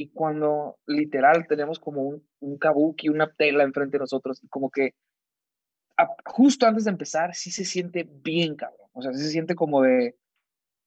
y 0.00 0.10
cuando 0.10 0.78
literal 0.86 1.46
tenemos 1.48 1.80
como 1.80 2.02
un, 2.02 2.26
un 2.38 2.56
kabuki, 2.56 3.08
una 3.08 3.30
tela 3.34 3.64
enfrente 3.64 3.96
de 3.96 4.02
nosotros, 4.02 4.40
como 4.48 4.70
que 4.70 4.94
justo 6.24 6.66
antes 6.66 6.84
de 6.84 6.92
empezar 6.92 7.34
sí 7.34 7.50
se 7.50 7.64
siente 7.64 8.08
bien, 8.08 8.54
cabrón. 8.54 8.88
O 8.92 9.02
sea, 9.02 9.12
sí 9.12 9.18
se 9.18 9.30
siente 9.30 9.56
como 9.56 9.82
de 9.82 10.16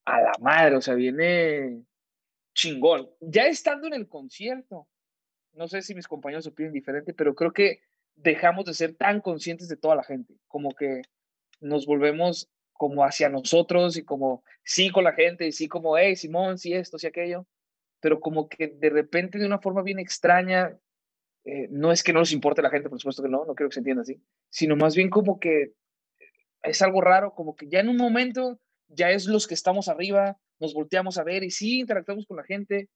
a 0.06 0.22
la 0.22 0.32
madre, 0.40 0.78
o 0.78 0.82
sea, 0.82 0.94
viene 0.94 1.84
chingón. 2.56 3.10
Ya 3.20 3.48
estando 3.48 3.88
en 3.88 3.94
el 3.94 4.08
concierto, 4.08 4.88
no 5.52 5.68
sé 5.68 5.82
si 5.82 5.94
mis 5.94 6.08
compañeros 6.08 6.48
opinan 6.48 6.72
diferente, 6.72 7.14
pero 7.14 7.36
creo 7.36 7.52
que 7.52 7.82
dejamos 8.16 8.64
de 8.64 8.74
ser 8.74 8.96
tan 8.96 9.20
conscientes 9.20 9.68
de 9.68 9.76
toda 9.76 9.98
la 9.98 10.04
gente, 10.04 10.36
como 10.48 10.70
que 10.72 11.02
nos 11.60 11.86
volvemos 11.86 12.50
como 12.72 13.04
hacia 13.04 13.28
nosotros 13.28 13.98
y 13.98 14.06
como 14.06 14.46
sí 14.64 14.90
con 14.90 15.04
la 15.04 15.12
gente 15.14 15.46
y 15.48 15.52
sí 15.52 15.68
como, 15.68 15.98
hey, 15.98 16.16
Simón, 16.16 16.58
sí 16.58 16.74
esto, 16.74 16.98
sí 16.98 17.08
aquello 17.08 17.46
pero 18.02 18.20
como 18.20 18.50
que 18.50 18.68
de 18.68 18.90
repente 18.90 19.38
de 19.38 19.46
una 19.46 19.60
forma 19.60 19.84
bien 19.84 20.00
extraña, 20.00 20.78
eh, 21.46 21.68
no 21.70 21.92
es 21.92 22.04
que 22.04 22.12
no 22.12 22.20
nos 22.20 22.34
importe 22.34 22.62
la 22.62 22.70
gente, 22.70 22.90
por 22.90 23.00
supuesto 23.00 23.24
que 23.24 23.30
no, 23.30 23.46
no 23.46 23.56
creo 23.56 23.70
que 23.70 23.76
se 23.76 23.80
entienda 23.80 24.02
así, 24.02 24.22
sino 24.50 24.76
más 24.76 24.96
bien 24.96 25.10
como 25.10 25.40
que 25.40 25.74
es 26.64 26.82
algo 26.82 27.02
raro, 27.02 27.34
como 27.34 27.56
que 27.56 27.68
ya 27.68 27.80
en 27.80 27.90
un 27.90 27.98
momento 27.98 28.60
ya 28.88 29.12
es 29.12 29.26
los 29.28 29.48
que 29.48 29.54
estamos 29.54 29.88
arriba, 29.88 30.38
nos 30.60 30.74
volteamos 30.74 31.18
a 31.18 31.24
ver 31.24 31.44
y 31.44 31.52
sí 31.52 31.80
interactuamos 31.80 32.26
con 32.26 32.38
la 32.38 32.44
gente, 32.44 32.90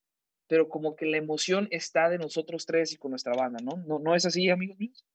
pero 0.48 0.68
como 0.70 0.96
que 0.96 1.06
la 1.06 1.18
emoción 1.18 1.68
está 1.72 2.10
de 2.10 2.18
nosotros 2.18 2.66
tres 2.66 2.94
y 2.94 2.98
con 2.98 3.12
nuestra 3.12 3.34
banda, 3.34 3.60
¿no? 3.64 3.78
¿No, 3.88 4.00
no 4.00 4.14
es 4.14 4.26
así, 4.26 4.50
amigos 4.50 4.78
míos? 4.78 5.06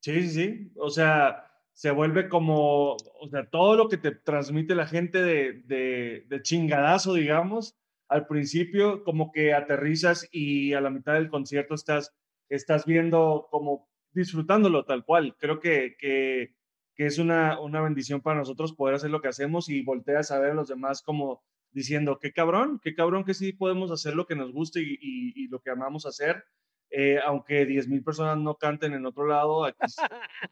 Sí, 0.00 0.22
sí, 0.22 0.28
sí. 0.28 0.72
O 0.76 0.90
sea, 0.90 1.46
se 1.72 1.90
vuelve 1.90 2.28
como, 2.28 2.94
o 2.94 3.28
sea, 3.30 3.48
todo 3.48 3.76
lo 3.76 3.88
que 3.88 3.96
te 3.96 4.10
transmite 4.10 4.74
la 4.74 4.86
gente 4.86 5.22
de, 5.22 6.24
de 6.26 6.42
chingadazo, 6.42 7.14
digamos, 7.14 7.78
al 8.08 8.26
principio 8.26 9.04
como 9.04 9.32
que 9.32 9.54
aterrizas 9.54 10.28
y 10.32 10.74
a 10.74 10.80
la 10.80 10.90
mitad 10.90 11.14
del 11.14 11.30
concierto 11.30 11.74
estás, 11.74 12.14
estás 12.48 12.84
viendo 12.86 13.48
como 13.50 13.88
disfrutándolo 14.12 14.84
tal 14.84 15.04
cual. 15.04 15.36
Creo 15.38 15.60
que, 15.60 15.96
que, 15.98 16.54
es 16.96 17.18
una, 17.18 17.58
una 17.58 17.80
bendición 17.80 18.20
para 18.20 18.38
nosotros 18.38 18.74
poder 18.74 18.94
hacer 18.94 19.10
lo 19.10 19.20
que 19.20 19.28
hacemos 19.28 19.68
y 19.68 19.82
volteas 19.82 20.30
a 20.30 20.38
ver 20.38 20.52
a 20.52 20.54
los 20.54 20.68
demás 20.68 21.02
como 21.02 21.42
diciendo, 21.72 22.18
qué 22.20 22.32
cabrón, 22.32 22.80
qué 22.82 22.94
cabrón 22.94 23.24
que 23.24 23.34
sí 23.34 23.52
podemos 23.52 23.90
hacer 23.90 24.14
lo 24.14 24.26
que 24.26 24.36
nos 24.36 24.52
gusta 24.52 24.78
y, 24.80 25.48
lo 25.48 25.60
que 25.60 25.70
amamos 25.70 26.06
hacer. 26.06 26.44
Eh, 26.92 27.18
aunque 27.24 27.64
10 27.66 27.88
mil 27.88 28.04
personas 28.04 28.36
no 28.38 28.56
canten 28.56 28.92
en 28.92 29.06
otro 29.06 29.26
lado, 29.26 29.64
aquí. 29.64 29.78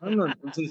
Bueno, 0.01 0.27
entonces, 0.27 0.71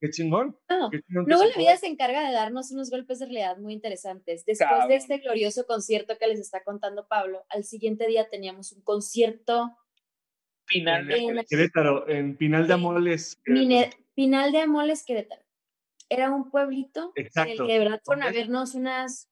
qué 0.00 0.08
chingón. 0.10 0.56
No. 0.68 0.88
qué 0.90 1.02
chingón 1.02 1.24
que 1.26 1.30
Luego 1.30 1.44
la 1.44 1.56
vida 1.56 1.76
se 1.76 1.86
encarga 1.88 2.26
de 2.26 2.32
darnos 2.32 2.70
unos 2.70 2.90
golpes 2.90 3.18
de 3.18 3.26
realidad 3.26 3.56
muy 3.58 3.72
interesantes. 3.72 4.44
Después 4.44 4.68
Cabrón. 4.70 4.88
de 4.88 4.94
este 4.96 5.18
glorioso 5.18 5.66
concierto 5.66 6.16
que 6.18 6.28
les 6.28 6.38
está 6.38 6.62
contando 6.62 7.08
Pablo, 7.08 7.44
al 7.48 7.64
siguiente 7.64 8.06
día 8.06 8.28
teníamos 8.28 8.72
un 8.72 8.82
concierto 8.82 9.76
Final 10.66 11.08
de 11.08 11.16
en 11.16 11.44
Querétaro, 11.48 12.08
en 12.08 12.36
Pinal 12.36 12.68
de. 12.68 12.74
Amoles. 12.74 13.40
Mine- 13.46 13.90
Pinal 14.14 14.52
de 14.52 14.60
Amoles, 14.60 15.04
Querétaro. 15.04 15.42
Era 16.08 16.30
un 16.30 16.50
pueblito 16.50 17.12
en 17.16 17.26
el 17.48 17.56
que 17.56 17.72
de 17.72 17.78
verdad 17.78 18.00
fueron 18.04 18.22
a 18.24 18.30
vernos 18.30 18.74
unas 18.74 19.28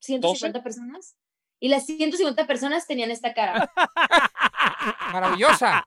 150 0.00 0.62
personas. 0.62 1.16
Y 1.60 1.68
las 1.68 1.86
150 1.86 2.46
personas 2.46 2.86
tenían 2.86 3.10
esta 3.10 3.34
cara. 3.34 3.70
Maravillosa. 5.12 5.86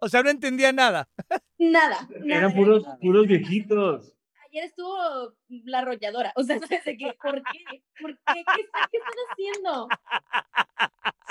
O 0.00 0.08
sea, 0.08 0.22
no 0.22 0.30
entendía 0.30 0.72
nada. 0.72 1.08
Nada. 1.58 2.08
nada, 2.20 2.38
Eran 2.38 2.54
puros, 2.54 2.82
nada. 2.84 2.98
puros 2.98 3.26
viejitos. 3.26 4.12
Ayer 4.46 4.64
estuvo 4.64 4.96
la 5.48 5.78
arrolladora. 5.80 6.32
O 6.36 6.42
sea, 6.42 6.58
¿sabes 6.60 6.84
de 6.84 6.96
qué? 6.96 7.16
¿Por 7.22 7.42
qué? 7.42 7.82
¿Por 8.00 8.10
qué? 8.16 8.44
¿Qué, 8.54 8.62
está- 8.62 8.88
qué 8.90 8.98
están 8.98 9.24
haciendo? 9.30 9.88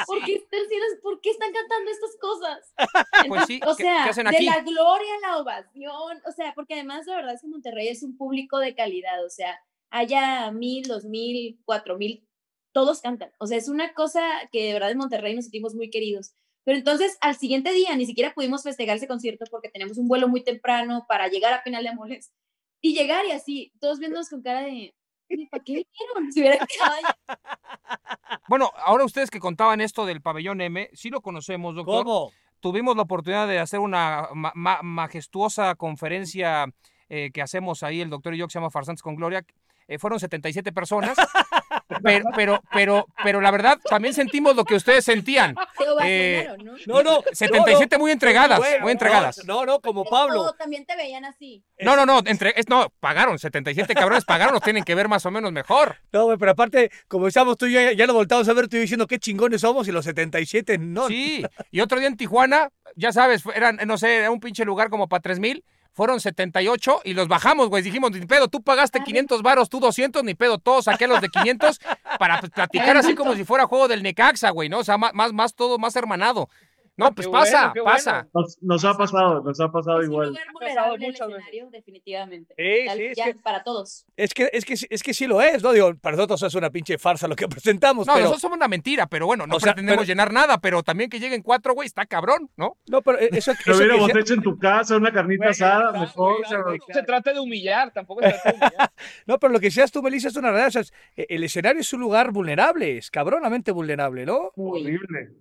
¿Por 0.08 0.24
qué, 0.26 0.36
están 0.36 0.60
haciendo- 0.66 1.02
¿Por 1.02 1.22
qué 1.22 1.30
están 1.32 1.52
cantando 1.54 1.92
estas 1.92 2.18
cosas? 2.20 2.74
Pues 3.28 3.46
sí, 3.46 3.60
O 3.66 3.76
¿qué- 3.76 3.84
sea, 3.84 4.04
qué 4.04 4.10
hacen 4.10 4.26
de 4.26 4.36
aquí? 4.36 4.46
la 4.46 4.60
gloria 4.62 5.14
a 5.24 5.28
la 5.28 5.38
ovación. 5.38 6.22
O 6.28 6.32
sea, 6.32 6.54
porque 6.54 6.74
además 6.76 7.06
la 7.08 7.16
verdad 7.16 7.34
es 7.36 7.42
que 7.42 7.48
Monterrey 7.48 7.88
es 7.88 8.04
un 8.04 8.18
público 8.18 8.60
de 8.60 8.76
calidad. 8.76 9.24
O 9.26 9.30
sea, 9.30 9.60
haya 9.90 10.52
mil, 10.52 10.84
dos 10.88 11.06
mil, 11.06 11.60
cuatro 11.66 11.98
mil, 11.98 12.28
todos 12.74 13.02
cantan. 13.02 13.32
O 13.40 13.48
sea, 13.48 13.58
es 13.58 13.70
una 13.70 13.94
cosa 13.94 14.22
que 14.52 14.66
de 14.66 14.74
verdad 14.74 14.92
en 14.92 14.98
Monterrey 14.98 15.36
nos 15.36 15.46
sentimos 15.46 15.74
muy 15.76 15.90
queridos. 15.90 16.34
Pero 16.66 16.78
entonces 16.78 17.18
al 17.22 17.36
siguiente 17.36 17.72
día 17.72 17.96
ni 17.96 18.06
siquiera 18.06 18.34
pudimos 18.34 18.64
festejar 18.64 18.98
ese 18.98 19.08
concierto 19.08 19.46
porque 19.52 19.70
teníamos 19.70 19.98
un 19.98 20.08
vuelo 20.08 20.28
muy 20.28 20.44
temprano 20.44 21.06
para 21.08 21.28
llegar 21.28 21.54
a 21.54 21.64
Penal 21.64 21.84
de 21.84 21.90
Amoles. 21.90 22.32
Y 22.82 22.94
llegar 22.94 23.26
y 23.26 23.32
así, 23.32 23.72
todos 23.80 24.00
viéndonos 24.00 24.30
con 24.30 24.42
cara 24.42 24.62
de, 24.62 24.94
"Ni, 25.30 25.46
¿para 25.48 25.64
qué 25.64 25.74
vinieron? 25.74 26.32
Si 26.32 26.40
hubieran 26.42 26.66
quedado 26.68 26.94
allá". 26.94 27.40
Bueno, 28.48 28.72
ahora 28.86 29.06
ustedes 29.06 29.30
que 29.30 29.40
contaban 29.40 29.82
esto 29.82 30.06
del 30.06 30.22
pabellón 30.22 30.62
M, 30.62 30.90
sí 30.94 31.10
lo 31.10 31.22
conocemos, 31.22 31.76
doctor. 31.76 32.04
¿Cómo? 32.06 32.32
Tuvimos 32.60 32.96
la 32.96 33.04
oportunidad 33.04 33.48
de 33.48 33.60
hacer 33.60 33.80
una 33.80 34.30
ma- 34.34 34.54
ma- 34.56 34.82
majestuosa 34.82 35.76
conferencia 35.76 36.66
eh, 37.10 37.30
que 37.34 37.42
hacemos 37.42 37.84
ahí, 37.84 38.02
el 38.02 38.10
doctor 38.10 38.34
y 38.34 38.38
yo, 38.38 38.48
que 38.48 38.52
se 38.54 38.60
llama 38.60 38.70
Farsantes 38.72 39.04
con 39.04 39.16
Gloria. 39.16 39.46
Eh, 39.88 40.00
fueron 40.00 40.20
77 40.20 40.72
personas, 40.72 41.16
pero, 42.02 42.26
pero, 42.36 42.64
pero, 42.72 43.06
pero 43.24 43.42
la 43.42 43.52
verdad, 43.52 43.80
también 43.90 44.14
sentimos 44.14 44.56
lo 44.56 44.66
que 44.66 44.76
ustedes 44.76 45.06
sentían. 45.06 45.56
Se 45.78 45.90
ovacionaron, 45.90 46.66
¿no? 46.66 46.74
No, 46.86 47.04
no. 47.04 47.24
77 47.32 47.98
muy 47.98 48.12
entregadas, 48.12 48.60
muy 48.82 48.92
entregadas. 48.92 49.46
No, 49.46 49.66
no, 49.66 49.80
como 49.80 50.02
O 50.02 50.06
Pablo. 50.06 50.54
también 50.54 50.86
te 50.86 50.96
veían 50.96 51.26
así. 51.26 51.64
No, 51.80 51.96
no, 51.96 52.06
no, 52.06 52.22
entre, 52.26 52.54
es, 52.56 52.70
no, 52.70 52.92
pagaron, 53.00 53.40
77 53.40 53.94
cabrones 53.94 54.26
pagaron, 54.26 54.54
los 54.54 54.64
tienen 54.64 54.84
que 54.84 54.96
ver 54.96 55.08
más 55.08 55.26
o 55.26 55.32
menos 55.32 55.52
mejor. 55.52 55.98
No, 56.12 56.26
güey, 56.26 56.38
pero 56.38 56.52
aparte, 56.52 56.92
como 57.08 57.28
estamos 57.28 57.58
tú 57.58 57.66
y 57.66 57.74
yo, 57.74 57.82
ya, 57.82 57.92
ya 57.94 58.08
lo 58.08 58.14
voltamos 58.14 58.48
a 58.48 58.54
ver, 58.54 58.68
tú 58.68 58.76
y 58.76 58.80
yo 58.80 58.82
diciendo 58.82 59.08
qué 59.08 59.20
chingones 59.20 59.62
somos 59.62 59.88
y 59.88 59.92
los 59.92 60.06
77 60.06 60.78
no. 60.78 61.08
Sí, 61.08 61.46
y 61.72 61.82
otro 61.82 62.00
día 62.00 62.08
en 62.08 62.18
Tijuana, 62.18 62.70
ya 62.96 63.12
sabes, 63.12 63.44
eran, 63.56 63.80
no 63.86 63.98
sé, 63.98 64.18
era 64.18 64.32
un 64.32 64.40
pinche 64.40 64.66
lugar 64.66 64.90
como 64.90 65.08
para 65.08 65.22
3 65.22 65.40
mil, 65.40 65.64
fueron 65.94 66.20
78 66.20 67.02
y 67.06 67.14
los 67.14 67.28
bajamos, 67.28 67.70
güey. 67.70 67.84
Dijimos, 67.84 68.12
ni 68.12 68.26
pedo, 68.26 68.48
tú 68.48 68.62
pagaste 68.62 69.00
500 69.04 69.42
varos, 69.42 69.70
tú 69.70 69.80
200, 69.80 70.24
ni 70.24 70.34
pedo, 70.34 70.58
todos 70.58 70.86
saqué 70.86 71.08
los 71.08 71.22
de 71.22 71.30
500 71.30 71.80
para 72.20 72.40
pues, 72.40 72.52
platicar 72.52 72.98
así 72.98 73.16
como 73.16 73.36
si 73.36 73.46
fuera 73.46 73.68
juego 73.68 73.88
del 73.88 74.04
Necaxa, 74.04 74.50
güey, 74.50 74.70
¿no? 74.70 74.80
O 74.80 74.84
sea, 74.84 74.98
más, 74.98 75.14
más, 75.14 75.34
más 75.34 75.54
todo, 75.54 75.78
más 75.78 75.96
hermanado. 75.96 76.50
No, 76.96 77.12
pues 77.14 77.26
Qué 77.28 77.32
pasa, 77.34 77.58
bueno, 77.60 77.74
qué 77.74 77.80
bueno. 77.82 77.96
pasa. 77.96 78.28
Nos, 78.34 78.58
nos 78.62 78.86
ha 78.86 78.94
pasado, 78.96 79.42
nos 79.42 79.60
ha 79.60 79.72
pasado 79.72 80.00
Es 80.02 80.08
un 80.08 80.12
igual. 80.14 80.28
lugar 80.30 80.46
pasado 80.60 80.94
veces. 80.98 81.20
escenario, 81.22 81.70
definitivamente. 81.72 82.54
Sí, 82.56 82.86
Tal- 82.86 82.98
sí, 83.00 83.04
es 83.06 83.18
ya, 83.18 83.26
que- 83.26 83.34
Para 83.36 83.64
todos. 83.64 84.06
Es 84.16 84.34
que, 84.34 84.50
es, 84.54 84.64
que, 84.64 84.76
es 84.90 85.02
que 85.04 85.14
sí 85.14 85.26
lo 85.26 85.42
es, 85.42 85.64
¿no? 85.64 85.72
Digo, 85.74 85.94
para 85.96 86.16
nosotros 86.16 86.44
es 86.44 86.54
una 86.54 86.70
pinche 86.70 86.98
farsa 87.00 87.28
lo 87.28 87.36
que 87.36 87.48
presentamos, 87.50 88.06
No, 88.06 88.14
pero... 88.14 88.24
nosotros 88.26 88.42
somos 88.42 88.58
una 88.58 88.68
mentira, 88.68 89.08
pero 89.08 89.26
bueno, 89.26 89.48
no 89.48 89.56
O 89.56 89.60
sea, 89.60 89.74
pretendemos 89.74 90.04
pero- 90.04 90.08
llenar 90.08 90.32
nada, 90.32 90.60
pero 90.60 90.84
también 90.84 91.10
que 91.10 91.20
lleguen 91.20 91.42
cuatro, 91.42 91.74
güey, 91.74 91.88
está 91.88 92.06
cabrón, 92.06 92.50
¿no? 92.58 92.78
No, 92.88 93.02
pero 93.02 93.18
eso, 93.18 93.30
Lo 93.32 93.38
eso 93.38 93.64
que 93.66 93.72
hubiéramos 93.74 94.16
hecho 94.16 94.34
en 94.36 94.42
tu 94.44 94.58
casa, 94.60 94.96
una 94.96 95.12
carnita 95.12 95.46
Güey, 95.46 95.50
asada, 95.52 95.90
claro, 95.90 96.00
mejor. 96.00 96.36
güey, 96.38 96.78
claro, 96.80 96.94
se 96.94 97.04
trata 97.04 97.34
de 97.34 97.40
humillar, 97.40 97.92
tampoco 97.92 98.22
se 98.22 98.30
trata 98.30 98.52
de 98.52 98.56
humillar. 98.58 98.92
No, 99.26 99.40
pero 99.40 99.52
lo 99.52 99.60
que 99.60 99.72
seas 99.72 99.92
tú, 99.92 100.04
Melissa, 100.04 100.28
es 100.28 100.36
una 100.36 100.50
realidad. 100.52 100.68
O 100.68 100.72
sea, 100.72 100.82
es- 100.82 100.94
el 101.16 101.44
escenario 101.44 101.82
es 101.82 101.92
un 101.92 102.02
lugar 102.02 102.32
vulnerable, 102.32 102.98
es 102.98 103.10
cabronamente 103.10 103.72
vulnerable, 103.72 104.26
¿no? 104.28 104.52
Horrible. 104.56 105.32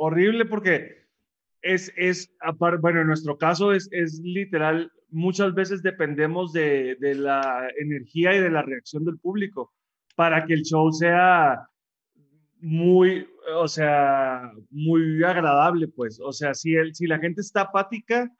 Horrible 0.00 0.44
porque 0.44 1.08
es, 1.60 1.92
es 1.96 2.32
bueno, 2.80 3.00
en 3.00 3.08
nuestro 3.08 3.36
caso 3.36 3.72
es, 3.72 3.88
es 3.90 4.20
literal, 4.22 4.92
muchas 5.08 5.54
veces 5.54 5.82
dependemos 5.82 6.52
de, 6.52 6.96
de 7.00 7.16
la 7.16 7.68
energía 7.76 8.36
y 8.36 8.40
de 8.40 8.50
la 8.50 8.62
reacción 8.62 9.04
del 9.04 9.18
público 9.18 9.72
para 10.14 10.46
que 10.46 10.54
el 10.54 10.62
show 10.62 10.92
sea 10.92 11.68
muy, 12.60 13.26
o 13.56 13.66
sea, 13.66 14.52
muy 14.70 15.22
agradable, 15.24 15.88
pues. 15.88 16.20
O 16.20 16.32
sea, 16.32 16.54
si, 16.54 16.74
el, 16.74 16.94
si 16.94 17.08
la 17.08 17.18
gente 17.18 17.40
está 17.40 17.62
apática, 17.62 18.32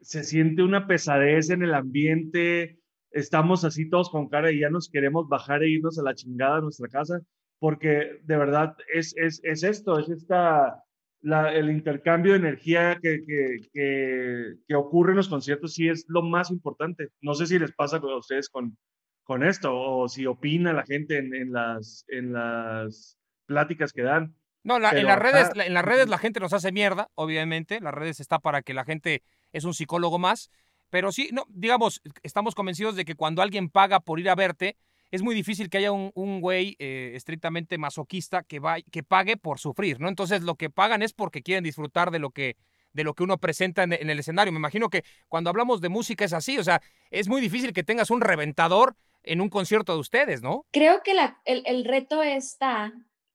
se 0.00 0.22
siente 0.22 0.62
una 0.62 0.86
pesadez 0.86 1.50
en 1.50 1.62
el 1.64 1.74
ambiente, 1.74 2.78
estamos 3.10 3.64
así 3.64 3.88
todos 3.88 4.08
con 4.08 4.28
cara 4.28 4.52
y 4.52 4.60
ya 4.60 4.70
nos 4.70 4.88
queremos 4.88 5.28
bajar 5.28 5.64
e 5.64 5.70
irnos 5.70 5.98
a 5.98 6.04
la 6.04 6.14
chingada 6.14 6.58
a 6.58 6.60
nuestra 6.60 6.88
casa, 6.88 7.20
porque 7.58 8.18
de 8.22 8.36
verdad 8.36 8.76
es, 8.92 9.14
es, 9.16 9.40
es 9.44 9.62
esto, 9.62 9.98
es 9.98 10.08
esta, 10.08 10.82
la, 11.22 11.52
el 11.54 11.70
intercambio 11.70 12.32
de 12.32 12.38
energía 12.38 12.98
que, 13.02 13.20
que, 13.26 13.56
que, 13.72 14.54
que 14.66 14.74
ocurre 14.74 15.12
en 15.12 15.16
los 15.16 15.28
conciertos, 15.28 15.74
sí 15.74 15.88
es 15.88 16.04
lo 16.08 16.22
más 16.22 16.50
importante. 16.50 17.08
No 17.20 17.34
sé 17.34 17.46
si 17.46 17.58
les 17.58 17.72
pasa 17.72 17.96
a 17.96 18.16
ustedes 18.16 18.48
con, 18.48 18.76
con 19.24 19.42
esto 19.42 19.74
o 19.74 20.08
si 20.08 20.26
opina 20.26 20.72
la 20.72 20.84
gente 20.84 21.18
en, 21.18 21.34
en 21.34 21.52
las, 21.52 22.04
en 22.08 22.32
las 22.32 23.18
pláticas 23.46 23.92
que 23.92 24.02
dan. 24.02 24.34
No, 24.62 24.78
la- 24.78 24.90
en, 24.90 25.06
las 25.06 25.18
redes, 25.18 25.50
la- 25.56 25.66
en 25.66 25.74
las 25.74 25.84
redes 25.84 26.08
la 26.08 26.18
gente 26.18 26.40
nos 26.40 26.52
hace 26.52 26.72
mierda, 26.72 27.08
obviamente. 27.14 27.80
Las 27.80 27.94
redes 27.94 28.20
está 28.20 28.38
para 28.38 28.62
que 28.62 28.74
la 28.74 28.84
gente 28.84 29.22
es 29.52 29.64
un 29.64 29.74
psicólogo 29.74 30.18
más. 30.18 30.50
Pero 30.90 31.10
sí, 31.12 31.30
no, 31.32 31.44
digamos, 31.48 32.00
estamos 32.22 32.54
convencidos 32.54 32.94
de 32.96 33.04
que 33.04 33.16
cuando 33.16 33.42
alguien 33.42 33.68
paga 33.70 34.00
por 34.00 34.20
ir 34.20 34.28
a 34.30 34.34
verte, 34.36 34.76
es 35.10 35.22
muy 35.22 35.34
difícil 35.34 35.68
que 35.70 35.78
haya 35.78 35.92
un, 35.92 36.10
un 36.14 36.40
güey 36.40 36.76
eh, 36.78 37.12
estrictamente 37.14 37.78
masoquista 37.78 38.42
que, 38.42 38.58
va, 38.60 38.80
que 38.80 39.02
pague 39.02 39.36
por 39.36 39.58
sufrir, 39.58 40.00
¿no? 40.00 40.08
Entonces 40.08 40.42
lo 40.42 40.56
que 40.56 40.70
pagan 40.70 41.02
es 41.02 41.12
porque 41.12 41.42
quieren 41.42 41.64
disfrutar 41.64 42.10
de 42.10 42.18
lo 42.18 42.30
que, 42.30 42.56
de 42.92 43.04
lo 43.04 43.14
que 43.14 43.22
uno 43.22 43.38
presenta 43.38 43.82
en, 43.84 43.92
en 43.92 44.10
el 44.10 44.18
escenario. 44.18 44.52
Me 44.52 44.58
imagino 44.58 44.88
que 44.90 45.04
cuando 45.28 45.50
hablamos 45.50 45.80
de 45.80 45.88
música 45.88 46.24
es 46.24 46.32
así, 46.32 46.58
o 46.58 46.64
sea, 46.64 46.82
es 47.10 47.28
muy 47.28 47.40
difícil 47.40 47.72
que 47.72 47.84
tengas 47.84 48.10
un 48.10 48.20
reventador 48.20 48.96
en 49.22 49.40
un 49.40 49.48
concierto 49.48 49.92
de 49.94 50.00
ustedes, 50.00 50.42
¿no? 50.42 50.66
Creo 50.72 51.02
que 51.02 51.14
la- 51.14 51.40
el, 51.44 51.62
el 51.66 51.84
reto 51.84 52.22
está, 52.22 52.92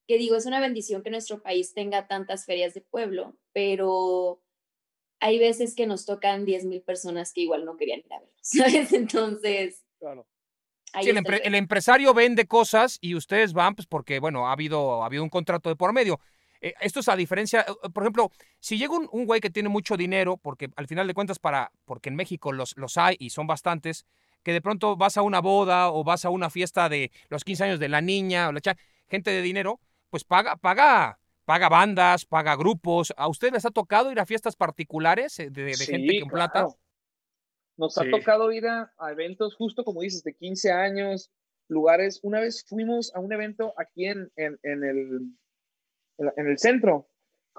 que 0.08 0.18
digo, 0.18 0.36
es 0.36 0.46
una 0.46 0.60
bendición 0.60 1.04
que 1.04 1.10
nuestro 1.10 1.42
país 1.42 1.74
tenga 1.74 2.08
tantas 2.08 2.46
ferias 2.46 2.74
de 2.74 2.82
pueblo, 2.82 3.36
pero 3.54 4.42
hay 5.20 5.38
veces 5.40 5.76
que 5.76 5.86
nos 5.88 6.06
tocan 6.06 6.46
10 6.46 6.66
mil 6.66 6.82
personas 6.82 7.32
que 7.34 7.42
igual 7.42 7.66
no 7.66 7.78
querían 7.78 8.00
ir 8.00 8.14
a 8.14 8.20
verlos, 8.20 8.36
¿sabes? 8.42 8.94
Entonces, 8.94 9.84
ahí 10.94 11.04
Sí, 11.06 11.10
el, 11.10 11.18
empre- 11.18 11.42
empresario 11.56 12.14
vende 12.14 12.46
cosas 12.48 12.98
y 13.02 13.16
ustedes 13.16 13.54
van, 13.54 13.76
pues 13.76 13.88
porque, 13.88 14.20
bueno, 14.20 14.48
ha 14.48 14.52
habido, 14.54 15.04
ha 15.04 15.06
habido 15.06 15.24
un 15.24 15.30
contrato 15.30 15.70
de 15.70 15.76
por 15.76 15.94
medio. 15.94 16.20
Eh, 16.62 16.74
esto 16.82 17.00
es 17.00 17.10
a 17.10 17.16
diferencia, 17.16 17.62
eh, 17.68 17.90
por 17.90 18.04
ejemplo, 18.04 18.32
si 18.60 18.78
llega 18.78 18.94
un, 18.96 19.10
un 19.12 19.26
güey 19.26 19.42
que 19.42 19.50
tiene 19.50 19.70
mucho 19.70 19.98
dinero, 19.98 20.38
porque 20.38 20.70
al 20.76 20.88
final 20.88 21.08
de 21.08 21.14
cuentas, 21.14 21.40
para, 21.40 21.72
porque 21.86 22.10
en 22.10 22.16
México 22.16 22.52
los, 22.52 22.78
los 22.78 22.98
hay 22.98 23.16
y 23.20 23.32
son 23.32 23.48
bastantes, 23.48 24.06
que 24.44 24.54
de 24.54 24.62
pronto 24.62 24.96
vas 24.96 25.18
a 25.18 25.22
una 25.22 25.40
boda 25.40 25.92
o 25.92 26.04
vas 26.04 26.26
a 26.26 26.30
una 26.30 26.50
fiesta 26.50 26.90
de 26.90 27.12
los 27.30 27.44
15 27.44 27.64
años 27.64 27.80
de 27.80 27.90
la 27.90 28.02
niña 28.02 28.50
o 28.50 28.52
la 28.52 28.62
cha- 28.62 28.78
gente 29.10 29.32
de 29.32 29.42
dinero, 29.42 29.80
pues 30.10 30.24
paga, 30.24 30.56
paga, 30.56 31.20
paga 31.46 31.70
bandas, 31.70 32.26
paga 32.26 32.56
grupos. 32.56 33.14
¿A 33.18 33.28
ustedes 33.28 33.54
les 33.54 33.66
ha 33.66 33.72
tocado 33.72 34.12
ir 34.12 34.20
a 34.20 34.26
fiestas 34.26 34.56
particulares 34.56 35.40
eh, 35.40 35.50
de, 35.50 35.64
de 35.64 35.74
Sí, 35.76 35.86
gente 35.92 36.20
con 36.22 36.30
plata? 36.30 36.68
Nos 37.82 37.98
ha 37.98 38.04
tocado 38.12 38.52
ir 38.52 38.68
a, 38.68 38.94
a 39.00 39.12
eventos, 39.12 39.56
justo 39.56 39.84
como 39.84 40.02
dices, 40.02 40.24
de 40.24 40.34
15 40.36 40.72
años, 40.72 41.32
lugares. 41.68 42.20
Una 42.22 42.40
vez 42.40 42.64
fuimos 42.70 43.12
a 43.16 43.20
un 43.20 43.34
evento 43.34 43.74
aquí 43.76 44.06
en, 44.06 44.32
en, 44.36 44.60
en 44.62 44.84
el, 44.84 44.98
en, 46.20 46.32
en 46.38 46.48
el 46.48 46.58
centro. 46.60 47.08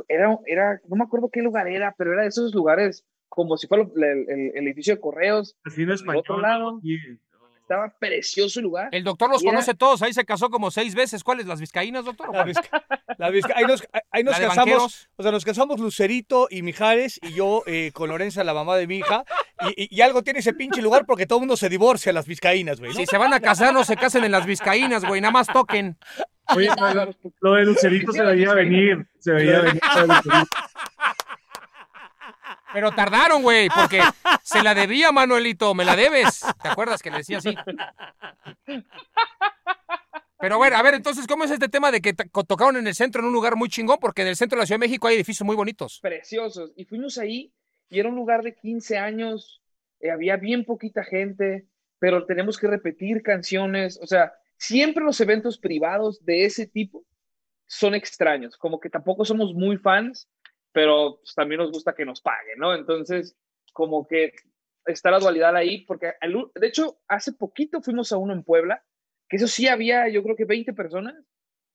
Era, 0.09 0.39
era, 0.47 0.81
no 0.89 0.97
me 0.97 1.05
acuerdo 1.05 1.29
qué 1.31 1.43
lugar 1.43 1.67
era, 1.69 1.95
pero 1.99 2.13
era 2.13 2.23
de 2.23 2.29
esos 2.29 2.55
lugares 2.55 3.05
como 3.29 3.57
si 3.57 3.67
fuera 3.67 3.83
el, 3.97 4.03
el- 4.31 4.53
el 4.55 4.67
edificio 4.69 4.95
de 4.95 5.01
correos. 5.01 5.57
Casino 5.65 5.89
Del 5.89 5.97
español. 5.97 6.21
otro 6.21 6.41
lado. 6.41 6.81
Estaba 7.73 7.95
precioso 7.99 8.61
el 8.61 8.65
lugar. 8.65 8.89
El 8.93 9.03
doctor 9.05 9.31
los 9.31 9.43
era- 9.43 9.53
conoce 9.53 9.75
todos, 9.75 10.03
ahí 10.03 10.13
se 10.13 10.25
casó 10.25 10.51
como 10.51 10.71
seis 10.71 10.95
veces. 10.95 11.25
¿Cuáles? 11.25 11.47
¿Las 11.47 11.61
vizcaínas, 11.61 12.05
doctor? 12.05 12.29
o 12.29 12.33
La 12.33 12.39
cuál? 12.45 12.49
Vizca- 12.55 12.85
la 13.19 13.31
Vizca- 13.31 13.55
ahí 13.57 13.65
nos, 13.65 13.83
ahí 14.11 14.23
nos 14.25 14.33
¿La 14.35 14.39
de 14.41 14.47
casamos, 14.49 14.57
banqueros? 14.57 15.09
o 15.17 15.23
sea, 15.23 15.33
nos 15.33 15.45
casamos 15.45 15.81
Lucerito 15.81 16.49
y 16.51 16.63
Mijares 16.63 17.19
y 17.23 17.33
yo 17.33 17.63
eh, 17.67 17.91
con 17.95 18.09
Lorenza, 18.11 18.45
la 18.45 18.55
mamá 18.55 18.77
de 18.77 18.87
mi 18.87 18.99
hija. 18.99 19.25
Y, 19.77 19.85
y- 19.85 19.89
y 19.97 20.01
algo 20.03 20.23
tiene 20.23 20.41
ese 20.41 20.53
pinche 20.55 20.83
lugar 20.83 21.05
porque 21.07 21.27
todo 21.27 21.39
el 21.39 21.43
mundo 21.43 21.57
se 21.57 21.69
divorcia 21.69 22.11
en 22.11 22.15
las 22.17 22.27
vizcaínas, 22.27 22.79
güey. 22.79 22.93
¿no? 22.93 22.97
Si 22.99 23.07
se 23.07 23.17
van 23.19 23.33
a 23.33 23.41
casar, 23.41 23.73
no 23.73 23.85
se 23.85 23.97
casen 23.97 24.25
en 24.25 24.33
las 24.33 24.45
vizcaínas, 24.47 25.05
güey, 25.05 25.21
nada 25.21 25.33
más 25.33 25.47
toquen. 25.47 25.97
Oye, 26.55 26.69
lo, 26.77 27.11
lo 27.41 27.55
de 27.55 27.65
Lucerito 27.65 28.13
se 28.13 28.23
veía 28.23 28.53
venir. 28.53 29.07
Se 29.19 29.33
veía 29.33 29.61
venir. 29.61 29.81
Pero 32.73 32.93
tardaron, 32.93 33.43
güey, 33.43 33.69
porque 33.69 34.01
se 34.43 34.63
la 34.63 34.75
debía, 34.75 35.13
Manuelito, 35.13 35.75
me 35.75 35.85
la 35.85 35.97
debes. 35.97 36.45
¿Te 36.63 36.69
acuerdas 36.69 37.03
que 37.03 37.11
le 37.11 37.19
decía 37.19 37.39
así? 37.39 37.55
Pero 40.39 40.59
bueno, 40.59 40.77
a 40.77 40.83
ver, 40.83 40.95
entonces, 40.95 41.27
¿cómo 41.29 41.45
es 41.45 41.53
este 41.53 41.69
tema 41.69 41.93
de 41.93 42.01
que 42.01 42.15
tocaron 42.15 42.77
en 42.77 42.87
el 42.87 42.95
centro, 42.95 43.21
en 43.21 43.29
un 43.29 43.33
lugar 43.33 43.55
muy 43.55 43.69
chingón? 43.69 43.99
Porque 44.01 44.23
en 44.23 44.29
el 44.29 44.37
centro 44.37 44.57
de 44.57 44.63
la 44.63 44.67
Ciudad 44.67 44.81
de 44.81 44.87
México 44.87 45.07
hay 45.07 45.15
edificios 45.15 45.47
muy 45.47 45.55
bonitos. 45.55 46.01
preciosos. 46.03 46.73
Y 46.75 46.85
fuimos 46.85 47.17
ahí 47.19 47.53
y 47.89 48.01
era 48.01 48.09
un 48.09 48.17
lugar 48.17 48.43
de 48.43 48.55
15 48.55 48.99
años, 48.99 49.63
eh, 50.01 50.11
había 50.11 50.37
bien 50.37 50.65
poquita 50.65 51.05
gente, 51.05 51.69
pero 51.99 52.27
tenemos 52.27 52.59
que 52.59 52.67
repetir 52.67 53.23
canciones. 53.23 54.01
O 54.03 54.07
sea, 54.07 54.33
siempre 54.57 55.05
los 55.05 55.21
eventos 55.21 55.59
privados 55.59 56.25
de 56.25 56.45
ese 56.45 56.67
tipo 56.67 57.05
son 57.67 57.95
extraños, 57.95 58.57
como 58.57 58.81
que 58.81 58.91
tampoco 58.91 59.25
somos 59.25 59.55
muy 59.55 59.77
fans, 59.77 60.29
pero 60.73 61.19
pues, 61.19 61.35
también 61.35 61.61
nos 61.61 61.71
gusta 61.71 61.95
que 61.95 62.05
nos 62.05 62.21
paguen, 62.21 62.59
¿no? 62.59 62.75
Entonces, 62.75 63.37
como 63.73 64.07
que 64.07 64.33
está 64.87 65.11
la 65.11 65.19
dualidad 65.21 65.55
ahí, 65.55 65.85
porque 65.85 66.13
u- 66.35 66.51
de 66.55 66.67
hecho, 66.67 67.01
hace 67.09 67.33
poquito 67.33 67.81
fuimos 67.83 68.11
a 68.13 68.17
uno 68.19 68.33
en 68.33 68.43
Puebla, 68.43 68.85
que 69.29 69.37
eso 69.37 69.47
sí 69.47 69.69
había, 69.69 70.09
yo 70.09 70.23
creo 70.23 70.37
que 70.37 70.45
20 70.45 70.73
personas, 70.73 71.15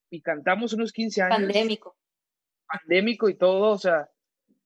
y 0.10 0.22
cantamos 0.22 0.74
unos 0.74 0.92
15 0.92 1.22
años 1.22 1.38
Pandémico. 1.54 1.98
pandémico 2.68 3.30
y 3.30 3.36
todo, 3.36 3.72
o 3.72 3.78
sea, 3.78 4.10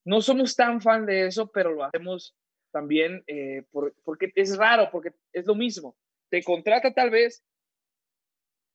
no 0.05 0.21
somos 0.21 0.55
tan 0.55 0.81
fan 0.81 1.05
de 1.05 1.27
eso, 1.27 1.51
pero 1.51 1.71
lo 1.71 1.83
hacemos 1.83 2.35
también 2.71 3.23
eh, 3.27 3.63
por- 3.71 3.93
porque 4.03 4.31
es 4.35 4.57
raro, 4.57 4.89
porque 4.91 5.13
es 5.33 5.45
lo 5.45 5.55
mismo. 5.55 5.95
Te 6.29 6.41
contrata 6.43 6.93
tal 6.93 7.09
vez, 7.09 7.43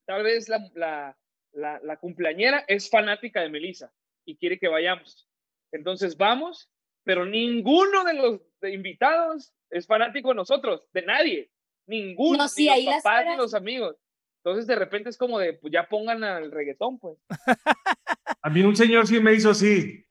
tal 0.07 0.23
vez 0.23 0.49
la, 0.49 0.59
la, 0.75 1.19
la, 1.53 1.81
la 1.83 1.97
cumpleañera 1.97 2.65
es 2.69 2.89
fanática 2.91 3.41
de 3.41 3.49
Melissa 3.49 3.93
y 4.25 4.37
quiere 4.37 4.59
que 4.59 4.69
vayamos. 4.69 5.29
Entonces 5.73 6.17
vamos, 6.17 6.71
pero 7.05 7.25
ninguno 7.25 8.05
de 8.05 8.15
los 8.15 8.41
invitados 8.63 9.53
es 9.71 9.87
fanático 9.87 10.31
de 10.31 10.35
nosotros, 10.37 10.89
de 10.93 11.03
nadie. 11.03 11.51
Ninguno, 11.87 12.39
No, 12.39 12.49
sí, 12.49 12.63
ni 12.63 12.67
los 12.69 12.75
ahí 12.77 12.87
papás 13.03 13.27
ni 13.27 13.37
los 13.37 13.55
amigos. 13.55 13.97
Entonces 14.45 14.67
de 14.67 14.77
repente 14.77 15.11
es 15.11 15.19
como 15.19 15.39
de, 15.39 15.55
pues 15.55 15.73
ya 15.73 15.89
pongan 15.89 16.23
al 16.25 16.51
reggaetón, 16.51 16.99
pues. 16.99 17.19
A 18.43 18.49
mí 18.49 18.63
un 18.63 18.77
señor 18.77 19.07
sí 19.07 19.19
me 19.21 19.35
hizo 19.35 19.51
así. 19.51 20.05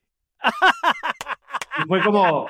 Y 1.78 1.88
fue 1.88 2.02
como, 2.02 2.46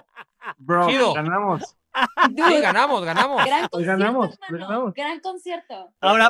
bro, 0.59 0.89
Chido. 0.89 1.15
ganamos. 1.15 1.63
Sí, 1.63 2.35
Dude, 2.35 2.61
ganamos, 2.61 3.05
ganamos. 3.05 3.45
gran 3.45 3.63
Hoy 3.63 3.69
concierto, 3.71 3.99
ganamos, 3.99 4.27
hoy 4.29 4.37
hermano, 4.43 4.67
ganamos. 4.69 4.95
Gran 4.95 5.21
concierto. 5.21 5.93
Ahora, 6.01 6.29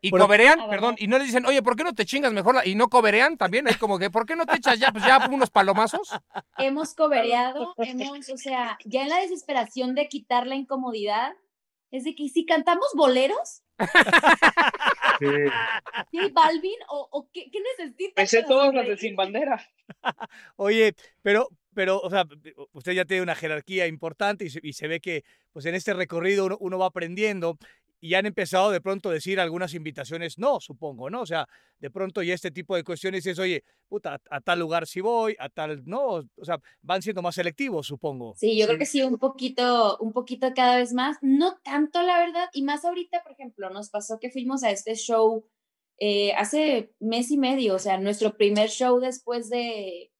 Y 0.00 0.10
Bueno, 0.10 0.26
coberean, 0.26 0.68
perdón, 0.70 0.94
y 0.98 1.08
no 1.08 1.18
les 1.18 1.26
dicen, 1.26 1.44
oye, 1.46 1.62
¿por 1.62 1.74
qué 1.74 1.84
no 1.84 1.92
te 1.92 2.04
chingas 2.06 2.32
mejor? 2.32 2.54
la-?" 2.54 2.66
Y 2.66 2.74
no 2.74 2.88
coberean 2.88 3.36
también, 3.36 3.66
es 3.66 3.76
como 3.78 3.98
que, 3.98 4.10
¿por 4.10 4.26
qué 4.26 4.36
no 4.36 4.46
te 4.46 4.56
echas 4.56 4.78
ya, 4.78 4.92
pues 4.92 5.04
ya 5.04 5.28
unos 5.30 5.50
palomazos? 5.50 6.10
Hemos 6.56 6.94
cobereado, 6.94 7.74
hemos, 7.78 8.28
o 8.28 8.36
sea, 8.36 8.78
ya 8.84 9.02
en 9.02 9.08
la 9.08 9.18
desesperación 9.18 9.94
de 9.94 10.08
quitar 10.08 10.46
la 10.46 10.54
incomodidad, 10.54 11.32
es 11.90 12.04
de 12.04 12.14
que 12.14 12.28
si 12.28 12.44
cantamos 12.46 12.88
boleros, 12.94 13.62
Sí. 15.18 15.26
¿sí, 16.12 16.30
Balvin? 16.32 16.78
¿O, 16.88 17.08
o 17.10 17.28
qué, 17.32 17.50
qué 17.50 17.58
necesitas? 17.76 18.14
Me 18.16 18.26
sé 18.26 18.42
para 18.42 18.48
todas 18.48 18.74
las 18.74 18.86
de? 18.86 18.96
Sin 18.96 19.16
Bandera. 19.16 19.60
Oye, 20.56 20.94
pero, 21.22 21.48
pero, 21.74 22.00
o 22.00 22.10
sea, 22.10 22.24
usted 22.72 22.92
ya 22.92 23.04
tiene 23.04 23.22
una 23.22 23.34
jerarquía 23.34 23.86
importante 23.86 24.44
y 24.44 24.50
se, 24.50 24.60
y 24.62 24.74
se 24.74 24.86
ve 24.86 25.00
que, 25.00 25.24
pues 25.52 25.66
en 25.66 25.74
este 25.74 25.94
recorrido 25.94 26.46
uno, 26.46 26.56
uno 26.60 26.78
va 26.78 26.86
aprendiendo 26.86 27.58
y 28.00 28.14
han 28.14 28.26
empezado 28.26 28.70
de 28.70 28.80
pronto 28.80 29.10
a 29.10 29.12
decir 29.12 29.40
algunas 29.40 29.74
invitaciones 29.74 30.38
no, 30.38 30.60
supongo, 30.60 31.10
¿no? 31.10 31.22
O 31.22 31.26
sea, 31.26 31.46
de 31.78 31.90
pronto 31.90 32.22
ya 32.22 32.34
este 32.34 32.50
tipo 32.50 32.76
de 32.76 32.84
cuestiones 32.84 33.26
es, 33.26 33.38
oye, 33.38 33.64
puta, 33.88 34.14
a, 34.14 34.36
a 34.36 34.40
tal 34.40 34.60
lugar 34.60 34.86
sí 34.86 35.00
voy, 35.00 35.36
a 35.38 35.48
tal 35.48 35.82
no, 35.84 36.06
o 36.06 36.44
sea, 36.44 36.58
van 36.82 37.02
siendo 37.02 37.22
más 37.22 37.34
selectivos, 37.34 37.86
supongo. 37.86 38.34
Sí, 38.36 38.58
yo 38.58 38.66
creo 38.66 38.78
que 38.78 38.86
sí, 38.86 39.02
un 39.02 39.18
poquito, 39.18 39.98
un 39.98 40.12
poquito 40.12 40.52
cada 40.54 40.76
vez 40.76 40.92
más, 40.92 41.16
no 41.22 41.58
tanto 41.62 42.02
la 42.02 42.18
verdad, 42.18 42.48
y 42.52 42.62
más 42.62 42.84
ahorita, 42.84 43.22
por 43.22 43.32
ejemplo, 43.32 43.70
nos 43.70 43.90
pasó 43.90 44.18
que 44.20 44.30
fuimos 44.30 44.62
a 44.62 44.70
este 44.70 44.94
show 44.94 45.44
eh, 45.98 46.32
hace 46.34 46.92
mes 47.00 47.30
y 47.30 47.38
medio, 47.38 47.74
o 47.74 47.78
sea, 47.78 47.98
nuestro 47.98 48.36
primer 48.36 48.70
show 48.70 49.00
después 49.00 49.50
de, 49.50 50.12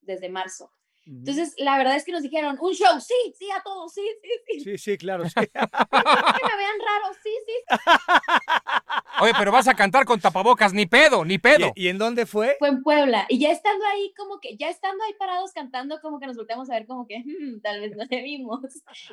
desde 0.00 0.28
marzo. 0.28 0.72
Entonces, 1.04 1.54
la 1.58 1.76
verdad 1.78 1.96
es 1.96 2.04
que 2.04 2.12
nos 2.12 2.22
dijeron, 2.22 2.56
un 2.60 2.72
show, 2.74 3.00
sí, 3.00 3.14
sí, 3.36 3.50
a 3.50 3.60
todos, 3.62 3.92
sí, 3.92 4.02
sí, 4.22 4.30
sí. 4.46 4.60
Sí, 4.60 4.78
sí, 4.78 4.98
claro, 4.98 5.24
sí. 5.28 5.34
Que 5.44 5.46
me 5.60 6.56
vean 6.56 6.78
raro, 6.86 7.14
sí, 7.22 7.30
sí. 7.46 7.52
Oye, 9.20 9.32
pero 9.38 9.52
vas 9.52 9.68
a 9.68 9.74
cantar 9.74 10.04
con 10.04 10.20
tapabocas, 10.20 10.72
ni 10.72 10.86
pedo, 10.86 11.24
ni 11.24 11.38
pedo. 11.38 11.72
¿Y, 11.74 11.84
y 11.84 11.88
en 11.88 11.98
dónde 11.98 12.24
fue? 12.26 12.56
Fue 12.58 12.68
en 12.68 12.82
Puebla. 12.82 13.26
Y 13.28 13.38
ya 13.38 13.50
estando 13.50 13.84
ahí, 13.86 14.12
como 14.16 14.38
que, 14.40 14.56
ya 14.56 14.68
estando 14.68 15.02
ahí 15.04 15.14
parados 15.18 15.52
cantando, 15.52 16.00
como 16.00 16.18
que 16.20 16.26
nos 16.26 16.36
volteamos 16.36 16.70
a 16.70 16.74
ver 16.74 16.86
como 16.86 17.06
que, 17.06 17.18
"Hmm, 17.18 17.60
tal 17.62 17.80
vez 17.80 17.96
no 17.96 18.04
le 18.08 18.22
vimos. 18.22 18.60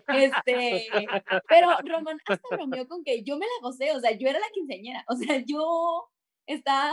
Este, 0.47 0.87
pero 1.47 1.69
Román 1.83 2.19
hasta 2.25 2.55
bromeó 2.55 2.87
con 2.87 3.03
que 3.03 3.23
yo 3.23 3.37
me 3.37 3.45
la 3.45 3.51
gocé, 3.61 3.91
o 3.95 3.99
sea, 3.99 4.11
yo 4.11 4.27
era 4.27 4.39
la 4.39 4.49
quinceañera, 4.53 5.03
o 5.07 5.15
sea, 5.15 5.43
yo 5.45 6.09
estaba 6.45 6.91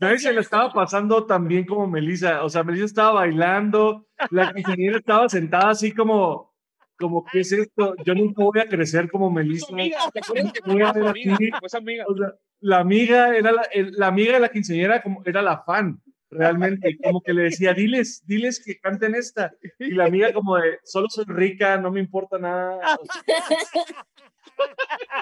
Nadie 0.00 0.18
se 0.18 0.32
le 0.32 0.40
estaba 0.40 0.72
pasando 0.72 1.24
tan 1.26 1.46
bien 1.46 1.64
como 1.64 1.86
Melissa. 1.86 2.42
O 2.44 2.48
sea, 2.48 2.64
Melissa 2.64 2.86
estaba 2.86 3.12
bailando, 3.12 4.06
la 4.30 4.52
quinceañera 4.52 4.98
estaba 4.98 5.28
sentada 5.28 5.70
así 5.70 5.92
como, 5.92 6.54
como, 6.98 7.24
¿qué 7.24 7.40
es 7.40 7.52
esto? 7.52 7.94
Yo 8.04 8.14
nunca 8.14 8.42
voy 8.42 8.60
a 8.60 8.68
crecer 8.68 9.10
como 9.10 9.30
Melissa. 9.30 9.66
Amiga, 9.72 9.98
¿te 10.12 10.18
acuerdas 10.20 10.52
que 10.52 10.60
Voy 10.72 10.82
a 10.82 10.92
fue 10.92 11.00
ver 11.02 11.10
amiga? 11.10 11.34
aquí. 11.34 11.50
Pues 11.60 11.74
amiga. 11.74 12.04
O 12.08 12.16
sea, 12.16 12.32
la 12.60 12.78
amiga 12.80 13.36
era 13.36 13.52
la, 13.52 13.62
el- 13.72 13.92
la 13.92 14.08
amiga 14.08 14.32
de 14.34 14.40
la 14.40 14.48
quinceañera 14.48 15.00
como 15.00 15.22
era 15.24 15.42
la 15.42 15.62
fan, 15.62 16.00
realmente, 16.30 16.96
como 17.02 17.20
que 17.22 17.32
le 17.32 17.42
decía, 17.44 17.72
diles, 17.74 18.22
diles 18.26 18.62
que 18.64 18.78
canten 18.78 19.14
esta. 19.14 19.52
Y 19.78 19.92
la 19.92 20.06
amiga 20.06 20.32
como 20.32 20.56
de, 20.56 20.78
solo 20.84 21.08
soy 21.08 21.24
rica, 21.26 21.76
no 21.78 21.90
me 21.90 22.00
importa 22.00 22.38
nada. 22.38 22.80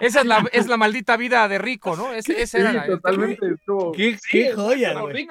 Esa 0.00 0.20
es 0.20 0.26
la, 0.26 0.46
es 0.52 0.66
la 0.66 0.76
maldita 0.76 1.16
vida 1.16 1.46
de 1.48 1.58
rico, 1.58 1.94
¿no? 1.96 2.12
Ese, 2.12 2.40
ese 2.40 2.60
era 2.60 2.70
sí, 2.70 2.76
la- 2.76 2.86
totalmente. 2.86 3.46
estuvo- 3.54 3.92
¿Qué, 3.92 4.16
Sí, 4.18 4.28
qué 4.30 4.52
joya, 4.52 4.98
güey. 5.00 5.26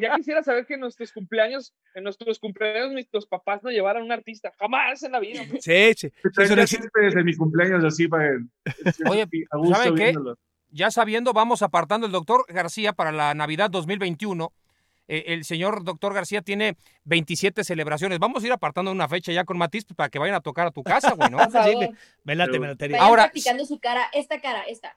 ya 0.00 0.16
quisiera 0.16 0.42
saber 0.42 0.66
que 0.66 0.74
en 0.74 0.80
nuestros 0.80 1.12
cumpleaños, 1.12 1.74
en 1.94 2.04
nuestros 2.04 2.38
cumpleaños, 2.38 2.92
nuestros 2.92 3.26
papás 3.26 3.62
no 3.62 3.70
llevaran 3.70 4.02
un 4.02 4.12
artista. 4.12 4.52
Jamás 4.58 5.02
en 5.02 5.12
la 5.12 5.20
vida. 5.20 5.42
Sí, 5.60 5.92
sí. 5.96 6.10
Eso 6.38 6.56
no 6.56 6.62
existe. 6.62 6.88
desde 7.00 7.22
mi 7.24 7.34
cumpleaños 7.36 7.84
así 7.84 8.08
para 8.08 8.30
Oye, 9.10 9.26
a 9.50 9.56
gusto 9.58 9.74
¿saben 9.76 9.94
qué? 9.94 10.02
viéndolo. 10.04 10.38
Ya 10.70 10.90
sabiendo, 10.90 11.32
vamos 11.32 11.62
apartando 11.62 12.06
el 12.06 12.12
doctor 12.12 12.44
García 12.48 12.92
para 12.94 13.12
la 13.12 13.32
Navidad 13.34 13.70
2021. 13.70 14.52
Eh, 15.08 15.24
el 15.28 15.44
señor 15.44 15.84
doctor 15.84 16.14
García 16.14 16.40
tiene 16.42 16.76
27 17.04 17.62
celebraciones. 17.64 18.18
Vamos 18.18 18.42
a 18.42 18.46
ir 18.46 18.52
apartando 18.52 18.90
una 18.90 19.08
fecha 19.08 19.32
ya 19.32 19.44
con 19.44 19.58
Matiz 19.58 19.84
para 19.96 20.08
que 20.08 20.18
vayan 20.18 20.34
a 20.36 20.40
tocar 20.40 20.66
a 20.66 20.70
tu 20.70 20.82
casa, 20.82 21.12
güey, 21.12 21.30
¿no? 21.30 21.36
Por 21.44 21.50
favor, 21.50 21.70
Sí, 21.70 21.76
me, 21.78 21.90
me 22.24 22.34
late, 22.36 22.58
me 22.58 22.68
late. 22.68 22.88
vayan 22.88 23.02
Ahora- 23.06 23.22
practicando 23.24 23.66
su 23.66 23.78
cara, 23.78 24.08
esta 24.12 24.40
cara, 24.40 24.62
esta. 24.62 24.96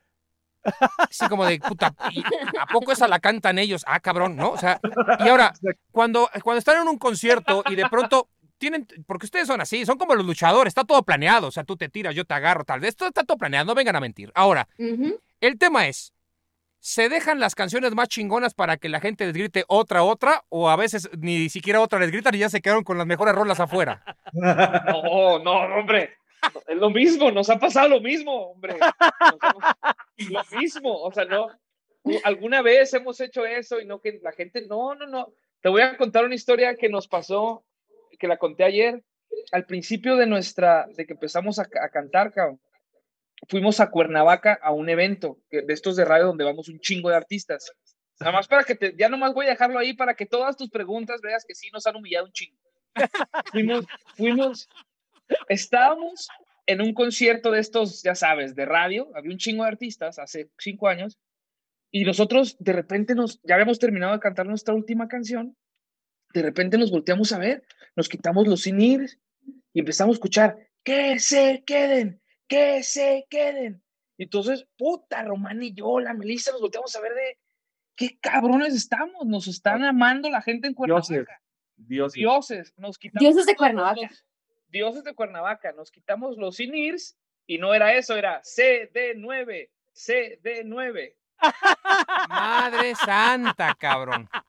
Así 1.09 1.27
como 1.29 1.45
de, 1.45 1.59
puta, 1.59 1.93
¿y 2.11 2.21
¿a 2.59 2.65
poco 2.65 2.91
esa 2.91 3.07
la 3.07 3.19
cantan 3.19 3.57
ellos? 3.57 3.83
Ah, 3.87 3.99
cabrón, 3.99 4.35
¿no? 4.35 4.51
O 4.51 4.57
sea, 4.57 4.79
y 5.23 5.27
ahora, 5.29 5.53
cuando, 5.91 6.29
cuando 6.43 6.59
están 6.59 6.81
en 6.81 6.87
un 6.87 6.97
concierto 6.97 7.63
y 7.69 7.75
de 7.75 7.87
pronto 7.89 8.27
tienen, 8.57 8.87
porque 9.05 9.27
ustedes 9.27 9.47
son 9.47 9.61
así, 9.61 9.85
son 9.85 9.97
como 9.97 10.15
los 10.15 10.25
luchadores, 10.25 10.71
está 10.71 10.83
todo 10.83 11.03
planeado, 11.03 11.47
o 11.47 11.51
sea, 11.51 11.63
tú 11.63 11.77
te 11.77 11.89
tiras, 11.89 12.15
yo 12.15 12.25
te 12.25 12.33
agarro, 12.33 12.65
tal 12.65 12.79
vez, 12.79 12.95
todo 12.95 13.07
está 13.07 13.23
todo 13.23 13.37
planeado, 13.37 13.65
no 13.65 13.75
vengan 13.75 13.95
a 13.95 13.99
mentir. 14.01 14.31
Ahora, 14.35 14.67
el 15.39 15.57
tema 15.59 15.87
es, 15.87 16.11
¿se 16.79 17.09
dejan 17.09 17.39
las 17.39 17.55
canciones 17.55 17.93
más 17.93 18.07
chingonas 18.07 18.53
para 18.53 18.77
que 18.77 18.89
la 18.89 18.99
gente 18.99 19.25
les 19.25 19.33
grite 19.33 19.65
otra, 19.67 20.03
otra? 20.03 20.43
O 20.49 20.69
a 20.69 20.75
veces 20.75 21.09
ni 21.17 21.49
siquiera 21.49 21.81
otra 21.81 21.99
les 21.99 22.11
gritan 22.11 22.35
y 22.35 22.39
ya 22.39 22.49
se 22.49 22.61
quedaron 22.61 22.83
con 22.83 22.97
las 22.97 23.07
mejores 23.07 23.35
rolas 23.35 23.59
afuera. 23.59 24.03
No, 24.33 25.39
no, 25.39 25.51
hombre. 25.79 26.17
Es 26.67 26.77
lo 26.77 26.89
mismo, 26.89 27.31
nos 27.31 27.49
ha 27.49 27.59
pasado 27.59 27.89
lo 27.89 28.01
mismo, 28.01 28.51
hombre. 28.51 28.77
Lo 30.29 30.41
mismo, 30.57 31.01
o 31.01 31.11
sea, 31.11 31.25
no. 31.25 31.49
Alguna 32.23 32.61
vez 32.61 32.93
hemos 32.93 33.19
hecho 33.19 33.45
eso 33.45 33.81
y 33.81 33.85
no 33.85 33.99
que 33.99 34.19
la 34.21 34.31
gente, 34.31 34.65
no, 34.67 34.95
no, 34.95 35.07
no. 35.07 35.33
Te 35.61 35.69
voy 35.69 35.81
a 35.81 35.97
contar 35.97 36.25
una 36.25 36.35
historia 36.35 36.75
que 36.75 36.89
nos 36.89 37.07
pasó, 37.07 37.65
que 38.19 38.27
la 38.27 38.37
conté 38.37 38.63
ayer. 38.63 39.03
Al 39.51 39.65
principio 39.65 40.15
de 40.15 40.25
nuestra, 40.25 40.87
de 40.95 41.05
que 41.05 41.13
empezamos 41.13 41.59
a, 41.59 41.63
a 41.63 41.89
cantar, 41.89 42.31
cabrón, 42.31 42.59
fuimos 43.49 43.79
a 43.79 43.89
Cuernavaca 43.89 44.59
a 44.61 44.71
un 44.71 44.89
evento 44.89 45.39
que- 45.49 45.61
de 45.61 45.73
estos 45.73 45.95
de 45.95 46.05
radio 46.05 46.27
donde 46.27 46.43
vamos 46.43 46.69
un 46.69 46.79
chingo 46.79 47.09
de 47.09 47.15
artistas. 47.15 47.71
Nada 48.19 48.31
más 48.31 48.47
para 48.47 48.63
que 48.63 48.75
te, 48.75 48.95
ya 48.97 49.09
nomás 49.09 49.33
voy 49.33 49.45
a 49.45 49.49
dejarlo 49.49 49.77
ahí 49.77 49.93
para 49.93 50.15
que 50.15 50.25
todas 50.25 50.57
tus 50.57 50.69
preguntas 50.69 51.21
veas 51.21 51.45
que 51.47 51.53
sí 51.53 51.69
nos 51.71 51.85
han 51.85 51.95
humillado 51.95 52.25
un 52.25 52.31
chingo. 52.31 52.57
fuimos, 53.51 53.85
fuimos, 54.15 54.69
estábamos 55.49 56.27
en 56.65 56.81
un 56.81 56.93
concierto 56.93 57.51
de 57.51 57.59
estos, 57.59 58.03
ya 58.03 58.15
sabes, 58.15 58.55
de 58.55 58.65
radio, 58.65 59.09
había 59.15 59.31
un 59.31 59.37
chingo 59.37 59.63
de 59.63 59.69
artistas 59.69 60.19
hace 60.19 60.49
cinco 60.57 60.87
años, 60.87 61.17
y 61.91 62.03
nosotros 62.03 62.57
de 62.59 62.73
repente 62.73 63.15
nos, 63.15 63.41
ya 63.43 63.55
habíamos 63.55 63.79
terminado 63.79 64.13
de 64.13 64.19
cantar 64.19 64.45
nuestra 64.45 64.73
última 64.73 65.07
canción, 65.07 65.55
de 66.33 66.41
repente 66.41 66.77
nos 66.77 66.91
volteamos 66.91 67.31
a 67.31 67.39
ver, 67.39 67.63
nos 67.95 68.09
quitamos 68.09 68.47
los 68.47 68.61
sin 68.61 68.81
y 68.81 69.79
empezamos 69.79 70.15
a 70.15 70.17
escuchar, 70.17 70.57
que 70.83 71.19
se 71.19 71.63
queden, 71.65 72.21
que 72.47 72.83
se 72.83 73.25
queden. 73.29 73.83
Entonces, 74.17 74.65
puta, 74.77 75.23
Román 75.23 75.61
y 75.61 75.73
yo, 75.73 75.99
la 75.99 76.13
Melissa, 76.13 76.51
nos 76.51 76.61
volteamos 76.61 76.95
a 76.95 77.01
ver 77.01 77.13
de, 77.13 77.37
qué 77.95 78.17
cabrones 78.19 78.73
estamos, 78.73 79.25
nos 79.25 79.47
están 79.47 79.83
amando 79.83 80.29
la 80.29 80.41
gente 80.41 80.67
en 80.67 80.73
Dioses. 80.73 81.07
Cuernavaca. 81.07 81.41
Dios. 81.75 82.13
Dioses, 82.13 82.73
nos 82.77 82.97
quitamos 82.97 83.21
Dioses 83.21 83.45
de 83.45 83.55
Cuernavaca. 83.55 84.01
los- 84.01 84.25
dioses 84.69 85.03
de 85.03 85.13
Cuernavaca, 85.13 85.71
nos 85.73 85.91
quitamos 85.91 86.37
los 86.37 86.59
INIRS 86.59 87.15
y 87.45 87.57
no 87.59 87.73
era 87.73 87.93
eso, 87.93 88.15
era 88.15 88.41
CD9, 88.41 89.69
CD9. 89.93 91.13
Madre 92.29 92.95
santa, 92.95 93.75
cabrón. 93.75 94.29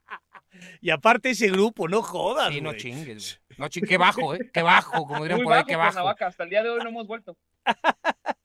Y 0.81 0.91
aparte 0.91 1.31
ese 1.31 1.49
grupo, 1.51 1.87
no 1.89 2.03
jodas. 2.03 2.53
Sí, 2.53 2.61
no 2.61 2.73
chingues. 2.75 3.41
güey. 3.47 3.59
No 3.61 3.69
chingues, 3.69 3.89
qué 3.91 3.97
bajo, 3.97 4.35
¿eh? 4.35 4.51
Qué 4.53 4.63
bajo, 4.63 5.07
como 5.07 5.23
dirían 5.23 5.37
Muy 5.39 5.45
por 5.45 5.53
ahí, 5.53 5.59
bajo 5.61 5.69
qué 5.69 5.77
bajo. 5.77 5.93
Cuernavaca, 5.93 6.27
hasta 6.27 6.43
el 6.43 6.51
día 6.51 6.63
de 6.65 6.71
hoy 6.71 6.81
no 6.83 6.89
hemos 6.89 7.07
vuelto. 7.07 7.37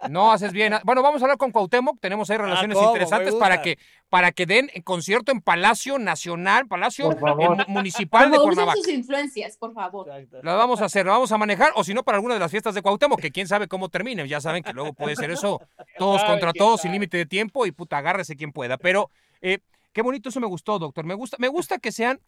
No 0.09 0.31
haces 0.33 0.51
bien. 0.51 0.73
Bueno, 0.83 1.01
vamos 1.01 1.21
a 1.21 1.25
hablar 1.25 1.37
con 1.37 1.51
Cuauhtémoc. 1.51 1.97
Tenemos 2.01 2.29
ahí 2.29 2.37
relaciones 2.37 2.77
Ah, 2.77 2.81
¿cómo? 2.81 2.91
interesantes 2.91 3.35
para 3.35 3.61
que, 3.61 3.77
para 4.09 4.31
que 4.33 4.45
den 4.45 4.69
concierto 4.83 5.31
en 5.31 5.39
Palacio 5.39 5.97
Nacional, 5.97 6.67
Palacio 6.67 7.11
eh, 7.11 7.15
mu- 7.21 7.55
Municipal 7.67 8.29
de 8.29 8.37
Como 8.37 8.49
usen 8.49 8.55
Cuernavaca. 8.55 8.77
sus 8.83 8.89
influencias, 8.93 9.55
por 9.57 9.73
favor. 9.73 10.07
Lo 10.41 10.57
vamos 10.57 10.81
a 10.81 10.85
hacer, 10.85 11.05
lo 11.05 11.13
vamos 11.13 11.31
a 11.31 11.37
manejar, 11.37 11.71
o 11.75 11.83
si 11.85 11.93
no, 11.93 12.03
para 12.03 12.17
alguna 12.17 12.33
de 12.33 12.41
las 12.41 12.51
fiestas 12.51 12.75
de 12.75 12.81
Cuauhtémoc, 12.81 13.21
que 13.21 13.31
quién 13.31 13.47
sabe 13.47 13.67
cómo 13.69 13.87
terminen. 13.87 14.27
Ya 14.27 14.41
saben 14.41 14.61
que 14.61 14.73
luego 14.73 14.91
puede 14.93 15.15
ser 15.15 15.31
eso, 15.31 15.61
todos 15.97 16.19
sabe, 16.19 16.33
contra 16.33 16.53
todos, 16.53 16.81
sabe. 16.81 16.89
sin 16.89 16.91
límite 16.91 17.15
de 17.17 17.25
tiempo, 17.25 17.65
y 17.65 17.71
puta, 17.71 17.97
agárrese 17.97 18.35
quien 18.35 18.51
pueda. 18.51 18.77
Pero 18.77 19.09
eh, 19.41 19.59
qué 19.93 20.01
bonito, 20.01 20.27
eso 20.29 20.41
me 20.41 20.47
gustó, 20.47 20.79
doctor. 20.79 21.05
Me 21.05 21.13
gusta, 21.13 21.37
me 21.39 21.47
gusta 21.47 21.77
que 21.79 21.93
sean, 21.93 22.19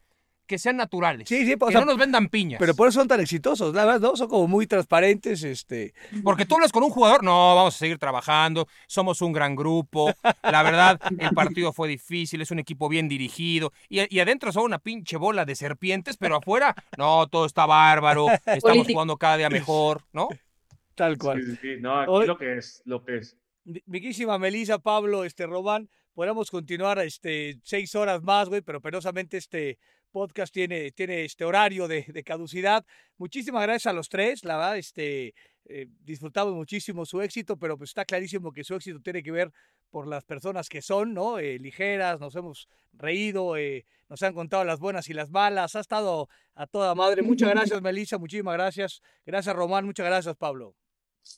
que 0.45 0.57
sean 0.57 0.77
naturales. 0.77 1.27
Sí, 1.27 1.45
sí, 1.45 1.53
o 1.59 1.65
que 1.65 1.72
sea, 1.72 1.81
no 1.81 1.88
nos 1.88 1.97
vendan 1.97 2.30
piñas. 2.30 2.59
Pero 2.59 2.76
por 2.76 2.88
eso 2.88 2.99
son 2.99 3.07
tan 3.07 3.19
exitosos, 3.19 3.73
la 3.73 3.85
verdad, 3.85 4.01
¿no? 4.01 4.15
Son 4.15 4.27
como 4.27 4.47
muy 4.47 4.67
transparentes, 4.67 5.43
este. 5.43 5.93
Porque 6.23 6.45
tú 6.45 6.55
hablas 6.55 6.72
con 6.72 6.84
un 6.84 6.89
jugador, 6.89 7.23
no, 7.23 7.55
vamos 7.55 7.76
a 7.76 7.77
seguir 7.77 7.97
trabajando, 7.97 8.67
somos 8.88 9.22
un 9.22 9.34
gran 9.34 9.55
grupo, 9.55 10.11
la 10.43 10.63
verdad, 10.63 10.99
el 11.17 11.31
partido 11.31 11.73
fue 11.73 11.88
difícil, 11.88 12.41
es 12.41 12.51
un 12.51 12.59
equipo 12.59 12.88
bien 12.89 13.07
dirigido, 13.07 13.72
y, 13.89 14.13
y 14.15 14.19
adentro 14.19 14.51
son 14.51 14.63
una 14.63 14.80
pinche 14.80 15.17
bola 15.17 15.45
de 15.45 15.55
serpientes, 15.55 16.17
pero 16.17 16.35
afuera, 16.38 16.76
no, 16.97 17.27
todo 17.27 17.45
está 17.45 17.65
bárbaro, 17.65 18.27
estamos 18.45 18.88
jugando 18.88 19.17
cada 19.17 19.38
día 19.38 19.49
mejor, 19.49 20.03
¿no? 20.13 20.27
Tal 20.95 21.17
cual. 21.17 21.43
Sí, 21.43 21.51
sí, 21.51 21.57
sí. 21.61 21.67
No, 21.81 21.99
aquí 21.99 22.09
Hoy- 22.11 22.27
lo 22.27 22.38
que 22.38 22.57
es, 22.57 22.81
lo 22.85 23.03
que 23.03 23.17
es. 23.17 23.35
Mi- 23.65 23.81
Miquísima 23.85 24.38
Melissa, 24.38 24.80
Pablo, 24.80 25.26
este, 25.26 25.45
Román, 25.45 25.89
podemos 26.13 26.49
continuar 26.49 26.99
este, 26.99 27.59
seis 27.63 27.93
horas 27.95 28.22
más, 28.23 28.47
güey, 28.47 28.61
pero 28.61 28.80
penosamente 28.80 29.35
este 29.38 29.77
podcast 30.16 30.54
tiene, 30.54 30.92
tiene 30.92 31.26
este 31.26 31.44
horario 31.44 31.90
de, 31.90 32.24
caducidad. 32.26 32.86
Muchísimas 33.18 33.64
gracias 33.64 33.88
a 33.88 33.94
los 33.94 34.08
tres, 34.08 34.46
la 34.46 34.56
verdad, 34.56 34.78
este, 34.78 35.34
eh, 35.66 35.88
disfrutamos 36.06 36.54
muchísimo 36.54 37.06
su 37.06 37.22
éxito, 37.22 37.58
pero 37.58 37.78
pues 37.78 37.90
está 37.90 38.06
clarísimo 38.06 38.54
que 38.54 38.64
su 38.64 38.76
éxito 38.76 39.02
tiene 39.02 39.22
que 39.22 39.32
ver 39.32 39.52
por 39.90 40.08
las 40.08 40.24
personas 40.24 40.70
que 40.70 40.82
son, 40.82 41.14
¿no? 41.14 41.38
Eh, 41.38 41.60
ligeras, 41.60 42.22
nos 42.22 42.34
hemos 42.38 42.70
reído, 42.94 43.58
eh, 43.58 43.84
nos 44.08 44.24
han 44.24 44.34
contado 44.34 44.64
las 44.64 44.80
buenas 44.80 45.10
y 45.10 45.14
las 45.14 45.30
malas, 45.32 45.76
ha 45.76 45.82
estado 45.82 46.30
a 46.54 46.66
toda 46.66 46.96
madre. 46.96 47.22
Muchas 47.22 47.50
gracias, 47.50 47.82
Melissa, 47.82 48.18
muchísimas 48.18 48.54
gracias. 48.54 49.02
Gracias, 49.26 49.54
Román, 49.54 49.86
muchas 49.86 50.06
gracias, 50.06 50.38
Pablo. 50.38 50.76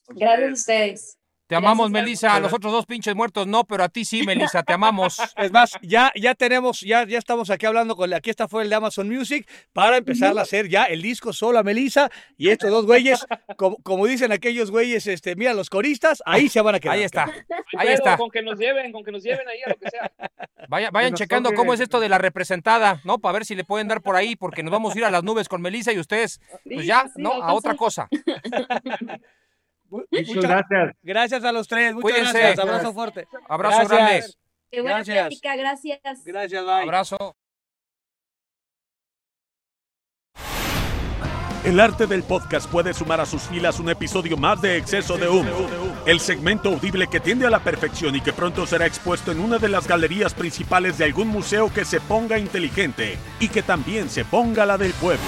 Gracias 0.10 0.50
a 0.50 0.54
ustedes. 0.54 1.18
Te 1.48 1.56
amamos, 1.56 1.90
Melissa, 1.90 2.36
a 2.36 2.40
los 2.42 2.52
otros 2.52 2.74
dos 2.74 2.86
pinches 2.86 3.16
muertos 3.16 3.48
no, 3.48 3.64
pero 3.64 3.84
a 3.86 3.90
ti 3.90 4.04
sí, 4.04 4.24
Melissa, 4.24 4.64
te 4.64 4.74
amamos. 4.74 5.18
Es 5.38 5.52
más, 5.52 5.78
ya, 5.82 6.12
ya 6.16 6.36
tenemos, 6.36 6.82
ya, 6.82 7.06
ya 7.06 7.18
estamos 7.18 7.50
aquí 7.50 7.66
hablando 7.66 7.96
con 7.96 8.10
la, 8.10 8.18
aquí 8.18 8.30
está 8.30 8.48
fue 8.50 8.64
el 8.64 8.70
de 8.70 8.76
Amazon 8.76 9.08
Music 9.08 9.48
para 9.72 9.96
empezar 9.98 10.38
a 10.38 10.42
hacer 10.42 10.68
ya 10.68 10.84
el 10.86 11.02
disco 11.02 11.32
solo 11.32 11.60
a 11.60 11.64
Melissa 11.64 12.10
y 12.38 12.50
estos 12.50 12.70
dos 12.70 12.86
güeyes, 12.86 13.26
como, 13.56 13.78
como 13.78 14.06
dicen 14.08 14.32
aquellos 14.34 14.72
güeyes, 14.72 15.08
este, 15.08 15.36
mira 15.38 15.54
los 15.54 15.70
coristas, 15.70 16.22
ahí 16.26 16.50
se 16.50 16.60
van 16.62 16.76
a 16.76 16.80
quedar. 16.80 16.96
Ahí 16.96 17.04
está, 17.04 17.24
ahí 17.24 17.44
Pero 17.72 17.90
está. 17.92 18.18
Con 18.18 18.30
que 18.30 18.42
nos 18.42 18.60
lleven, 18.60 18.92
con 18.92 19.04
que 19.06 19.12
nos 19.12 19.24
lleven 19.24 19.48
ahí 19.48 19.60
a 19.66 19.70
lo 19.70 19.76
que 19.78 19.90
sea. 19.90 20.12
Vaya- 20.68 20.92
vayan 20.92 21.14
checando 21.14 21.54
cómo 21.54 21.74
es 21.74 21.80
esto 21.80 22.00
de 22.02 22.10
la 22.10 22.18
representada, 22.18 23.00
¿no? 23.06 23.20
Para 23.20 23.34
ver 23.34 23.46
si 23.46 23.56
le 23.56 23.64
pueden 23.64 23.88
dar 23.88 24.02
por 24.02 24.16
ahí, 24.18 24.36
porque 24.36 24.64
nos 24.64 24.72
vamos 24.72 24.96
a 24.96 24.98
ir 24.98 25.06
a 25.06 25.12
las 25.12 25.24
nubes 25.24 25.48
con 25.48 25.62
Melissa 25.62 25.94
y 25.94 26.00
ustedes, 26.00 26.42
pues 26.66 26.86
ya, 26.86 27.04
sí, 27.16 27.22
¿no? 27.22 27.32
A 27.42 27.54
otra 27.54 27.76
cosa. 27.76 28.10
Mu- 29.90 30.04
Muchas 30.12 30.28
muchas 30.28 30.44
gracias. 30.44 30.96
gracias 31.02 31.44
a 31.44 31.52
los 31.52 31.68
tres, 31.68 31.94
muchas 31.94 32.12
Cuídense. 32.12 32.40
gracias, 32.40 32.60
abrazo 32.60 32.94
fuerte. 32.94 33.28
Abrazo 33.48 33.78
Gracias. 33.78 33.90
grande. 34.00 34.34
Qué 34.70 34.82
buena 34.82 34.96
Gracias. 34.98 35.18
plática, 35.18 35.56
gracias. 35.56 36.24
Gracias, 36.26 36.66
bye. 36.66 36.74
Abrazo. 36.84 37.36
El 41.64 41.80
arte 41.82 42.08
del 42.08 42.24
podcast 42.24 42.70
puede 42.70 42.94
sumar 42.94 43.20
a 43.20 43.26
sus 43.26 43.42
filas 43.44 43.80
un 43.80 43.90
episodio 43.90 44.38
más 44.38 44.62
de 44.62 44.78
Exceso 44.78 45.18
de 45.18 45.28
Humo, 45.28 45.52
el 46.06 46.22
segmento 46.22 46.70
audible 46.70 47.08
que 47.08 47.20
tiende 47.20 47.46
a 47.46 47.50
la 47.50 47.60
perfección 47.60 48.16
y 48.16 48.22
que 48.22 48.32
pronto 48.32 48.66
será 48.66 48.86
expuesto 48.86 49.34
en 49.34 49.40
una 49.42 49.58
de 49.58 49.68
las 49.68 49.86
galerías 49.86 50.34
principales 50.34 50.98
de 50.98 51.06
algún 51.06 51.28
museo 51.28 51.74
que 51.74 51.84
se 51.84 52.00
ponga 52.00 52.38
inteligente 52.40 53.18
y 53.42 53.50
que 53.50 53.64
también 53.64 54.10
se 54.10 54.24
ponga 54.24 54.66
la 54.66 54.78
del 54.78 54.94
pueblo. 54.94 55.26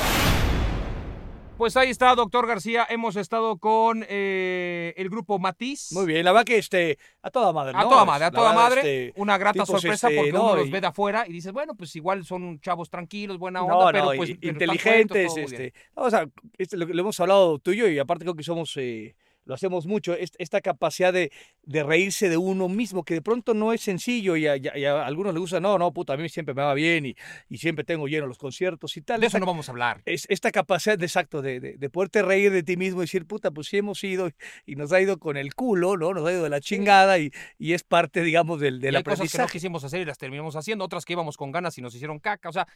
Pues 1.59 1.75
ahí 1.75 1.89
está, 1.89 2.15
doctor 2.15 2.47
García. 2.47 2.87
Hemos 2.89 3.17
estado 3.17 3.57
con 3.57 4.05
eh, 4.07 4.93
el 4.95 5.09
grupo 5.09 5.39
Matiz. 5.39 5.91
Muy 5.91 6.05
bien, 6.05 6.23
la 6.23 6.31
verdad 6.31 6.45
que 6.45 6.57
este, 6.57 6.97
a 7.21 7.29
toda 7.31 7.51
madre. 7.51 7.73
A 7.75 7.83
¿no? 7.83 7.89
toda 7.89 8.05
madre, 8.05 8.25
a 8.27 8.31
toda 8.31 8.51
verdad, 8.51 8.63
madre. 8.63 9.07
este, 9.07 9.19
una 9.19 9.37
grata 9.37 9.65
tipos, 9.65 9.67
sorpresa 9.67 10.07
este, 10.07 10.15
porque 10.15 10.31
no, 10.31 10.45
uno 10.45 10.55
los 10.55 10.71
ve 10.71 10.79
de 10.79 10.87
afuera 10.87 11.25
y 11.27 11.33
dices, 11.33 11.51
bueno, 11.51 11.75
pues 11.75 11.93
igual 11.97 12.23
son 12.23 12.61
chavos 12.61 12.89
tranquilos, 12.89 13.37
buena 13.37 13.61
onda, 13.61 13.75
No, 13.75 13.91
pero 13.91 14.05
pues 14.05 14.29
pero 14.29 14.33
están 14.35 14.49
inteligentes, 14.49 15.35
este, 15.35 15.73
o 15.95 16.09
sea, 16.09 16.29
este, 16.57 16.77
lo, 16.77 16.85
lo 16.85 17.01
hemos 17.01 17.19
hablado 17.19 17.59
tú 17.59 17.71
y 17.71 17.75
yo, 17.75 17.89
y 17.89 17.99
aparte 17.99 18.23
creo 18.23 18.35
que 18.35 18.43
somos, 18.43 18.71
eh, 18.77 19.17
lo 19.49 19.55
hacemos 19.55 19.87
mucho, 19.87 20.13
est- 20.13 20.35
esta 20.37 20.61
capacidad 20.61 21.11
de, 21.11 21.31
de 21.63 21.83
reírse 21.83 22.29
de 22.29 22.37
uno 22.37 22.69
mismo, 22.69 23.03
que 23.03 23.15
de 23.15 23.21
pronto 23.23 23.53
no 23.55 23.73
es 23.73 23.81
sencillo 23.81 24.37
y 24.37 24.45
a, 24.47 24.55
y 24.55 24.61
y 24.75 24.85
algunos 24.85 25.33
les 25.33 25.41
gusta, 25.41 25.59
no, 25.59 25.77
no, 25.79 25.91
puta, 25.91 26.13
a 26.13 26.17
mí 26.17 26.29
siempre 26.29 26.53
me 26.53 26.61
va 26.61 26.73
bien 26.75 27.07
y, 27.07 27.15
y 27.49 27.57
siempre 27.57 27.83
tengo 27.83 28.07
lleno 28.07 28.27
los 28.27 28.37
conciertos 28.37 28.95
y 28.95 29.01
tal. 29.01 29.19
De 29.19 29.25
eso 29.27 29.37
Esta- 29.37 29.39
no 29.39 29.47
vamos 29.47 29.67
a 29.67 29.71
hablar. 29.71 30.01
es 30.05 30.25
esta 30.29 30.51
capacidad 30.51 30.97
de 30.97 31.05
exacto 31.05 31.41
de, 31.41 31.59
de, 31.59 31.77
de 31.77 31.89
poderte 31.89 32.21
reír 32.21 32.51
de 32.51 32.61
ti 32.63 32.77
mismo 32.77 33.01
y 33.01 33.05
decir, 33.05 33.25
puta, 33.25 33.49
pues 33.51 33.67
sí 33.67 33.77
hemos 33.77 34.03
ido 34.03 34.29
y 34.67 34.75
nos 34.75 34.91
ha 34.93 35.01
ido 35.01 35.17
con 35.17 35.35
el 35.35 35.55
culo, 35.55 35.97
¿no? 35.97 36.13
Nos 36.13 36.27
ha 36.27 36.31
ido 36.31 36.43
de 36.43 36.49
la 36.49 36.61
chingada 36.61 37.17
y, 37.17 37.31
y 37.57 37.73
es 37.73 37.83
parte, 37.83 38.21
digamos, 38.21 38.59
del, 38.59 38.75
Y 38.77 38.79
del 38.81 38.95
hay 38.97 39.03
cosas 39.03 39.31
que 39.31 39.37
no 39.39 39.47
quisimos 39.47 39.83
hacer 39.83 40.01
y 40.01 40.05
las 40.05 40.19
terminamos 40.19 40.55
haciendo, 40.55 40.85
otras 40.85 41.05
que 41.05 41.13
íbamos 41.13 41.35
con 41.37 41.51
ganas 41.51 41.75
y 41.79 41.81
nos 41.81 41.95
hicieron 41.95 42.19
caca. 42.19 42.49
O 42.49 42.53
sea, 42.53 42.67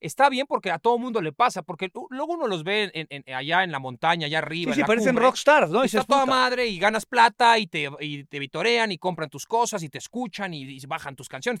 está 0.00 0.28
bien 0.28 0.46
porque 0.46 0.70
a 0.70 0.78
todo 0.78 0.98
mundo 0.98 1.20
le 1.22 1.32
pasa, 1.32 1.62
porque 1.62 1.90
lu- 1.94 2.06
luego 2.10 2.34
uno 2.34 2.46
los 2.46 2.62
ve 2.64 2.90
en- 2.94 3.06
en- 3.10 3.34
allá 3.34 3.64
en 3.64 3.72
la 3.72 3.78
montaña, 3.78 4.26
allá 4.26 4.38
arriba. 4.38 4.70
Sí, 4.72 4.72
en 4.72 4.74
sí, 4.74 4.80
la 4.82 4.86
parecen 4.86 5.08
cumbre, 5.10 5.24
rockstars, 5.24 5.70
¿no? 5.70 5.82
y 5.82 5.86
Está 5.86 6.04
toda 6.04 6.26
madre 6.26 6.66
y 6.66 6.78
ganas 6.78 7.06
plata 7.06 7.58
y 7.58 7.66
te, 7.66 7.88
y 8.00 8.24
te 8.24 8.38
vitorean 8.38 8.92
y 8.92 8.98
compran 8.98 9.30
tus 9.30 9.46
cosas 9.46 9.82
y 9.82 9.88
te 9.88 9.98
escuchan 9.98 10.52
y, 10.54 10.62
y 10.62 10.80
bajan 10.86 11.16
tus 11.16 11.28
canciones. 11.28 11.60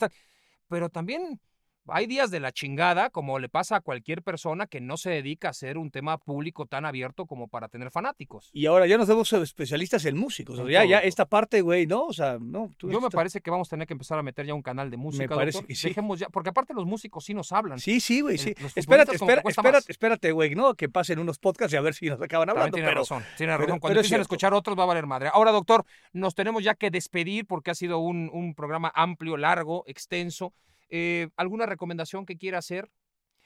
Pero 0.68 0.88
también 0.88 1.40
hay 1.88 2.06
días 2.06 2.30
de 2.30 2.40
la 2.40 2.52
chingada, 2.52 3.10
como 3.10 3.38
le 3.38 3.48
pasa 3.48 3.76
a 3.76 3.80
cualquier 3.80 4.22
persona 4.22 4.66
que 4.66 4.80
no 4.80 4.96
se 4.96 5.10
dedica 5.10 5.48
a 5.48 5.50
hacer 5.50 5.78
un 5.78 5.90
tema 5.90 6.18
público 6.18 6.66
tan 6.66 6.84
abierto 6.84 7.26
como 7.26 7.48
para 7.48 7.68
tener 7.68 7.90
fanáticos. 7.90 8.50
Y 8.52 8.66
ahora 8.66 8.86
ya 8.86 8.96
nos 8.98 9.08
vemos 9.08 9.32
especialistas 9.32 10.04
en 10.04 10.16
músicos. 10.16 10.58
o 10.58 10.66
sea, 10.66 10.84
ya, 10.84 10.88
ya 10.88 10.98
esta 11.00 11.26
parte, 11.26 11.60
güey, 11.60 11.86
¿no? 11.86 12.06
O 12.06 12.12
sea, 12.12 12.38
no. 12.40 12.70
tú 12.76 12.90
Yo 12.90 13.00
me 13.00 13.10
parece 13.10 13.40
que 13.40 13.50
vamos 13.50 13.68
a 13.68 13.70
tener 13.70 13.86
que 13.86 13.94
empezar 13.94 14.18
a 14.18 14.22
meter 14.22 14.46
ya 14.46 14.54
un 14.54 14.62
canal 14.62 14.90
de 14.90 14.96
música. 14.96 15.34
parece 15.34 15.58
doctor. 15.58 15.68
que 15.68 15.74
sí. 15.74 15.88
Dejemos 15.88 16.18
ya, 16.18 16.28
porque 16.28 16.50
aparte 16.50 16.74
los 16.74 16.86
músicos 16.86 17.24
sí 17.24 17.34
nos 17.34 17.52
hablan. 17.52 17.78
Sí, 17.78 18.00
sí, 18.00 18.20
güey, 18.20 18.38
sí. 18.38 18.54
los 18.60 18.76
Espérate, 18.76 19.16
espera, 19.16 19.42
espérate, 19.46 19.92
espérate, 19.92 20.32
güey, 20.32 20.54
¿no? 20.54 20.74
Que 20.74 20.88
pasen 20.88 21.18
unos 21.18 21.38
podcasts 21.38 21.74
y 21.74 21.76
a 21.76 21.80
ver 21.80 21.94
si 21.94 22.06
nos 22.06 22.20
acaban 22.20 22.46
También 22.46 22.62
hablando. 22.62 22.74
tiene 22.76 22.88
Pero, 22.88 23.00
razón, 23.00 23.24
tiene 23.36 23.52
razón. 23.52 23.78
Cuando 23.78 23.88
pero 23.88 24.00
empiecen 24.00 24.18
a 24.18 24.22
escuchar 24.22 24.54
otros 24.54 24.78
va 24.78 24.84
a 24.84 24.86
valer 24.86 25.06
madre. 25.06 25.30
Ahora, 25.32 25.52
doctor, 25.52 25.84
nos 26.12 26.34
tenemos 26.34 26.62
ya 26.62 26.74
que 26.74 26.90
despedir 26.90 27.46
porque 27.46 27.70
ha 27.70 27.74
sido 27.74 27.98
un, 27.98 28.30
un 28.32 28.54
programa 28.54 28.92
amplio, 28.94 29.36
largo, 29.36 29.84
extenso. 29.86 30.52
Eh, 30.88 31.28
¿Alguna 31.36 31.66
recomendación 31.66 32.26
que 32.26 32.36
quiera 32.36 32.58
hacer? 32.58 32.90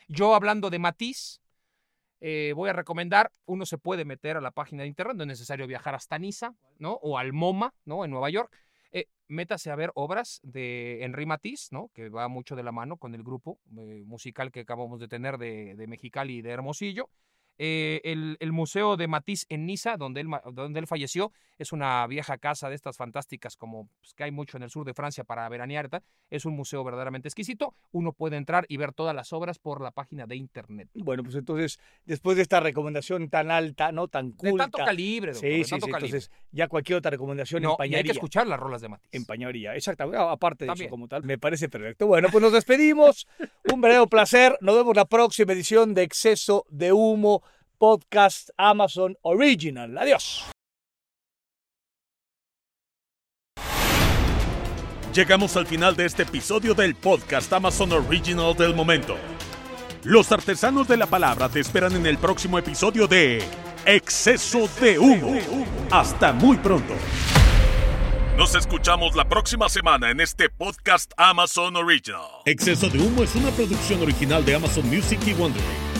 Yo 0.08 0.34
hablando 0.34 0.70
de 0.70 0.78
Matiz, 0.78 1.40
eh, 2.20 2.52
voy 2.56 2.68
a 2.68 2.72
recomendar, 2.72 3.32
uno 3.46 3.64
se 3.64 3.78
puede 3.78 4.04
meter 4.04 4.36
a 4.36 4.40
la 4.40 4.50
página 4.50 4.82
de 4.82 4.88
internet, 4.88 5.16
no 5.16 5.22
es 5.22 5.28
necesario 5.28 5.66
viajar 5.66 5.94
hasta 5.94 6.18
Niza, 6.18 6.54
¿no? 6.78 6.94
O 6.94 7.18
al 7.18 7.32
MoMA, 7.32 7.74
¿no? 7.84 8.04
En 8.04 8.10
Nueva 8.10 8.30
York. 8.30 8.52
Eh, 8.90 9.06
métase 9.28 9.70
a 9.70 9.76
ver 9.76 9.92
obras 9.94 10.40
de 10.42 11.04
Henry 11.04 11.26
Matiz, 11.26 11.68
¿no? 11.70 11.90
Que 11.94 12.08
va 12.08 12.26
mucho 12.28 12.56
de 12.56 12.62
la 12.62 12.72
mano 12.72 12.96
con 12.96 13.14
el 13.14 13.22
grupo 13.22 13.60
eh, 13.78 14.02
musical 14.06 14.50
que 14.50 14.60
acabamos 14.60 14.98
de 14.98 15.08
tener 15.08 15.38
de, 15.38 15.74
de 15.76 15.86
Mexicali 15.86 16.38
y 16.38 16.42
de 16.42 16.50
Hermosillo. 16.50 17.10
Eh, 17.58 18.00
el, 18.04 18.36
el 18.40 18.52
Museo 18.52 18.96
de 18.96 19.08
Matiz 19.08 19.46
en 19.48 19.66
Niza, 19.66 19.96
donde 19.96 20.20
él, 20.20 20.28
donde 20.52 20.80
él 20.80 20.86
falleció, 20.86 21.32
es 21.58 21.72
una 21.72 22.06
vieja 22.06 22.38
casa 22.38 22.68
de 22.68 22.76
estas 22.76 22.96
fantásticas 22.96 23.56
como 23.56 23.88
pues, 24.00 24.14
que 24.14 24.24
hay 24.24 24.30
mucho 24.30 24.56
en 24.56 24.62
el 24.62 24.70
sur 24.70 24.86
de 24.86 24.94
Francia 24.94 25.24
para 25.24 25.48
veranear. 25.48 25.88
Es 26.30 26.44
un 26.44 26.54
museo 26.54 26.84
verdaderamente 26.84 27.28
exquisito. 27.28 27.74
Uno 27.92 28.12
puede 28.12 28.36
entrar 28.36 28.64
y 28.68 28.76
ver 28.76 28.92
todas 28.92 29.14
las 29.14 29.32
obras 29.32 29.58
por 29.58 29.80
la 29.80 29.90
página 29.90 30.26
de 30.26 30.36
internet. 30.36 30.88
bueno, 30.94 31.22
pues 31.22 31.34
entonces, 31.34 31.78
después 32.04 32.36
de 32.36 32.42
esta 32.42 32.60
recomendación 32.60 33.28
tan 33.30 33.50
alta, 33.50 33.92
¿no? 33.92 34.08
Tan 34.08 34.30
De 34.36 34.50
culta. 34.50 34.64
tanto 34.64 34.78
calibre, 34.78 35.32
doctor, 35.32 35.50
sí, 35.50 35.58
de 35.58 35.64
sí, 35.64 35.70
tanto 35.70 35.86
sí. 35.86 35.92
calibre. 35.92 36.16
Entonces, 36.18 36.30
ya 36.52 36.68
cualquier 36.68 36.98
otra 36.98 37.10
recomendación 37.10 37.62
no, 37.62 37.70
y 37.70 37.70
hay 37.70 37.74
empañaría. 37.74 38.02
que 38.04 38.10
escuchar 38.12 38.46
las 38.46 38.60
rolas 38.60 38.80
de 38.80 38.88
Matiz. 38.88 39.08
Empañaría, 39.12 39.74
exactamente. 39.74 40.18
Aparte 40.18 40.64
de 40.64 40.68
También. 40.68 40.86
eso, 40.86 40.90
como 40.90 41.08
tal, 41.08 41.24
me 41.24 41.38
parece 41.38 41.68
perfecto. 41.68 42.06
Bueno, 42.06 42.28
pues 42.30 42.42
nos 42.42 42.52
despedimos. 42.52 43.26
Un 43.72 43.80
verdadero 43.80 44.06
placer. 44.06 44.56
Nos 44.60 44.76
vemos 44.76 44.94
la 44.94 45.04
próxima 45.06 45.52
edición 45.52 45.94
de 45.94 46.02
Exceso 46.02 46.64
de 46.68 46.92
Humo, 46.92 47.42
podcast 47.78 48.50
Amazon 48.56 49.16
Original. 49.22 49.96
Adiós. 49.96 50.44
Llegamos 55.14 55.56
al 55.56 55.66
final 55.66 55.96
de 55.96 56.04
este 56.04 56.22
episodio 56.24 56.74
del 56.74 56.94
podcast 56.94 57.52
Amazon 57.52 57.92
Original 57.92 58.54
del 58.54 58.74
momento. 58.74 59.16
Los 60.04 60.30
artesanos 60.30 60.86
de 60.86 60.96
la 60.96 61.06
palabra 61.06 61.48
te 61.48 61.60
esperan 61.60 61.94
en 61.96 62.06
el 62.06 62.18
próximo 62.18 62.58
episodio 62.58 63.08
de 63.08 63.42
Exceso 63.84 64.68
de 64.80 64.98
humo. 64.98 65.34
Hasta 65.90 66.32
muy 66.32 66.56
pronto. 66.58 66.94
Nos 68.36 68.54
escuchamos 68.54 69.16
la 69.16 69.28
próxima 69.28 69.68
semana 69.68 70.10
en 70.10 70.20
este 70.20 70.50
podcast 70.50 71.10
Amazon 71.16 71.74
Original. 71.74 72.28
Exceso 72.44 72.88
de 72.88 73.00
humo 73.00 73.24
es 73.24 73.34
una 73.34 73.50
producción 73.50 74.00
original 74.02 74.44
de 74.44 74.54
Amazon 74.54 74.86
Music 74.88 75.18
y 75.26 75.32
Wondery. 75.32 75.87